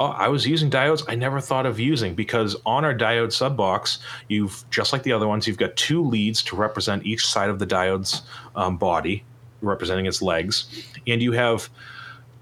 "Oh, 0.00 0.06
I 0.06 0.28
was 0.28 0.46
using 0.46 0.70
diodes 0.70 1.04
I 1.08 1.14
never 1.14 1.40
thought 1.40 1.66
of 1.66 1.78
using 1.78 2.14
because 2.14 2.56
on 2.66 2.84
our 2.84 2.94
diode 2.94 3.32
sub 3.32 3.56
box, 3.56 3.98
you've 4.28 4.64
just 4.70 4.92
like 4.92 5.04
the 5.04 5.12
other 5.12 5.28
ones, 5.28 5.46
you've 5.46 5.58
got 5.58 5.76
two 5.76 6.02
leads 6.02 6.42
to 6.44 6.56
represent 6.56 7.06
each 7.06 7.26
side 7.26 7.50
of 7.50 7.58
the 7.58 7.66
diode's 7.66 8.22
um, 8.56 8.76
body, 8.78 9.22
representing 9.60 10.06
its 10.06 10.22
legs, 10.22 10.64
and 11.06 11.22
you 11.22 11.32
have 11.32 11.68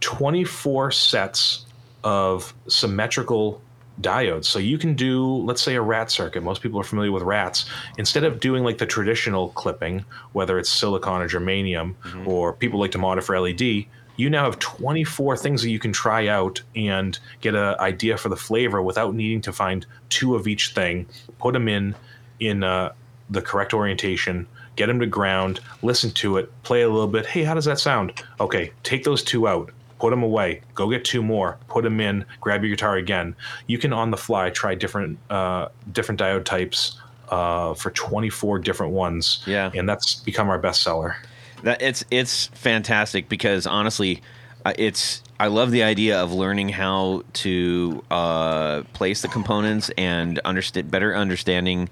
24 0.01 0.93
sets 0.93 1.67
of 2.05 2.55
symmetrical 2.69 3.61
diodes. 4.01 4.45
So 4.45 4.59
you 4.59 4.79
can 4.79 4.95
do, 4.95 5.27
let's 5.39 5.63
say, 5.63 5.75
a 5.75 5.83
rat 5.83 6.11
circuit. 6.11 6.43
Most 6.43 6.63
people 6.63 6.81
are 6.81 6.85
familiar 6.85 7.13
with 7.13 7.23
rats. 7.23 7.67
Instead 7.99 8.25
of 8.25 8.41
doing 8.41 8.63
like 8.65 8.79
the 8.79 8.87
traditional 8.87 9.49
clipping, 9.51 10.05
whether 10.33 10.59
it's 10.59 10.71
silicon 10.71 11.23
or 11.23 11.29
germanium, 11.29 11.95
or 12.27 12.53
people 12.53 12.79
like 12.79 12.93
to 12.93 12.99
mod 12.99 13.19
it 13.19 13.23
for 13.23 13.39
LED, 13.39 13.87
you 14.19 14.29
now 14.29 14.45
have 14.45 14.59
24 14.59 15.37
things 15.39 15.63
that 15.63 15.71
you 15.71 15.79
can 15.79 15.93
try 15.93 16.27
out 16.27 16.61
and 16.77 17.19
get 17.41 17.55
an 17.55 17.77
idea 17.79 18.19
for 18.19 18.29
the 18.29 18.37
flavor 18.37 18.83
without 18.83 19.15
needing 19.15 19.41
to 19.43 19.53
find 19.53 19.87
two 20.11 20.35
of 20.35 20.47
each 20.47 20.75
thing, 20.75 21.07
put 21.39 21.55
them 21.55 21.69
in 21.69 21.95
in 22.41 22.63
uh, 22.63 22.93
the 23.31 23.41
correct 23.41 23.73
orientation, 23.73 24.47
get 24.77 24.87
them 24.87 25.01
to 25.01 25.07
ground, 25.07 25.61
listen 25.83 26.11
to 26.11 26.37
it, 26.37 26.53
play 26.65 26.83
a 26.83 26.89
little 26.89 27.09
bit. 27.09 27.27
Hey, 27.27 27.45
how 27.45 27.55
does 27.55 27.65
that 27.65 27.79
sound? 27.79 28.13
Okay, 28.41 28.73
take 28.83 29.05
those 29.05 29.23
two 29.23 29.47
out, 29.47 29.71
put 30.01 30.11
them 30.11 30.25
away, 30.25 30.63
go 30.75 30.91
get 30.91 31.05
two 31.05 31.23
more, 31.23 31.57
put 31.69 31.85
them 31.85 32.01
in, 32.01 32.25
grab 32.41 32.63
your 32.63 32.71
guitar 32.71 32.97
again. 32.97 33.37
You 33.69 33.79
can 33.79 33.93
on 33.93 34.11
the 34.11 34.17
fly 34.17 34.51
try 34.51 34.75
different 34.75 35.19
uh, 35.31 35.69
different 35.93 36.21
diode 36.21 36.45
types 36.45 37.01
uh, 37.29 37.75
for 37.75 37.91
24 37.91 38.59
different 38.59 38.93
ones. 38.93 39.45
Yeah. 39.47 39.71
and 39.75 39.89
that's 39.89 40.17
become 40.17 40.49
our 40.49 40.59
best 40.59 40.83
seller. 40.83 41.17
That 41.63 41.83
it's 41.83 42.05
it's 42.11 42.47
fantastic 42.49 43.29
because 43.29 43.67
honestly, 43.67 44.23
uh, 44.65 44.73
it's 44.79 45.23
I 45.41 45.49
love 45.49 45.71
the 45.71 45.83
idea 45.83 46.21
of 46.21 46.33
learning 46.33 46.71
how 46.71 47.23
to 47.35 48.05
uh, 48.11 48.83
place 48.93 49.23
the 49.23 49.29
components 49.29 49.91
and 49.97 50.39
understand 50.41 50.91
better 50.91 51.15
understanding 51.15 51.89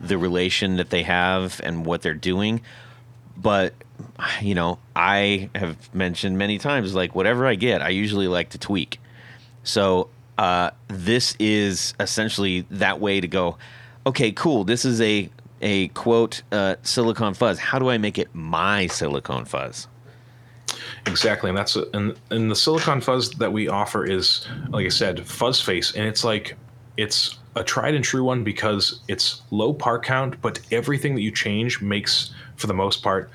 the 0.00 0.18
relation 0.18 0.76
that 0.76 0.90
they 0.90 1.02
have 1.02 1.60
and 1.64 1.84
what 1.84 2.02
they're 2.02 2.14
doing. 2.14 2.60
But 3.36 3.74
you 4.40 4.54
know, 4.54 4.78
I 4.94 5.50
have 5.54 5.92
mentioned 5.94 6.38
many 6.38 6.58
times 6.58 6.94
like 6.94 7.14
whatever 7.14 7.46
I 7.46 7.54
get, 7.54 7.82
I 7.82 7.90
usually 7.90 8.28
like 8.28 8.50
to 8.50 8.58
tweak. 8.58 9.00
So 9.64 10.10
uh, 10.38 10.70
this 10.88 11.34
is 11.38 11.94
essentially 12.00 12.66
that 12.70 13.00
way 13.00 13.20
to 13.20 13.28
go. 13.28 13.58
Okay, 14.06 14.32
cool. 14.32 14.64
This 14.64 14.84
is 14.84 15.00
a 15.00 15.28
a 15.60 15.88
quote 15.88 16.42
uh, 16.52 16.76
silicon 16.82 17.34
fuzz. 17.34 17.58
How 17.58 17.78
do 17.78 17.88
I 17.88 17.98
make 17.98 18.18
it 18.18 18.28
my 18.32 18.86
silicon 18.86 19.44
fuzz? 19.44 19.88
Exactly, 21.06 21.48
and 21.48 21.58
that's 21.58 21.76
a, 21.76 21.86
and 21.94 22.16
and 22.30 22.50
the 22.50 22.56
silicon 22.56 23.00
fuzz 23.00 23.30
that 23.32 23.52
we 23.52 23.68
offer 23.68 24.04
is, 24.04 24.46
like 24.70 24.86
I 24.86 24.90
said, 24.90 25.26
fuzz 25.26 25.60
face, 25.60 25.94
and 25.94 26.06
it's 26.06 26.24
like 26.24 26.56
it's 26.96 27.38
a 27.56 27.64
tried 27.64 27.94
and 27.94 28.04
true 28.04 28.24
one 28.24 28.44
because 28.44 29.00
it's 29.08 29.42
low 29.50 29.72
part 29.72 30.04
count, 30.04 30.40
but 30.40 30.60
everything 30.70 31.14
that 31.14 31.22
you 31.22 31.30
change 31.30 31.80
makes, 31.80 32.32
for 32.56 32.66
the 32.66 32.74
most 32.74 33.02
part, 33.02 33.30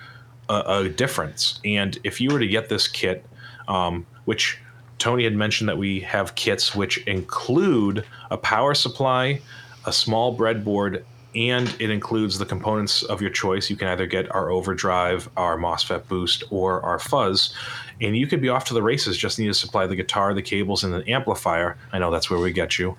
a, 0.49 0.63
a 0.67 0.89
difference. 0.89 1.59
And 1.65 1.97
if 2.03 2.21
you 2.21 2.29
were 2.31 2.39
to 2.39 2.47
get 2.47 2.69
this 2.69 2.87
kit, 2.87 3.25
um, 3.67 4.05
which 4.25 4.59
Tony 4.97 5.23
had 5.23 5.35
mentioned 5.35 5.67
that 5.69 5.77
we 5.77 5.99
have 6.01 6.35
kits 6.35 6.75
which 6.75 6.99
include 7.07 8.05
a 8.31 8.37
power 8.37 8.73
supply, 8.73 9.41
a 9.85 9.91
small 9.91 10.37
breadboard, 10.37 11.03
and 11.35 11.75
it 11.79 11.89
includes 11.89 12.37
the 12.37 12.45
components 12.45 13.03
of 13.03 13.21
your 13.21 13.31
choice. 13.31 13.69
You 13.69 13.75
can 13.75 13.87
either 13.87 14.05
get 14.05 14.33
our 14.33 14.49
overdrive, 14.51 15.29
our 15.35 15.57
MOSFET 15.57 16.07
boost, 16.07 16.43
or 16.49 16.81
our 16.81 16.99
fuzz. 16.99 17.53
And 18.01 18.15
you 18.17 18.27
could 18.27 18.41
be 18.41 18.49
off 18.49 18.65
to 18.65 18.73
the 18.73 18.83
races. 18.83 19.17
Just 19.17 19.39
need 19.39 19.47
to 19.47 19.53
supply 19.53 19.87
the 19.87 19.95
guitar, 19.95 20.33
the 20.33 20.41
cables, 20.41 20.83
and 20.83 20.93
the 20.93 21.07
amplifier. 21.09 21.77
I 21.91 21.99
know 21.99 22.11
that's 22.11 22.29
where 22.29 22.39
we 22.39 22.51
get 22.51 22.77
you. 22.77 22.97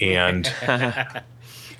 And 0.00 0.52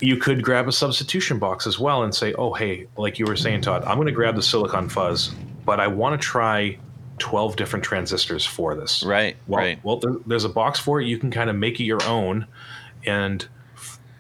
you 0.00 0.16
could 0.16 0.42
grab 0.42 0.68
a 0.68 0.72
substitution 0.72 1.38
box 1.38 1.66
as 1.66 1.78
well 1.78 2.02
and 2.02 2.14
say, 2.14 2.32
oh, 2.34 2.52
hey, 2.54 2.86
like 2.96 3.18
you 3.18 3.26
were 3.26 3.36
saying, 3.36 3.62
Todd, 3.62 3.84
I'm 3.84 3.96
going 3.96 4.06
to 4.06 4.12
grab 4.12 4.36
the 4.36 4.42
silicon 4.42 4.88
fuzz, 4.88 5.34
but 5.64 5.80
I 5.80 5.86
want 5.86 6.20
to 6.20 6.26
try 6.26 6.78
12 7.18 7.56
different 7.56 7.84
transistors 7.84 8.44
for 8.44 8.74
this. 8.74 9.04
Right, 9.04 9.36
Well, 9.46 9.60
right. 9.60 9.84
well 9.84 9.98
there, 9.98 10.16
there's 10.26 10.44
a 10.44 10.48
box 10.48 10.80
for 10.80 11.00
it. 11.00 11.06
You 11.06 11.18
can 11.18 11.30
kind 11.30 11.48
of 11.48 11.56
make 11.56 11.78
it 11.80 11.84
your 11.84 12.02
own. 12.04 12.46
And 13.06 13.46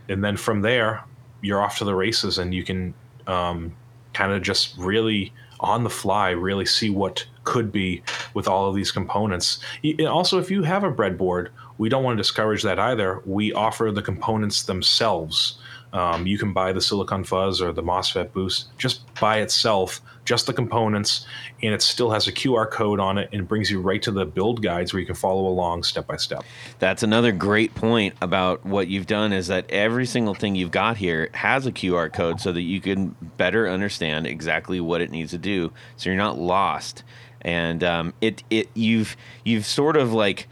and 0.08 0.22
then 0.22 0.36
from 0.36 0.60
there, 0.60 1.02
you're 1.44 1.62
off 1.62 1.78
to 1.78 1.84
the 1.84 1.94
races 1.94 2.38
and 2.38 2.54
you 2.54 2.64
can 2.64 2.94
um, 3.26 3.74
kind 4.12 4.32
of 4.32 4.42
just 4.42 4.76
really 4.78 5.32
on 5.60 5.84
the 5.84 5.90
fly 5.90 6.30
really 6.30 6.66
see 6.66 6.90
what 6.90 7.24
could 7.44 7.70
be 7.70 8.02
with 8.34 8.48
all 8.48 8.68
of 8.68 8.74
these 8.74 8.90
components. 8.90 9.58
And 9.82 10.08
Also, 10.08 10.38
if 10.38 10.50
you 10.50 10.62
have 10.62 10.84
a 10.84 10.92
breadboard, 10.92 11.48
we 11.78 11.88
don't 11.88 12.02
want 12.02 12.16
to 12.16 12.22
discourage 12.22 12.62
that 12.62 12.78
either. 12.78 13.20
We 13.26 13.52
offer 13.52 13.90
the 13.92 14.02
components 14.02 14.62
themselves. 14.62 15.58
Um, 15.92 16.26
you 16.26 16.38
can 16.38 16.52
buy 16.52 16.72
the 16.72 16.80
silicon 16.80 17.24
fuzz 17.24 17.60
or 17.60 17.72
the 17.72 17.82
MOSFET 17.82 18.32
boost 18.32 18.76
just 18.78 19.02
by 19.20 19.38
itself, 19.38 20.00
just 20.24 20.46
the 20.46 20.52
components, 20.52 21.26
and 21.62 21.74
it 21.74 21.82
still 21.82 22.10
has 22.10 22.26
a 22.26 22.32
QR 22.32 22.70
code 22.70 23.00
on 23.00 23.18
it 23.18 23.28
and 23.32 23.46
brings 23.46 23.70
you 23.70 23.80
right 23.80 24.02
to 24.02 24.10
the 24.10 24.24
build 24.24 24.62
guides 24.62 24.92
where 24.92 25.00
you 25.00 25.06
can 25.06 25.14
follow 25.14 25.46
along 25.46 25.82
step 25.82 26.06
by 26.06 26.16
step. 26.16 26.44
That's 26.78 27.02
another 27.02 27.32
great 27.32 27.74
point 27.74 28.14
about 28.20 28.64
what 28.64 28.88
you've 28.88 29.06
done 29.06 29.32
is 29.32 29.48
that 29.48 29.70
every 29.70 30.06
single 30.06 30.34
thing 30.34 30.54
you've 30.54 30.70
got 30.70 30.96
here 30.96 31.30
has 31.34 31.66
a 31.66 31.72
QR 31.72 32.12
code 32.12 32.40
so 32.40 32.52
that 32.52 32.62
you 32.62 32.80
can 32.80 33.14
better 33.36 33.68
understand 33.68 34.26
exactly 34.26 34.80
what 34.80 35.00
it 35.00 35.10
needs 35.10 35.30
to 35.32 35.38
do, 35.38 35.72
so 35.96 36.10
you're 36.10 36.16
not 36.16 36.38
lost. 36.38 37.02
And 37.42 37.84
um, 37.84 38.14
it 38.22 38.42
it 38.48 38.70
you've 38.74 39.16
you've 39.44 39.66
sort 39.66 39.96
of 39.96 40.12
like 40.12 40.48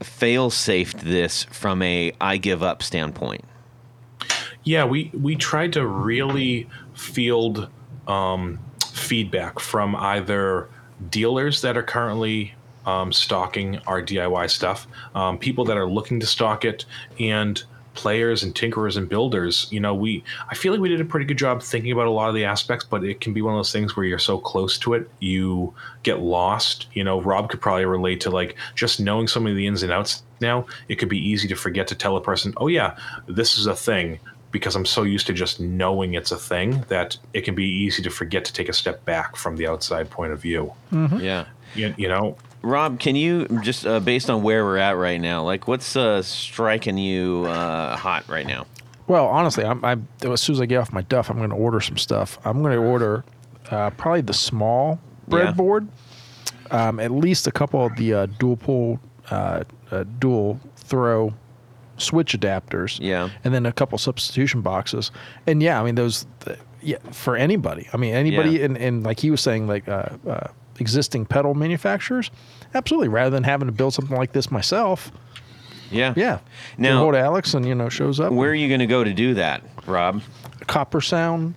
fail 0.00 0.50
safed 0.50 0.98
this 0.98 1.44
from 1.44 1.82
a 1.82 2.12
I 2.20 2.36
give 2.36 2.62
up 2.62 2.82
standpoint. 2.82 3.44
Yeah, 4.64 4.84
we 4.84 5.10
we 5.14 5.36
tried 5.36 5.72
to 5.74 5.86
really 5.86 6.68
field 6.94 7.68
um, 8.08 8.58
feedback 9.08 9.58
from 9.58 9.96
either 9.96 10.68
dealers 11.10 11.62
that 11.62 11.76
are 11.76 11.82
currently 11.82 12.54
um, 12.84 13.12
stocking 13.12 13.78
our 13.86 14.02
DIY 14.02 14.50
stuff, 14.50 14.86
um, 15.14 15.38
people 15.38 15.64
that 15.66 15.76
are 15.76 15.88
looking 15.88 16.20
to 16.20 16.26
stock 16.26 16.64
it, 16.64 16.84
and 17.18 17.62
players 17.94 18.44
and 18.44 18.54
tinkerers 18.54 18.96
and 18.96 19.08
builders. 19.08 19.66
You 19.70 19.80
know, 19.80 19.94
we 19.94 20.22
I 20.48 20.54
feel 20.54 20.72
like 20.72 20.80
we 20.80 20.88
did 20.88 21.00
a 21.00 21.04
pretty 21.04 21.26
good 21.26 21.38
job 21.38 21.62
thinking 21.62 21.90
about 21.90 22.06
a 22.06 22.10
lot 22.10 22.28
of 22.28 22.34
the 22.34 22.44
aspects, 22.44 22.84
but 22.84 23.02
it 23.02 23.20
can 23.20 23.32
be 23.32 23.42
one 23.42 23.54
of 23.54 23.58
those 23.58 23.72
things 23.72 23.96
where 23.96 24.06
you're 24.06 24.18
so 24.18 24.38
close 24.38 24.78
to 24.80 24.94
it, 24.94 25.10
you 25.20 25.74
get 26.02 26.20
lost. 26.20 26.86
You 26.92 27.02
know, 27.02 27.20
Rob 27.20 27.50
could 27.50 27.60
probably 27.60 27.86
relate 27.86 28.20
to 28.22 28.30
like 28.30 28.56
just 28.74 29.00
knowing 29.00 29.26
some 29.26 29.46
of 29.46 29.56
the 29.56 29.66
ins 29.66 29.82
and 29.82 29.92
outs 29.92 30.22
now. 30.40 30.66
It 30.88 30.96
could 30.96 31.08
be 31.08 31.18
easy 31.18 31.48
to 31.48 31.56
forget 31.56 31.88
to 31.88 31.94
tell 31.94 32.16
a 32.16 32.20
person, 32.20 32.54
"Oh 32.58 32.68
yeah, 32.68 32.96
this 33.26 33.58
is 33.58 33.66
a 33.66 33.74
thing." 33.74 34.20
Because 34.50 34.74
I'm 34.76 34.86
so 34.86 35.02
used 35.02 35.26
to 35.26 35.32
just 35.32 35.60
knowing 35.60 36.14
it's 36.14 36.32
a 36.32 36.36
thing 36.36 36.84
that 36.88 37.16
it 37.34 37.42
can 37.42 37.54
be 37.54 37.64
easy 37.66 38.02
to 38.02 38.10
forget 38.10 38.44
to 38.46 38.52
take 38.52 38.68
a 38.68 38.72
step 38.72 39.04
back 39.04 39.36
from 39.36 39.56
the 39.56 39.66
outside 39.66 40.10
point 40.10 40.32
of 40.32 40.40
view. 40.40 40.72
Yeah. 40.92 41.46
You, 41.74 41.94
you 41.98 42.08
know, 42.08 42.36
Rob, 42.62 42.98
can 42.98 43.14
you 43.14 43.46
just 43.62 43.86
uh, 43.86 44.00
based 44.00 44.30
on 44.30 44.42
where 44.42 44.64
we're 44.64 44.78
at 44.78 44.92
right 44.96 45.20
now, 45.20 45.42
like 45.44 45.68
what's 45.68 45.94
uh, 45.96 46.22
striking 46.22 46.96
you 46.98 47.44
uh, 47.46 47.96
hot 47.96 48.26
right 48.28 48.46
now? 48.46 48.66
Well, 49.06 49.26
honestly, 49.26 49.64
I'm, 49.64 49.84
I 49.84 49.96
as 50.22 50.40
soon 50.40 50.54
as 50.56 50.60
I 50.60 50.66
get 50.66 50.78
off 50.78 50.92
my 50.92 51.02
duff, 51.02 51.30
I'm 51.30 51.36
going 51.38 51.50
to 51.50 51.56
order 51.56 51.80
some 51.80 51.96
stuff. 51.98 52.38
I'm 52.44 52.62
going 52.62 52.72
to 52.72 52.78
order 52.82 53.24
uh, 53.70 53.90
probably 53.90 54.22
the 54.22 54.32
small 54.34 54.98
Yeah. 55.30 55.52
breadboard, 55.52 55.88
um, 56.70 57.00
at 57.00 57.10
least 57.10 57.46
a 57.46 57.52
couple 57.52 57.84
of 57.86 57.94
the 57.96 58.12
uh, 58.14 58.26
dual 58.38 58.56
pull, 58.56 58.98
uh, 59.30 59.64
uh, 59.90 60.04
dual 60.18 60.58
throw 60.76 61.32
switch 61.98 62.32
adapters. 62.38 62.98
Yeah. 63.00 63.28
and 63.44 63.52
then 63.54 63.66
a 63.66 63.72
couple 63.72 63.98
substitution 63.98 64.60
boxes. 64.62 65.10
And 65.46 65.62
yeah, 65.62 65.80
I 65.80 65.84
mean 65.84 65.94
those, 65.94 66.26
yeah, 66.82 66.98
for 67.12 67.36
anybody. 67.36 67.88
I 67.92 67.96
mean 67.96 68.14
anybody, 68.14 68.50
Yeah. 68.52 68.64
and, 68.66 68.78
and 68.78 69.02
like 69.04 69.20
he 69.20 69.30
was 69.30 69.40
saying, 69.40 69.66
like 69.66 69.88
uh, 69.88 70.08
uh, 70.28 70.48
existing 70.80 71.26
pedal 71.26 71.54
manufacturers, 71.54 72.30
absolutely. 72.74 73.08
Rather 73.08 73.30
than 73.30 73.44
having 73.44 73.66
to 73.66 73.72
build 73.72 73.94
something 73.94 74.16
like 74.16 74.32
this 74.32 74.50
myself, 74.50 75.10
Yeah. 75.90 76.14
yeah. 76.16 76.38
Now- 76.76 76.98
hold 76.98 77.14
Alex, 77.14 77.54
and 77.54 77.66
you 77.66 77.74
know 77.74 77.88
shows 77.88 78.20
up. 78.20 78.32
Where 78.32 78.50
are 78.50 78.54
you 78.54 78.68
going 78.68 78.80
to 78.80 78.86
go 78.86 79.02
to 79.04 79.12
do 79.12 79.34
that, 79.34 79.62
Rob? 79.86 80.22
Copper 80.66 81.00
Sound 81.00 81.54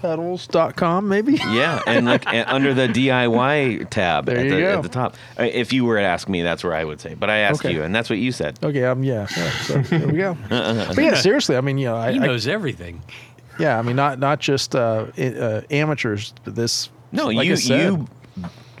pedals.com 0.00 1.08
maybe 1.08 1.34
Yeah, 1.52 1.80
and 1.86 2.06
like 2.06 2.26
uh, 2.26 2.44
under 2.46 2.74
the 2.74 2.88
DIY 2.88 3.88
tab 3.90 4.28
at, 4.28 4.34
the, 4.48 4.64
at 4.66 4.82
the 4.82 4.88
top. 4.88 5.14
Uh, 5.38 5.44
If 5.44 5.72
you 5.72 5.84
were 5.84 5.96
to 5.96 6.02
ask 6.04 6.28
me, 6.28 6.42
that's 6.42 6.62
where 6.64 6.74
I 6.74 6.84
would 6.84 7.00
say. 7.00 7.14
But 7.14 7.30
I 7.30 7.38
asked 7.38 7.64
Okay. 7.64 7.74
you, 7.74 7.82
and 7.82 7.94
that's 7.94 8.10
what 8.10 8.18
you 8.18 8.32
said. 8.32 8.58
okay 8.62 8.84
um 8.84 9.02
yeah, 9.04 9.26
yeah 9.36 9.50
so 9.62 9.78
there 9.82 10.06
we 10.08 10.18
go 10.18 10.36
but 10.48 10.98
yeah 10.98 11.14
seriously 11.14 11.56
i 11.56 11.60
mean 11.60 11.78
you 11.78 11.86
know 11.86 11.96
I, 11.96 12.12
He 12.12 12.18
I- 12.20 12.26
knows 12.26 12.46
everything. 12.46 13.02
yeah 13.58 13.78
i 13.78 13.82
mean 13.82 13.96
not 13.96 14.18
not 14.18 14.38
just 14.40 14.74
uh, 14.74 15.06
i- 15.16 15.22
uh 15.34 15.60
amateurs 15.70 16.32
but 16.44 16.54
this 16.54 16.90
No, 17.12 17.26
like 17.28 17.46
you 17.46 17.56
said, 17.56 17.80
you 17.92 18.06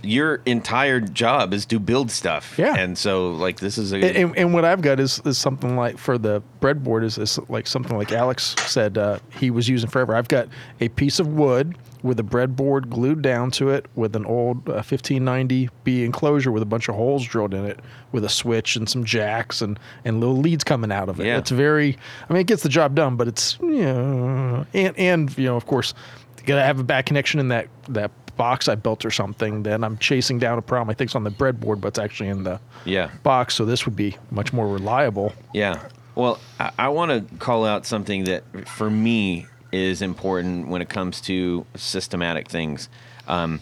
your 0.06 0.36
entire 0.46 1.00
job 1.00 1.52
is 1.52 1.66
to 1.66 1.78
build 1.78 2.10
stuff. 2.10 2.54
Yeah. 2.58 2.74
and 2.76 2.96
so 2.96 3.32
like 3.32 3.60
this 3.60 3.78
is 3.78 3.92
a 3.92 3.96
and, 3.96 4.16
and, 4.16 4.38
and 4.38 4.54
what 4.54 4.64
I've 4.64 4.82
got 4.82 5.00
is, 5.00 5.20
is 5.24 5.38
something 5.38 5.76
like 5.76 5.98
for 5.98 6.18
the 6.18 6.42
breadboard 6.60 7.04
is, 7.04 7.18
is 7.18 7.38
like 7.48 7.66
something 7.66 7.96
like 7.96 8.12
Alex 8.12 8.54
said 8.66 8.98
uh, 8.98 9.18
he 9.30 9.50
was 9.50 9.68
using 9.68 9.90
forever. 9.90 10.14
I've 10.14 10.28
got 10.28 10.48
a 10.80 10.88
piece 10.88 11.18
of 11.18 11.28
wood 11.28 11.76
with 12.02 12.20
a 12.20 12.22
breadboard 12.22 12.88
glued 12.88 13.20
down 13.20 13.50
to 13.50 13.68
it 13.70 13.86
with 13.96 14.14
an 14.14 14.24
old 14.26 14.68
uh, 14.68 14.80
1590B 14.82 16.04
enclosure 16.04 16.52
with 16.52 16.62
a 16.62 16.66
bunch 16.66 16.88
of 16.88 16.94
holes 16.94 17.26
drilled 17.26 17.52
in 17.52 17.64
it 17.64 17.80
with 18.12 18.24
a 18.24 18.28
switch 18.28 18.76
and 18.76 18.88
some 18.88 19.04
jacks 19.04 19.60
and, 19.60 19.78
and 20.04 20.20
little 20.20 20.36
leads 20.36 20.62
coming 20.62 20.92
out 20.92 21.08
of 21.08 21.20
it. 21.20 21.26
Yeah. 21.26 21.38
It's 21.38 21.50
very, 21.50 21.98
I 22.28 22.32
mean, 22.32 22.40
it 22.40 22.46
gets 22.46 22.62
the 22.62 22.68
job 22.68 22.94
done, 22.94 23.16
but 23.16 23.28
it's, 23.28 23.58
you 23.60 23.82
know, 23.82 24.66
and, 24.72 24.96
and, 24.96 25.38
you 25.38 25.46
know, 25.46 25.56
of 25.56 25.66
course, 25.66 25.94
you 26.38 26.44
got 26.46 26.56
to 26.56 26.62
have 26.62 26.78
a 26.78 26.84
back 26.84 27.06
connection 27.06 27.40
in 27.40 27.48
that, 27.48 27.68
that 27.88 28.12
box 28.36 28.68
I 28.68 28.74
built 28.74 29.04
or 29.04 29.10
something, 29.10 29.62
then 29.62 29.82
I'm 29.84 29.98
chasing 29.98 30.38
down 30.38 30.58
a 30.58 30.62
problem 30.62 30.90
I 30.90 30.94
think's 30.94 31.14
on 31.14 31.24
the 31.24 31.30
breadboard, 31.30 31.80
but 31.80 31.88
it's 31.88 31.98
actually 31.98 32.28
in 32.28 32.44
the 32.44 32.60
Yeah. 32.84 33.10
box. 33.22 33.54
So 33.54 33.64
this 33.64 33.86
would 33.86 33.96
be 33.96 34.16
much 34.30 34.52
more 34.52 34.68
reliable. 34.68 35.32
Yeah. 35.52 35.80
Well, 36.14 36.38
I, 36.60 36.70
I 36.78 36.88
want 36.88 37.10
to 37.28 37.36
call 37.36 37.64
out 37.64 37.86
something 37.86 38.24
that 38.24 38.42
for 38.68 38.90
me 38.90 39.46
is 39.72 40.00
important 40.02 40.68
when 40.68 40.80
it 40.82 40.88
comes 40.88 41.20
to 41.22 41.66
systematic 41.74 42.48
things. 42.48 42.88
Um, 43.28 43.60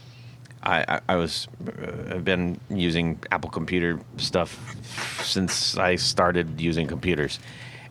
I, 0.63 0.85
I, 0.89 1.01
I 1.11 1.17
was 1.17 1.49
uh, 1.67 2.15
I've 2.15 2.25
been 2.25 2.59
using 2.71 3.19
Apple 3.31 3.51
computer 3.51 3.99
stuff 4.17 4.75
since 5.23 5.77
I 5.77 5.97
started 5.97 6.61
using 6.61 6.87
computers, 6.87 7.39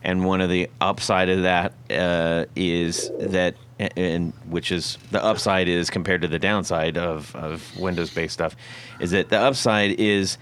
and 0.03 0.25
one 0.25 0.41
of 0.41 0.49
the 0.49 0.69
upside 0.81 1.29
of 1.29 1.43
that 1.43 1.73
uh, 1.91 2.45
is 2.55 3.11
that 3.19 3.55
and 3.95 4.33
which 4.47 4.71
is 4.71 4.97
the 5.11 5.23
upside 5.23 5.67
is 5.67 5.89
compared 5.89 6.21
to 6.21 6.27
the 6.27 6.39
downside 6.39 6.97
of, 6.97 7.35
of 7.35 7.77
Windows 7.77 8.13
based 8.13 8.33
stuff 8.33 8.55
is 8.99 9.11
that 9.11 9.29
the 9.29 9.39
upside 9.39 9.99
is 9.99 10.37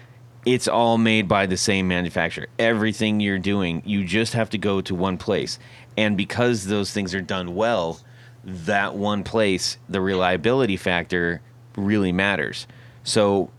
it's 0.45 0.67
all 0.67 0.97
made 0.97 1.27
by 1.27 1.45
the 1.45 1.57
same 1.57 1.87
manufacturer. 1.87 2.47
Everything 2.57 3.19
you're 3.19 3.39
doing, 3.39 3.81
you 3.85 4.03
just 4.03 4.33
have 4.33 4.49
to 4.51 4.57
go 4.57 4.81
to 4.81 4.95
one 4.95 5.17
place. 5.17 5.59
And 5.97 6.17
because 6.17 6.65
those 6.65 6.91
things 6.91 7.13
are 7.13 7.21
done 7.21 7.53
well, 7.53 7.99
that 8.43 8.95
one 8.95 9.23
place, 9.23 9.77
the 9.87 10.01
reliability 10.01 10.77
factor 10.77 11.41
really 11.75 12.11
matters. 12.11 12.65
So 13.03 13.51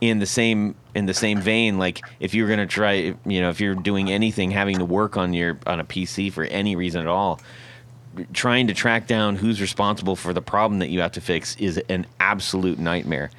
in 0.00 0.18
the 0.18 0.26
same 0.26 0.74
in 0.94 1.06
the 1.06 1.14
same 1.14 1.40
vein, 1.40 1.78
like 1.78 2.04
if 2.20 2.34
you're 2.34 2.48
gonna 2.48 2.66
try 2.66 3.14
you 3.24 3.40
know, 3.40 3.50
if 3.50 3.60
you're 3.60 3.74
doing 3.74 4.10
anything 4.10 4.50
having 4.50 4.78
to 4.78 4.84
work 4.84 5.16
on 5.16 5.32
your 5.32 5.58
on 5.66 5.80
a 5.80 5.84
PC 5.84 6.32
for 6.32 6.44
any 6.44 6.76
reason 6.76 7.00
at 7.00 7.06
all, 7.06 7.40
trying 8.32 8.66
to 8.68 8.74
track 8.74 9.06
down 9.06 9.36
who's 9.36 9.60
responsible 9.60 10.16
for 10.16 10.32
the 10.32 10.42
problem 10.42 10.78
that 10.80 10.88
you 10.88 11.00
have 11.00 11.12
to 11.12 11.20
fix 11.20 11.56
is 11.56 11.78
an 11.88 12.06
absolute 12.20 12.78
nightmare 12.78 13.30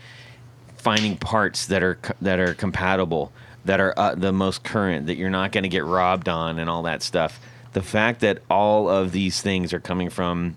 finding 0.88 1.18
parts 1.18 1.66
that 1.66 1.84
are 1.84 2.00
that 2.22 2.40
are 2.40 2.54
compatible, 2.54 3.32
that 3.66 3.82
are 3.82 3.94
uh, 3.98 4.16
the 4.16 4.32
most 4.32 4.64
current, 4.64 5.08
that 5.08 5.18
you're 5.18 5.30
not 5.30 5.52
going 5.52 5.64
to 5.64 5.70
get 5.70 5.84
robbed 5.84 6.30
on, 6.30 6.60
and 6.60 6.70
all 6.70 6.84
that 6.84 7.02
stuff. 7.02 7.42
The 7.74 7.82
fact 7.82 8.22
that 8.22 8.42
all 8.50 8.90
of 8.90 9.12
these 9.12 9.42
things 9.42 9.74
are 9.74 9.82
coming 9.82 10.10
from 10.10 10.56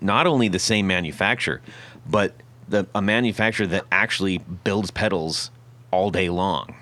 not 0.00 0.26
only 0.26 0.48
the 0.48 0.58
same 0.58 0.88
manufacturer, 0.88 1.60
but 2.10 2.34
the 2.68 2.88
a 2.94 3.00
manufacturer 3.00 3.68
that 3.68 3.84
actually 3.92 4.38
builds 4.38 4.90
pedals 4.90 5.52
all 5.92 6.10
day 6.10 6.28
long. 6.28 6.74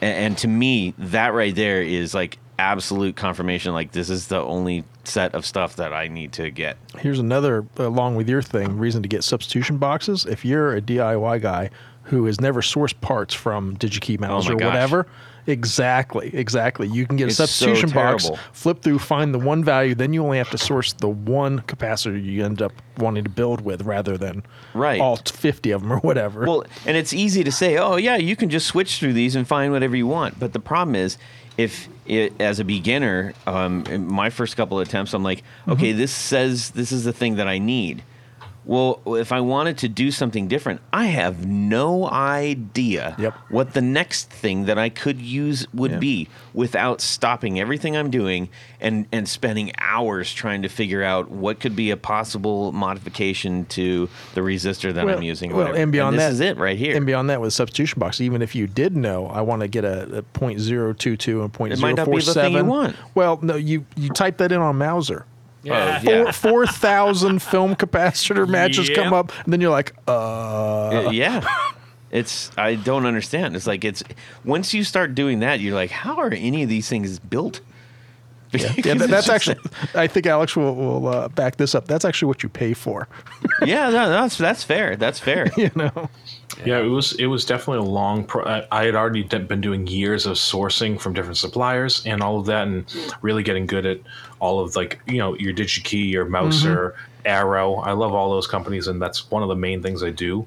And, 0.00 0.16
and 0.16 0.38
to 0.38 0.48
me, 0.48 0.94
that 0.96 1.34
right 1.34 1.54
there 1.54 1.82
is 1.82 2.14
like 2.14 2.38
absolute 2.58 3.16
confirmation. 3.16 3.74
Like 3.74 3.92
this 3.92 4.08
is 4.08 4.28
the 4.28 4.40
only 4.40 4.84
set 5.06 5.34
of 5.34 5.44
stuff 5.46 5.76
that 5.76 5.92
I 5.92 6.08
need 6.08 6.32
to 6.32 6.50
get. 6.50 6.76
Here's 6.98 7.18
another, 7.18 7.64
along 7.76 8.16
with 8.16 8.28
your 8.28 8.42
thing, 8.42 8.78
reason 8.78 9.02
to 9.02 9.08
get 9.08 9.24
substitution 9.24 9.78
boxes. 9.78 10.26
If 10.26 10.44
you're 10.44 10.74
a 10.74 10.80
DIY 10.80 11.40
guy 11.42 11.70
who 12.04 12.26
has 12.26 12.40
never 12.40 12.60
sourced 12.60 12.98
parts 13.00 13.34
from 13.34 13.76
DigiKey 13.76 14.16
oh 14.18 14.20
Mouse 14.20 14.48
Oh 14.48 14.52
or 14.52 14.56
gosh. 14.56 14.66
whatever, 14.66 15.06
exactly, 15.46 16.30
exactly. 16.34 16.88
You 16.88 17.06
can 17.06 17.16
get 17.16 17.28
It's 17.28 17.38
a 17.40 17.46
so 17.46 17.66
substitution 17.74 17.90
box, 17.94 18.30
flip 18.52 18.82
through, 18.82 18.98
find 18.98 19.32
the 19.34 19.38
one 19.38 19.62
value, 19.64 19.94
then 19.94 20.12
you 20.12 20.22
only 20.24 20.38
have 20.38 20.50
to 20.50 20.58
source 20.58 20.92
the 20.92 21.08
one 21.08 21.60
capacitor 21.62 22.22
you 22.22 22.44
end 22.44 22.62
up 22.62 22.72
wanting 22.98 23.24
to 23.24 23.30
build 23.30 23.60
with 23.60 23.82
rather 23.82 24.16
than 24.16 24.42
Right. 24.74 25.00
all 25.00 25.16
50 25.16 25.70
of 25.70 25.82
them 25.82 25.92
or 25.92 25.98
whatever. 25.98 26.44
Well, 26.46 26.64
and 26.86 26.96
it's 26.96 27.12
easy 27.12 27.44
to 27.44 27.52
say, 27.52 27.76
oh 27.78 27.96
yeah, 27.96 28.16
you 28.16 28.36
can 28.36 28.50
just 28.50 28.66
switch 28.66 28.98
through 28.98 29.12
these 29.12 29.36
and 29.36 29.46
find 29.46 29.72
whatever 29.72 29.96
you 29.96 30.06
want. 30.06 30.38
But 30.38 30.52
the 30.52 30.60
problem 30.60 30.94
is, 30.94 31.18
if 31.56 31.88
it, 32.06 32.32
as 32.40 32.60
a 32.60 32.64
beginner, 32.64 33.32
um, 33.46 33.84
in 33.88 34.06
my 34.06 34.28
first 34.30 34.56
couple 34.56 34.78
of 34.78 34.86
attempts, 34.86 35.14
I'm 35.14 35.22
like, 35.22 35.42
okay, 35.66 35.92
this 35.92 36.12
says 36.12 36.70
this 36.70 36.92
is 36.92 37.04
the 37.04 37.12
thing 37.12 37.36
that 37.36 37.48
I 37.48 37.58
need. 37.58 38.02
Well, 38.66 39.00
if 39.16 39.30
I 39.30 39.40
wanted 39.40 39.78
to 39.78 39.88
do 39.88 40.10
something 40.10 40.48
different, 40.48 40.80
I 40.92 41.06
have 41.06 41.46
no 41.46 42.10
idea 42.10 43.14
Yep. 43.16 43.34
what 43.48 43.74
the 43.74 43.80
next 43.80 44.28
thing 44.28 44.64
that 44.66 44.76
I 44.76 44.88
could 44.88 45.20
use 45.20 45.66
would 45.72 45.92
Yeah. 45.92 45.98
be 45.98 46.28
without 46.52 47.00
stopping 47.00 47.60
everything 47.60 47.96
I'm 47.96 48.10
doing 48.10 48.48
and, 48.80 49.06
and 49.12 49.28
spending 49.28 49.70
hours 49.78 50.34
trying 50.34 50.62
to 50.62 50.68
figure 50.68 51.04
out 51.04 51.30
what 51.30 51.60
could 51.60 51.76
be 51.76 51.90
a 51.92 51.96
possible 51.96 52.72
modification 52.72 53.66
to 53.66 54.08
the 54.34 54.40
resistor 54.40 54.92
that 54.92 55.08
I'm 55.08 55.22
using. 55.22 55.54
Well, 55.54 55.72
and 55.74 55.92
beyond 55.92 56.16
this 56.16 56.24
that, 56.24 56.32
is 56.32 56.40
it 56.40 56.56
right 56.58 56.76
here. 56.76 56.96
And 56.96 57.06
beyond 57.06 57.30
that, 57.30 57.40
with 57.40 57.52
substitution 57.52 58.00
box, 58.00 58.20
even 58.20 58.42
if 58.42 58.54
you 58.56 58.66
did 58.66 58.96
know, 58.96 59.26
I 59.28 59.42
want 59.42 59.62
to 59.62 59.68
get 59.68 59.84
a, 59.84 60.18
a 60.18 60.22
.022 60.22 61.44
and 61.44 61.52
.047. 61.52 61.72
It 61.72 61.78
might 61.78 61.96
not 61.96 62.10
be 62.10 62.18
the 62.20 62.34
thing 62.34 62.52
you 62.54 62.64
want. 62.64 62.96
Well, 63.14 63.38
no, 63.42 63.54
you 63.54 63.86
you 63.96 64.08
type 64.10 64.38
that 64.38 64.50
in 64.50 64.60
on 64.60 64.76
Mouser. 64.76 65.24
Yeah. 65.66 66.00
Oh, 66.00 66.10
yeah. 66.10 66.30
Four 66.30 66.32
four 66.32 66.66
thousand 66.66 67.42
film 67.42 67.74
capacitor 67.76 68.48
matches 68.48 68.88
come 68.90 69.12
up, 69.12 69.32
and 69.44 69.52
then 69.52 69.60
you're 69.60 69.70
like, 69.70 69.94
uh, 70.06 71.10
yeah. 71.12 71.44
It's 72.12 72.52
I 72.56 72.76
don't 72.76 73.04
understand. 73.04 73.56
It's 73.56 73.66
like 73.66 73.84
it's 73.84 74.02
once 74.44 74.72
you 74.72 74.84
start 74.84 75.14
doing 75.14 75.40
that, 75.40 75.58
you're 75.60 75.74
like, 75.74 75.90
how 75.90 76.18
are 76.18 76.30
any 76.32 76.62
of 76.62 76.68
these 76.68 76.88
things 76.88 77.18
built? 77.18 77.60
yeah, 78.52 78.72
Because 78.76 78.98
that- 79.00 79.10
that's 79.10 79.28
actually. 79.28 79.56
I 79.94 80.06
think 80.06 80.24
Alex 80.26 80.54
will, 80.54 80.74
will 80.76 81.08
uh, 81.08 81.28
back 81.28 81.56
this 81.56 81.74
up. 81.74 81.88
That's 81.88 82.04
actually 82.04 82.28
what 82.28 82.44
you 82.44 82.48
pay 82.48 82.74
for. 82.74 83.08
yeah, 83.64 83.90
no, 83.90 84.08
that's 84.08 84.38
that's 84.38 84.62
fair. 84.62 84.94
That's 84.96 85.18
fair. 85.18 85.48
you 85.56 85.70
know, 85.74 86.08
Yeah, 86.64 86.78
it 86.78 86.86
was 86.88 87.12
it 87.14 87.26
was 87.26 87.44
definitely 87.44 87.86
a 87.88 87.90
long. 87.90 88.22
Pro- 88.24 88.44
I, 88.44 88.66
I 88.70 88.84
had 88.84 88.94
already 88.94 89.24
been 89.24 89.60
doing 89.60 89.88
years 89.88 90.26
of 90.26 90.36
sourcing 90.36 90.98
from 91.00 91.12
different 91.12 91.38
suppliers 91.38 92.06
and 92.06 92.22
all 92.22 92.38
of 92.38 92.46
that, 92.46 92.68
and 92.68 92.84
really 93.20 93.42
getting 93.42 93.66
good 93.66 93.84
at 93.84 93.98
all 94.40 94.60
of 94.60 94.76
like 94.76 95.00
you 95.06 95.18
know 95.18 95.36
your 95.36 95.54
DigiKey, 95.54 96.10
your 96.10 96.24
Mouser, 96.24 96.94
Arrow. 97.24 97.76
I 97.76 97.92
love 97.92 98.14
all 98.14 98.30
those 98.30 98.46
companies, 98.46 98.86
and 98.86 99.00
that's 99.00 99.30
one 99.30 99.42
of 99.42 99.48
the 99.48 99.56
main 99.56 99.82
things 99.82 100.02
I 100.02 100.10
do 100.10 100.46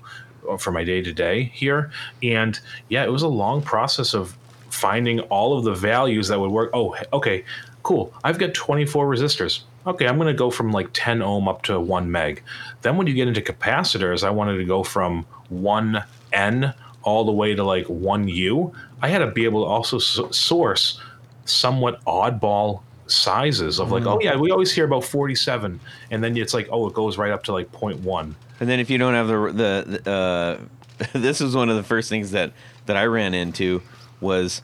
uh, 0.49 0.57
for 0.57 0.71
my 0.71 0.83
day 0.83 1.01
to 1.01 1.13
day 1.13 1.51
here. 1.53 1.91
And 2.23 2.59
yeah, 2.89 3.03
it 3.03 3.11
was 3.11 3.23
a 3.23 3.27
long 3.27 3.61
process 3.61 4.13
of 4.13 4.37
finding 4.69 5.19
all 5.21 5.57
of 5.57 5.63
the 5.65 5.73
values 5.73 6.27
that 6.29 6.39
would 6.39 6.51
work. 6.51 6.69
Oh, 6.73 6.95
okay, 7.13 7.43
cool. 7.83 8.13
I've 8.23 8.37
got 8.37 8.53
24 8.53 9.07
resistors. 9.07 9.61
Okay, 9.87 10.07
I'm 10.07 10.17
going 10.17 10.27
to 10.27 10.37
go 10.37 10.51
from 10.51 10.71
like 10.71 10.89
10 10.93 11.21
ohm 11.21 11.47
up 11.47 11.63
to 11.63 11.79
1 11.79 12.11
meg. 12.11 12.43
Then 12.81 12.97
when 12.97 13.07
you 13.07 13.13
get 13.13 13.27
into 13.27 13.41
capacitors, 13.41 14.23
I 14.23 14.29
wanted 14.29 14.57
to 14.57 14.65
go 14.65 14.83
from 14.83 15.25
1N 15.51 16.75
all 17.03 17.25
the 17.25 17.31
way 17.31 17.55
to 17.55 17.63
like 17.63 17.85
1U. 17.85 18.73
I 19.01 19.07
had 19.07 19.19
to 19.19 19.27
be 19.27 19.45
able 19.45 19.63
to 19.63 19.69
also 19.69 19.97
source 19.97 21.01
somewhat 21.45 22.03
oddball 22.05 22.83
sizes 23.11 23.79
of 23.79 23.91
like, 23.91 24.05
oh 24.05 24.19
yeah, 24.21 24.35
we 24.35 24.51
always 24.51 24.71
hear 24.71 24.85
about 24.85 25.03
47. 25.03 25.79
And 26.11 26.23
then 26.23 26.37
it's 26.37 26.53
like, 26.53 26.67
oh, 26.71 26.87
it 26.87 26.93
goes 26.93 27.17
right 27.17 27.31
up 27.31 27.43
to 27.45 27.53
like 27.53 27.71
0.1. 27.71 28.33
And 28.59 28.69
then 28.69 28.79
if 28.79 28.89
you 28.89 28.97
don't 28.97 29.13
have 29.13 29.27
the 29.27 29.51
the, 29.53 29.99
the 30.03 30.11
uh, 30.11 31.07
this 31.13 31.39
was 31.39 31.55
one 31.55 31.69
of 31.69 31.75
the 31.75 31.83
first 31.83 32.09
things 32.09 32.31
that 32.31 32.51
that 32.85 32.97
I 32.97 33.05
ran 33.05 33.33
into 33.33 33.81
was 34.19 34.61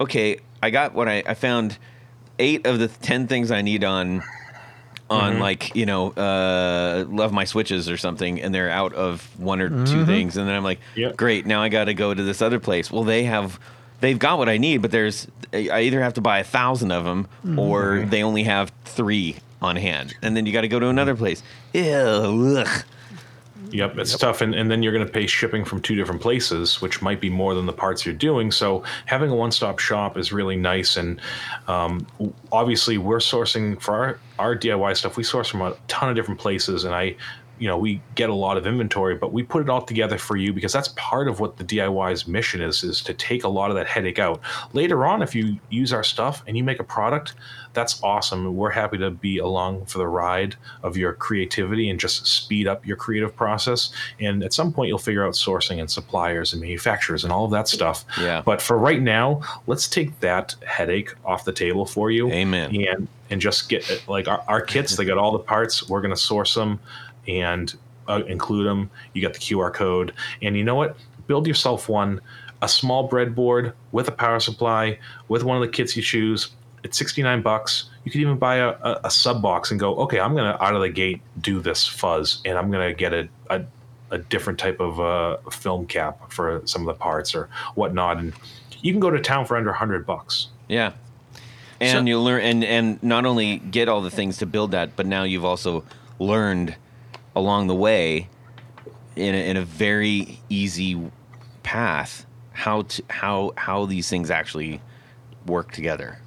okay. 0.00 0.38
I 0.62 0.70
got 0.70 0.94
what 0.94 1.08
I 1.08 1.22
I 1.26 1.34
found 1.34 1.78
eight 2.38 2.66
of 2.66 2.78
the 2.78 2.88
ten 2.88 3.26
things 3.28 3.50
I 3.50 3.62
need 3.62 3.84
on 3.84 4.22
on 5.08 5.38
like 5.38 5.76
you 5.76 5.86
know 5.86 6.10
uh 6.10 7.04
love 7.08 7.32
my 7.32 7.44
switches 7.44 7.88
or 7.88 7.96
something 7.96 8.42
and 8.42 8.52
they're 8.52 8.68
out 8.70 8.92
of 8.94 9.22
one 9.38 9.60
or 9.60 9.68
two 9.86 10.04
things 10.04 10.36
and 10.36 10.48
then 10.48 10.56
i'm 10.56 10.64
like 10.64 10.80
Yep. 10.96 11.16
great 11.16 11.46
now 11.46 11.62
i 11.62 11.68
gotta 11.68 11.94
go 11.94 12.12
to 12.12 12.22
this 12.24 12.42
other 12.42 12.58
place 12.58 12.90
well 12.90 13.04
they 13.04 13.22
have 13.22 13.60
they've 14.00 14.18
got 14.18 14.38
what 14.38 14.48
i 14.48 14.58
need 14.58 14.82
but 14.82 14.90
there's 14.90 15.26
i 15.52 15.80
either 15.80 16.02
have 16.02 16.14
to 16.14 16.20
buy 16.20 16.38
a 16.38 16.44
thousand 16.44 16.92
of 16.92 17.04
them 17.04 17.28
or 17.58 18.04
they 18.06 18.22
only 18.22 18.42
have 18.42 18.72
three 18.84 19.36
on 19.62 19.76
hand. 19.76 20.14
And 20.22 20.36
then 20.36 20.46
you 20.46 20.52
gotta 20.52 20.68
go 20.68 20.78
to 20.78 20.88
another 20.88 21.14
place. 21.14 21.42
Ew, 21.72 22.56
ugh. 22.58 22.84
Yep, 23.70 23.98
it's 23.98 24.16
tough, 24.16 24.42
and, 24.42 24.54
and 24.54 24.70
then 24.70 24.82
you're 24.82 24.92
going 24.92 25.04
to 25.04 25.12
pay 25.12 25.26
shipping 25.26 25.64
from 25.64 25.82
two 25.82 25.96
different 25.96 26.20
places, 26.22 26.80
which 26.80 27.02
might 27.02 27.20
be 27.20 27.28
more 27.28 27.52
than 27.52 27.66
the 27.66 27.72
parts 27.72 28.06
you're 28.06 28.14
doing. 28.14 28.52
So 28.52 28.84
having 29.06 29.28
a 29.28 29.34
one-stop 29.34 29.80
shop 29.80 30.16
is 30.16 30.32
really 30.32 30.54
nice, 30.54 30.96
and 30.96 31.20
um, 31.66 32.06
obviously 32.52 32.96
we're 32.96 33.18
sourcing 33.18 33.80
for 33.82 33.94
our, 33.94 34.20
our 34.38 34.56
DIY 34.56 34.96
stuff. 34.96 35.16
We 35.16 35.24
source 35.24 35.48
from 35.48 35.62
a 35.62 35.74
ton 35.88 36.08
of 36.08 36.14
different 36.14 36.38
places, 36.38 36.84
and 36.84 36.94
I, 36.94 37.16
you 37.58 37.66
know, 37.66 37.78
we 37.78 38.00
get 38.14 38.28
a 38.28 38.34
lot 38.34 38.56
of 38.56 38.66
inventory, 38.66 39.14
but 39.14 39.32
we 39.32 39.42
put 39.42 39.62
it 39.62 39.68
all 39.68 39.82
together 39.82 40.18
for 40.18 40.36
you 40.36 40.52
because 40.52 40.72
that's 40.72 40.88
part 40.96 41.28
of 41.28 41.40
what 41.40 41.56
the 41.56 41.64
DIY's 41.64 42.26
mission 42.26 42.60
is: 42.60 42.82
is 42.82 43.00
to 43.02 43.14
take 43.14 43.44
a 43.44 43.48
lot 43.48 43.70
of 43.70 43.76
that 43.76 43.86
headache 43.86 44.18
out. 44.18 44.40
Later 44.72 45.06
on, 45.06 45.22
if 45.22 45.34
you 45.34 45.58
use 45.70 45.92
our 45.92 46.04
stuff 46.04 46.42
and 46.46 46.56
you 46.56 46.64
make 46.64 46.80
a 46.80 46.84
product, 46.84 47.34
that's 47.72 48.02
awesome. 48.02 48.56
We're 48.56 48.70
happy 48.70 48.98
to 48.98 49.10
be 49.10 49.38
along 49.38 49.86
for 49.86 49.98
the 49.98 50.08
ride 50.08 50.56
of 50.82 50.96
your 50.96 51.12
creativity 51.12 51.88
and 51.90 52.00
just 52.00 52.26
speed 52.26 52.66
up 52.66 52.86
your 52.86 52.96
creative 52.96 53.36
process. 53.36 53.92
And 54.18 54.42
at 54.42 54.52
some 54.52 54.72
point, 54.72 54.88
you'll 54.88 54.98
figure 54.98 55.24
out 55.24 55.34
sourcing 55.34 55.78
and 55.78 55.90
suppliers 55.90 56.52
and 56.52 56.62
manufacturers 56.62 57.24
and 57.24 57.32
all 57.32 57.44
of 57.44 57.50
that 57.52 57.68
stuff. 57.68 58.04
Yeah. 58.20 58.42
But 58.44 58.60
for 58.62 58.78
right 58.78 59.00
now, 59.00 59.42
let's 59.66 59.88
take 59.88 60.18
that 60.20 60.56
headache 60.66 61.14
off 61.24 61.44
the 61.44 61.52
table 61.52 61.86
for 61.86 62.10
you. 62.10 62.30
Amen. 62.30 62.74
And 62.74 63.08
and 63.30 63.40
just 63.40 63.68
get 63.68 64.04
like 64.08 64.28
our, 64.28 64.42
our 64.48 64.60
kits. 64.60 64.96
They 64.96 65.04
got 65.04 65.18
all 65.18 65.32
the 65.32 65.38
parts. 65.38 65.88
We're 65.88 66.00
gonna 66.00 66.16
source 66.16 66.54
them 66.54 66.80
and 67.28 67.74
uh, 68.08 68.22
include 68.26 68.66
them. 68.66 68.90
You 69.14 69.22
got 69.22 69.34
the 69.34 69.40
QR 69.40 69.72
code, 69.72 70.12
and 70.42 70.56
you 70.56 70.64
know 70.64 70.74
what? 70.74 70.96
Build 71.26 71.46
yourself 71.46 71.88
one. 71.88 72.20
A 72.62 72.68
small 72.68 73.08
breadboard 73.08 73.74
with 73.92 74.08
a 74.08 74.12
power 74.12 74.40
supply, 74.40 74.98
with 75.28 75.44
one 75.44 75.56
of 75.56 75.60
the 75.60 75.68
kits 75.68 75.94
you 75.96 76.02
choose. 76.02 76.50
It's 76.84 76.96
69 76.96 77.42
bucks. 77.42 77.90
You 78.04 78.10
could 78.10 78.20
even 78.20 78.38
buy 78.38 78.56
a, 78.56 78.68
a, 78.68 79.00
a 79.04 79.10
sub 79.10 79.42
box 79.42 79.70
and 79.70 79.78
go, 79.78 79.94
okay, 79.96 80.20
I'm 80.20 80.34
going 80.34 80.50
to 80.50 80.62
out 80.64 80.74
of 80.74 80.80
the 80.80 80.88
gate 80.88 81.20
do 81.40 81.60
this 81.60 81.86
fuzz 81.86 82.40
and 82.44 82.56
I'm 82.56 82.70
going 82.70 82.88
to 82.88 82.94
get 82.94 83.12
a, 83.12 83.28
a 83.50 83.64
a 84.12 84.18
different 84.18 84.58
type 84.58 84.78
of 84.78 85.00
uh, 85.00 85.36
film 85.50 85.84
cap 85.86 86.30
for 86.32 86.62
some 86.64 86.82
of 86.82 86.86
the 86.86 86.94
parts 86.94 87.34
or 87.34 87.48
whatnot, 87.74 88.18
and 88.18 88.32
you 88.80 88.92
can 88.92 89.00
go 89.00 89.10
to 89.10 89.20
town 89.20 89.44
for 89.46 89.56
under 89.56 89.72
hundred 89.72 90.06
bucks. 90.06 90.46
Yeah. 90.68 90.92
And 91.80 91.90
So- 91.90 92.04
you 92.10 92.20
learn 92.20 92.40
and 92.42 92.64
and 92.64 93.02
not 93.02 93.26
only 93.26 93.58
get 93.58 93.88
all 93.88 94.00
the 94.00 94.10
things 94.10 94.38
to 94.38 94.46
build 94.46 94.70
that, 94.70 94.94
but 94.96 95.06
now 95.06 95.24
you've 95.24 95.44
also 95.44 95.82
learned 96.20 96.76
along 97.36 97.68
the 97.68 97.74
way 97.76 98.28
in 99.14 99.34
a, 99.34 99.48
in 99.50 99.56
a 99.56 99.62
very 99.64 100.40
easy 100.48 101.00
path 101.62 102.26
how 102.52 102.82
to 102.82 103.02
how 103.10 103.52
how 103.56 103.84
these 103.86 104.08
things 104.10 104.30
actually 104.30 104.80
work 105.46 105.70
together. 105.72 106.18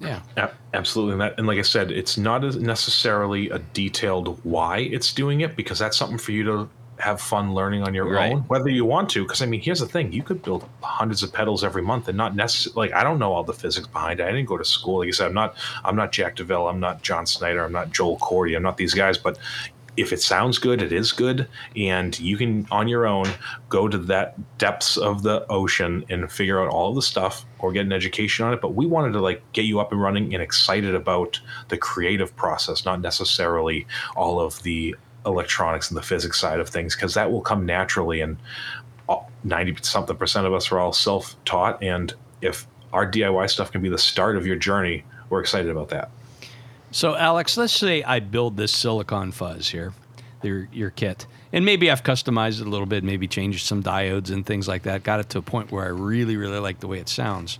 Yeah. 0.00 0.20
A- 0.36 0.50
Absolutely, 0.74 1.12
and, 1.12 1.20
that, 1.20 1.34
and 1.38 1.46
like 1.46 1.58
I 1.58 1.62
said, 1.62 1.92
it's 1.92 2.16
not 2.18 2.44
as 2.44 2.56
necessarily 2.56 3.50
a 3.50 3.58
detailed 3.58 4.40
why 4.42 4.78
it's 4.78 5.12
doing 5.12 5.42
it 5.42 5.54
because 5.54 5.78
that's 5.78 5.96
something 5.98 6.18
for 6.18 6.32
you 6.32 6.42
to 6.44 6.68
have 6.98 7.20
fun 7.20 7.52
learning 7.54 7.82
on 7.82 7.92
your 7.94 8.06
Right. 8.08 8.32
own, 8.32 8.38
whether 8.42 8.68
you 8.68 8.84
want 8.84 9.10
to. 9.10 9.22
Because 9.22 9.42
I 9.42 9.46
mean, 9.46 9.60
here's 9.60 9.80
the 9.80 9.86
thing: 9.86 10.12
you 10.12 10.22
could 10.22 10.42
build 10.42 10.66
hundreds 10.82 11.22
of 11.22 11.32
pedals 11.32 11.62
every 11.62 11.82
month, 11.82 12.08
and 12.08 12.16
not 12.16 12.34
necessarily. 12.34 12.88
Like 12.88 12.96
I 12.98 13.04
don't 13.04 13.18
know 13.18 13.32
all 13.32 13.44
the 13.44 13.52
physics 13.52 13.86
behind 13.86 14.18
it. 14.20 14.24
I 14.24 14.32
didn't 14.32 14.46
go 14.46 14.56
to 14.56 14.64
school. 14.64 15.00
Like 15.00 15.08
I 15.08 15.10
said, 15.12 15.26
I'm 15.26 15.34
not. 15.34 15.56
I'm 15.84 15.94
not 15.96 16.10
Jack 16.12 16.36
DeVille. 16.36 16.68
I'm 16.68 16.80
not 16.80 17.02
John 17.02 17.26
Snyder. 17.26 17.62
I'm 17.64 17.72
not 17.72 17.90
Joel 17.92 18.16
Korte. 18.18 18.56
I'm 18.56 18.62
not 18.62 18.76
these 18.78 18.94
guys. 18.94 19.18
But 19.18 19.38
if 19.96 20.12
it 20.12 20.22
sounds 20.22 20.58
good, 20.58 20.80
it 20.80 20.92
is 20.92 21.12
good, 21.12 21.46
and 21.76 22.18
you 22.18 22.36
can 22.36 22.66
on 22.70 22.88
your 22.88 23.06
own 23.06 23.26
go 23.68 23.88
to 23.88 23.98
that 23.98 24.36
depths 24.58 24.96
of 24.96 25.22
the 25.22 25.46
ocean 25.48 26.04
and 26.08 26.30
figure 26.32 26.62
out 26.62 26.68
all 26.68 26.94
the 26.94 27.02
stuff 27.02 27.44
or 27.58 27.72
get 27.72 27.84
an 27.84 27.92
education 27.92 28.44
on 28.46 28.54
it. 28.54 28.60
But 28.60 28.74
we 28.74 28.86
wanted 28.86 29.12
to 29.12 29.20
like 29.20 29.42
get 29.52 29.66
you 29.66 29.80
up 29.80 29.92
and 29.92 30.00
running 30.00 30.32
and 30.32 30.42
excited 30.42 30.94
about 30.94 31.40
the 31.68 31.76
creative 31.76 32.34
process, 32.36 32.84
not 32.84 33.00
necessarily 33.00 33.86
all 34.16 34.40
of 34.40 34.62
the 34.62 34.96
electronics 35.26 35.90
and 35.90 35.96
the 35.96 36.02
physics 36.02 36.40
side 36.40 36.58
of 36.58 36.68
things, 36.68 36.96
because 36.96 37.14
that 37.14 37.30
will 37.30 37.42
come 37.42 37.66
naturally. 37.66 38.22
And 38.22 38.38
uh, 39.08 39.18
ninety 39.44 39.76
something 39.82 40.16
percent 40.16 40.46
of 40.46 40.54
us 40.54 40.72
are 40.72 40.78
all 40.78 40.92
self 40.92 41.36
taught, 41.44 41.82
and 41.82 42.14
if 42.40 42.66
our 42.94 43.10
DIY 43.10 43.50
stuff 43.50 43.70
can 43.72 43.82
be 43.82 43.88
the 43.88 43.98
start 43.98 44.36
of 44.36 44.46
your 44.46 44.56
journey, 44.56 45.04
we're 45.28 45.40
excited 45.40 45.70
about 45.70 45.90
that. 45.90 46.10
So, 46.92 47.16
Alex, 47.16 47.56
let's 47.56 47.72
say 47.72 48.02
I 48.02 48.20
build 48.20 48.58
this 48.58 48.70
silicon 48.70 49.32
fuzz 49.32 49.70
here, 49.70 49.94
your 50.42 50.68
your 50.74 50.90
kit, 50.90 51.26
and 51.50 51.64
maybe 51.64 51.90
I've 51.90 52.02
customized 52.02 52.60
it 52.60 52.66
a 52.66 52.70
little 52.70 52.86
bit, 52.86 53.02
maybe 53.02 53.26
changed 53.26 53.64
some 53.64 53.82
diodes 53.82 54.30
and 54.30 54.44
things 54.44 54.68
like 54.68 54.82
that. 54.82 55.02
Got 55.02 55.20
it 55.20 55.30
to 55.30 55.38
a 55.38 55.42
point 55.42 55.72
where 55.72 55.84
I 55.84 55.88
really, 55.88 56.36
really 56.36 56.58
like 56.58 56.80
the 56.80 56.86
way 56.86 56.98
it 56.98 57.08
sounds. 57.08 57.58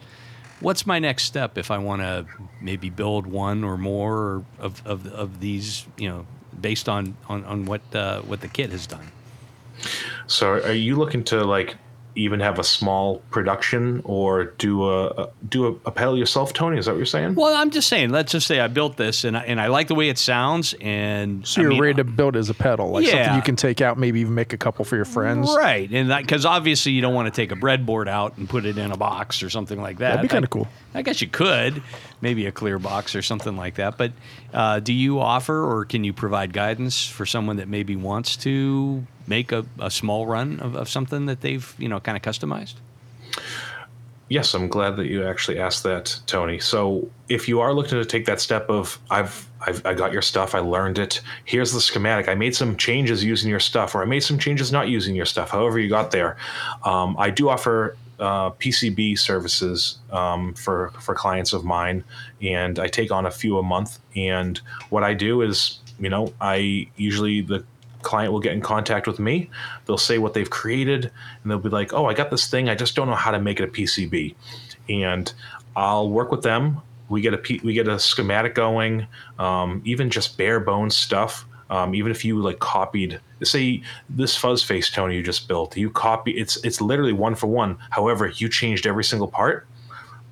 What's 0.61 0.87
my 0.87 0.99
next 0.99 1.25
step 1.25 1.57
if 1.57 1.71
I 1.71 1.79
want 1.79 2.03
to 2.03 2.27
maybe 2.61 2.91
build 2.91 3.27
one 3.27 3.65
or 3.65 3.79
more 3.79 4.45
of, 4.59 4.87
of, 4.87 5.07
of 5.07 5.41
these, 5.41 5.87
you 5.97 6.11
know, 6.11 6.27
based 6.61 6.87
on 6.87 7.17
on, 7.27 7.43
on 7.47 7.65
what 7.65 7.81
uh, 7.95 8.21
what 8.21 8.43
the 8.43 8.49
kit 8.49 8.69
has 8.69 8.87
done? 8.87 9.11
So, 10.27 10.51
are 10.51 10.73
you 10.73 10.97
looking 10.97 11.25
to 11.25 11.43
like 11.43 11.77
even 12.15 12.41
have 12.41 12.59
a 12.59 12.65
small 12.65 13.19
production 13.31 14.03
or 14.05 14.45
do 14.45 14.85
a, 14.89 15.07
a 15.09 15.29
do 15.49 15.67
a, 15.67 15.71
a 15.87 15.91
pedal 15.91 16.19
yourself, 16.19 16.53
Tony? 16.53 16.79
Is 16.79 16.87
that 16.87 16.93
what 16.93 16.99
you're 16.99 17.07
saying? 17.07 17.35
Well, 17.35 17.55
I'm 17.55 17.71
just 17.71 17.89
saying. 17.89 18.11
Let's 18.11 18.33
just 18.33 18.47
say 18.47 18.61
I 18.61 18.69
built 18.69 18.97
this 18.97 19.25
and 19.25 19.37
I, 19.37 19.41
and 19.43 19.61
I 19.61 19.69
like 19.69 19.89
the 19.89 19.95
way 19.95 20.09
it 20.09 20.19
sounds, 20.19 20.75
and 20.81 21.47
So 21.47 21.61
I 21.61 21.63
you're 21.63 21.71
mean, 21.71 21.81
ready 21.81 21.95
to 21.95 22.05
build 22.05 22.37
it 22.37 22.41
as 22.41 22.51
a 22.51 22.55
pedal, 22.55 22.91
like 22.91 23.07
something 23.07 23.35
you 23.35 23.43
can 23.43 23.57
take 23.57 23.81
out, 23.81 23.99
maybe 23.99 24.21
even 24.21 24.35
make 24.35 24.53
a 24.53 24.59
couple 24.59 24.85
for 24.85 24.97
your 24.97 25.05
friends. 25.05 25.55
Right, 25.57 25.91
and 25.91 26.09
because 26.09 26.45
obviously 26.45 26.93
you 26.93 27.01
don't 27.01 27.15
want 27.15 27.33
to 27.33 27.41
take 27.41 27.53
a 27.53 27.57
breadboard 27.57 28.09
out 28.09 28.37
and 28.37 28.49
put 28.49 28.65
it 28.67 28.79
in 28.79 28.93
a 28.93 28.97
box 28.97 29.43
or 29.43 29.51
something 29.51 29.81
like 29.81 29.99
that. 29.99 30.17
That'd 30.17 30.23
be 30.23 30.29
kinda 30.29 30.49
cool. 30.49 30.69
I 30.95 31.03
guess 31.03 31.23
you 31.23 31.29
could, 31.29 31.83
maybe 32.21 32.47
a 32.47 32.53
clear 32.53 32.79
box 32.79 33.15
or 33.17 33.23
something 33.23 33.57
like 33.57 33.77
that. 33.77 33.97
But 33.97 34.13
uh, 34.53 34.81
do 34.81 34.93
you 34.93 35.21
offer 35.21 35.65
or 35.65 35.85
can 35.87 36.05
you 36.05 36.13
provide 36.13 36.53
guidance 36.53 37.07
for 37.07 37.25
someone 37.25 37.57
that 37.57 37.69
maybe 37.69 37.97
wants 37.97 38.37
to 38.39 39.07
make 39.27 39.53
a, 39.53 39.65
a 39.79 39.91
small 39.91 40.27
run 40.27 40.61
of, 40.61 40.75
of 40.75 40.89
something 40.89 41.27
that 41.27 41.41
they've 41.41 41.75
you 41.79 41.89
know 41.89 42.01
kind 42.01 42.17
of 42.17 42.23
customized? 42.23 42.75
Yes, 44.29 44.55
I'm 44.55 44.69
glad 44.69 44.97
that 44.97 45.09
you 45.09 45.27
actually 45.27 45.59
asked 45.59 45.83
that, 45.83 46.19
Tony. 46.27 46.59
So, 46.59 47.07
if 47.29 47.49
you 47.49 47.61
are 47.61 47.75
looking 47.75 47.99
to 47.99 48.05
take 48.05 48.25
that 48.25 48.41
step 48.41 48.71
of 48.71 48.99
I've, 49.11 49.47
I've 49.61 49.85
I 49.85 49.93
got 49.93 50.11
your 50.11 50.23
stuff, 50.23 50.55
I 50.55 50.61
learned 50.61 50.99
it. 50.99 51.21
Here's 51.45 51.73
the 51.73 51.83
schematic. 51.83 52.29
I 52.29 52.35
made 52.35 52.57
some 52.57 52.77
changes 52.77 53.23
using 53.23 53.51
your 53.51 53.61
stuff, 53.61 53.95
or 53.95 54.01
I 54.01 54.07
made 54.07 54.21
some 54.21 54.39
changes 54.39 54.73
not 54.73 54.89
using 54.89 55.15
your 55.15 55.27
stuff. 55.27 55.51
However, 55.51 55.79
you 55.79 55.91
got 55.91 56.13
there. 56.13 56.39
Um, 56.85 57.15
I 57.19 57.29
do 57.29 57.51
offer 57.51 57.97
uh, 58.19 58.53
PCB 58.53 59.19
services 59.19 59.99
um, 60.11 60.55
for 60.55 60.93
for 61.01 61.15
clients 61.15 61.53
of 61.53 61.65
mine, 61.65 62.05
and 62.41 62.79
I 62.79 62.87
take 62.87 63.11
on 63.11 63.27
a 63.27 63.31
few 63.31 63.59
a 63.59 63.63
month. 63.63 63.99
And 64.17 64.59
what 64.89 65.03
I 65.03 65.13
do 65.13 65.43
is, 65.43 65.81
you 65.99 66.09
know, 66.09 66.33
I 66.41 66.89
usually 66.97 67.43
the 67.43 67.65
client 68.03 68.33
will 68.33 68.41
get 68.41 68.53
in 68.53 68.61
contact 68.61 69.07
with 69.07 69.19
me. 69.19 69.51
They'll 69.87 69.99
say 69.99 70.19
what 70.19 70.35
they've 70.35 70.49
created, 70.49 71.11
and 71.43 71.51
they'll 71.51 71.59
be 71.59 71.69
like, 71.69 71.93
"Oh, 71.93 72.07
I 72.07 72.15
got 72.15 72.31
this 72.31 72.47
thing. 72.47 72.69
I 72.69 72.75
just 72.75 72.95
don't 72.95 73.09
know 73.09 73.15
how 73.15 73.31
to 73.31 73.41
make 73.41 73.61
it 73.61 73.65
a 73.65 73.69
PCB." 73.69 74.35
And 74.89 75.33
I'll 75.77 76.11
work 76.11 76.31
with 76.31 76.43
them. 76.43 76.81
We 77.09 77.21
get 77.21 77.35
a 77.35 77.61
we 77.63 77.73
get 77.73 77.89
a 77.89 77.99
schematic 77.99 78.55
going, 78.55 79.07
um, 79.39 79.83
even 79.85 80.11
just 80.11 80.37
bare 80.37 80.61
bones 80.61 80.97
stuff. 80.97 81.47
Um, 81.71 81.95
even 81.95 82.11
if 82.11 82.23
you 82.23 82.39
like 82.43 82.59
copied, 82.59 83.19
say 83.43 83.83
this 84.11 84.37
fuzz 84.37 84.63
face 84.63 84.91
tone 84.91 85.11
you 85.11 85.23
just 85.23 85.49
built, 85.49 85.75
you 85.75 85.91
copy 85.91 86.33
it's 86.33 86.57
it's 86.65 86.81
literally 86.81 87.15
one 87.15 87.35
for 87.35 87.47
one. 87.47 87.79
However, 87.91 88.29
you 88.29 88.49
changed 88.49 88.87
every 88.87 89.05
single 89.05 89.29
part 89.29 89.67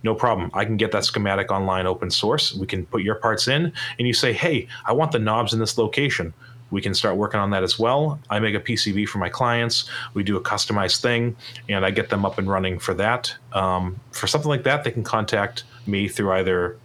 no 0.03 0.15
problem. 0.15 0.51
I 0.55 0.65
can 0.65 0.77
get 0.77 0.93
that 0.93 1.05
schematic 1.05 1.51
online 1.51 1.87
open 1.87 2.11
source. 2.11 2.55
We 2.55 2.67
can 2.67 2.87
put 2.87 3.03
your 3.03 3.17
parts 3.17 3.49
in 3.49 3.73
and 3.99 4.07
you 4.07 4.15
say, 4.15 4.33
hey, 4.33 4.67
I 4.87 4.93
want 4.93 5.13
the 5.13 5.19
knobs 5.19 5.53
in 5.53 5.59
this 5.59 5.77
location. 5.77 6.33
We 6.71 6.81
can 6.81 6.95
start 6.95 7.17
working 7.17 7.41
on 7.41 7.51
that 7.51 7.63
as 7.63 7.79
well. 7.79 8.19
I 8.31 8.39
make 8.41 8.55
a 8.55 8.61
PCB 8.61 9.09
for 9.09 9.19
my 9.19 9.29
clients. 9.29 9.89
We 10.15 10.23
do 10.23 10.37
a 10.37 10.41
customized 10.41 11.01
thing 11.01 11.37
and 11.69 11.85
I 11.85 11.91
get 11.91 12.11
them 12.11 12.25
up 12.25 12.39
and 12.39 12.49
running 12.49 12.79
for 12.79 12.95
that. 12.95 13.35
Um, 13.53 13.99
for 14.13 14.27
something 14.27 14.49
like 14.49 14.65
that, 14.65 14.85
they 14.85 14.91
can 14.91 15.05
contact 15.05 15.65
me 15.87 16.09
through 16.09 16.33
either 16.33 16.77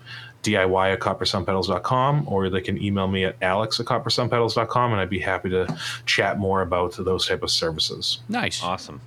DIY 0.43 0.93
at 0.93 0.99
coppersoundpedals.com 0.99 2.25
or 2.27 2.49
they 2.49 2.61
can 2.61 2.81
email 2.81 3.07
me 3.07 3.25
at 3.25 3.35
alex 3.41 3.79
at 3.79 3.87
coppersoundpedals.com 3.87 4.91
and 4.91 5.01
I'd 5.01 5.09
be 5.09 5.19
happy 5.19 5.49
to 5.49 5.75
chat 6.05 6.37
more 6.37 6.61
about 6.61 6.95
those 6.97 7.27
type 7.27 7.41
of 7.41 7.49
services. 7.49 8.19
Nice. 8.29 8.61
Awesome. 8.63 9.01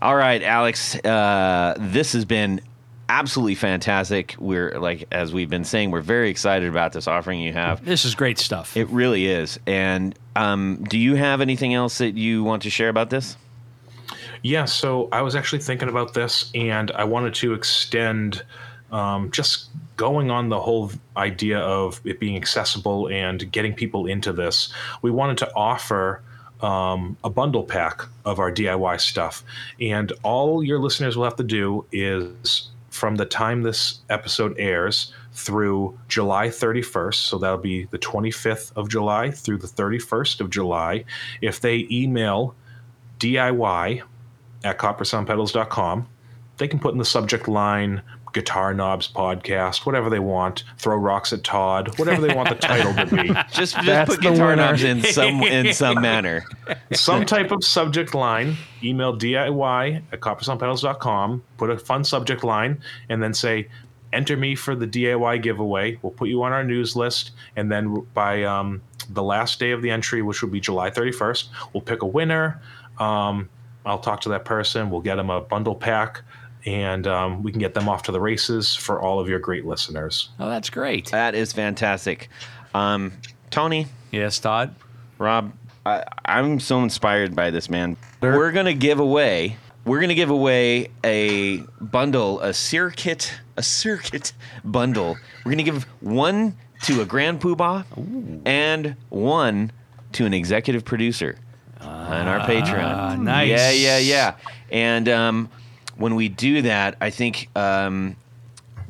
All 0.00 0.14
right, 0.14 0.42
Alex. 0.44 0.94
Uh, 0.94 1.74
this 1.76 2.12
has 2.12 2.24
been 2.24 2.60
absolutely 3.08 3.54
fantastic. 3.54 4.36
We're 4.38 4.78
like 4.78 5.06
as 5.10 5.32
we've 5.32 5.50
been 5.50 5.64
saying, 5.64 5.90
we're 5.90 6.02
very 6.02 6.30
excited 6.30 6.68
about 6.68 6.92
this 6.92 7.06
offering 7.06 7.40
you 7.40 7.52
have. 7.52 7.84
This 7.84 8.04
is 8.04 8.14
great 8.14 8.38
stuff. 8.38 8.76
It 8.76 8.88
really 8.88 9.26
is. 9.26 9.58
And 9.66 10.18
um, 10.36 10.84
do 10.88 10.98
you 10.98 11.14
have 11.14 11.40
anything 11.40 11.74
else 11.74 11.98
that 11.98 12.16
you 12.16 12.44
want 12.44 12.62
to 12.62 12.70
share 12.70 12.88
about 12.88 13.10
this? 13.10 13.36
Yeah, 14.42 14.66
so 14.66 15.08
I 15.10 15.22
was 15.22 15.34
actually 15.34 15.58
thinking 15.60 15.88
about 15.88 16.14
this, 16.14 16.50
and 16.54 16.90
I 16.92 17.04
wanted 17.04 17.34
to 17.34 17.54
extend 17.54 18.44
um, 18.92 19.30
just 19.32 19.68
going 19.96 20.30
on 20.30 20.48
the 20.48 20.60
whole 20.60 20.92
idea 21.16 21.58
of 21.58 22.00
it 22.04 22.20
being 22.20 22.36
accessible 22.36 23.08
and 23.08 23.50
getting 23.50 23.74
people 23.74 24.06
into 24.06 24.32
this. 24.32 24.72
We 25.02 25.10
wanted 25.10 25.38
to 25.38 25.52
offer 25.54 26.22
um, 26.60 27.16
a 27.24 27.30
bundle 27.30 27.64
pack 27.64 28.02
of 28.24 28.38
our 28.38 28.52
DIY 28.52 29.00
stuff, 29.00 29.42
and 29.80 30.12
all 30.22 30.62
your 30.62 30.78
listeners 30.78 31.16
will 31.16 31.24
have 31.24 31.36
to 31.36 31.44
do 31.44 31.84
is 31.90 32.68
from 32.98 33.16
the 33.16 33.24
time 33.24 33.62
this 33.62 34.00
episode 34.10 34.54
airs 34.58 35.12
through 35.32 35.96
July 36.08 36.48
31st, 36.48 37.14
so 37.14 37.38
that'll 37.38 37.56
be 37.56 37.84
the 37.84 37.98
25th 37.98 38.72
of 38.76 38.88
July 38.88 39.30
through 39.30 39.58
the 39.58 39.68
31st 39.68 40.40
of 40.40 40.50
July, 40.50 41.04
if 41.40 41.60
they 41.60 41.86
email 41.90 42.56
DIY 43.20 44.02
at 44.64 44.78
coppersoundpedals.com. 44.78 46.08
They 46.56 46.66
can 46.66 46.80
put 46.80 46.92
in 46.92 46.98
the 46.98 47.04
subject 47.04 47.46
line 47.46 48.02
Guitar 48.32 48.74
Knobs 48.74 49.08
Podcast, 49.08 49.86
whatever 49.86 50.10
they 50.10 50.18
want, 50.18 50.64
throw 50.76 50.96
rocks 50.96 51.32
at 51.32 51.44
Todd, 51.44 51.98
whatever 51.98 52.20
they 52.20 52.34
want 52.34 52.48
the 52.48 52.54
title 52.54 52.92
to 52.94 53.06
be. 53.06 53.28
Just, 53.52 53.74
just 53.74 53.86
That's 53.86 54.10
put 54.10 54.22
the 54.22 54.30
guitar 54.30 54.48
winner. 54.48 54.56
knobs 54.56 54.84
in 54.84 55.02
some 55.02 55.42
in 55.42 55.72
some 55.74 56.00
manner. 56.00 56.44
Some 56.92 57.24
type 57.24 57.50
of 57.50 57.64
subject 57.64 58.14
line, 58.14 58.56
email 58.82 59.16
DIY 59.16 60.02
at 60.12 60.20
coppersoundpedals.com, 60.20 61.42
put 61.56 61.70
a 61.70 61.78
fun 61.78 62.04
subject 62.04 62.44
line, 62.44 62.80
and 63.08 63.22
then 63.22 63.32
say, 63.34 63.68
enter 64.12 64.36
me 64.36 64.54
for 64.54 64.74
the 64.74 64.86
DIY 64.86 65.42
giveaway. 65.42 65.98
We'll 66.02 66.12
put 66.12 66.28
you 66.28 66.42
on 66.42 66.52
our 66.52 66.64
news 66.64 66.96
list, 66.96 67.32
and 67.56 67.70
then 67.70 68.06
by 68.14 68.44
um, 68.44 68.82
the 69.10 69.22
last 69.22 69.58
day 69.58 69.70
of 69.72 69.82
the 69.82 69.90
entry, 69.90 70.22
which 70.22 70.42
will 70.42 70.50
be 70.50 70.60
July 70.60 70.90
31st, 70.90 71.48
we'll 71.72 71.82
pick 71.82 72.02
a 72.02 72.06
winner. 72.06 72.60
Um, 72.98 73.48
I'll 73.86 73.98
talk 73.98 74.20
to 74.22 74.28
that 74.30 74.44
person. 74.44 74.90
We'll 74.90 75.00
get 75.00 75.16
them 75.16 75.30
a 75.30 75.40
bundle 75.40 75.74
pack, 75.74 76.22
and 76.68 77.06
um, 77.06 77.42
we 77.42 77.50
can 77.50 77.60
get 77.60 77.74
them 77.74 77.88
off 77.88 78.02
to 78.04 78.12
the 78.12 78.20
races 78.20 78.74
for 78.74 79.00
all 79.00 79.18
of 79.20 79.28
your 79.28 79.38
great 79.38 79.64
listeners. 79.64 80.28
oh, 80.38 80.48
that's 80.48 80.68
great. 80.70 81.10
That 81.10 81.34
is 81.34 81.52
fantastic. 81.52 82.28
Um, 82.74 83.12
Tony, 83.50 83.86
Yes, 84.10 84.38
Todd. 84.38 84.74
Rob, 85.18 85.52
I, 85.86 86.04
I'm 86.24 86.60
so 86.60 86.82
inspired 86.82 87.34
by 87.34 87.50
this, 87.50 87.68
man. 87.70 87.96
We're 88.20 88.52
gonna 88.52 88.74
give 88.74 89.00
away. 89.00 89.56
We're 89.84 90.00
gonna 90.00 90.14
give 90.14 90.30
away 90.30 90.88
a 91.04 91.58
bundle, 91.80 92.40
a 92.40 92.52
circuit, 92.52 93.32
a 93.56 93.62
circuit 93.62 94.32
bundle. 94.64 95.16
We're 95.44 95.52
gonna 95.52 95.62
give 95.62 95.84
one 96.00 96.56
to 96.82 97.00
a 97.00 97.04
grand 97.04 97.40
poobah 97.40 97.84
and 98.46 98.96
one 99.08 99.72
to 100.12 100.26
an 100.26 100.34
executive 100.34 100.84
producer. 100.84 101.36
on 101.80 102.28
our 102.28 102.40
Patreon. 102.40 103.20
nice. 103.22 103.48
Yeah, 103.48 103.70
yeah, 103.70 103.98
yeah. 103.98 104.34
And 104.70 105.08
um, 105.08 105.48
when 105.98 106.14
we 106.14 106.28
do 106.28 106.62
that, 106.62 106.96
I 107.00 107.10
think 107.10 107.48
um, 107.54 108.16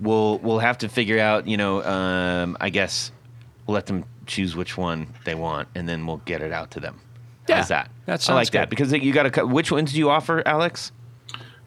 we'll 0.00 0.38
we'll 0.38 0.60
have 0.60 0.78
to 0.78 0.88
figure 0.88 1.18
out. 1.18 1.48
You 1.48 1.56
know, 1.56 1.82
um, 1.82 2.56
I 2.60 2.70
guess 2.70 3.10
we'll 3.66 3.74
let 3.74 3.86
them 3.86 4.04
choose 4.26 4.54
which 4.54 4.76
one 4.76 5.12
they 5.24 5.34
want, 5.34 5.68
and 5.74 5.88
then 5.88 6.06
we'll 6.06 6.18
get 6.18 6.42
it 6.42 6.52
out 6.52 6.70
to 6.72 6.80
them. 6.80 7.00
Yeah, 7.48 7.56
How's 7.56 7.68
that? 7.68 7.90
that 8.06 8.12
I 8.12 8.16
sounds 8.16 8.34
like 8.34 8.50
that 8.52 8.70
because 8.70 8.92
you 8.92 9.12
got 9.12 9.24
to 9.24 9.30
cut. 9.30 9.48
Which 9.48 9.72
ones 9.72 9.92
do 9.92 9.98
you 9.98 10.10
offer, 10.10 10.42
Alex? 10.46 10.92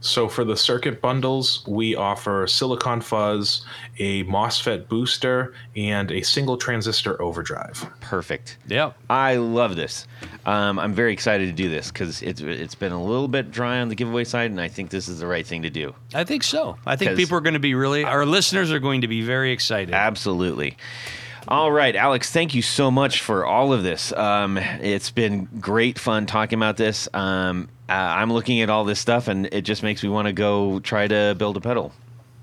So 0.02 0.28
for 0.28 0.44
the 0.44 0.58
circuit 0.58 1.00
bundles, 1.00 1.64
we 1.68 1.96
offer 1.96 2.48
Silicon 2.48 3.02
Fuzz, 3.02 3.64
a 4.00 4.24
MOSFET 4.24 4.88
booster, 4.88 5.54
and 5.76 6.12
a 6.12 6.24
single 6.24 6.58
transistor 6.58 7.22
overdrive. 7.22 7.88
Perfect. 8.02 8.58
Yep. 8.68 8.98
I 9.12 9.36
love 9.36 9.76
this. 9.76 10.08
Um, 10.48 10.80
I'm 10.80 10.94
very 10.94 11.14
excited 11.14 11.46
to 11.46 11.54
do 11.54 11.70
this 11.70 11.92
because 11.92 12.24
it's 12.24 12.42
it's 12.42 12.74
been 12.74 12.92
a 12.92 13.02
little 13.02 13.28
bit 13.28 13.52
dry 13.52 13.80
on 13.80 13.90
the 13.90 13.96
giveaway 13.96 14.24
side, 14.24 14.50
and 14.50 14.60
I 14.60 14.68
think 14.68 14.90
this 14.90 15.08
is 15.08 15.20
the 15.20 15.28
right 15.28 15.46
thing 15.46 15.62
to 15.62 15.70
do. 15.70 15.94
I 16.16 16.24
think 16.24 16.44
so. 16.44 16.78
I 16.86 16.96
think 16.96 17.16
people 17.16 17.38
are 17.38 17.42
going 17.42 17.54
to 17.54 17.60
be 17.60 17.76
really, 17.76 18.04
our 18.04 18.26
listeners 18.26 18.72
are 18.72 18.80
going 18.80 19.02
to 19.02 19.08
be 19.08 19.22
very 19.22 19.52
excited. 19.52 19.94
Absolutely. 19.94 20.78
All 21.48 21.72
right, 21.72 21.96
Alex, 21.96 22.32
thank 22.32 22.54
you 22.54 22.62
so 22.62 22.92
much 22.92 23.22
for 23.22 23.46
all 23.46 23.74
of 23.74 23.84
this. 23.84 24.14
Um, 24.14 24.58
it's 24.58 25.12
been 25.12 25.46
great 25.60 25.98
fun 26.00 26.26
talking 26.26 26.58
about 26.58 26.78
this. 26.78 27.10
Um, 27.14 27.68
uh, 27.92 28.14
I'm 28.20 28.32
looking 28.32 28.62
at 28.62 28.70
all 28.70 28.86
this 28.86 29.00
stuff, 29.00 29.28
and 29.28 29.48
it 29.52 29.62
just 29.64 29.84
makes 29.84 30.02
me 30.04 30.10
want 30.10 30.28
to 30.28 30.34
go 30.34 30.80
try 30.80 31.08
to 31.08 31.36
build 31.38 31.58
a 31.58 31.62
pedal. 31.62 31.92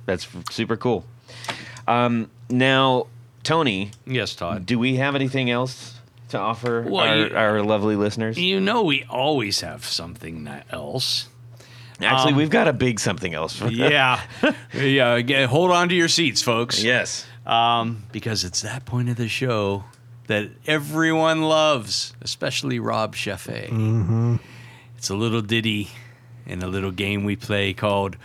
That's 0.06 0.24
f- 0.24 0.44
super 0.50 0.76
cool. 0.76 1.04
Um, 1.86 2.30
now, 2.50 3.06
Tony, 3.42 3.90
yes, 4.06 4.34
Todd. 4.34 4.66
do 4.66 4.78
we 4.78 4.96
have 4.96 5.14
anything 5.14 5.50
else 5.50 5.94
to 6.30 6.38
offer 6.38 6.82
Well, 6.82 7.04
our, 7.06 7.16
you- 7.16 7.36
our 7.36 7.62
lovely 7.62 7.96
listeners? 7.96 8.38
You 8.38 8.60
know, 8.60 8.82
we 8.84 9.04
always 9.08 9.60
have 9.62 9.84
something 9.84 10.48
else. 10.70 11.28
Actually, 12.00 12.32
um, 12.32 12.38
we've 12.38 12.50
got 12.50 12.68
a 12.68 12.72
big 12.72 13.00
something 13.00 13.34
else. 13.34 13.56
For 13.56 13.68
Yeah. 13.68 14.20
yeah. 14.74 15.20
Get, 15.20 15.48
hold 15.48 15.70
on 15.72 15.88
to 15.88 15.94
your 15.96 16.08
seats, 16.08 16.42
folks. 16.42 16.82
yes. 16.82 17.26
Um, 17.46 18.04
because 18.12 18.44
it's 18.44 18.60
that 18.62 18.84
point 18.84 19.08
of 19.08 19.16
the 19.16 19.26
show 19.28 19.84
that 20.26 20.50
everyone 20.66 21.42
loves, 21.42 22.12
especially 22.20 22.78
Rob 22.78 23.16
Sheffe. 23.16 23.68
Mm-hmm. 23.70 24.36
It's 24.98 25.10
a 25.10 25.14
little 25.14 25.42
ditty 25.42 25.90
and 26.44 26.60
a 26.60 26.66
little 26.66 26.90
game 26.90 27.22
we 27.22 27.36
play 27.36 27.72
called 27.72 28.16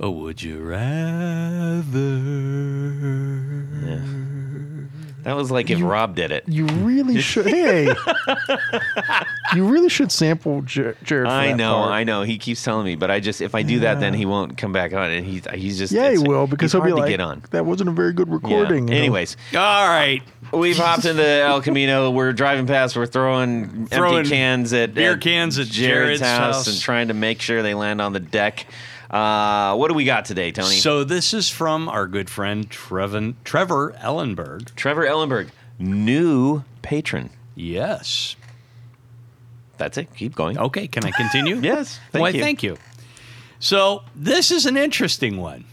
Oh, 0.00 0.10
Would 0.10 0.42
You 0.42 0.58
Rather? 0.58 1.84
That 5.26 5.34
was 5.34 5.50
like 5.50 5.70
if 5.70 5.82
Rob 5.82 6.14
did 6.14 6.30
it. 6.30 6.44
You 6.46 6.66
really 6.66 7.20
should. 7.20 7.46
Hey, 7.46 7.88
you 9.56 9.66
really 9.66 9.88
should 9.88 10.12
sample 10.12 10.62
Jer- 10.62 10.96
Jared. 11.02 11.26
I 11.28 11.52
know, 11.52 11.74
part. 11.74 11.90
I 11.90 12.04
know. 12.04 12.22
He 12.22 12.38
keeps 12.38 12.62
telling 12.62 12.84
me, 12.84 12.94
but 12.94 13.10
I 13.10 13.18
just 13.18 13.40
if 13.40 13.54
I 13.54 13.62
do 13.62 13.80
that, 13.80 13.98
then 13.98 14.14
he 14.14 14.24
won't 14.24 14.56
come 14.56 14.72
back 14.72 14.92
on, 14.92 15.10
and 15.10 15.26
he's 15.26 15.42
he's 15.52 15.78
just 15.78 15.92
Yeah, 15.92 16.12
he 16.12 16.18
will 16.18 16.46
because 16.46 16.70
he'll 16.70 16.80
be 16.80 16.92
like, 16.92 17.06
to 17.06 17.10
get 17.10 17.20
on. 17.20 17.42
"That 17.50 17.66
wasn't 17.66 17.88
a 17.88 17.92
very 17.92 18.12
good 18.12 18.28
Yeah. 18.28 18.34
recording." 18.34 18.86
you 18.86 18.94
know? 18.94 18.98
Anyways, 19.00 19.36
All 19.54 19.88
right. 19.88 20.22
we've 20.52 20.76
hopped 20.76 21.04
into 21.04 21.26
El 21.26 21.60
Camino. 21.60 22.10
We're 22.12 22.32
driving 22.32 22.66
past. 22.68 22.96
We're 22.96 23.06
throwing, 23.06 23.86
Throwing 23.88 24.18
empty 24.18 24.30
cans 24.30 24.72
at 24.72 24.94
beer 24.94 25.14
at 25.14 25.20
cans 25.20 25.58
at 25.58 25.66
Jared's, 25.66 26.20
Jared's 26.20 26.20
house, 26.20 26.54
house. 26.54 26.66
and 26.68 26.80
trying 26.80 27.08
to 27.08 27.14
make 27.14 27.42
sure 27.42 27.64
they 27.64 27.74
land 27.74 28.00
on 28.00 28.12
the 28.12 28.20
deck. 28.20 28.66
Uh, 29.10 29.76
what 29.76 29.88
do 29.88 29.94
we 29.94 30.04
got 30.04 30.24
today, 30.24 30.50
Tony? 30.52 30.74
So 30.76 31.04
this 31.04 31.32
is 31.32 31.48
from 31.48 31.88
our 31.88 32.06
good 32.06 32.28
friend 32.28 32.68
Trevin, 32.68 33.34
Trevor 33.44 33.92
Ellenberg. 34.02 34.74
Trevor 34.74 35.04
Ellenberg, 35.06 35.50
new 35.78 36.64
patron. 36.82 37.30
Yes. 37.54 38.36
That's 39.78 39.98
it. 39.98 40.08
Keep 40.16 40.34
going. 40.34 40.58
Okay, 40.58 40.88
can 40.88 41.04
I 41.04 41.10
continue? 41.10 41.56
Yes, 41.62 42.00
thank 42.10 42.22
Why, 42.22 42.28
you. 42.30 42.40
thank 42.40 42.62
you. 42.62 42.78
So 43.60 44.02
this 44.14 44.50
is 44.50 44.66
an 44.66 44.76
interesting 44.76 45.36
one. 45.36 45.64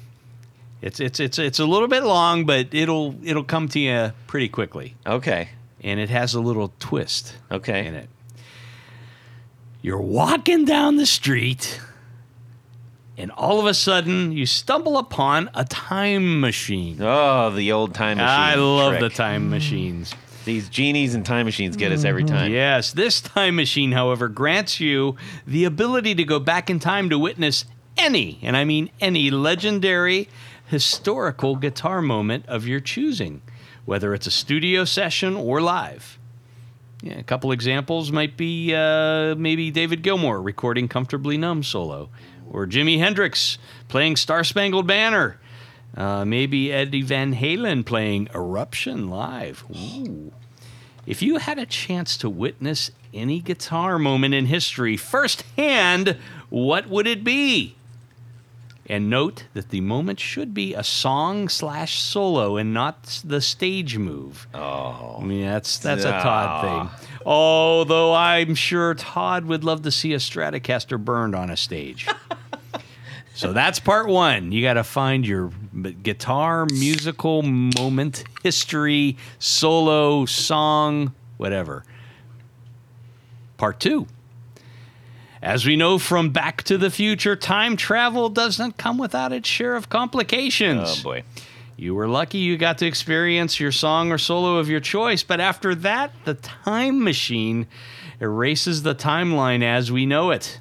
It's 0.81 0.99
it's 0.99 1.19
it's 1.21 1.39
it's 1.39 1.59
a 1.59 1.65
little 1.65 1.87
bit 1.87 2.03
long, 2.03 2.45
but 2.45 2.73
it'll 2.73 3.15
it'll 3.23 3.43
come 3.45 3.67
to 3.69 3.79
you 3.79 4.11
pretty 4.27 4.49
quickly, 4.49 4.95
Okay. 5.07 5.49
and 5.81 5.99
it 5.99 6.09
has 6.09 6.33
a 6.33 6.41
little 6.41 6.73
twist 6.79 7.35
Okay. 7.49 7.85
in 7.85 7.95
it. 7.95 8.09
You're 9.81 10.01
walking 10.01 10.65
down 10.65 10.97
the 10.97 11.05
street, 11.05 11.79
and 13.17 13.31
all 13.31 13.59
of 13.59 13.65
a 13.65 13.73
sudden 13.73 14.31
you 14.31 14.45
stumble 14.45 14.97
upon 14.97 15.49
a 15.53 15.65
time 15.65 16.39
machine. 16.39 16.97
Oh, 17.01 17.49
the 17.51 17.71
old 17.71 17.93
time 17.93 18.17
machine. 18.17 18.29
I 18.29 18.55
love 18.55 18.99
the 18.99 19.09
time 19.09 19.49
machines. 19.49 20.13
These 20.45 20.67
genies 20.69 21.15
and 21.15 21.25
time 21.25 21.45
machines 21.45 21.77
get 21.77 21.91
us 21.91 22.03
every 22.03 22.25
time. 22.25 22.51
Yes, 22.51 22.91
this 22.91 23.21
time 23.21 23.55
machine, 23.55 23.93
however, 23.93 24.27
grants 24.27 24.79
you 24.79 25.15
the 25.47 25.63
ability 25.63 26.15
to 26.15 26.23
go 26.23 26.39
back 26.39 26.69
in 26.69 26.79
time 26.79 27.09
to 27.09 27.17
witness 27.17 27.65
any, 27.97 28.39
and 28.41 28.57
I 28.57 28.65
mean 28.65 28.89
any, 28.99 29.31
legendary 29.31 30.27
historical 30.67 31.55
guitar 31.55 32.01
moment 32.01 32.45
of 32.47 32.67
your 32.67 32.79
choosing, 32.79 33.41
whether 33.85 34.13
it's 34.13 34.27
a 34.27 34.31
studio 34.31 34.83
session 34.83 35.35
or 35.35 35.61
live. 35.61 36.17
Yeah, 37.01 37.19
a 37.19 37.23
couple 37.23 37.51
examples 37.51 38.11
might 38.11 38.37
be 38.37 38.73
uh, 38.73 39.35
maybe 39.35 39.71
David 39.71 40.03
Gilmour 40.03 40.41
recording 40.41 40.87
Comfortably 40.87 41.37
Numb 41.37 41.61
solo, 41.61 42.09
or 42.53 42.65
Jimi 42.67 42.99
Hendrix 42.99 43.57
playing 43.89 44.15
Star 44.15 44.43
Spangled 44.43 44.87
Banner. 44.87 45.39
Uh, 45.97 46.23
maybe 46.25 46.71
Eddie 46.71 47.01
Van 47.01 47.35
Halen 47.35 47.85
playing 47.85 48.27
Eruption 48.33 49.09
live. 49.09 49.63
Ooh. 49.75 50.31
If 51.05 51.21
you 51.21 51.37
had 51.37 51.59
a 51.59 51.65
chance 51.65 52.15
to 52.17 52.29
witness 52.29 52.89
any 53.13 53.41
guitar 53.41 53.99
moment 53.99 54.33
in 54.33 54.45
history 54.45 54.95
firsthand, 54.97 56.17
what 56.49 56.87
would 56.89 57.05
it 57.07 57.23
be? 57.23 57.75
And 58.87 59.09
note 59.09 59.45
that 59.53 59.69
the 59.69 59.79
moment 59.81 60.19
should 60.19 60.53
be 60.53 60.73
a 60.73 60.83
song 60.83 61.47
slash 61.47 61.99
solo 62.01 62.57
and 62.57 62.73
not 62.73 63.21
the 63.23 63.39
stage 63.39 63.97
move. 63.97 64.45
Oh. 64.53 65.19
I 65.21 65.23
mean, 65.23 65.45
that's 65.45 65.77
that's 65.77 66.03
a 66.03 66.13
Ah. 66.15 66.21
Todd 66.21 66.61
thing. 66.99 67.07
Although 67.25 68.13
I'm 68.13 68.55
sure 68.55 68.93
Todd 68.95 69.45
would 69.45 69.63
love 69.63 69.83
to 69.83 69.91
see 69.91 70.13
a 70.13 70.17
Stratocaster 70.17 70.97
burned 71.01 71.33
on 71.35 71.49
a 71.49 71.55
stage. 71.57 72.07
so 73.33 73.53
that's 73.53 73.79
part 73.79 74.07
one. 74.07 74.51
You 74.51 74.61
got 74.61 74.75
to 74.75 74.83
find 74.83 75.25
your 75.25 75.51
guitar 76.03 76.65
musical 76.65 77.41
moment, 77.41 78.23
history, 78.43 79.17
solo, 79.39 80.25
song, 80.25 81.13
whatever. 81.37 81.83
Part 83.57 83.79
two. 83.79 84.07
As 85.41 85.65
we 85.65 85.75
know 85.75 85.99
from 85.99 86.29
Back 86.29 86.63
to 86.63 86.77
the 86.77 86.89
Future, 86.89 87.35
time 87.35 87.75
travel 87.75 88.29
doesn't 88.29 88.77
come 88.77 88.97
without 88.97 89.33
its 89.33 89.49
share 89.49 89.75
of 89.75 89.89
complications. 89.89 90.99
Oh 90.99 91.03
boy. 91.03 91.23
You 91.75 91.95
were 91.95 92.07
lucky 92.07 92.37
you 92.37 92.55
got 92.55 92.77
to 92.77 92.85
experience 92.85 93.59
your 93.59 93.71
song 93.71 94.11
or 94.11 94.17
solo 94.17 94.57
of 94.57 94.69
your 94.69 94.79
choice, 94.79 95.23
but 95.23 95.41
after 95.41 95.75
that, 95.75 96.13
the 96.23 96.35
time 96.35 97.03
machine 97.03 97.67
erases 98.21 98.83
the 98.83 98.95
timeline 98.95 99.63
as 99.63 99.91
we 99.91 100.05
know 100.05 100.31
it. 100.31 100.59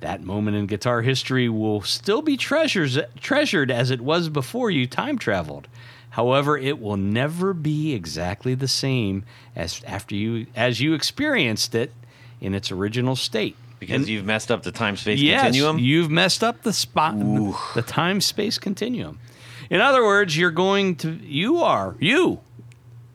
That 0.00 0.22
moment 0.22 0.56
in 0.56 0.66
guitar 0.66 1.02
history 1.02 1.48
will 1.48 1.82
still 1.82 2.22
be 2.22 2.36
treasures, 2.36 2.98
treasured 3.20 3.70
as 3.70 3.90
it 3.90 4.00
was 4.00 4.28
before 4.28 4.70
you 4.70 4.86
time 4.86 5.18
traveled. 5.18 5.68
However, 6.10 6.56
it 6.56 6.80
will 6.80 6.96
never 6.96 7.52
be 7.52 7.92
exactly 7.92 8.54
the 8.54 8.66
same 8.66 9.24
as 9.54 9.82
after 9.86 10.14
you 10.14 10.46
as 10.56 10.80
you 10.80 10.94
experienced 10.94 11.74
it 11.74 11.92
in 12.40 12.54
its 12.54 12.72
original 12.72 13.14
state. 13.14 13.56
Because 13.78 14.10
you've 14.10 14.26
messed 14.26 14.50
up 14.50 14.62
the 14.62 14.72
time 14.72 14.96
space 14.96 15.20
Yes, 15.20 15.42
continuum. 15.42 15.78
you've 15.78 16.10
messed 16.10 16.44
up 16.44 16.62
the 16.62 16.72
spot, 16.72 17.18
the, 17.18 17.56
the 17.74 17.82
time 17.82 18.20
space 18.20 18.58
continuum. 18.58 19.18
In 19.70 19.80
other 19.80 20.04
words, 20.04 20.36
you're 20.36 20.50
going 20.50 20.96
to, 20.96 21.12
you 21.12 21.58
are, 21.58 21.94
you 21.98 22.40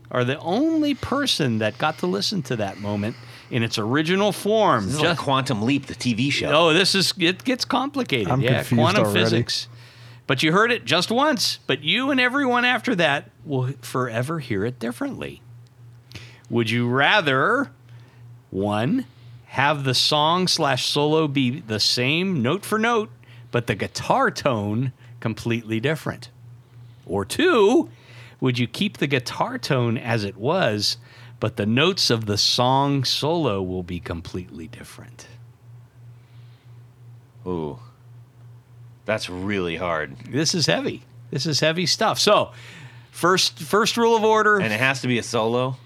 are 0.09 0.23
the 0.23 0.39
only 0.39 0.95
person 0.95 1.59
that 1.59 1.77
got 1.77 1.99
to 1.99 2.07
listen 2.07 2.41
to 2.43 2.55
that 2.55 2.79
moment 2.79 3.15
in 3.51 3.63
its 3.63 3.77
original 3.77 4.31
form. 4.31 4.85
this 4.85 4.95
is 4.95 5.01
Just- 5.01 5.17
like 5.19 5.23
Quantum 5.25 5.61
Leap, 5.63 5.85
the 5.87 5.95
TV 5.95 6.31
show. 6.31 6.47
oh, 6.51 6.73
this 6.73 6.95
is, 6.95 7.13
it 7.19 7.43
gets 7.43 7.65
complicated. 7.65 8.27
I'm 8.29 8.41
yeah, 8.41 8.57
confused 8.59 8.79
quantum 8.79 9.03
already. 9.05 9.19
physics. 9.19 9.67
But 10.27 10.41
you 10.41 10.51
heard 10.51 10.71
it 10.71 10.85
just 10.85 11.11
once, 11.11 11.59
but 11.67 11.83
you 11.83 12.09
and 12.09 12.19
everyone 12.19 12.65
after 12.65 12.95
that 12.95 13.29
will 13.45 13.73
forever 13.81 14.39
hear 14.39 14.65
it 14.65 14.79
differently. 14.79 15.41
Would 16.49 16.69
you 16.71 16.87
rather, 16.89 17.69
one, 18.49 19.05
have 19.47 19.83
the 19.83 19.93
song 19.93 20.47
slash 20.47 20.85
solo 20.87 21.27
be 21.27 21.59
the 21.59 21.79
same 21.79 22.41
note 22.41 22.65
for 22.65 22.79
note, 22.79 23.11
but 23.51 23.67
the 23.67 23.75
guitar 23.75 24.31
tone 24.31 24.93
completely 25.19 25.79
different? 25.79 26.29
Or 27.05 27.23
two, 27.23 27.89
would 28.41 28.57
you 28.57 28.65
keep 28.67 28.97
the 28.97 29.07
guitar 29.07 29.57
tone 29.59 29.95
as 29.97 30.23
it 30.23 30.37
was, 30.37 30.97
but 31.45 31.57
the 31.57 31.65
notes 31.67 32.09
of 32.09 32.25
the 32.25 32.39
song 32.39 33.03
solo 33.03 33.61
will 33.61 33.83
be 33.83 33.99
completely 33.99 34.67
different? 34.67 35.27
Ooh. 37.45 37.77
That's 39.05 39.29
really 39.29 39.75
hard. 39.75 40.17
This 40.27 40.55
is 40.55 40.65
heavy. 40.65 41.03
This 41.29 41.45
is 41.45 41.59
heavy 41.59 41.85
stuff. 41.85 42.17
So, 42.17 42.51
first 43.11 43.59
first 43.59 43.95
rule 43.95 44.15
of 44.15 44.23
order, 44.23 44.59
And 44.59 44.73
it 44.73 44.79
has 44.79 45.01
to 45.01 45.07
be 45.07 45.19
a 45.19 45.23
solo. 45.23 45.77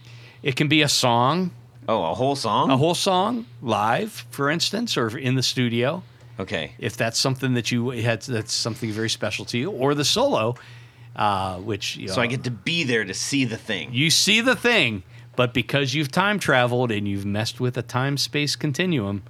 it 0.42 0.56
can 0.56 0.70
be 0.70 0.82
a 0.82 0.88
song, 0.88 1.52
Oh, 1.90 2.04
a 2.12 2.14
whole 2.16 2.38
song? 2.38 2.72
a 2.72 2.78
whole 2.78 2.96
song 2.96 3.46
live, 3.62 4.26
for 4.32 4.50
instance, 4.50 4.96
or 4.96 5.18
in 5.18 5.36
the 5.36 5.44
studio, 5.44 6.04
okay. 6.40 6.72
if 6.80 6.96
that's 6.96 7.20
something 7.20 7.54
that 7.56 7.70
you 7.70 7.90
had, 7.90 8.22
that's 8.22 8.54
something 8.54 8.92
very 8.94 9.10
special 9.10 9.44
to 9.46 9.58
you, 9.58 9.72
or 9.72 9.94
the 9.94 10.06
solo, 10.06 10.56
uh, 11.18 11.58
which 11.58 11.98
you 11.98 12.08
So 12.08 12.16
know, 12.18 12.22
I 12.22 12.28
get 12.28 12.46
to 12.46 12.52
be 12.52 12.86
there 12.86 13.04
to 13.04 13.14
see 13.14 13.44
the 13.44 13.58
thing. 13.58 13.90
you 13.94 14.10
see 14.10 14.40
the 14.40 14.56
thing, 14.56 15.04
but 15.40 15.54
because 15.54 15.94
you've 15.94 16.12
time 16.12 16.38
traveled 16.38 16.92
and 16.92 17.08
you've 17.08 17.26
messed 17.26 17.62
with 17.62 17.78
a 17.78 17.82
time 17.82 18.18
space 18.18 18.58
continuum, 18.58 19.24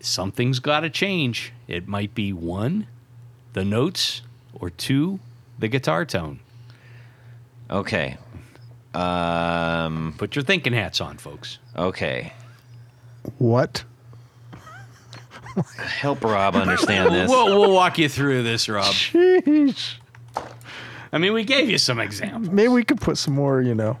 something's 0.00 0.60
got 0.60 0.80
to 0.80 0.88
change. 0.88 1.52
It 1.66 1.86
might 1.86 2.14
be 2.14 2.32
one, 2.32 2.86
the 3.52 3.66
notes, 3.66 4.22
or 4.54 4.70
two, 4.70 5.20
the 5.58 5.68
guitar 5.68 6.06
tone. 6.06 6.40
Okay. 7.70 8.16
Um. 8.94 10.14
Put 10.16 10.34
your 10.34 10.42
thinking 10.42 10.72
hats 10.72 11.02
on, 11.02 11.18
folks. 11.18 11.58
Okay. 11.76 12.32
What? 13.36 13.84
Help 15.76 16.24
Rob 16.24 16.56
understand 16.56 17.14
this. 17.14 17.28
We'll, 17.28 17.60
we'll 17.60 17.74
walk 17.74 17.98
you 17.98 18.08
through 18.08 18.42
this, 18.42 18.70
Rob. 18.70 18.86
Jeez. 18.86 19.96
I 21.12 21.18
mean, 21.18 21.34
we 21.34 21.44
gave 21.44 21.68
you 21.68 21.76
some 21.76 22.00
examples. 22.00 22.48
Maybe 22.48 22.68
we 22.68 22.84
could 22.84 23.02
put 23.02 23.18
some 23.18 23.34
more, 23.34 23.60
you 23.60 23.74
know, 23.74 23.98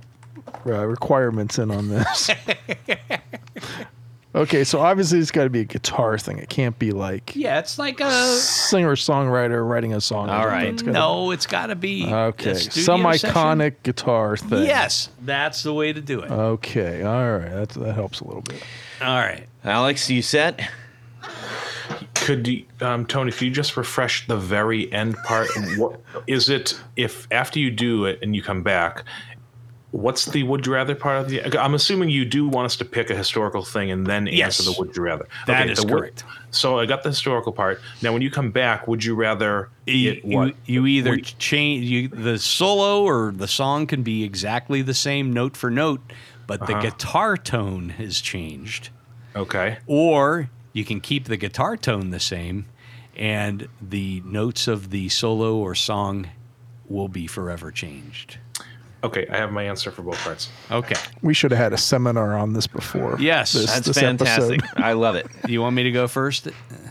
uh, 0.66 0.86
requirements 0.86 1.58
in 1.58 1.70
on 1.70 1.88
this. 1.88 2.30
okay, 4.34 4.64
so 4.64 4.80
obviously 4.80 5.18
it's 5.18 5.30
got 5.30 5.44
to 5.44 5.50
be 5.50 5.60
a 5.60 5.64
guitar 5.64 6.18
thing. 6.18 6.38
It 6.38 6.48
can't 6.48 6.78
be 6.78 6.92
like 6.92 7.34
Yeah, 7.34 7.58
it's 7.58 7.78
like 7.78 8.00
a 8.00 8.10
singer 8.36 8.94
songwriter 8.96 9.66
writing 9.68 9.94
a 9.94 10.00
song. 10.00 10.28
or 10.28 10.32
All 10.32 10.42
something. 10.42 10.52
right. 10.58 10.68
It's 10.68 10.82
gotta- 10.82 10.92
no. 10.98 11.30
It's 11.30 11.46
got 11.46 11.66
to 11.66 11.76
be 11.76 12.08
a 12.10 12.14
Okay, 12.28 12.54
studio 12.54 12.82
some 12.84 13.02
session. 13.14 13.30
iconic 13.30 13.74
guitar 13.82 14.36
thing. 14.36 14.64
Yes, 14.64 15.08
that's 15.22 15.62
the 15.62 15.72
way 15.74 15.92
to 15.92 16.00
do 16.00 16.20
it. 16.20 16.30
Okay, 16.30 17.02
all 17.02 17.38
right. 17.38 17.50
That 17.50 17.68
that 17.70 17.94
helps 17.94 18.20
a 18.20 18.24
little 18.24 18.42
bit. 18.42 18.62
All 19.00 19.18
right. 19.18 19.46
Alex, 19.64 20.08
you 20.10 20.22
set? 20.22 20.60
Could 22.14 22.46
you, 22.46 22.64
um, 22.82 23.06
Tony? 23.06 23.32
Could 23.32 23.42
you 23.42 23.50
just 23.50 23.76
refresh 23.76 24.26
the 24.26 24.36
very 24.36 24.92
end 24.92 25.16
part? 25.24 25.48
what 25.76 26.00
is 26.26 26.48
it? 26.50 26.78
If 26.96 27.26
after 27.30 27.58
you 27.58 27.70
do 27.70 28.04
it 28.04 28.18
and 28.22 28.36
you 28.36 28.42
come 28.42 28.62
back, 28.62 29.04
what's 29.90 30.26
the 30.26 30.42
would 30.42 30.66
you 30.66 30.74
rather 30.74 30.94
part 30.94 31.16
of 31.22 31.28
the? 31.28 31.58
I'm 31.60 31.74
assuming 31.74 32.10
you 32.10 32.24
do 32.24 32.46
want 32.48 32.66
us 32.66 32.76
to 32.76 32.84
pick 32.84 33.10
a 33.10 33.14
historical 33.14 33.64
thing 33.64 33.90
and 33.90 34.06
then 34.06 34.26
Yes. 34.26 34.58
answer 34.60 34.70
the 34.70 34.76
would 34.78 34.94
you 34.96 35.02
rather. 35.02 35.26
That 35.46 35.70
is 35.70 35.78
the 35.78 35.86
would- 35.86 36.00
correct. 36.00 36.24
So 36.50 36.78
I 36.78 36.86
got 36.86 37.02
the 37.02 37.10
historical 37.10 37.52
part. 37.52 37.80
Now, 38.02 38.12
when 38.12 38.22
you 38.22 38.30
come 38.30 38.50
back, 38.50 38.86
would 38.88 39.04
you 39.04 39.14
rather 39.14 39.70
You, 39.86 40.20
you, 40.24 40.52
you 40.66 40.86
either 40.86 41.12
Would- 41.12 41.38
change 41.38 41.84
you, 41.86 42.08
the 42.08 42.38
solo 42.38 43.02
or 43.04 43.32
the 43.34 43.48
song 43.48 43.86
can 43.86 44.02
be 44.02 44.24
exactly 44.24 44.82
the 44.82 44.94
same 44.94 45.32
note 45.32 45.56
for 45.56 45.70
note, 45.70 46.00
but 46.46 46.66
the 46.66 46.72
uh-huh. 46.74 46.82
guitar 46.82 47.36
tone 47.36 47.90
has 47.90 48.20
changed. 48.20 48.90
okay. 49.36 49.78
Or 49.86 50.50
you 50.72 50.84
can 50.84 51.00
keep 51.00 51.24
the 51.26 51.36
guitar 51.36 51.76
tone 51.76 52.10
the 52.10 52.20
same, 52.20 52.66
and 53.16 53.68
the 53.80 54.22
notes 54.24 54.68
of 54.68 54.90
the 54.90 55.08
solo 55.08 55.56
or 55.56 55.74
song 55.74 56.28
will 56.86 57.08
be 57.08 57.26
forever 57.26 57.70
changed. 57.70 58.38
Okay, 59.04 59.26
I 59.30 59.36
have 59.36 59.52
my 59.52 59.62
answer 59.62 59.90
for 59.92 60.02
both 60.02 60.18
parts. 60.18 60.48
Okay. 60.70 60.96
We 61.22 61.32
should 61.32 61.52
have 61.52 61.60
had 61.60 61.72
a 61.72 61.78
seminar 61.78 62.36
on 62.36 62.52
this 62.52 62.66
before. 62.66 63.16
Yes. 63.20 63.52
this, 63.52 63.66
That's 63.66 63.86
this 63.86 63.98
fantastic. 63.98 64.60
episode. 64.62 64.82
I 64.82 64.94
love 64.94 65.14
it. 65.14 65.26
You 65.46 65.60
want 65.60 65.76
me 65.76 65.84
to 65.84 65.92
go 65.92 66.08
first? 66.08 66.48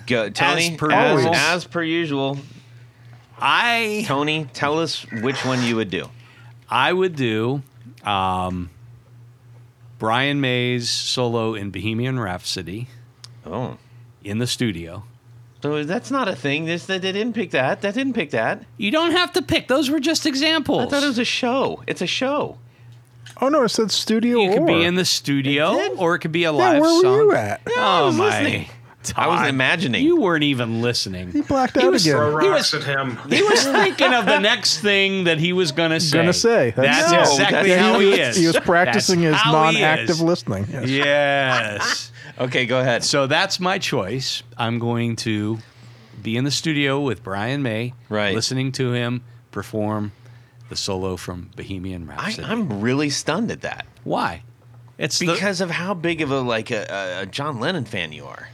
Go, 0.07 0.29
Tony. 0.29 0.77
per 0.77 0.89
as, 0.91 1.25
as 1.33 1.65
per 1.65 1.83
usual. 1.83 2.37
I 3.39 4.03
Tony, 4.07 4.45
tell 4.53 4.79
us 4.79 5.05
which 5.21 5.43
one 5.45 5.61
you 5.63 5.75
would 5.75 5.89
do. 5.89 6.09
I 6.69 6.91
would 6.93 7.15
do 7.15 7.61
um, 8.03 8.69
Brian 9.99 10.39
May's 10.41 10.89
solo 10.89 11.55
in 11.55 11.71
Bohemian 11.71 12.19
Rhapsody 12.19 12.87
Oh. 13.45 13.77
in 14.23 14.39
the 14.39 14.47
studio. 14.47 15.03
So 15.67 15.83
that's 15.83 16.09
not 16.11 16.27
a 16.27 16.35
thing. 16.35 16.65
This 16.65 16.85
that 16.85 17.01
they 17.01 17.11
didn't 17.11 17.33
pick 17.33 17.51
that. 17.51 17.81
That 17.81 17.93
didn't 17.93 18.13
pick 18.13 18.31
that. 18.31 18.63
You 18.77 18.89
don't 18.91 19.11
have 19.11 19.33
to 19.33 19.41
pick; 19.41 19.67
those 19.67 19.89
were 19.89 19.99
just 19.99 20.25
examples. 20.25 20.83
I 20.83 20.89
thought 20.89 21.03
it 21.03 21.07
was 21.07 21.19
a 21.19 21.25
show. 21.25 21.83
It's 21.87 22.01
a 22.01 22.07
show. 22.07 22.57
Oh 23.41 23.49
no, 23.49 23.63
it 23.63 23.69
said 23.69 23.91
studio. 23.91 24.39
You 24.39 24.53
could 24.53 24.65
be 24.65 24.83
in 24.83 24.95
the 24.95 25.05
studio, 25.05 25.73
It 25.75 25.91
or 25.97 26.15
it 26.15 26.19
could 26.19 26.31
be 26.31 26.45
a 26.45 26.51
Yeah, 26.51 26.57
live 26.57 26.81
where 26.81 27.03
were 27.03 27.23
you 27.23 27.31
at? 27.33 27.61
I 27.67 27.71
Oh 28.01 28.05
was 28.07 28.15
my! 28.15 28.25
listening. 28.29 28.69
I 29.15 29.27
was 29.27 29.39
Todd, 29.39 29.49
imagining. 29.49 30.03
You 30.03 30.19
weren't 30.19 30.43
even 30.43 30.81
listening. 30.81 31.31
He 31.31 31.41
blacked 31.41 31.79
He 31.79 31.85
out 31.85 31.93
was- 31.93 32.05
again. 32.05 32.17
Throw 32.17 32.39
He 32.39 32.49
was- 32.49 32.73
at 32.73 32.83
him. 32.83 33.17
He 33.29 33.41
was 33.41 33.63
thinking 33.63 34.13
of 34.13 34.25
the 34.25 34.39
next 34.39 34.79
thing 34.79 35.23
that 35.25 35.37
he 35.39 35.53
was 35.53 35.71
going 35.71 35.91
to 35.91 35.99
say. 36.01 36.17
Gonna 36.17 36.33
say. 36.33 36.73
That's, 36.75 36.87
That's- 37.05 37.11
No, 37.11 37.19
exactly 37.35 37.69
that's- 37.69 37.79
how 37.79 37.99
he, 37.99 38.05
he 38.05 38.11
was, 38.11 38.19
is. 38.19 38.35
he 38.37 38.47
was 38.47 38.59
practicing 38.59 39.21
That's 39.21 39.41
his 39.43 39.53
non-active 39.53 40.19
listening. 40.19 40.67
Yes. 40.69 40.89
Yes. 40.89 42.11
Okay, 42.39 42.65
go 42.65 42.79
ahead. 42.79 43.03
So 43.03 43.27
that's 43.27 43.59
my 43.59 43.77
choice. 43.79 44.43
I'm 44.57 44.79
going 44.79 45.15
to 45.17 45.59
be 46.21 46.35
in 46.37 46.43
the 46.43 46.51
studio 46.51 46.99
with 46.99 47.23
Brian 47.23 47.61
May, 47.61 47.93
Right. 48.09 48.33
listening 48.35 48.71
to 48.73 48.93
him 48.93 49.23
perform 49.51 50.11
the 50.69 50.75
solo 50.75 51.15
from 51.17 51.49
Bohemian 51.55 52.07
Rhapsody. 52.07 52.43
I'm 52.47 52.81
really 52.81 53.09
stunned 53.09 53.51
at 53.51 53.61
that 53.61 53.85
Why? 54.03 54.43
It's 54.97 55.19
the, 55.19 55.27
because 55.27 55.61
of 55.61 55.69
how 55.69 55.93
big 55.93 56.21
of 56.21 56.31
a 56.31 56.39
like 56.41 56.71
a, 56.71 57.19
a 57.21 57.25
John 57.27 57.59
Lennon 57.59 57.85
fan 57.85 58.11
you 58.11 58.25
are. 58.25 58.49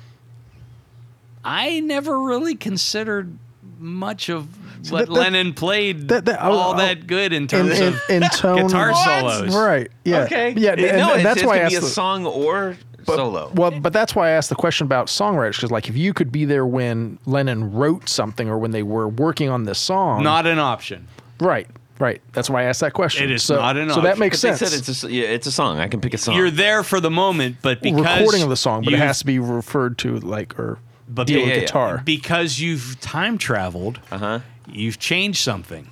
I 1.44 1.80
never 1.80 2.20
really 2.20 2.56
considered 2.56 3.38
much 3.80 4.30
of 4.30 4.48
what 4.92 5.00
that- 5.00 5.06
that- 5.08 5.12
Lennon 5.12 5.54
played 5.54 6.08
that- 6.10 6.26
that- 6.26 6.42
I'll- 6.42 6.52
all 6.54 6.72
I'll- 6.72 6.78
that 6.78 7.08
good 7.08 7.34
in 7.34 7.44
In, 7.44 7.48
terms 7.48 7.80
in, 7.80 7.88
of 7.94 8.02
in 8.10 8.22
tone, 8.24 8.68
guitar 8.68 8.94
solos. 8.94 9.56
right? 9.56 9.90
Yeah, 10.06 10.24
Okay. 10.24 10.54
yeah. 10.58 10.72
And, 10.72 10.82
no, 10.82 11.12
and 11.12 11.16
it's, 11.16 11.24
that's 11.24 11.38
it's 11.40 11.46
why 11.48 11.56
I 11.56 11.58
gonna 11.60 11.70
be 11.70 11.76
asked. 11.78 11.84
a 11.84 11.88
the- 11.88 11.92
song 11.94 12.26
or 12.26 12.78
but- 13.06 13.16
solo. 13.18 13.52
Well, 13.56 13.72
but 13.80 13.94
that's 13.94 14.16
why 14.16 14.28
I 14.30 14.32
asked 14.32 14.50
the 14.50 14.56
question 14.56 14.86
about 14.86 15.08
songwriters 15.08 15.56
because, 15.56 15.72
like, 15.72 15.88
if 15.90 15.96
you 15.98 16.14
could 16.14 16.32
be 16.32 16.46
there 16.46 16.66
when 16.66 17.18
Lennon 17.26 17.72
wrote 17.74 18.10
something 18.10 18.50
or 18.50 18.58
when 18.58 18.72
they 18.72 18.84
were 18.84 19.08
working 19.08 19.50
on 19.50 19.64
this 19.64 19.80
song, 19.80 20.24
Not 20.24 20.46
an 20.48 20.60
option. 20.60 21.08
right, 21.40 21.68
right. 22.00 22.22
That's 22.34 22.50
why 22.50 22.62
I 22.62 22.66
asked 22.66 22.82
that 22.82 22.94
question. 22.94 23.26
It 23.26 23.32
is 23.32 23.44
so, 23.44 23.56
not 23.58 23.78
an 23.78 23.90
So 23.90 24.02
that 24.02 24.18
makes 24.18 24.42
But 24.42 24.52
they 24.60 24.66
said 24.66 24.80
it's 24.80 25.04
a, 25.04 25.12
yeah, 25.12 25.24
it's 25.26 25.48
a 25.48 25.52
song. 25.52 25.80
I 25.80 25.88
can 25.88 26.02
pick 26.02 26.14
a 26.14 26.18
song. 26.18 26.36
You're 26.36 26.52
there 26.52 26.84
for 26.84 27.00
the 27.00 27.12
moment, 27.12 27.58
but 27.62 27.82
because 27.82 28.20
recording 28.20 28.44
of 28.44 28.50
the 28.50 28.58
song, 28.58 28.84
but 28.84 28.94
it 28.94 29.00
has 29.00 29.20
to 29.20 29.26
be 29.26 29.40
referred 29.40 29.98
to 30.00 30.18
like 30.20 30.58
or 30.60 30.80
But 31.10 31.28
deal 31.28 31.40
yeah, 31.40 31.46
with 31.46 31.54
yeah, 31.56 31.60
guitar. 31.62 32.02
because 32.06 32.60
you've 32.60 33.00
time 33.02 33.38
traveled. 33.38 34.00
uh 34.12 34.18
huh. 34.18 34.40
you've 34.72 34.98
changed 35.00 35.40
something. 35.44 35.90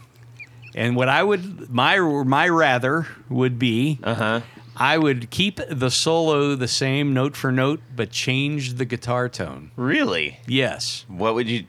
And 0.73 0.95
what 0.95 1.09
I 1.09 1.21
would 1.21 1.69
my 1.69 1.99
my 2.23 2.47
rather 2.47 3.05
would 3.29 3.59
be 3.59 3.99
Uh 4.03 4.13
huh. 4.15 4.41
I 4.75 4.97
would 4.97 5.29
keep 5.29 5.59
the 5.69 5.89
solo 5.91 6.55
the 6.55 6.67
same 6.67 7.13
note 7.13 7.35
for 7.35 7.51
note, 7.51 7.81
but 7.95 8.09
change 8.11 8.75
the 8.75 8.85
guitar 8.85 9.27
tone. 9.29 9.71
Really? 9.75 10.39
Yes, 10.47 11.05
What 11.07 11.35
would 11.35 11.47
you 11.49 11.65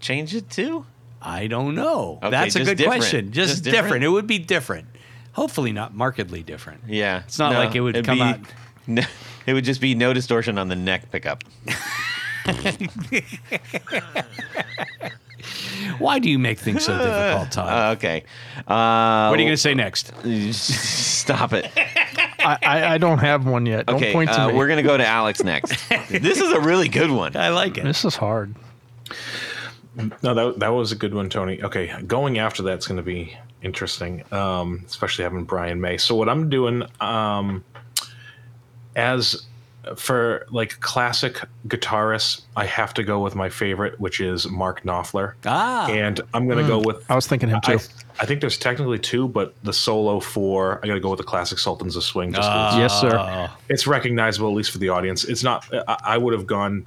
change 0.00 0.34
it 0.34 0.50
to? 0.50 0.84
I 1.20 1.46
don't 1.48 1.74
know. 1.74 2.18
Okay, 2.22 2.30
That's 2.30 2.54
a 2.54 2.64
good 2.64 2.76
different. 2.76 3.00
question. 3.00 3.32
Just, 3.32 3.50
Just 3.50 3.64
different. 3.64 3.84
different? 3.86 4.04
It 4.04 4.08
would 4.08 4.26
be 4.26 4.38
different. 4.38 4.86
Hopefully, 5.32 5.72
not 5.72 5.94
markedly 5.94 6.42
different. 6.42 6.82
Yeah. 6.86 7.22
It's 7.26 7.38
not 7.38 7.52
like 7.54 7.74
it 7.74 7.80
would 7.80 8.04
come 8.04 8.18
be- 8.18 8.22
out- 8.22 8.40
No, 8.86 9.02
it 9.46 9.52
would 9.52 9.64
just 9.64 9.80
be 9.80 9.94
no 9.94 10.12
distortion 10.14 10.56
on 10.58 10.68
the 10.68 10.76
neck 10.76 11.10
pickup. 11.10 11.44
Why 15.98 16.18
do 16.18 16.30
you 16.30 16.38
make 16.38 16.58
things 16.58 16.84
so 16.84 16.96
difficult, 16.96 17.52
Todd? 17.52 17.68
Uh, 17.68 17.92
okay. 17.96 18.24
Uh, 18.66 19.28
what 19.28 19.38
are 19.38 19.42
you 19.42 19.46
going 19.46 19.48
to 19.50 19.56
say 19.56 19.74
next? 19.74 20.12
Stop 20.54 21.52
it. 21.52 21.70
I, 22.38 22.58
I, 22.62 22.94
I 22.94 22.98
don't 22.98 23.18
have 23.18 23.46
one 23.46 23.66
yet. 23.66 23.86
Don't 23.86 23.96
Okay, 23.96 24.12
point 24.12 24.30
to 24.30 24.40
uh, 24.42 24.48
me. 24.48 24.54
we're 24.54 24.68
gonna 24.68 24.82
go 24.82 24.96
to 24.96 25.06
Alex 25.06 25.42
next. 25.42 25.88
this 26.10 26.40
is 26.40 26.52
a 26.52 26.60
really 26.60 26.88
good 26.88 27.10
one. 27.10 27.36
I 27.36 27.48
like 27.50 27.78
it. 27.78 27.84
this 27.84 28.04
is 28.04 28.16
hard. 28.16 28.54
No, 30.22 30.32
that, 30.34 30.60
that 30.60 30.68
was 30.68 30.92
a 30.92 30.96
good 30.96 31.12
one, 31.12 31.28
Tony. 31.28 31.60
Okay, 31.62 31.92
going 32.06 32.38
after 32.38 32.62
that's 32.62 32.86
going 32.86 32.98
to 32.98 33.02
be 33.02 33.36
interesting, 33.62 34.22
um, 34.32 34.84
especially 34.86 35.24
having 35.24 35.42
Brian 35.44 35.80
May. 35.80 35.96
So 35.96 36.14
what 36.14 36.28
I'm 36.28 36.48
doing, 36.48 36.84
um, 37.00 37.64
as 38.94 39.46
for 39.96 40.46
like 40.50 40.78
classic 40.78 41.40
guitarists, 41.66 42.42
I 42.56 42.64
have 42.66 42.94
to 42.94 43.02
go 43.02 43.18
with 43.20 43.34
my 43.34 43.48
favorite, 43.48 43.98
which 43.98 44.20
is 44.20 44.48
Mark 44.48 44.82
Knopfler. 44.84 45.34
Ah. 45.46 45.88
and 45.88 46.20
I'm 46.32 46.46
going 46.46 46.58
to 46.64 46.68
go 46.68 46.78
with. 46.78 47.10
I 47.10 47.16
was 47.16 47.26
thinking 47.26 47.48
him 47.48 47.60
too. 47.62 47.72
I, 47.72 47.78
I 48.20 48.26
think 48.26 48.40
there's 48.40 48.58
technically 48.58 48.98
two, 48.98 49.28
but 49.28 49.54
the 49.62 49.72
solo 49.72 50.18
for 50.20 50.80
I 50.82 50.86
got 50.88 50.94
to 50.94 51.00
go 51.00 51.10
with 51.10 51.18
the 51.18 51.24
classic 51.24 51.58
Sultans 51.58 51.94
of 51.96 52.02
Swing. 52.04 52.32
Just 52.32 52.48
'cause 52.48 52.74
ah. 52.74 52.78
yes, 52.78 53.00
sir. 53.00 53.50
It's 53.68 53.86
recognizable 53.86 54.48
at 54.48 54.54
least 54.56 54.70
for 54.72 54.78
the 54.78 54.88
audience. 54.88 55.24
It's 55.24 55.42
not. 55.44 55.66
I, 55.86 55.96
I 56.04 56.18
would 56.18 56.32
have 56.32 56.46
gone 56.46 56.86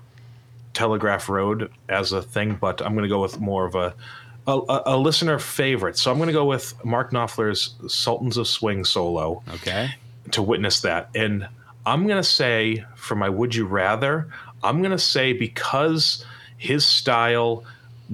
Telegraph 0.73 1.29
Road 1.29 1.71
as 1.89 2.11
a 2.11 2.21
thing, 2.21 2.57
but 2.59 2.81
I'm 2.81 2.93
going 2.93 3.03
to 3.03 3.09
go 3.09 3.21
with 3.21 3.39
more 3.39 3.65
of 3.65 3.75
a 3.75 3.93
a, 4.47 4.51
a- 4.57 4.83
a 4.87 4.97
listener 4.97 5.37
favorite. 5.39 5.97
So 5.97 6.11
I'm 6.11 6.17
going 6.17 6.27
to 6.27 6.33
go 6.33 6.45
with 6.45 6.73
Mark 6.83 7.11
Knopfler's 7.11 7.75
Sultans 7.87 8.37
of 8.37 8.47
Swing 8.47 8.83
solo 8.85 9.43
Okay. 9.55 9.91
to 10.31 10.41
witness 10.41 10.81
that. 10.81 11.09
And 11.13 11.47
I'm 11.85 12.07
going 12.07 12.17
to 12.21 12.27
say 12.27 12.83
for 12.95 13.13
my 13.15 13.29
Would 13.29 13.53
You 13.53 13.65
Rather, 13.67 14.27
I'm 14.63 14.79
going 14.79 14.91
to 14.91 14.97
say 14.99 15.33
because 15.33 16.25
his 16.57 16.85
style, 16.85 17.63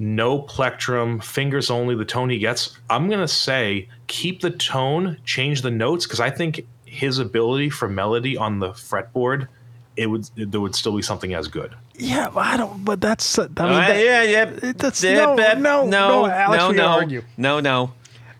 no 0.00 0.38
plectrum, 0.38 1.18
fingers 1.20 1.70
only, 1.70 1.94
the 1.96 2.04
tone 2.04 2.30
he 2.30 2.38
gets, 2.38 2.78
I'm 2.88 3.08
going 3.08 3.18
to 3.20 3.26
say 3.28 3.88
keep 4.06 4.40
the 4.40 4.50
tone, 4.50 5.18
change 5.24 5.62
the 5.62 5.72
notes, 5.72 6.06
because 6.06 6.20
I 6.20 6.30
think 6.30 6.64
his 6.86 7.18
ability 7.18 7.68
for 7.68 7.88
melody 7.88 8.36
on 8.36 8.60
the 8.60 8.68
fretboard, 8.70 9.48
it 9.96 10.06
would 10.06 10.30
there 10.36 10.60
would 10.60 10.76
still 10.76 10.94
be 10.96 11.02
something 11.02 11.34
as 11.34 11.48
good. 11.48 11.74
Yeah, 11.96 12.30
but 12.32 12.46
I 12.46 12.56
don't. 12.56 12.84
But 12.84 13.00
that's. 13.00 13.36
uh, 13.40 13.48
I 13.56 13.62
mean, 13.64 13.72
Uh, 13.74 13.80
that- 13.88 14.04
yeah, 14.04 14.22
yeah. 14.22 14.44
that's- 14.44 15.02
Yeah, 15.02 15.14
no, 15.24 15.36
Beth, 15.36 15.58
no, 15.58 15.84
no, 15.88 16.26
Alex, 16.26 16.62
no, 16.62 16.70
no, 16.70 16.86
argue. 16.86 17.22
no, 17.36 17.58
no. 17.58 17.92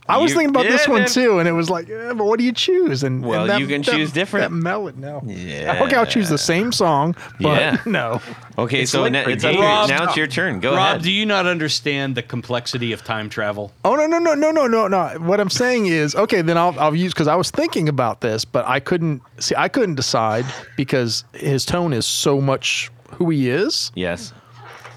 I 0.09 0.17
was 0.17 0.31
You- 0.31 0.39
thinking 0.39 0.51
about 0.57 0.65
this 0.65 0.89
one 0.89 1.03
yeah. 1.03 1.07
too, 1.07 1.39
and 1.39 1.49
it 1.49 1.53
was 1.53 1.69
like, 1.69 1.91
eh, 1.91 2.13
but 2.15 2.25
what 2.25 2.39
do 2.39 2.45
you 2.45 2.53
choose? 2.53 3.03
And 3.03 3.23
Well, 3.25 3.43
and 3.43 3.51
that- 3.51 3.61
you 3.61 3.67
can 3.67 3.83
that- 3.83 3.95
choose 3.95 4.11
different. 4.11 4.45
That 4.51 4.53
melody, 4.57 4.99
no. 4.99 5.23
Yeah. 5.27 5.81
Okay, 5.83 5.97
I'll 5.97 6.07
choose 6.07 6.29
the 6.29 6.39
same 6.39 6.73
song, 6.73 7.15
but 7.41 7.61
Yeah. 7.61 7.77
no. 7.87 8.21
Okay, 8.57 8.83
It's 8.83 8.91
so 8.91 9.03
like 9.03 9.13
now 9.13 9.25
it's, 9.27 9.43
Dave. 9.43 9.55
your- 9.55 9.63
Rob, 9.65 9.89
now 9.89 10.05
it's 10.05 10.17
your 10.17 10.27
turn. 10.27 10.61
Go 10.61 10.71
Rob, 10.75 10.79
ahead. 10.79 11.03
do 11.03 11.13
you 11.13 11.27
not 11.27 11.47
understand 11.47 12.15
the 12.15 12.23
complexity 12.23 12.93
of 12.93 13.05
time 13.05 13.29
travel? 13.29 13.73
Oh 13.85 13.95
no 13.97 14.07
no 14.07 14.19
no 14.19 14.35
no 14.35 14.51
no 14.51 14.67
no 14.67 14.89
no! 14.89 15.09
What 15.21 15.41
I'm 15.41 15.51
saying 15.51 15.87
is, 15.87 16.15
okay, 16.15 16.41
then 16.43 16.57
I'll 16.57 16.75
I'll 16.79 16.95
use 16.95 17.13
because 17.13 17.29
I 17.29 17.37
was 17.37 17.51
thinking 17.51 17.89
about 17.89 18.21
this, 18.23 18.45
but 18.45 18.67
I 18.67 18.81
couldn't 18.81 19.21
see. 19.39 19.55
I 19.57 19.69
couldn't 19.69 19.95
decide 19.97 20.45
because 20.77 21.25
his 21.35 21.65
tone 21.65 21.93
is 21.93 22.07
so 22.07 22.41
much 22.41 22.91
who 23.13 23.31
he 23.31 23.49
is. 23.51 23.91
yes. 23.95 24.33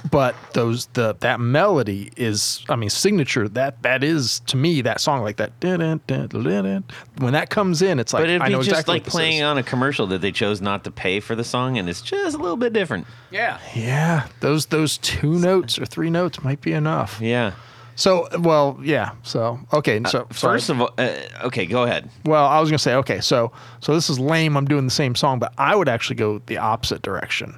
But 0.10 0.36
those 0.54 0.88
the 0.88 1.16
that 1.20 1.40
melody 1.40 2.12
is, 2.18 2.66
I 2.70 2.76
mean, 2.76 2.90
signature. 2.90 3.48
That 3.48 3.82
that 3.84 4.04
is 4.04 4.40
to 4.48 4.58
me 4.58 4.82
that 4.82 5.00
song 5.00 5.22
like 5.22 5.38
that. 5.38 5.52
When 5.62 7.34
that 7.34 7.50
comes 7.50 7.82
in, 7.82 8.00
it's 8.00 8.14
like 8.14 8.24
But 8.24 8.30
it'd 8.30 8.42
I 8.42 8.48
be 8.48 8.54
know 8.54 8.60
just 8.60 8.70
exactly 8.72 8.96
like 8.96 9.04
playing 9.06 9.38
is. 9.38 9.44
on 9.44 9.58
a 9.58 9.64
commercial 9.64 10.08
that 10.08 10.22
they 10.22 10.32
chose 10.32 10.62
not 10.62 10.84
to 10.86 10.92
pay 10.92 11.20
for 11.20 11.36
the 11.36 11.44
song, 11.44 11.78
and 11.78 11.88
it's 11.90 12.02
just 12.02 12.36
a 12.36 12.40
little 12.40 12.58
bit 12.58 12.74
different. 12.74 13.06
Yeah. 13.30 13.60
Yeah, 13.76 14.28
those 14.40 14.66
those 14.68 14.98
two 14.98 15.38
notes 15.40 15.78
or 15.78 15.86
three 15.86 16.10
notes 16.10 16.44
might 16.44 16.62
be 16.62 16.74
enough. 16.74 17.20
Yeah. 17.22 17.54
So, 17.96 18.28
well, 18.40 18.80
yeah. 18.82 19.12
So, 19.22 19.60
okay. 19.74 20.02
So, 20.06 20.26
sorry. 20.32 20.56
First 20.58 20.70
of 20.70 20.82
all, 20.82 20.90
uh, 20.98 21.14
okay, 21.44 21.66
go 21.68 21.84
ahead. 21.84 22.10
Well, 22.26 22.46
I 22.48 22.60
was 22.60 22.70
gonna 22.70 22.80
say, 22.80 22.96
okay, 22.96 23.20
so 23.22 23.52
so 23.82 23.94
this 23.94 24.10
is 24.10 24.18
lame. 24.20 24.58
I'm 24.58 24.66
doing 24.66 24.86
the 24.86 24.92
same 24.92 25.14
song, 25.14 25.38
but 25.40 25.54
I 25.58 25.76
would 25.76 25.90
actually 25.90 26.16
go 26.16 26.42
the 26.48 26.58
opposite 26.58 27.02
direction, 27.04 27.58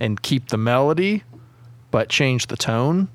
and 0.00 0.22
keep 0.22 0.48
the 0.48 0.56
melody, 0.56 1.24
but 1.96 2.10
change 2.10 2.48
the 2.48 2.58
tone. 2.58 3.08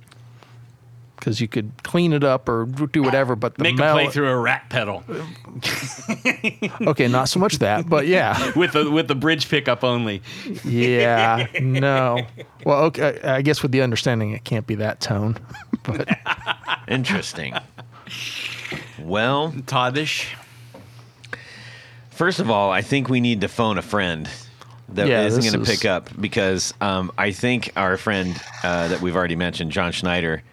Because 1.15 1.39
you 1.39 1.47
could 1.47 1.71
clean 1.83 2.13
it 2.13 2.23
up 2.23 2.49
or 2.49 2.65
do 2.65 3.03
whatever, 3.03 3.35
but 3.35 3.53
the 3.53 3.61
Make 3.61 3.75
a 3.75 3.77
mel- 3.77 3.93
play 3.93 4.09
through 4.09 4.27
a 4.27 4.35
rat 4.35 4.67
pedal 4.71 5.03
Okay, 6.81 7.07
not 7.07 7.29
so 7.29 7.39
much 7.39 7.59
that, 7.59 7.87
but 7.87 8.07
yeah, 8.07 8.51
with 8.55 8.71
the 8.71 8.89
with 8.89 9.07
the 9.07 9.13
bridge 9.13 9.47
pickup 9.47 9.83
only. 9.83 10.23
yeah, 10.65 11.45
no. 11.61 12.25
Well, 12.65 12.85
okay, 12.85 13.19
I 13.23 13.43
guess 13.43 13.61
with 13.61 13.71
the 13.71 13.83
understanding 13.83 14.31
it 14.31 14.43
can't 14.45 14.65
be 14.65 14.73
that 14.75 14.99
tone, 14.99 15.37
but 15.83 16.09
Interesting. 16.87 17.53
well, 18.97 19.53
Toddish. 19.67 20.35
first 22.09 22.39
of 22.39 22.49
all, 22.49 22.71
I 22.71 22.81
think 22.81 23.09
we 23.09 23.19
need 23.21 23.41
to 23.41 23.47
phone 23.47 23.77
a 23.77 23.83
friend 23.83 24.27
that 24.95 25.07
Yeah, 25.07 25.23
not 25.27 25.39
going 25.41 25.53
to 25.53 25.61
is- 25.61 25.69
pick 25.69 25.85
up 25.85 26.09
because 26.19 26.73
um, 26.81 27.11
I 27.17 27.31
think 27.31 27.71
our 27.75 27.97
friend 27.97 28.39
uh, 28.63 28.87
that 28.89 29.01
we've 29.01 29.15
already 29.15 29.35
mentioned, 29.35 29.71
John 29.71 29.93
Snyder, 29.93 30.43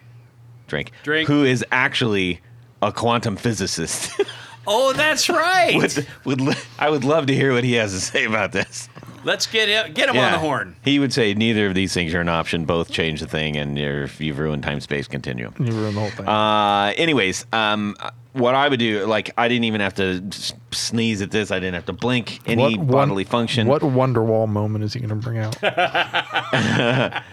drink, 0.67 0.91
Drink. 1.03 1.27
who 1.27 1.43
is 1.43 1.63
actually 1.71 2.39
a 2.81 2.91
quantum 2.91 3.35
physicist. 3.35 4.11
Oh, 4.71 4.93
that's 4.93 5.29
right. 5.29 5.75
would, 5.75 6.05
would 6.25 6.55
I 6.77 6.91
would 6.91 7.03
love 7.03 7.25
to 7.27 7.33
hear 7.33 7.53
what 7.53 7.63
he 7.63 7.73
has 7.73 7.91
to 7.91 7.99
say 7.99 8.25
about 8.25 8.51
this. 8.51 8.87
Let's 9.23 9.47
get 9.47 9.67
him, 9.67 9.93
get 9.93 10.09
him 10.09 10.17
on 10.17 10.31
the 10.31 10.37
horn. 10.37 10.75
He 10.83 10.99
would 10.99 11.11
say 11.11 11.33
neither 11.33 11.65
of 11.65 11.73
these 11.73 11.91
things 11.91 12.13
are 12.13 12.21
an 12.21 12.29
option. 12.29 12.65
Both 12.65 12.91
change 12.91 13.19
the 13.21 13.25
thing, 13.27 13.55
and 13.57 13.79
you're, 13.79 14.07
you've 14.19 14.37
ruined 14.37 14.61
time 14.61 14.79
space 14.79 15.07
continuum. 15.07 15.55
you 15.57 15.71
ruin 15.71 15.95
the 15.95 16.01
whole 16.01 16.09
thing. 16.11 16.27
Uh, 16.27 16.93
anyways, 16.97 17.47
um, 17.51 17.95
what 18.33 18.55
I 18.55 18.67
would 18.69 18.79
do, 18.79 19.05
like, 19.05 19.31
I 19.37 19.47
didn't 19.47 19.65
even 19.65 19.81
have 19.81 19.95
to 19.95 20.23
sneeze 20.71 21.21
at 21.21 21.31
this. 21.31 21.51
I 21.51 21.59
didn't 21.59 21.75
have 21.75 21.85
to 21.87 21.93
blink 21.93 22.39
any 22.45 22.61
What 22.61 22.77
one- 22.77 22.87
bodily 22.87 23.23
function. 23.23 23.67
What 23.67 23.81
Wonderwall 23.81 24.47
moment 24.47 24.83
is 24.83 24.93
he 24.93 24.99
going 24.99 25.09
to 25.09 25.15
bring 25.15 25.39
out? 25.39 25.57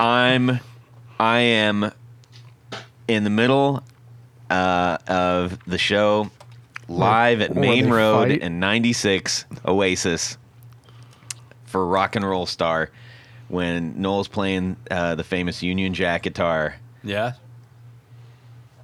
I'm, 0.00 0.60
I 1.18 1.38
am 1.40 1.92
in 3.08 3.24
the 3.24 3.30
middle 3.30 3.82
uh, 4.48 4.98
of 5.06 5.58
the 5.66 5.78
show, 5.78 6.30
live 6.88 7.40
at 7.40 7.54
Maine 7.54 7.90
Road 7.90 8.28
fight? 8.28 8.40
in 8.40 8.58
'96 8.60 9.44
Oasis 9.66 10.38
for 11.66 11.86
Rock 11.86 12.16
and 12.16 12.28
Roll 12.28 12.46
Star 12.46 12.90
when 13.48 14.00
Noel's 14.00 14.28
playing 14.28 14.76
uh, 14.90 15.14
the 15.14 15.24
famous 15.24 15.62
Union 15.62 15.94
Jack 15.94 16.22
guitar. 16.22 16.76
Yeah. 17.04 17.34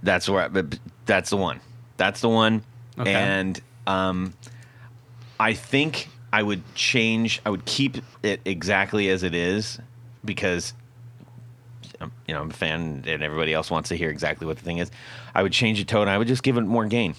That's 0.03 0.29
where. 0.29 0.49
but 0.49 0.79
That's 1.07 1.31
the 1.31 1.37
one. 1.37 1.61
That's 1.97 2.21
the 2.21 2.29
one. 2.29 2.63
Okay. 2.99 3.13
And 3.15 3.61
um, 3.87 4.35
I 5.41 5.55
think 5.55 6.09
I 6.33 6.43
would 6.43 6.63
change. 6.75 7.41
I 7.47 7.51
would 7.51 7.65
keep 7.65 7.97
it 8.23 8.41
exactly 8.45 9.09
as 9.09 9.23
it 9.23 9.35
is 9.35 9.79
because 10.25 10.75
um, 12.01 12.13
you 12.27 12.35
know 12.35 12.41
I'm 12.43 12.51
a 12.51 12.53
fan, 12.55 13.05
and 13.07 13.23
everybody 13.23 13.53
else 13.55 13.71
wants 13.71 13.89
to 13.91 13.97
hear 13.97 14.11
exactly 14.11 14.47
what 14.47 14.59
the 14.59 14.65
thing 14.65 14.79
is. 14.79 14.91
I 15.35 15.43
would 15.43 15.53
change 15.53 15.79
the 15.79 15.85
tone. 15.85 16.09
I 16.09 16.19
would 16.19 16.29
just 16.29 16.43
give 16.43 16.57
it 16.57 16.63
more 16.63 16.87
gain. 16.87 17.15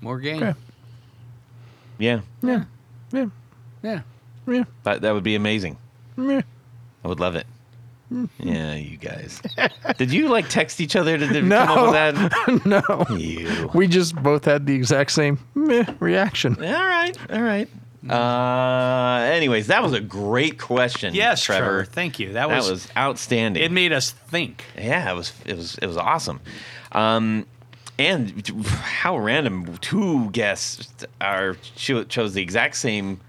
More 0.00 0.18
gain. 0.18 0.42
Okay. 0.42 0.58
Yeah, 1.98 2.20
Yeah, 2.42 2.64
yeah, 3.12 3.26
Yeah. 3.82 4.00
yeah, 4.46 4.64
that 4.84 5.02
that 5.02 5.12
would 5.12 5.22
be 5.24 5.34
amazing. 5.34 5.76
yeah. 6.16 6.40
I 7.04 7.08
would 7.08 7.20
love 7.20 7.34
it. 7.36 7.46
Yeah, 8.38 8.74
you 8.74 8.96
guys. 8.96 9.40
Did 9.98 10.12
you 10.12 10.28
like 10.28 10.48
text 10.48 10.80
each 10.80 10.96
other 10.96 11.16
to, 11.16 11.28
to 11.28 11.42
No. 11.42 11.64
come 11.66 11.78
up 11.78 11.84
with 11.84 12.62
that? 12.64 12.66
no. 13.10 13.16
You. 13.16 13.70
We 13.74 13.86
just 13.86 14.16
both 14.16 14.44
had 14.44 14.66
the 14.66 14.74
exact 14.74 15.12
same 15.12 15.38
meh 15.54 15.84
reaction. 16.00 16.56
All 16.56 16.72
right, 16.86 17.16
all 17.30 17.42
right. 17.42 17.68
Uh, 18.08 19.22
anyways, 19.32 19.66
that 19.68 19.82
was 19.82 19.92
a 19.92 20.00
great 20.00 20.58
question. 20.58 21.14
Yes, 21.14 21.42
Trevor. 21.42 21.64
Trevor. 21.64 21.84
Thank 21.84 22.18
you. 22.18 22.32
That, 22.32 22.48
That 22.48 22.56
was, 22.56 22.70
was 22.70 22.88
outstanding. 22.96 23.62
It 23.62 23.70
made 23.72 23.92
us 23.92 24.10
think. 24.10 24.64
yeah, 24.76 25.10
it 25.10 25.14
was. 25.14 25.32
It 25.44 25.56
was. 25.56 25.76
It 25.78 25.86
was 25.86 25.96
awesome. 25.96 26.40
Um, 26.92 27.46
and 27.98 28.46
how 28.82 29.18
random! 29.18 29.76
Two 29.78 30.30
guests 30.30 31.06
are 31.20 31.56
cho- 31.76 32.04
chose 32.04 32.32
the 32.32 32.42
exact 32.42 32.76
same 32.76 33.20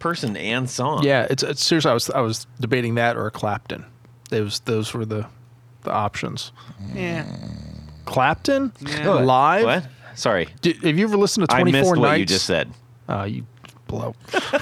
person 0.00 0.36
and 0.36 0.68
song. 0.68 1.04
Yeah, 1.04 1.26
it's, 1.30 1.42
it's 1.44 1.64
seriously. 1.64 1.90
I 1.90 1.94
was 1.94 2.10
I 2.10 2.20
was 2.20 2.46
debating 2.60 2.96
that 2.96 3.16
or 3.16 3.30
Clapton. 3.30 3.84
It 4.30 4.40
was 4.40 4.60
those 4.60 4.92
were 4.94 5.04
the 5.04 5.26
the 5.82 5.92
options. 5.92 6.52
Yeah. 6.94 7.26
Clapton 8.04 8.72
Yeah. 8.80 9.10
Live. 9.10 9.64
What? 9.64 9.86
Sorry, 10.14 10.48
Did, 10.62 10.82
have 10.82 10.98
you 10.98 11.04
ever 11.04 11.16
listened 11.16 11.48
to 11.48 11.54
I 11.54 11.58
Twenty 11.58 11.72
missed 11.72 11.84
Four 11.84 11.98
what 12.00 12.18
you 12.18 12.24
just 12.24 12.46
said. 12.46 12.72
Uh, 13.08 13.24
you 13.24 13.46
blow. 13.86 14.14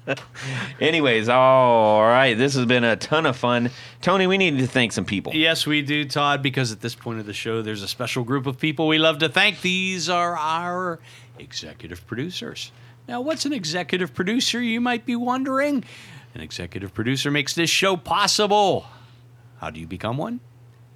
Anyways, 0.80 1.28
all 1.28 2.02
right. 2.02 2.34
This 2.34 2.54
has 2.54 2.66
been 2.66 2.84
a 2.84 2.96
ton 2.96 3.26
of 3.26 3.36
fun. 3.36 3.70
Tony, 4.00 4.26
we 4.26 4.38
need 4.38 4.58
to 4.58 4.66
thank 4.66 4.92
some 4.92 5.04
people. 5.04 5.34
Yes, 5.34 5.66
we 5.66 5.82
do, 5.82 6.04
Todd, 6.04 6.42
because 6.42 6.72
at 6.72 6.80
this 6.80 6.94
point 6.94 7.20
of 7.20 7.26
the 7.26 7.32
show, 7.32 7.62
there's 7.62 7.82
a 7.82 7.88
special 7.88 8.24
group 8.24 8.46
of 8.46 8.58
people 8.58 8.88
we 8.88 8.98
love 8.98 9.18
to 9.18 9.28
thank. 9.28 9.60
These 9.60 10.08
are 10.08 10.36
our 10.36 10.98
executive 11.38 12.06
producers. 12.06 12.72
Now, 13.06 13.20
what's 13.20 13.44
an 13.44 13.52
executive 13.52 14.14
producer, 14.14 14.62
you 14.62 14.80
might 14.80 15.04
be 15.04 15.14
wondering? 15.14 15.84
An 16.34 16.40
executive 16.40 16.92
producer 16.92 17.30
makes 17.30 17.54
this 17.54 17.70
show 17.70 17.96
possible. 17.96 18.86
How 19.58 19.70
do 19.70 19.78
you 19.80 19.86
become 19.86 20.16
one? 20.18 20.40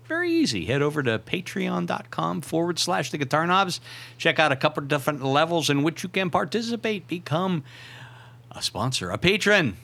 Very 0.07 0.33
easy. 0.33 0.65
Head 0.65 0.83
over 0.83 1.03
to 1.03 1.19
patreon.com 1.19 2.41
forward 2.41 2.79
slash 2.79 3.11
the 3.11 3.19
guitar 3.19 3.47
knobs. 3.47 3.81
Check 4.17 4.39
out 4.39 4.53
a 4.53 4.57
couple 4.57 4.83
of 4.83 4.89
different 4.89 5.23
levels 5.23 5.69
in 5.71 5.83
which 5.83 6.03
you 6.03 6.09
can 6.09 6.31
participate. 6.31 7.07
Become 7.07 7.63
a 8.51 8.63
sponsor, 8.63 9.11
a 9.11 9.19
patron, 9.19 9.77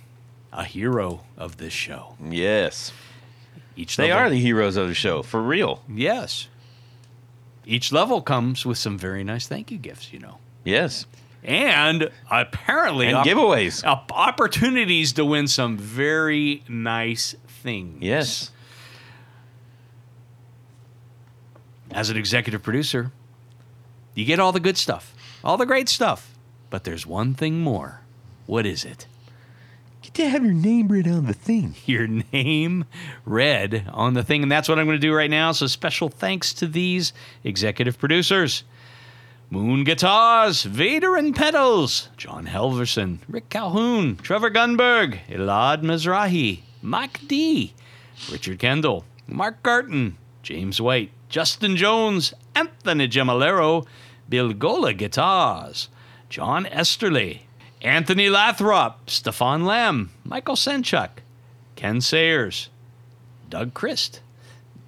a 0.53 0.65
hero 0.65 1.21
of 1.37 1.59
this 1.59 1.73
show. 1.75 2.17
Yes. 2.23 2.93
Each 3.77 3.97
They 3.97 4.09
level- 4.11 4.19
are 4.27 4.31
the 4.31 4.41
heroes 4.41 4.77
of 4.77 4.89
the 4.89 4.95
show, 4.95 5.23
for 5.23 5.43
real. 5.43 5.83
Yes. 5.89 6.49
Each 7.67 7.93
level 7.93 8.23
comes 8.23 8.65
with 8.67 8.79
some 8.79 8.99
very 8.99 9.25
nice 9.25 9.47
thank 9.47 9.71
you 9.71 9.79
gifts, 9.79 10.13
you 10.13 10.19
know. 10.21 10.39
Yes. 10.65 11.07
And 11.45 12.11
apparently, 12.31 13.07
And 13.09 13.17
op- 13.19 13.27
giveaways. 13.27 13.85
op- 13.85 14.11
opportunities 14.13 15.13
to 15.15 15.25
win 15.25 15.47
some 15.47 15.77
very 15.77 16.63
nice 16.69 17.35
things. 17.47 18.03
Yes. 18.03 18.51
As 21.91 22.11
an 22.11 22.17
executive 22.17 22.63
producer, 22.63 23.13
you 24.15 24.25
get 24.25 24.41
all 24.41 24.53
the 24.53 24.61
good 24.61 24.77
stuff, 24.77 25.15
all 25.45 25.57
the 25.57 25.67
great 25.67 25.89
stuff. 25.89 26.31
But 26.71 26.85
there's 26.85 27.07
one 27.07 27.35
thing 27.35 27.61
more. 27.61 28.01
What 28.47 28.67
is 28.67 28.85
it? 28.85 29.07
Get 30.03 30.15
to 30.15 30.29
have 30.29 30.45
your 30.45 30.53
name 30.55 30.89
read 30.89 31.07
on 31.07 31.27
the 31.27 31.33
thing. 31.35 31.77
your 31.87 32.07
name 32.07 32.85
read 33.25 33.87
on 33.93 34.15
the 34.15 34.23
thing. 34.25 34.43
And 34.43 34.51
that's 34.51 34.69
what 34.69 34.79
I'm 34.79 34.87
going 34.87 34.97
to 35.01 35.07
do 35.07 35.15
right 35.15 35.31
now. 35.31 35.53
So 35.53 35.67
special 35.67 36.09
thanks 36.09 36.53
to 36.55 36.67
these 36.67 37.13
executive 37.45 37.99
producers. 37.99 38.65
Moon 39.55 39.85
Guitars, 39.85 40.65
Vader 40.65 41.15
and 41.15 41.33
Pedals, 41.33 42.09
John 42.17 42.47
Helverson, 42.47 43.19
Rick 43.29 43.51
Calhoun, 43.51 44.17
Trevor 44.17 44.51
Gunberg, 44.51 45.21
Elad 45.29 45.81
Mizrahi, 45.83 46.63
Mike 46.83 47.21
D, 47.29 47.73
Richard 48.33 48.59
Kendall, 48.59 49.05
Mark 49.29 49.63
Garton, 49.63 50.17
James 50.43 50.81
White, 50.81 51.13
Justin 51.29 51.77
Jones, 51.77 52.35
Anthony 52.57 53.07
Gemalero, 53.07 53.87
Bill 54.29 54.53
Gola 54.55 54.93
Guitars, 54.93 55.89
John 56.29 56.67
Esterly, 56.67 57.47
Anthony 57.81 58.29
Lathrop, 58.29 59.09
Stefan 59.09 59.65
Lamb, 59.65 60.11
Michael 60.25 60.57
Senchuk, 60.57 61.11
Ken 61.77 62.01
Sayers, 62.01 62.71
Doug 63.49 63.73
Christ, 63.73 64.21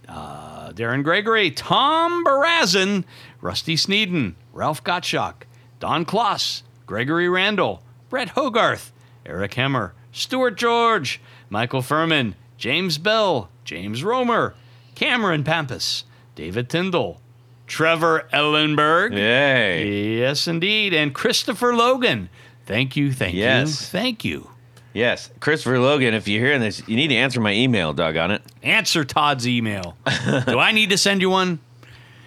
uh, 0.09 0.72
Darren 0.72 1.05
Gregory, 1.05 1.52
Tom 1.52 2.24
Barazin, 2.24 3.05
Rusty 3.40 3.76
Sneeden, 3.76 4.34
Ralph 4.57 4.83
Gottschalk, 4.83 5.43
Don 5.81 6.07
Kloss, 6.07 6.62
Gregory 6.87 7.28
Randall, 7.28 7.83
Brett 8.09 8.31
Hogarth, 8.31 8.91
Eric 9.27 9.53
Hemmer, 9.53 9.93
Stuart 10.12 10.57
George, 10.57 11.20
Michael 11.51 11.83
Furman, 11.83 12.35
James 12.57 12.97
Bell, 12.97 13.51
James 13.65 14.03
Romer, 14.03 14.55
Cameron 14.95 15.45
Pampas, 15.45 16.05
David 16.35 16.70
Tyndall, 16.70 17.20
Trevor 17.66 18.27
Ellenberg. 18.33 19.12
Yay. 19.12 20.19
Yes, 20.20 20.47
indeed. 20.49 20.95
And 20.95 21.15
Christopher 21.15 21.74
Logan. 21.74 22.31
Thank 22.65 22.97
you, 22.97 23.12
thank 23.12 23.35
you, 23.35 23.41
Yes. 23.41 23.91
thank 23.91 24.24
you. 24.24 24.49
Yes. 24.95 25.31
Christopher 25.41 25.78
Logan, 25.81 26.15
if 26.15 26.27
you're 26.27 26.43
hearing 26.43 26.62
this, 26.62 26.83
you 26.89 26.97
need 26.97 27.09
to 27.09 27.16
answer 27.16 27.41
my 27.41 27.53
email, 27.53 27.93
Doug, 27.93 28.16
on 28.16 28.31
it. 28.31 28.41
Answer 28.62 29.05
Todd's 29.05 29.47
email. 29.47 29.97
Do 30.47 30.59
I 30.59 30.73
need 30.73 30.89
to 30.91 30.97
send 30.97 31.20
you 31.20 31.28
one? 31.28 31.59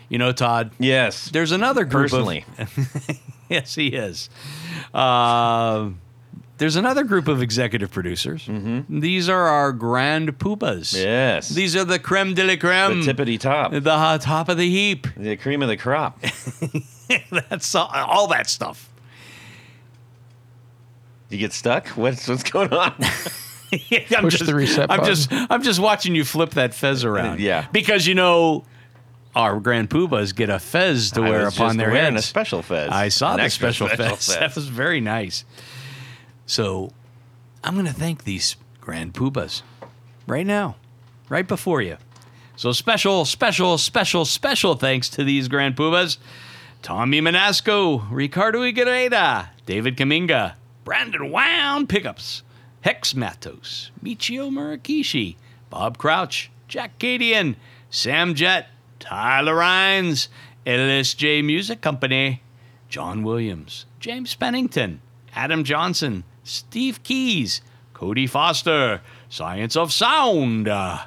You 0.09 0.17
know, 0.17 0.31
Todd, 0.31 0.71
Yes. 0.79 1.29
there's 1.29 1.51
another 1.51 1.85
group 1.85 2.09
Personally. 2.09 2.43
of 2.57 3.19
yes, 3.49 3.75
he 3.75 3.87
is. 3.89 4.29
Uh, 4.93 5.89
there's 6.57 6.75
another 6.75 7.03
group 7.03 7.27
of 7.27 7.41
executive 7.41 7.91
producers. 7.91 8.49
These 8.89 9.29
are 9.29 9.43
our 9.47 9.71
grand 9.71 10.39
poobahs. 10.39 10.93
yes. 10.95 11.49
These 11.49 11.75
are 11.75 11.85
the 11.85 11.99
creme 11.99 12.33
de 12.33 12.43
la 12.43 12.55
creme. 12.57 12.99
the 13.01 13.13
creme. 13.13 13.15
tippity 13.15 13.39
top. 13.39 13.71
the 13.71 13.97
hot 13.97 14.21
top 14.21 14.49
of 14.49 14.57
the 14.57 14.67
heap. 14.69 15.07
The 15.15 15.37
cream 15.37 15.61
of 15.61 15.69
the 15.69 15.77
crop. 15.77 16.19
That's 17.31 17.73
all, 17.75 17.87
all 17.93 18.27
that 18.27 18.49
stuff. 18.49 18.89
You 21.29 21.37
get 21.37 21.53
stuck? 21.53 21.87
What's 21.89 22.27
what's 22.27 22.43
going 22.49 22.73
on? 22.73 22.93
I'm 24.11 24.23
Push 24.23 24.39
the 24.39 24.55
reset 24.55 24.89
I'm 24.91 24.97
button. 24.99 25.05
just 25.05 25.31
I'm 25.31 25.61
just 25.61 25.79
watching 25.79 26.15
you 26.15 26.25
flip 26.25 26.51
that 26.51 26.73
fez 26.73 27.05
around. 27.05 27.39
Yeah. 27.39 27.67
Because 27.71 28.07
you 28.07 28.15
know 28.15 28.65
our 29.35 29.59
grand 29.59 29.89
poobahs 29.89 30.35
get 30.35 30.49
a 30.49 30.59
fez 30.59 31.11
to 31.11 31.21
I 31.21 31.29
wear 31.29 31.47
upon 31.47 31.77
their 31.77 31.91
wearing 31.91 32.13
heads. 32.13 32.25
a 32.25 32.27
special 32.27 32.61
fez. 32.61 32.89
I 32.91 33.09
saw 33.09 33.31
An 33.31 33.37
the 33.37 33.43
extra 33.43 33.71
special, 33.73 33.95
fez. 33.95 34.27
That 34.39 34.55
was 34.55 34.67
very 34.67 34.99
nice. 35.01 35.45
So 36.45 36.91
I'm 37.63 37.73
going 37.75 37.85
to 37.85 37.93
thank 37.93 38.23
these 38.23 38.55
grand 38.81 39.13
poobahs 39.13 39.61
right 40.27 40.45
now, 40.47 40.75
right 41.29 41.47
before 41.47 41.81
you. 41.81 41.97
So 42.55 42.71
special, 42.71 43.23
special, 43.25 43.77
special, 43.77 44.25
special 44.25 44.75
thanks 44.75 45.09
to 45.09 45.23
these 45.23 45.47
grand 45.47 45.75
poobahs. 45.75 46.17
Tommy 46.81 47.21
Manasco, 47.21 48.05
Ricardo 48.09 48.61
Iguereda, 48.61 49.49
David 49.65 49.95
Kaminga, 49.97 50.53
Brandonwound 50.85 51.87
Pickups, 51.87 52.41
Hex 52.81 53.13
Matos, 53.13 53.91
Michio 54.03 54.49
Murakishi, 54.49 55.35
Bob 55.69 55.97
Crouch, 55.97 56.49
Jack 56.67 56.97
Cadian, 56.99 57.55
Sam 57.89 58.33
Jett, 58.33 58.67
Tyler 58.99 59.55
Rhines, 59.55 60.29
LSJ 60.65 61.43
Music 61.43 61.81
Company, 61.81 62.41
John 62.89 63.23
Williams, 63.23 63.85
James 63.99 64.35
Pennington, 64.35 65.01
Adam 65.35 65.63
Johnson, 65.63 66.23
Steve 66.43 67.01
Keys, 67.03 67.61
Cody 67.93 68.27
Foster, 68.27 69.01
Science 69.29 69.75
of 69.75 69.93
Sound, 69.93 70.67
uh, 70.67 70.99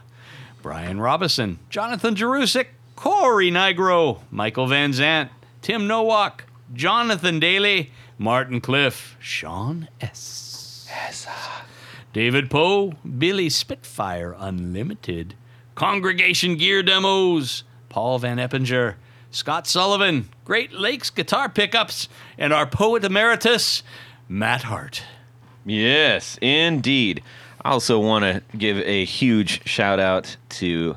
Brian 0.62 1.01
Robison, 1.01 1.59
Jonathan 1.70 2.14
Jerusik, 2.14 2.66
Corey 2.97 3.51
Nigro, 3.51 4.20
Michael 4.31 4.69
Van 4.69 4.93
Zant, 4.93 5.28
Tim 5.60 5.86
Nowak, 5.86 6.44
Jonathan 6.73 7.40
Daly, 7.40 7.90
Martin 8.19 8.60
Cliff, 8.60 9.16
Sean 9.20 9.89
S. 10.01 10.89
David 12.12 12.51
Poe, 12.51 12.93
Billy 13.19 13.48
Spitfire 13.48 14.36
Unlimited, 14.39 15.35
Congregation 15.74 16.56
Gear 16.56 16.82
Demos, 16.82 17.64
Paul 17.93 18.19
Van 18.20 18.39
Eppinger, 18.39 18.94
Scott 19.31 19.66
Sullivan, 19.66 20.31
Great 20.47 20.73
Lakes 20.73 21.10
Guitar 21.10 21.51
Pickups, 21.51 22.09
and 22.39 22.51
our 22.51 22.64
poet 22.66 23.05
emeritus, 23.05 23.82
Matt 24.31 24.62
Hart. 24.62 25.05
Yes, 25.66 26.39
indeed. 26.40 27.23
I 27.62 27.70
also 27.70 28.01
want 28.01 28.24
to 28.24 28.43
give 28.56 28.78
a 28.78 29.05
huge 29.05 29.69
shout 29.69 30.01
out 30.01 30.39
to 30.60 30.97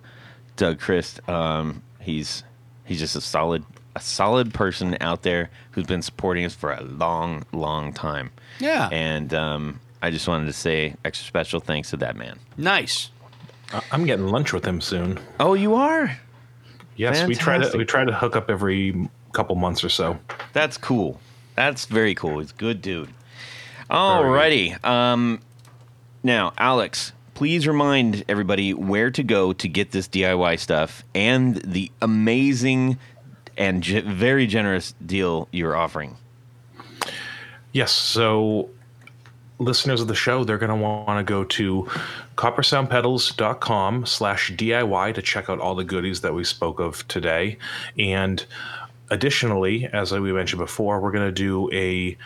Doug 0.55 0.79
Christ. 0.79 1.19
Um, 1.29 1.83
he's 1.99 2.43
he's 2.85 2.99
just 2.99 3.17
a 3.17 3.21
solid 3.21 3.65
a 3.93 3.99
solid 3.99 4.53
person 4.53 4.95
out 5.01 5.23
there 5.23 5.49
who's 5.71 5.85
been 5.85 6.01
supporting 6.01 6.45
us 6.45 6.55
for 6.55 6.71
a 6.71 6.81
long, 6.81 7.43
long 7.51 7.91
time. 7.91 8.31
Yeah. 8.59 8.87
And 8.89 9.33
um, 9.33 9.79
I 10.01 10.11
just 10.11 10.27
wanted 10.29 10.45
to 10.45 10.53
say 10.53 10.95
extra 11.03 11.27
special 11.27 11.59
thanks 11.59 11.89
to 11.89 11.97
that 11.97 12.15
man. 12.15 12.39
Nice. 12.57 13.09
I- 13.73 13.83
I'm 13.91 14.05
getting 14.05 14.27
lunch 14.27 14.53
with 14.53 14.65
him 14.65 14.79
soon. 14.81 15.19
Oh, 15.41 15.53
you 15.55 15.75
are? 15.75 16.17
Yes, 16.95 17.27
we 17.27 17.35
try 17.35 17.57
to 17.57 17.77
we 17.77 17.85
try 17.85 18.05
to 18.05 18.13
hook 18.13 18.35
up 18.35 18.49
every 18.49 19.09
couple 19.33 19.55
months 19.55 19.83
or 19.83 19.89
so. 19.89 20.17
That's 20.53 20.77
cool. 20.77 21.19
That's 21.55 21.85
very 21.85 22.15
cool. 22.15 22.39
He's 22.39 22.51
a 22.51 22.55
good 22.55 22.81
dude. 22.81 23.09
Alrighty. 23.89 24.83
Um, 24.83 25.41
now, 26.23 26.53
Alex, 26.57 27.11
please 27.33 27.67
remind 27.67 28.23
everybody 28.27 28.73
where 28.73 29.11
to 29.11 29.23
go 29.23 29.53
to 29.53 29.67
get 29.67 29.91
this 29.91 30.07
DIY 30.07 30.59
stuff 30.59 31.03
and 31.13 31.57
the 31.57 31.91
amazing 32.01 32.97
and 33.57 33.83
ge- 33.83 34.03
very 34.03 34.47
generous 34.47 34.93
deal 35.05 35.47
you're 35.51 35.75
offering. 35.75 36.17
Yes. 37.73 37.91
So, 37.91 38.69
listeners 39.59 40.01
of 40.01 40.07
the 40.07 40.15
show, 40.15 40.43
they're 40.43 40.57
going 40.57 40.69
to 40.69 40.75
want 40.75 41.19
to 41.19 41.23
go 41.23 41.43
to 41.43 41.89
coppersoundpedals.com 42.35 44.05
slash 44.05 44.51
DIY 44.51 45.13
to 45.13 45.21
check 45.21 45.49
out 45.49 45.59
all 45.59 45.75
the 45.75 45.83
goodies 45.83 46.21
that 46.21 46.33
we 46.33 46.43
spoke 46.43 46.79
of 46.79 47.07
today. 47.07 47.57
And 47.97 48.45
additionally, 49.09 49.87
as 49.93 50.11
we 50.11 50.33
mentioned 50.33 50.59
before, 50.59 50.99
we're 50.99 51.11
going 51.11 51.27
to 51.27 51.31
do 51.31 51.69
a 51.71 52.17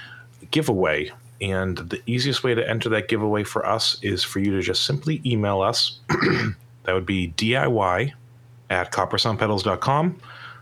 giveaway. 0.52 1.12
And 1.42 1.78
the 1.78 2.02
easiest 2.06 2.44
way 2.44 2.54
to 2.56 2.68
enter 2.68 2.90
that 2.90 3.08
giveaway 3.08 3.44
for 3.44 3.66
us 3.66 3.98
is 4.02 4.24
for 4.24 4.40
you 4.40 4.52
to 4.52 4.62
just 4.62 4.86
simply 4.86 5.22
email 5.26 5.62
us. 5.62 6.00
that 6.10 6.94
would 6.94 7.06
be 7.06 7.34
DIY 7.38 8.12
at 8.70 8.92
coppersoundpedals.com. 8.92 10.20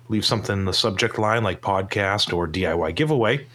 Leave 0.10 0.26
something 0.26 0.60
in 0.60 0.66
the 0.66 0.74
subject 0.74 1.18
line 1.18 1.44
like 1.44 1.62
podcast 1.62 2.32
or 2.34 2.48
DIY 2.48 2.96
giveaway 2.96 3.46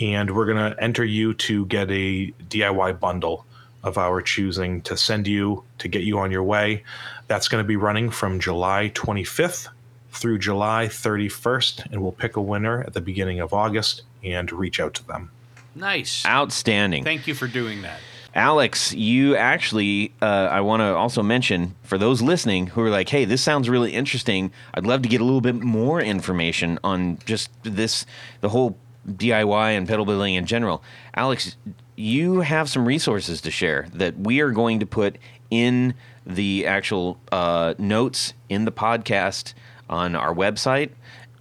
and 0.00 0.34
we're 0.34 0.46
going 0.46 0.72
to 0.72 0.82
enter 0.82 1.04
you 1.04 1.34
to 1.34 1.66
get 1.66 1.90
a 1.90 2.32
DIY 2.48 2.98
bundle 2.98 3.44
of 3.82 3.98
our 3.98 4.20
choosing 4.20 4.82
to 4.82 4.96
send 4.96 5.26
you 5.26 5.64
to 5.78 5.88
get 5.88 6.02
you 6.02 6.18
on 6.18 6.30
your 6.30 6.42
way. 6.42 6.84
That's 7.28 7.48
going 7.48 7.62
to 7.62 7.68
be 7.68 7.76
running 7.76 8.10
from 8.10 8.40
July 8.40 8.90
25th 8.94 9.68
through 10.10 10.38
July 10.38 10.86
31st, 10.86 11.92
and 11.92 12.02
we'll 12.02 12.12
pick 12.12 12.36
a 12.36 12.42
winner 12.42 12.82
at 12.82 12.94
the 12.94 13.00
beginning 13.00 13.40
of 13.40 13.52
August 13.52 14.02
and 14.22 14.50
reach 14.52 14.80
out 14.80 14.94
to 14.94 15.06
them. 15.06 15.30
Nice. 15.74 16.26
Outstanding. 16.26 17.04
Thank 17.04 17.26
you 17.26 17.34
for 17.34 17.46
doing 17.46 17.82
that. 17.82 18.00
Alex, 18.34 18.92
you 18.92 19.34
actually, 19.34 20.12
uh, 20.22 20.24
I 20.24 20.60
want 20.60 20.80
to 20.80 20.94
also 20.94 21.22
mention 21.22 21.74
for 21.82 21.98
those 21.98 22.22
listening 22.22 22.68
who 22.68 22.82
are 22.82 22.90
like, 22.90 23.08
hey, 23.08 23.24
this 23.24 23.42
sounds 23.42 23.68
really 23.68 23.92
interesting. 23.92 24.52
I'd 24.72 24.86
love 24.86 25.02
to 25.02 25.08
get 25.08 25.20
a 25.20 25.24
little 25.24 25.40
bit 25.40 25.56
more 25.56 26.00
information 26.00 26.78
on 26.84 27.18
just 27.26 27.50
this, 27.64 28.06
the 28.40 28.50
whole 28.50 28.78
DIY 29.08 29.76
and 29.76 29.88
pedal 29.88 30.04
building 30.04 30.34
in 30.34 30.46
general. 30.46 30.82
Alex, 31.14 31.56
you 31.96 32.40
have 32.40 32.68
some 32.68 32.86
resources 32.86 33.40
to 33.42 33.50
share 33.50 33.88
that 33.92 34.18
we 34.18 34.40
are 34.40 34.50
going 34.50 34.80
to 34.80 34.86
put 34.86 35.18
in 35.50 35.94
the 36.26 36.66
actual 36.66 37.18
uh, 37.32 37.74
notes 37.78 38.34
in 38.48 38.64
the 38.64 38.72
podcast 38.72 39.54
on 39.88 40.14
our 40.14 40.34
website 40.34 40.90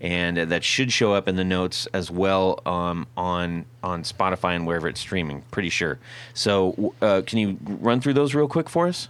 and 0.02 0.38
that 0.38 0.64
should 0.64 0.92
show 0.92 1.14
up 1.14 1.28
in 1.28 1.36
the 1.36 1.44
notes 1.44 1.88
as 1.94 2.10
well 2.10 2.62
um, 2.66 3.06
on 3.18 3.66
on 3.84 4.04
Spotify 4.04 4.56
and 4.56 4.66
wherever 4.66 4.88
it's 4.88 5.00
streaming. 5.00 5.44
Pretty 5.52 5.70
sure. 5.70 6.00
So, 6.34 6.94
uh, 7.02 7.22
can 7.26 7.38
you 7.40 7.58
run 7.62 8.00
through 8.00 8.14
those 8.14 8.34
real 8.34 8.48
quick 8.48 8.70
for 8.70 8.88
us? 8.88 9.10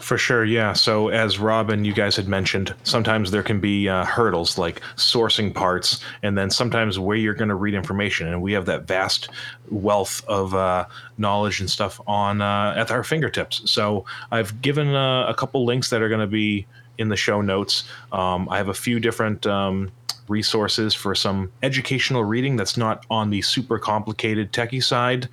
For 0.00 0.18
sure, 0.18 0.44
yeah. 0.44 0.72
So, 0.74 1.08
as 1.08 1.38
Robin, 1.38 1.84
you 1.84 1.92
guys 1.92 2.16
had 2.16 2.28
mentioned, 2.28 2.74
sometimes 2.84 3.30
there 3.30 3.42
can 3.42 3.60
be 3.60 3.88
uh, 3.88 4.04
hurdles 4.04 4.58
like 4.58 4.80
sourcing 4.96 5.54
parts, 5.54 6.00
and 6.22 6.36
then 6.36 6.50
sometimes 6.50 6.98
where 6.98 7.16
you're 7.16 7.34
going 7.34 7.48
to 7.48 7.54
read 7.54 7.74
information. 7.74 8.28
And 8.28 8.42
we 8.42 8.52
have 8.52 8.66
that 8.66 8.86
vast 8.86 9.30
wealth 9.70 10.22
of 10.28 10.54
uh, 10.54 10.86
knowledge 11.18 11.60
and 11.60 11.70
stuff 11.70 12.00
on 12.06 12.42
uh, 12.42 12.74
at 12.76 12.90
our 12.90 13.02
fingertips. 13.02 13.68
So, 13.70 14.04
I've 14.30 14.60
given 14.60 14.94
uh, 14.94 15.26
a 15.26 15.34
couple 15.34 15.64
links 15.64 15.90
that 15.90 16.02
are 16.02 16.08
going 16.08 16.20
to 16.20 16.26
be 16.26 16.66
in 16.98 17.08
the 17.08 17.16
show 17.16 17.40
notes. 17.40 17.84
Um, 18.12 18.48
I 18.50 18.58
have 18.58 18.68
a 18.68 18.74
few 18.74 19.00
different. 19.00 19.46
Um, 19.46 19.90
resources 20.28 20.92
for 20.92 21.14
some 21.14 21.52
educational 21.62 22.24
reading 22.24 22.56
that's 22.56 22.76
not 22.76 23.06
on 23.10 23.30
the 23.30 23.40
super 23.42 23.78
complicated 23.78 24.52
techie 24.52 24.82
side. 24.82 25.28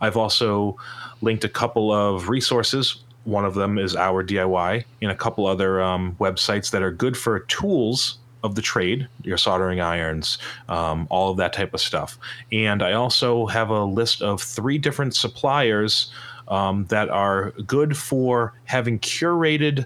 I've 0.00 0.16
also 0.16 0.78
linked 1.20 1.44
a 1.44 1.50
couple 1.50 1.92
of 1.92 2.30
resources 2.30 3.04
one 3.28 3.44
of 3.44 3.54
them 3.54 3.78
is 3.78 3.94
our 3.94 4.24
DIY, 4.24 4.84
and 5.02 5.10
a 5.10 5.14
couple 5.14 5.46
other 5.46 5.82
um, 5.82 6.16
websites 6.18 6.70
that 6.70 6.82
are 6.82 6.90
good 6.90 7.16
for 7.16 7.40
tools 7.40 8.18
of 8.42 8.54
the 8.54 8.62
trade, 8.62 9.06
your 9.22 9.36
soldering 9.36 9.80
irons, 9.80 10.38
um, 10.68 11.06
all 11.10 11.30
of 11.30 11.36
that 11.36 11.52
type 11.52 11.74
of 11.74 11.80
stuff. 11.80 12.18
And 12.52 12.82
I 12.82 12.92
also 12.92 13.46
have 13.46 13.68
a 13.68 13.84
list 13.84 14.22
of 14.22 14.40
three 14.40 14.78
different 14.78 15.14
suppliers 15.14 16.10
um, 16.46 16.86
that 16.86 17.10
are 17.10 17.50
good 17.66 17.96
for 17.96 18.54
having 18.64 18.98
curated 19.00 19.84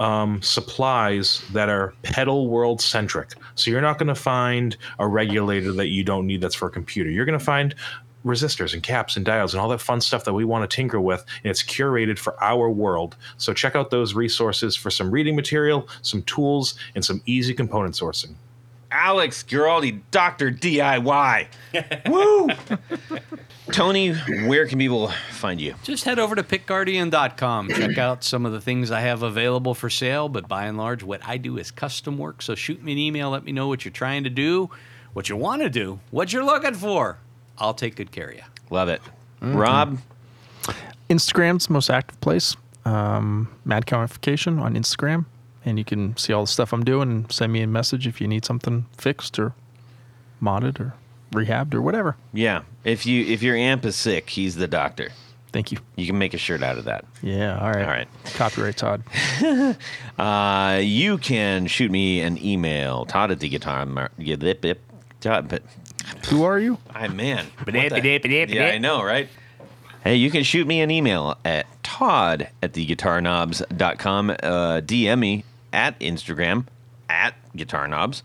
um, 0.00 0.42
supplies 0.42 1.42
that 1.52 1.68
are 1.68 1.94
pedal 2.02 2.48
world 2.48 2.80
centric. 2.80 3.32
So 3.54 3.70
you're 3.70 3.80
not 3.80 3.98
going 3.98 4.08
to 4.08 4.14
find 4.14 4.76
a 4.98 5.06
regulator 5.06 5.72
that 5.72 5.88
you 5.88 6.04
don't 6.04 6.26
need 6.26 6.40
that's 6.40 6.54
for 6.54 6.66
a 6.66 6.70
computer. 6.70 7.10
You're 7.10 7.24
going 7.24 7.38
to 7.38 7.44
find 7.44 7.74
resistors 8.24 8.72
and 8.72 8.82
caps 8.82 9.16
and 9.16 9.26
diodes 9.26 9.52
and 9.52 9.60
all 9.60 9.68
that 9.68 9.80
fun 9.80 10.00
stuff 10.00 10.24
that 10.24 10.32
we 10.32 10.44
want 10.44 10.68
to 10.68 10.76
tinker 10.76 11.00
with 11.00 11.24
and 11.42 11.50
it's 11.50 11.62
curated 11.62 12.18
for 12.18 12.42
our 12.42 12.70
world 12.70 13.16
so 13.36 13.52
check 13.52 13.76
out 13.76 13.90
those 13.90 14.14
resources 14.14 14.74
for 14.74 14.90
some 14.90 15.10
reading 15.10 15.36
material 15.36 15.88
some 16.02 16.22
tools 16.22 16.74
and 16.94 17.04
some 17.04 17.20
easy 17.26 17.54
component 17.54 17.94
sourcing 17.94 18.34
Alex 18.94 19.42
Guaraldi, 19.42 20.02
Doctor 20.12 20.52
DIY. 20.52 21.48
Woo! 22.08 22.48
Tony, 23.72 24.12
where 24.46 24.68
can 24.68 24.78
people 24.78 25.08
find 25.30 25.60
you? 25.60 25.74
Just 25.82 26.04
head 26.04 26.20
over 26.20 26.36
to 26.36 26.44
pickguardian.com. 26.44 27.70
Check 27.70 27.98
out 27.98 28.22
some 28.22 28.46
of 28.46 28.52
the 28.52 28.60
things 28.60 28.92
I 28.92 29.00
have 29.00 29.24
available 29.24 29.74
for 29.74 29.90
sale, 29.90 30.28
but 30.28 30.46
by 30.46 30.66
and 30.66 30.78
large, 30.78 31.02
what 31.02 31.26
I 31.26 31.38
do 31.38 31.58
is 31.58 31.72
custom 31.72 32.18
work. 32.18 32.40
So 32.40 32.54
shoot 32.54 32.84
me 32.84 32.92
an 32.92 32.98
email, 32.98 33.30
let 33.30 33.42
me 33.42 33.50
know 33.50 33.66
what 33.66 33.84
you're 33.84 33.92
trying 33.92 34.22
to 34.24 34.30
do, 34.30 34.70
what 35.12 35.28
you 35.28 35.36
want 35.36 35.62
to 35.62 35.70
do, 35.70 35.98
what 36.12 36.32
you're 36.32 36.44
looking 36.44 36.74
for. 36.74 37.18
I'll 37.58 37.74
take 37.74 37.96
good 37.96 38.10
care 38.12 38.28
of 38.30 38.34
you. 38.36 38.42
Love 38.70 38.88
it. 38.88 39.00
Rob, 39.40 39.98
Instagram's 41.10 41.66
the 41.66 41.72
most 41.72 41.90
active 41.90 42.20
place. 42.20 42.56
Um, 42.84 43.48
Mad 43.64 43.86
Comification 43.86 44.58
on 44.58 44.74
Instagram, 44.74 45.26
and 45.64 45.78
you 45.78 45.84
can 45.84 46.16
see 46.16 46.32
all 46.32 46.42
the 46.44 46.50
stuff 46.50 46.72
I'm 46.72 46.84
doing 46.84 47.10
and 47.10 47.32
send 47.32 47.52
me 47.52 47.62
a 47.62 47.66
message 47.66 48.06
if 48.06 48.20
you 48.20 48.28
need 48.28 48.44
something 48.44 48.86
fixed 48.96 49.38
or 49.38 49.52
modded 50.42 50.80
or 50.80 50.94
rehabbed 51.32 51.74
or 51.74 51.80
whatever. 51.82 52.16
yeah. 52.32 52.62
If 52.84 53.06
you 53.06 53.24
if 53.24 53.42
your 53.42 53.56
amp 53.56 53.84
is 53.86 53.96
sick, 53.96 54.28
he's 54.30 54.56
the 54.56 54.66
doctor. 54.68 55.08
Thank 55.52 55.72
you. 55.72 55.78
You 55.96 56.06
can 56.06 56.18
make 56.18 56.34
a 56.34 56.38
shirt 56.38 56.62
out 56.62 56.76
of 56.78 56.84
that. 56.84 57.04
Yeah. 57.22 57.58
All 57.58 57.70
right. 57.70 57.82
All 57.84 57.90
right. 57.90 58.08
Copyright 58.34 58.76
Todd. 58.76 59.02
Uh, 60.18 60.78
you 60.82 61.18
can 61.18 61.66
shoot 61.66 61.90
me 61.90 62.20
an 62.20 62.42
email, 62.44 63.04
Todd 63.06 63.30
at 63.32 63.40
the 63.40 63.48
guitar. 63.48 63.84
Mar- 63.86 64.10
yeah, 66.06 66.14
lip, 66.14 66.24
lip, 66.24 66.24
Todd, 66.24 66.24
but 66.24 66.26
Who 66.26 66.44
are 66.44 66.58
you? 66.58 66.78
I'm 66.90 67.16
man. 67.16 67.46
Yeah, 68.54 68.66
I 68.74 68.78
know, 68.78 69.02
right? 69.02 69.28
Hey, 70.02 70.16
you 70.16 70.30
can 70.30 70.42
shoot 70.42 70.66
me 70.66 70.80
an 70.80 70.90
email 70.90 71.38
at 71.44 71.66
Todd 71.82 72.48
at 72.62 72.72
theguitarknobs.com. 72.72 74.30
Uh, 74.30 74.34
DM 74.82 75.18
me 75.18 75.44
at 75.72 75.98
Instagram 76.00 76.66
at 77.08 77.34
Guitar 77.56 77.88
Knobs. 77.88 78.22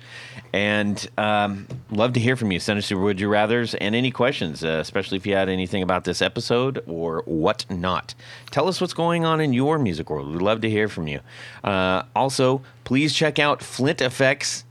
And 0.51 1.07
um, 1.17 1.67
love 1.91 2.13
to 2.13 2.19
hear 2.19 2.35
from 2.35 2.51
you. 2.51 2.59
Send 2.59 2.79
us 2.79 2.89
your 2.89 2.99
Would 3.01 3.19
You 3.19 3.29
Rathers 3.29 3.75
and 3.79 3.95
any 3.95 4.11
questions, 4.11 4.63
uh, 4.63 4.79
especially 4.81 5.17
if 5.17 5.27
you 5.27 5.35
had 5.35 5.47
anything 5.47 5.83
about 5.83 6.03
this 6.03 6.21
episode 6.21 6.83
or 6.87 7.21
whatnot. 7.25 8.15
Tell 8.51 8.67
us 8.67 8.81
what's 8.81 8.93
going 8.93 9.25
on 9.25 9.39
in 9.41 9.53
your 9.53 9.77
music 9.77 10.09
world. 10.09 10.31
We'd 10.31 10.41
love 10.41 10.61
to 10.61 10.69
hear 10.69 10.89
from 10.89 11.07
you. 11.07 11.19
Uh, 11.63 12.03
also, 12.15 12.61
please 12.83 13.13
check 13.13 13.37
out 13.39 13.61
Flint 13.61 14.01
Effects 14.01 14.65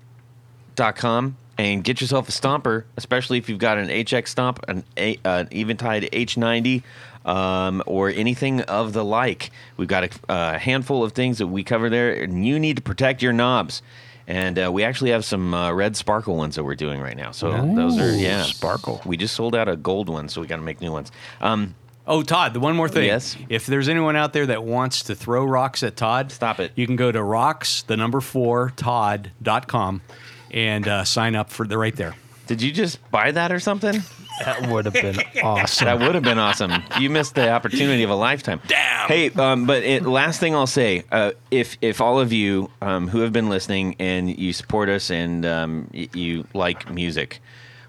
com 0.96 1.36
and 1.58 1.82
get 1.82 2.00
yourself 2.00 2.28
a 2.28 2.32
stomper, 2.32 2.84
especially 2.96 3.36
if 3.36 3.48
you've 3.48 3.58
got 3.58 3.78
an 3.78 3.88
HX 3.88 4.28
stomp, 4.28 4.64
an, 4.68 4.84
a, 4.96 5.18
an 5.24 5.48
Eventide 5.50 6.04
H90, 6.12 6.84
um, 7.26 7.82
or 7.86 8.08
anything 8.08 8.60
of 8.62 8.92
the 8.92 9.04
like. 9.04 9.50
We've 9.76 9.88
got 9.88 10.04
a, 10.04 10.10
a 10.28 10.58
handful 10.58 11.02
of 11.02 11.12
things 11.12 11.38
that 11.38 11.48
we 11.48 11.64
cover 11.64 11.90
there, 11.90 12.12
and 12.12 12.46
you 12.46 12.58
need 12.60 12.76
to 12.76 12.82
protect 12.82 13.22
your 13.22 13.32
knobs. 13.32 13.82
And 14.28 14.58
uh, 14.58 14.70
we 14.70 14.84
actually 14.84 15.10
have 15.10 15.24
some 15.24 15.52
uh, 15.52 15.72
red 15.72 15.96
sparkle 15.96 16.36
ones 16.36 16.54
that 16.56 16.64
we're 16.64 16.74
doing 16.74 17.00
right 17.00 17.16
now. 17.16 17.32
So 17.32 17.50
those 17.50 17.98
are 17.98 18.14
yeah, 18.14 18.42
sparkle. 18.42 19.00
We 19.06 19.16
just 19.16 19.34
sold 19.34 19.54
out 19.54 19.68
a 19.68 19.76
gold 19.76 20.08
one, 20.08 20.28
so 20.28 20.40
we 20.42 20.46
got 20.46 20.56
to 20.56 20.62
make 20.62 20.80
new 20.80 20.92
ones. 20.92 21.10
Um, 21.40 21.74
Oh, 22.06 22.22
Todd, 22.22 22.54
the 22.54 22.60
one 22.60 22.74
more 22.74 22.88
thing. 22.88 23.04
Yes? 23.04 23.36
If 23.50 23.66
there's 23.66 23.86
anyone 23.86 24.16
out 24.16 24.32
there 24.32 24.46
that 24.46 24.64
wants 24.64 25.02
to 25.04 25.14
throw 25.14 25.44
rocks 25.44 25.82
at 25.82 25.94
Todd, 25.94 26.32
Stop 26.32 26.58
it. 26.58 26.72
You 26.74 26.86
can 26.86 26.96
go 26.96 27.12
to 27.12 27.22
rocks, 27.22 27.82
the 27.82 27.98
number 27.98 28.22
four, 28.22 28.72
Todd.com 28.76 30.00
and 30.50 30.86
uh, 30.88 31.04
sign 31.04 31.34
up 31.36 31.50
for 31.50 31.66
the 31.66 31.76
right 31.78 31.94
there. 31.96 32.14
did 32.46 32.62
you 32.62 32.72
just 32.72 32.98
buy 33.10 33.30
that 33.32 33.52
or 33.52 33.60
something? 33.60 34.02
That 34.44 34.68
would 34.70 34.84
have 34.84 34.94
been 34.94 35.18
awesome. 35.42 35.86
That 35.86 35.98
would 35.98 36.14
have 36.14 36.22
been 36.22 36.38
awesome. 36.38 36.72
You 37.00 37.10
missed 37.10 37.34
the 37.34 37.50
opportunity 37.50 38.04
of 38.04 38.10
a 38.10 38.14
lifetime. 38.14 38.60
Damn. 38.68 39.08
Hey, 39.08 39.30
um, 39.30 39.66
but 39.66 39.82
it, 39.82 40.04
last 40.04 40.38
thing 40.38 40.54
I'll 40.54 40.66
say, 40.68 41.02
uh, 41.10 41.32
if 41.50 41.76
if 41.80 42.00
all 42.00 42.20
of 42.20 42.32
you 42.32 42.70
um, 42.80 43.08
who 43.08 43.20
have 43.20 43.32
been 43.32 43.48
listening 43.48 43.96
and 43.98 44.38
you 44.38 44.52
support 44.52 44.88
us 44.88 45.10
and 45.10 45.44
um, 45.44 45.90
y- 45.92 46.08
you 46.14 46.46
like 46.54 46.88
music, 46.88 47.40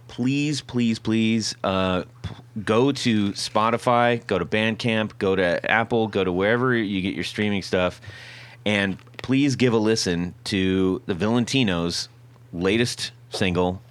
please, 0.07 0.61
please, 0.61 0.97
please 0.97 1.53
uh, 1.63 2.03
p- 2.23 2.29
go 2.65 2.91
to 2.93 3.29
Spotify, 3.33 4.25
go 4.25 4.39
to 4.39 4.45
Bandcamp, 4.45 5.19
go 5.19 5.35
to 5.35 5.71
Apple, 5.71 6.07
go 6.07 6.23
to 6.23 6.31
wherever 6.31 6.75
you 6.75 7.01
get 7.03 7.13
your 7.13 7.23
streaming 7.23 7.61
stuff, 7.61 8.01
and 8.65 8.97
please 9.21 9.55
give 9.55 9.73
a 9.73 9.77
listen 9.77 10.33
to 10.45 10.99
the 11.05 11.13
Valentinos' 11.13 12.07
latest 12.53 13.11
single, 13.29 13.81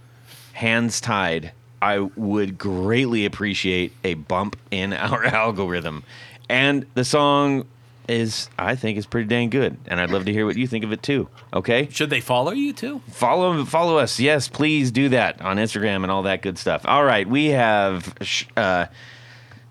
Hands 0.52 1.00
Tied. 1.00 1.52
I 1.80 1.98
would 1.98 2.58
greatly 2.58 3.24
appreciate 3.24 3.92
a 4.04 4.14
bump 4.14 4.56
in 4.70 4.92
our 4.94 5.24
algorithm. 5.24 6.02
And 6.48 6.86
the 6.94 7.04
song 7.04 7.66
is, 8.08 8.48
I 8.58 8.74
think, 8.74 8.98
is 8.98 9.06
pretty 9.06 9.28
dang 9.28 9.50
good. 9.50 9.76
And 9.86 10.00
I'd 10.00 10.10
love 10.10 10.24
to 10.24 10.32
hear 10.32 10.46
what 10.46 10.56
you 10.56 10.66
think 10.66 10.84
of 10.84 10.92
it 10.92 11.02
too. 11.02 11.28
Okay? 11.52 11.88
Should 11.90 12.10
they 12.10 12.20
follow 12.20 12.52
you 12.52 12.72
too? 12.72 13.00
Follow 13.10 13.64
follow 13.64 13.98
us. 13.98 14.18
Yes, 14.18 14.48
please 14.48 14.90
do 14.90 15.10
that 15.10 15.40
on 15.42 15.58
Instagram 15.58 16.02
and 16.02 16.10
all 16.10 16.22
that 16.22 16.42
good 16.42 16.58
stuff. 16.58 16.82
All 16.86 17.04
right, 17.04 17.28
we 17.28 17.46
have 17.46 18.14
uh, 18.56 18.86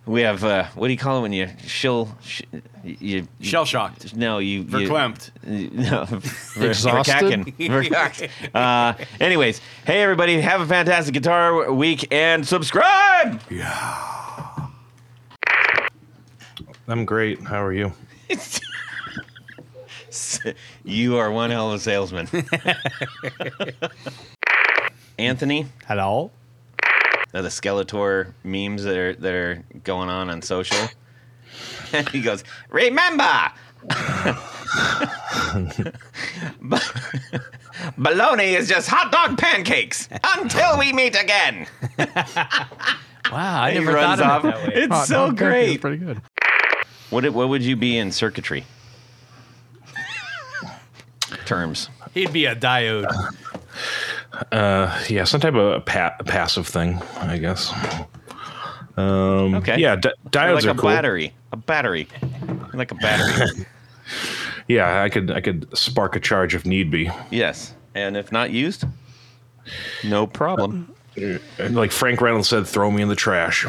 we 0.07 0.21
have 0.21 0.43
uh, 0.43 0.65
what 0.75 0.87
do 0.87 0.93
you 0.93 0.97
call 0.97 1.19
it 1.19 1.21
when 1.21 1.33
you 1.33 1.49
shill 1.65 2.15
sh- 2.21 2.41
you 2.83 3.27
Shell 3.41 3.65
shocked. 3.65 4.15
no 4.15 4.39
you 4.39 4.59
you- 4.61 4.65
Verklempt. 4.65 5.31
no, 5.43 6.05
ver- 6.05 6.67
Exhausted? 6.69 7.13
verkacken. 7.41 7.53
Verkack. 7.57 8.29
uh, 8.55 8.93
anyways, 9.19 9.59
hey 9.85 10.01
everybody, 10.01 10.39
have 10.41 10.61
a 10.61 10.65
fantastic 10.67 11.13
guitar 11.13 11.71
week 11.71 12.07
and 12.13 12.47
subscribe. 12.47 13.41
Yeah. 13.49 14.67
i'm 16.87 17.03
great 17.03 17.41
how 17.41 17.61
are 17.61 17.73
you 17.73 17.91
You 20.83 21.17
are 21.17 21.29
one 21.31 21.51
hell 21.51 21.69
of 21.71 21.75
a 21.75 21.79
salesman, 21.79 22.27
Anthony. 25.19 25.65
Hello? 25.87 26.31
The 27.31 27.41
Skeletor 27.49 28.33
memes 28.43 28.83
that 28.83 28.97
are 28.97 29.13
that 29.15 29.33
are 29.33 29.63
going 29.83 30.09
on 30.09 30.29
on 30.29 30.41
social. 30.41 30.87
And 31.93 32.07
he 32.13 32.21
goes, 32.21 32.43
"Remember, 32.69 33.51
baloney 37.97 38.53
is 38.57 38.67
just 38.67 38.87
hot 38.89 39.11
dog 39.11 39.37
pancakes 39.37 40.07
until 40.23 40.77
we 40.77 40.93
meet 40.93 41.15
again." 41.21 41.67
Wow, 43.31 43.61
I 43.63 43.73
never 43.73 43.91
thought 43.91 44.21
of 44.21 44.45
it 44.45 44.47
that 44.55 44.67
way. 44.67 44.73
It's 44.83 44.95
Oh, 44.95 45.03
so 45.03 45.31
great. 45.31 45.81
Pretty 45.81 45.97
good. 45.97 46.21
What 47.09 47.25
it- 47.25 47.33
what 47.33 47.49
would 47.49 47.61
you 47.63 47.75
be 47.75 47.97
in 47.97 48.11
circuitry 48.11 48.65
terms? 51.45 51.89
He'd 52.13 52.31
be 52.33 52.45
a 52.45 52.55
diode. 52.55 53.05
Uh, 54.51 55.03
yeah 55.09 55.23
some 55.23 55.39
type 55.41 55.53
of 55.55 55.85
pa- 55.85 56.15
passive 56.25 56.67
thing 56.67 57.01
i 57.21 57.37
guess 57.37 57.71
um, 58.97 59.55
Okay. 59.55 59.77
yeah 59.79 59.95
di- 59.95 60.11
diodes 60.29 60.55
like 60.55 60.65
are 60.65 60.69
a 60.71 60.75
cool 60.75 60.89
battery, 60.89 61.33
a 61.51 61.57
battery, 61.57 62.07
like 62.73 62.91
a 62.91 62.95
battery. 62.95 63.65
yeah 64.67 65.01
i 65.03 65.09
could 65.09 65.31
i 65.31 65.39
could 65.41 65.67
spark 65.77 66.15
a 66.15 66.19
charge 66.19 66.55
if 66.55 66.65
need 66.65 66.89
be 66.91 67.09
yes, 67.31 67.73
and 67.95 68.15
if 68.17 68.31
not 68.31 68.51
used, 68.51 68.85
no 70.03 70.25
problem. 70.27 70.93
And 71.59 71.75
like 71.75 71.91
frank 71.91 72.21
reynolds 72.21 72.47
said 72.49 72.67
throw 72.67 72.89
me 72.91 73.01
in 73.01 73.07
the 73.09 73.15
trash 73.15 73.65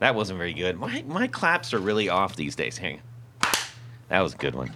That 0.00 0.14
wasn't 0.16 0.38
very 0.38 0.52
good. 0.52 0.78
My 0.80 1.04
my 1.06 1.28
claps 1.28 1.72
are 1.72 1.78
really 1.78 2.08
off 2.08 2.34
these 2.34 2.56
days. 2.56 2.76
Hang. 2.76 3.00
on. 3.44 3.50
That 4.08 4.20
was 4.20 4.34
a 4.34 4.36
good 4.36 4.54
one. 4.56 4.72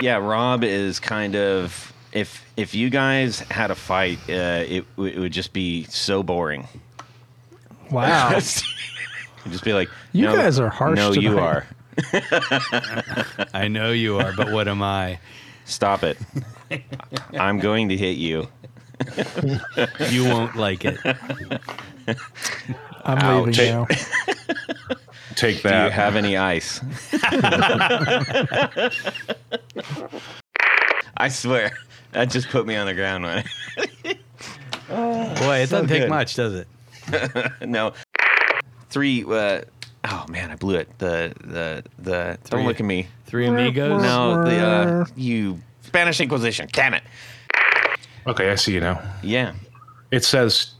Yeah, 0.00 0.16
Rob 0.18 0.62
is 0.64 1.00
kind 1.00 1.34
of 1.34 1.92
if 2.12 2.44
if 2.56 2.74
you 2.74 2.90
guys 2.90 3.38
had 3.40 3.70
a 3.70 3.74
fight, 3.74 4.18
uh, 4.28 4.64
it, 4.66 4.84
w- 4.96 5.14
it 5.16 5.18
would 5.20 5.32
just 5.32 5.52
be 5.52 5.84
so 5.84 6.22
boring. 6.22 6.66
Wow. 7.90 8.30
It'd 8.32 9.52
just 9.52 9.64
be 9.64 9.72
like 9.72 9.88
You 10.12 10.26
"No, 10.26 10.36
guys 10.36 10.58
are 10.60 10.68
harsh 10.68 10.96
No, 10.96 11.12
you 11.12 11.30
tonight." 11.30 11.64
are. 12.12 13.48
I 13.54 13.68
know 13.68 13.90
you 13.92 14.18
are, 14.18 14.32
but 14.32 14.50
what 14.52 14.68
am 14.68 14.82
I? 14.82 15.18
Stop 15.64 16.02
it. 16.02 16.18
I'm 17.34 17.58
going 17.58 17.88
to 17.90 17.96
hit 17.96 18.16
you. 18.16 18.48
You 20.08 20.24
won't 20.24 20.56
like 20.56 20.84
it. 20.84 20.98
I'm 23.04 23.18
Ouch. 23.18 23.46
leaving 23.58 23.66
now. 23.74 23.86
take 25.36 25.56
Do 25.62 25.68
that 25.68 25.84
you 25.86 25.90
have 25.90 26.16
any 26.16 26.36
ice? 26.36 26.80
I 31.16 31.28
swear, 31.28 31.72
that 32.12 32.30
just 32.30 32.48
put 32.48 32.66
me 32.66 32.76
on 32.76 32.86
the 32.86 32.94
ground. 32.94 33.24
When 33.24 33.44
Boy, 34.88 35.58
it 35.58 35.70
doesn't 35.70 35.88
take 35.88 36.02
good. 36.02 36.08
much, 36.08 36.34
does 36.34 36.54
it? 36.54 36.68
no, 37.62 37.92
three. 38.88 39.24
Uh, 39.24 39.62
oh 40.04 40.26
man, 40.28 40.50
I 40.50 40.56
blew 40.56 40.76
it. 40.76 40.88
The 40.98 41.32
the 41.40 41.84
the. 41.98 42.38
Three. 42.44 42.58
Don't 42.58 42.66
look 42.66 42.80
at 42.80 42.86
me. 42.86 43.06
Three 43.26 43.46
amigos. 43.46 44.02
No, 44.02 44.44
the 44.44 44.58
uh, 44.58 45.04
you 45.16 45.60
Spanish 45.82 46.20
Inquisition. 46.20 46.68
Damn 46.72 46.94
it. 46.94 47.02
Okay, 48.26 48.50
I 48.50 48.54
see 48.56 48.74
you 48.74 48.80
now. 48.80 49.00
Yeah. 49.22 49.54
It 50.10 50.24
says, 50.24 50.72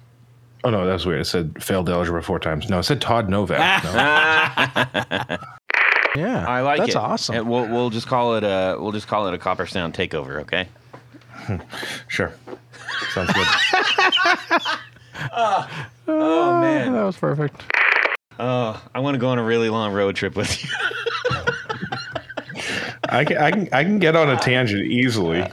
oh 0.65 0.71
no, 0.71 0.85
that's 0.85 1.07
weird. 1.07 1.21
It 1.21 1.25
said 1.27 1.63
failed 1.63 1.89
algebra 1.89 2.23
four 2.23 2.39
times. 2.39 2.69
No, 2.69 2.81
it 2.81 2.83
said 2.83 3.01
Todd 3.01 3.29
Novak. 3.29 3.85
No. 3.85 5.37
Yeah, 6.17 6.45
I 6.45 6.63
like 6.63 6.79
that's 6.79 6.91
it. 6.91 6.95
That's 6.95 7.05
awesome. 7.05 7.37
And 7.37 7.49
we'll 7.49 7.69
we'll 7.69 7.91
just 7.91 8.07
call 8.09 8.35
it 8.35 8.43
a 8.43 8.77
we'll 8.81 8.93
just 8.93 9.07
call 9.07 9.29
it 9.29 9.35
a 9.35 9.39
Coppersound 9.39 9.95
takeover. 9.95 10.41
Okay. 10.41 10.69
Sure. 12.09 12.33
Sounds 13.13 13.33
good. 13.33 13.47
Oh 16.13 16.61
man. 16.61 16.93
that 16.95 17.03
was 17.03 17.17
perfect. 17.17 17.63
Oh, 18.39 18.83
I 18.95 19.01
want 19.01 19.15
to 19.15 19.19
go 19.19 19.29
on 19.29 19.39
a 19.39 19.45
really 19.45 19.69
long 19.69 19.93
road 19.93 20.17
trip 20.17 20.35
with 20.35 20.63
you. 20.63 20.71
I 23.09 23.25
can, 23.25 23.39
I 23.39 23.51
can 23.51 23.69
I 23.73 23.85
can 23.85 23.99
get 23.99 24.17
on 24.17 24.31
a 24.31 24.37
tangent 24.39 24.87
easily. 24.87 25.45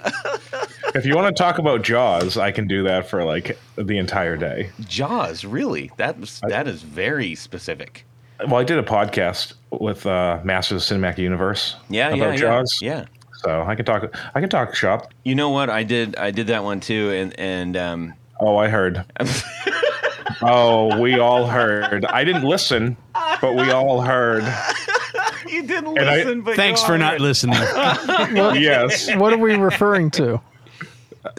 If 0.95 1.05
you 1.05 1.15
want 1.15 1.35
to 1.35 1.43
talk 1.43 1.57
about 1.57 1.81
Jaws, 1.81 2.37
I 2.37 2.51
can 2.51 2.67
do 2.67 2.83
that 2.83 3.09
for 3.09 3.23
like 3.23 3.57
the 3.75 3.97
entire 3.97 4.37
day. 4.37 4.69
Jaws, 4.81 5.43
really? 5.43 5.91
That 5.97 6.19
was 6.19 6.39
that 6.47 6.67
is 6.67 6.81
very 6.81 7.35
specific. 7.35 8.05
Well, 8.39 8.57
I 8.57 8.63
did 8.63 8.77
a 8.77 8.83
podcast 8.83 9.53
with 9.71 10.05
uh, 10.05 10.39
Masters 10.43 10.89
of 10.89 10.97
Cinematic 10.97 11.17
Universe. 11.17 11.75
Yeah, 11.89 12.09
about 12.09 12.17
yeah, 12.19 12.31
yeah. 12.31 12.37
Jaws. 12.37 12.79
Yeah. 12.81 13.05
So 13.43 13.61
I 13.63 13.75
can 13.75 13.85
talk. 13.85 14.15
I 14.35 14.39
can 14.39 14.49
talk 14.49 14.73
shop. 14.75 15.13
You 15.23 15.35
know 15.35 15.49
what? 15.49 15.69
I 15.69 15.83
did 15.83 16.15
I 16.15 16.31
did 16.31 16.47
that 16.47 16.63
one 16.63 16.79
too, 16.79 17.11
and 17.11 17.39
and 17.39 17.77
um, 17.77 18.13
Oh, 18.39 18.57
I 18.57 18.67
heard. 18.67 19.03
oh, 20.41 20.99
we 20.99 21.19
all 21.19 21.45
heard. 21.47 22.05
I 22.05 22.23
didn't 22.23 22.43
listen, 22.43 22.97
but 23.41 23.55
we 23.55 23.71
all 23.71 24.01
heard. 24.01 24.43
you 25.47 25.63
didn't 25.65 25.97
And 25.97 26.09
I- 26.09 26.17
listen. 26.17 26.41
but 26.41 26.55
Thanks 26.55 26.81
you 26.81 26.87
for 26.87 26.93
are. 26.93 26.97
not 26.97 27.19
listening. 27.19 27.55
Yes. 28.59 29.13
What 29.15 29.33
are 29.33 29.37
we 29.37 29.55
referring 29.55 30.11
to? 30.11 30.39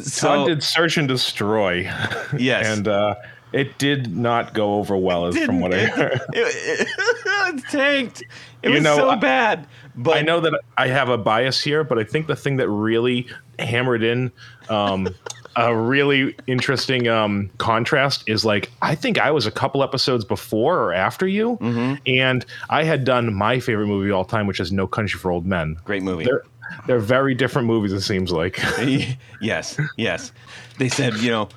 So 0.00 0.28
Todd 0.28 0.48
did 0.48 0.62
search 0.62 0.98
and 0.98 1.08
destroy, 1.08 1.90
yes, 2.36 2.66
and 2.66 2.86
uh, 2.88 3.14
it 3.52 3.78
did 3.78 4.14
not 4.14 4.52
go 4.52 4.74
over 4.74 4.96
well, 4.96 5.26
as 5.26 5.38
from 5.38 5.60
what 5.60 5.72
I 5.72 5.76
Didn't 5.78 5.96
heard. 5.96 6.12
it, 6.12 6.28
it, 6.34 6.88
it 7.56 7.64
tanked. 7.70 8.20
It 8.62 8.68
You 8.68 8.74
was 8.74 8.82
know, 8.82 8.96
so 8.96 9.10
I- 9.10 9.16
bad. 9.16 9.66
But 10.00 10.16
I 10.16 10.22
know 10.22 10.40
that 10.40 10.58
I 10.78 10.86
have 10.88 11.08
a 11.08 11.18
bias 11.18 11.60
here, 11.60 11.82
but 11.84 11.98
I 11.98 12.04
think 12.04 12.26
the 12.28 12.36
thing 12.36 12.56
that 12.58 12.68
really 12.68 13.26
hammered 13.58 14.02
in 14.02 14.30
um, 14.68 15.08
a 15.56 15.74
really 15.76 16.36
interesting 16.46 17.08
um, 17.08 17.50
contrast 17.58 18.22
is 18.28 18.44
like 18.44 18.70
I 18.80 18.94
think 18.94 19.18
I 19.18 19.30
was 19.32 19.44
a 19.46 19.50
couple 19.50 19.82
episodes 19.82 20.24
before 20.24 20.78
or 20.78 20.92
after 20.94 21.26
you, 21.26 21.56
Mm-hmm. 21.60 21.94
and 22.06 22.46
I 22.70 22.84
had 22.84 23.04
done 23.04 23.34
my 23.34 23.58
favorite 23.58 23.88
movie 23.88 24.10
of 24.10 24.16
all 24.16 24.24
time, 24.24 24.46
which 24.46 24.60
is 24.60 24.70
No 24.70 24.86
Country 24.86 25.18
for 25.18 25.30
Old 25.32 25.44
Men. 25.46 25.76
great 25.84 26.02
movie. 26.04 26.24
They're 26.24 26.44
they're 26.86 26.98
very 27.00 27.34
different 27.34 27.66
movies. 27.66 27.92
It 27.92 28.02
seems 28.02 28.30
like. 28.30 28.58
yes, 29.40 29.80
yes. 29.96 30.32
They 30.78 30.88
said, 30.90 31.16
you 31.16 31.30
know, 31.30 31.48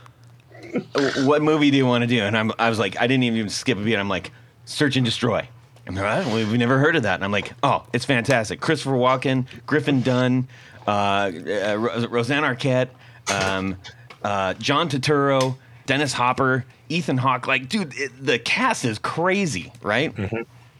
what 1.26 1.42
movie 1.42 1.70
do 1.70 1.78
you 1.78 1.86
want 1.86 2.02
to 2.04 2.08
do? 2.08 2.22
And 2.24 2.38
I'm, 2.38 2.52
I 2.58 2.70
was 2.70 2.80
like, 2.80 3.00
I 3.00 3.08
didn't 3.08 3.24
even 3.26 3.50
skip 3.50 3.78
a 3.78 3.82
beat. 3.82 3.98
I'm 3.98 4.08
like, 4.10 4.32
Search 4.66 4.96
and 4.96 5.06
Destroy. 5.06 5.48
And 5.86 5.98
they're 5.98 6.04
like, 6.04 6.28
"Oh, 6.28 6.36
we've 6.36 6.52
never 6.58 6.78
heard 6.78 6.96
of 6.96 7.04
that. 7.04 7.16
And 7.16 7.24
I'm 7.24 7.32
like, 7.32 7.54
oh, 7.64 7.86
it's 7.94 8.06
fantastic. 8.06 8.60
Christopher 8.62 8.92
Walken, 8.92 9.46
Griffin 9.66 10.02
Dunne, 10.02 10.48
uh, 10.88 10.92
uh, 10.92 11.76
Ro- 11.78 12.06
Rosanna 12.08 12.48
Arquette, 12.56 12.90
um, 13.34 13.78
uh, 14.24 14.54
John 14.56 14.90
Turturro, 14.90 15.58
Dennis 15.88 16.14
Hopper, 16.14 16.66
Ethan 16.90 17.18
Hawke. 17.18 17.48
Like, 17.48 17.68
dude, 17.68 17.94
it, 17.96 18.12
the 18.24 18.38
cast 18.40 18.86
is 18.86 19.00
crazy, 19.00 19.72
right? 19.82 20.14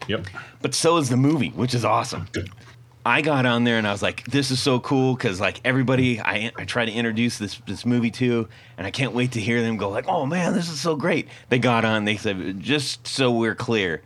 Yep. 0.08 0.26
but 0.60 0.74
so 0.74 0.96
is 0.96 1.08
the 1.08 1.16
movie, 1.16 1.50
which 1.50 1.74
is 1.74 1.84
awesome. 1.84 2.26
I 3.04 3.20
got 3.20 3.46
on 3.46 3.64
there 3.64 3.78
and 3.78 3.86
I 3.86 3.92
was 3.92 4.02
like, 4.02 4.24
"This 4.26 4.50
is 4.52 4.60
so 4.60 4.78
cool" 4.80 5.14
because 5.14 5.40
like 5.40 5.60
everybody 5.64 6.20
I 6.20 6.52
I 6.56 6.64
try 6.64 6.84
to 6.84 6.92
introduce 6.92 7.38
this 7.38 7.60
this 7.66 7.84
movie 7.84 8.12
to, 8.12 8.48
and 8.78 8.86
I 8.86 8.92
can't 8.92 9.12
wait 9.12 9.32
to 9.32 9.40
hear 9.40 9.60
them 9.60 9.76
go 9.76 9.88
like, 9.90 10.06
"Oh 10.06 10.24
man, 10.24 10.54
this 10.54 10.68
is 10.68 10.80
so 10.80 10.94
great!" 10.94 11.28
They 11.48 11.58
got 11.58 11.84
on. 11.84 12.04
They 12.04 12.16
said, 12.16 12.60
"Just 12.60 13.06
so 13.06 13.32
we're 13.32 13.56
clear." 13.56 14.02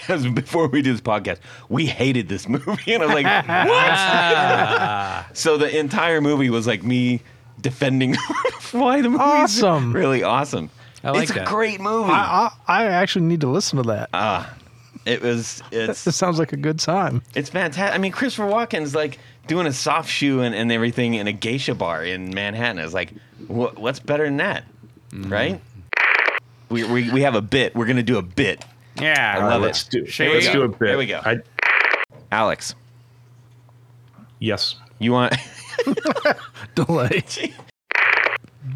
Because 0.00 0.26
before 0.28 0.68
we 0.68 0.82
did 0.82 0.94
this 0.94 1.00
podcast, 1.00 1.38
we 1.68 1.86
hated 1.86 2.28
this 2.28 2.48
movie, 2.48 2.94
and 2.94 3.02
I 3.02 3.06
was 3.06 3.14
like, 3.14 3.48
"What?" 5.28 5.32
so 5.36 5.56
the 5.56 5.78
entire 5.78 6.20
movie 6.20 6.50
was 6.50 6.66
like 6.66 6.82
me 6.82 7.22
defending 7.60 8.14
why 8.72 9.00
the 9.00 9.08
movie 9.08 9.22
Awesome. 9.22 9.92
really 9.92 10.22
awesome. 10.22 10.70
I 11.02 11.10
like 11.10 11.24
it's 11.24 11.32
that. 11.32 11.46
a 11.46 11.50
great 11.50 11.80
movie. 11.80 12.10
I, 12.10 12.50
I, 12.66 12.82
I 12.82 12.84
actually 12.86 13.26
need 13.26 13.40
to 13.42 13.48
listen 13.48 13.76
to 13.78 13.82
that. 13.84 14.10
Ah, 14.12 14.52
it 15.04 15.22
was 15.22 15.62
it's 15.70 16.04
This 16.04 16.16
sounds 16.16 16.38
like 16.38 16.52
a 16.52 16.56
good 16.56 16.78
time. 16.78 17.22
It's 17.34 17.50
fantastic. 17.50 17.94
I 17.94 17.98
mean, 17.98 18.12
Christopher 18.12 18.48
Walken's 18.48 18.94
like 18.94 19.18
doing 19.46 19.66
a 19.66 19.72
soft 19.72 20.10
shoe 20.10 20.40
and, 20.40 20.54
and 20.54 20.72
everything 20.72 21.14
in 21.14 21.26
a 21.28 21.32
geisha 21.32 21.74
bar 21.74 22.04
in 22.04 22.34
Manhattan. 22.34 22.80
It's 22.80 22.94
like, 22.94 23.12
wh- 23.46 23.78
what's 23.78 24.00
better 24.00 24.24
than 24.24 24.38
that, 24.38 24.64
mm-hmm. 25.10 25.32
right? 25.32 25.60
We, 26.68 26.82
we, 26.82 27.10
we 27.12 27.20
have 27.22 27.36
a 27.36 27.42
bit. 27.42 27.76
We're 27.76 27.86
gonna 27.86 28.02
do 28.02 28.18
a 28.18 28.22
bit. 28.22 28.64
Yeah, 29.00 29.32
I 29.34 29.36
All 29.36 29.42
right, 29.42 29.48
love 29.54 29.62
let's 29.62 29.84
it. 29.84 29.90
do. 29.90 30.04
Here 30.04 30.32
let's 30.32 30.50
do 30.50 30.62
a 30.62 30.68
bit. 30.68 30.88
Here 30.88 30.98
we 30.98 31.06
go. 31.06 31.20
I, 31.24 31.38
Alex, 32.32 32.74
yes. 34.38 34.76
you 34.98 35.12
want? 35.12 35.34
Delay. 36.74 37.22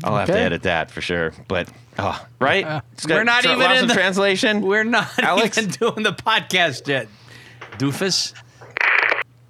I'll 0.05 0.17
have 0.17 0.29
to 0.29 0.39
edit 0.39 0.63
that 0.63 0.91
for 0.91 1.01
sure. 1.01 1.33
But 1.49 1.69
oh, 1.99 2.25
right? 2.41 2.65
Uh, 2.65 2.81
it's 2.93 3.07
We're 3.07 3.25
not 3.25 3.45
even 3.45 3.71
in 3.71 3.79
in 3.79 3.89
the- 3.89 3.95
translation. 3.95 4.63
we're 4.63 4.85
not 4.85 5.09
Alex? 5.19 5.59
even 5.59 5.71
doing 5.71 6.03
the 6.03 6.13
podcast 6.13 6.87
yet. 6.87 7.09
Doofus. 7.73 8.33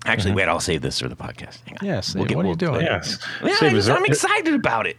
Actually, 0.07 0.31
mm-hmm. 0.31 0.37
wait. 0.39 0.49
I'll 0.49 0.61
save 0.61 0.83
this 0.83 0.99
for 0.99 1.09
the 1.09 1.17
podcast. 1.17 1.59
Hang 1.67 1.77
on. 1.81 1.87
Yes. 1.87 2.15
We'll 2.15 2.25
get- 2.25 2.37
what 2.37 2.47
are 2.47 2.49
you 2.49 2.57
we'll- 2.59 2.73
doing? 2.73 2.87
Yes. 2.87 3.19
Yeah, 3.45 3.57
I 3.61 3.67
is 3.67 3.89
I'm 3.89 4.05
excited 4.07 4.55
about 4.55 4.87
it. 4.87 4.97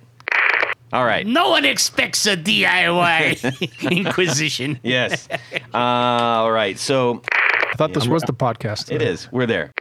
All 0.93 1.05
right. 1.05 1.25
No 1.25 1.49
one 1.49 1.63
expects 1.65 2.25
a 2.25 2.35
DIY 2.35 3.91
Inquisition. 3.91 4.79
Yes. 4.83 5.27
Uh, 5.73 5.77
all 5.77 6.51
right. 6.51 6.77
So 6.77 7.21
I 7.31 7.75
thought 7.75 7.93
this 7.93 8.07
was 8.07 8.23
the 8.23 8.33
podcast. 8.33 8.91
it 8.91 9.01
is. 9.01 9.31
We're 9.31 9.45
there. 9.45 9.71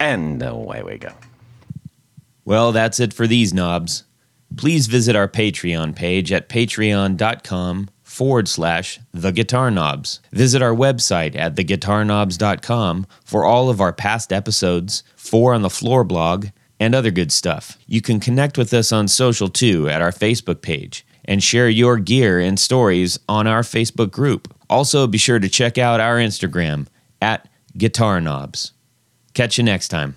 And 0.00 0.42
away 0.42 0.82
we 0.82 0.98
go. 0.98 1.10
Well, 2.44 2.72
that's 2.72 3.00
it 3.00 3.12
for 3.12 3.26
these 3.26 3.52
knobs. 3.54 4.04
Please 4.56 4.86
visit 4.86 5.14
our 5.16 5.28
Patreon 5.28 5.94
page 5.94 6.32
at 6.32 6.48
patreon.com 6.48 7.88
forward 8.02 8.48
slash 8.48 8.98
the 9.12 9.30
guitar 9.32 9.70
knobs. 9.70 10.20
Visit 10.32 10.62
our 10.62 10.74
website 10.74 11.36
at 11.36 11.54
theguitarknobs.com 11.54 13.06
for 13.24 13.44
all 13.44 13.68
of 13.70 13.80
our 13.80 13.92
past 13.92 14.32
episodes, 14.32 15.02
four 15.14 15.52
on 15.54 15.62
the 15.62 15.70
floor 15.70 16.04
blog, 16.04 16.46
and 16.80 16.94
other 16.94 17.10
good 17.10 17.32
stuff. 17.32 17.78
You 17.86 18.00
can 18.00 18.20
connect 18.20 18.58
with 18.58 18.72
us 18.72 18.92
on 18.92 19.08
social 19.08 19.48
too 19.48 19.88
at 19.88 20.02
our 20.02 20.12
Facebook 20.12 20.62
page 20.62 21.04
and 21.24 21.42
share 21.42 21.68
your 21.68 21.98
gear 21.98 22.40
and 22.40 22.58
stories 22.58 23.18
on 23.28 23.46
our 23.46 23.62
Facebook 23.62 24.10
group. 24.10 24.54
Also, 24.70 25.06
be 25.06 25.18
sure 25.18 25.38
to 25.38 25.48
check 25.48 25.78
out 25.78 26.00
our 26.00 26.16
Instagram 26.16 26.86
at 27.20 27.48
guitar 27.76 28.20
knobs. 28.20 28.72
Catch 29.34 29.58
you 29.58 29.64
next 29.64 29.88
time. 29.88 30.14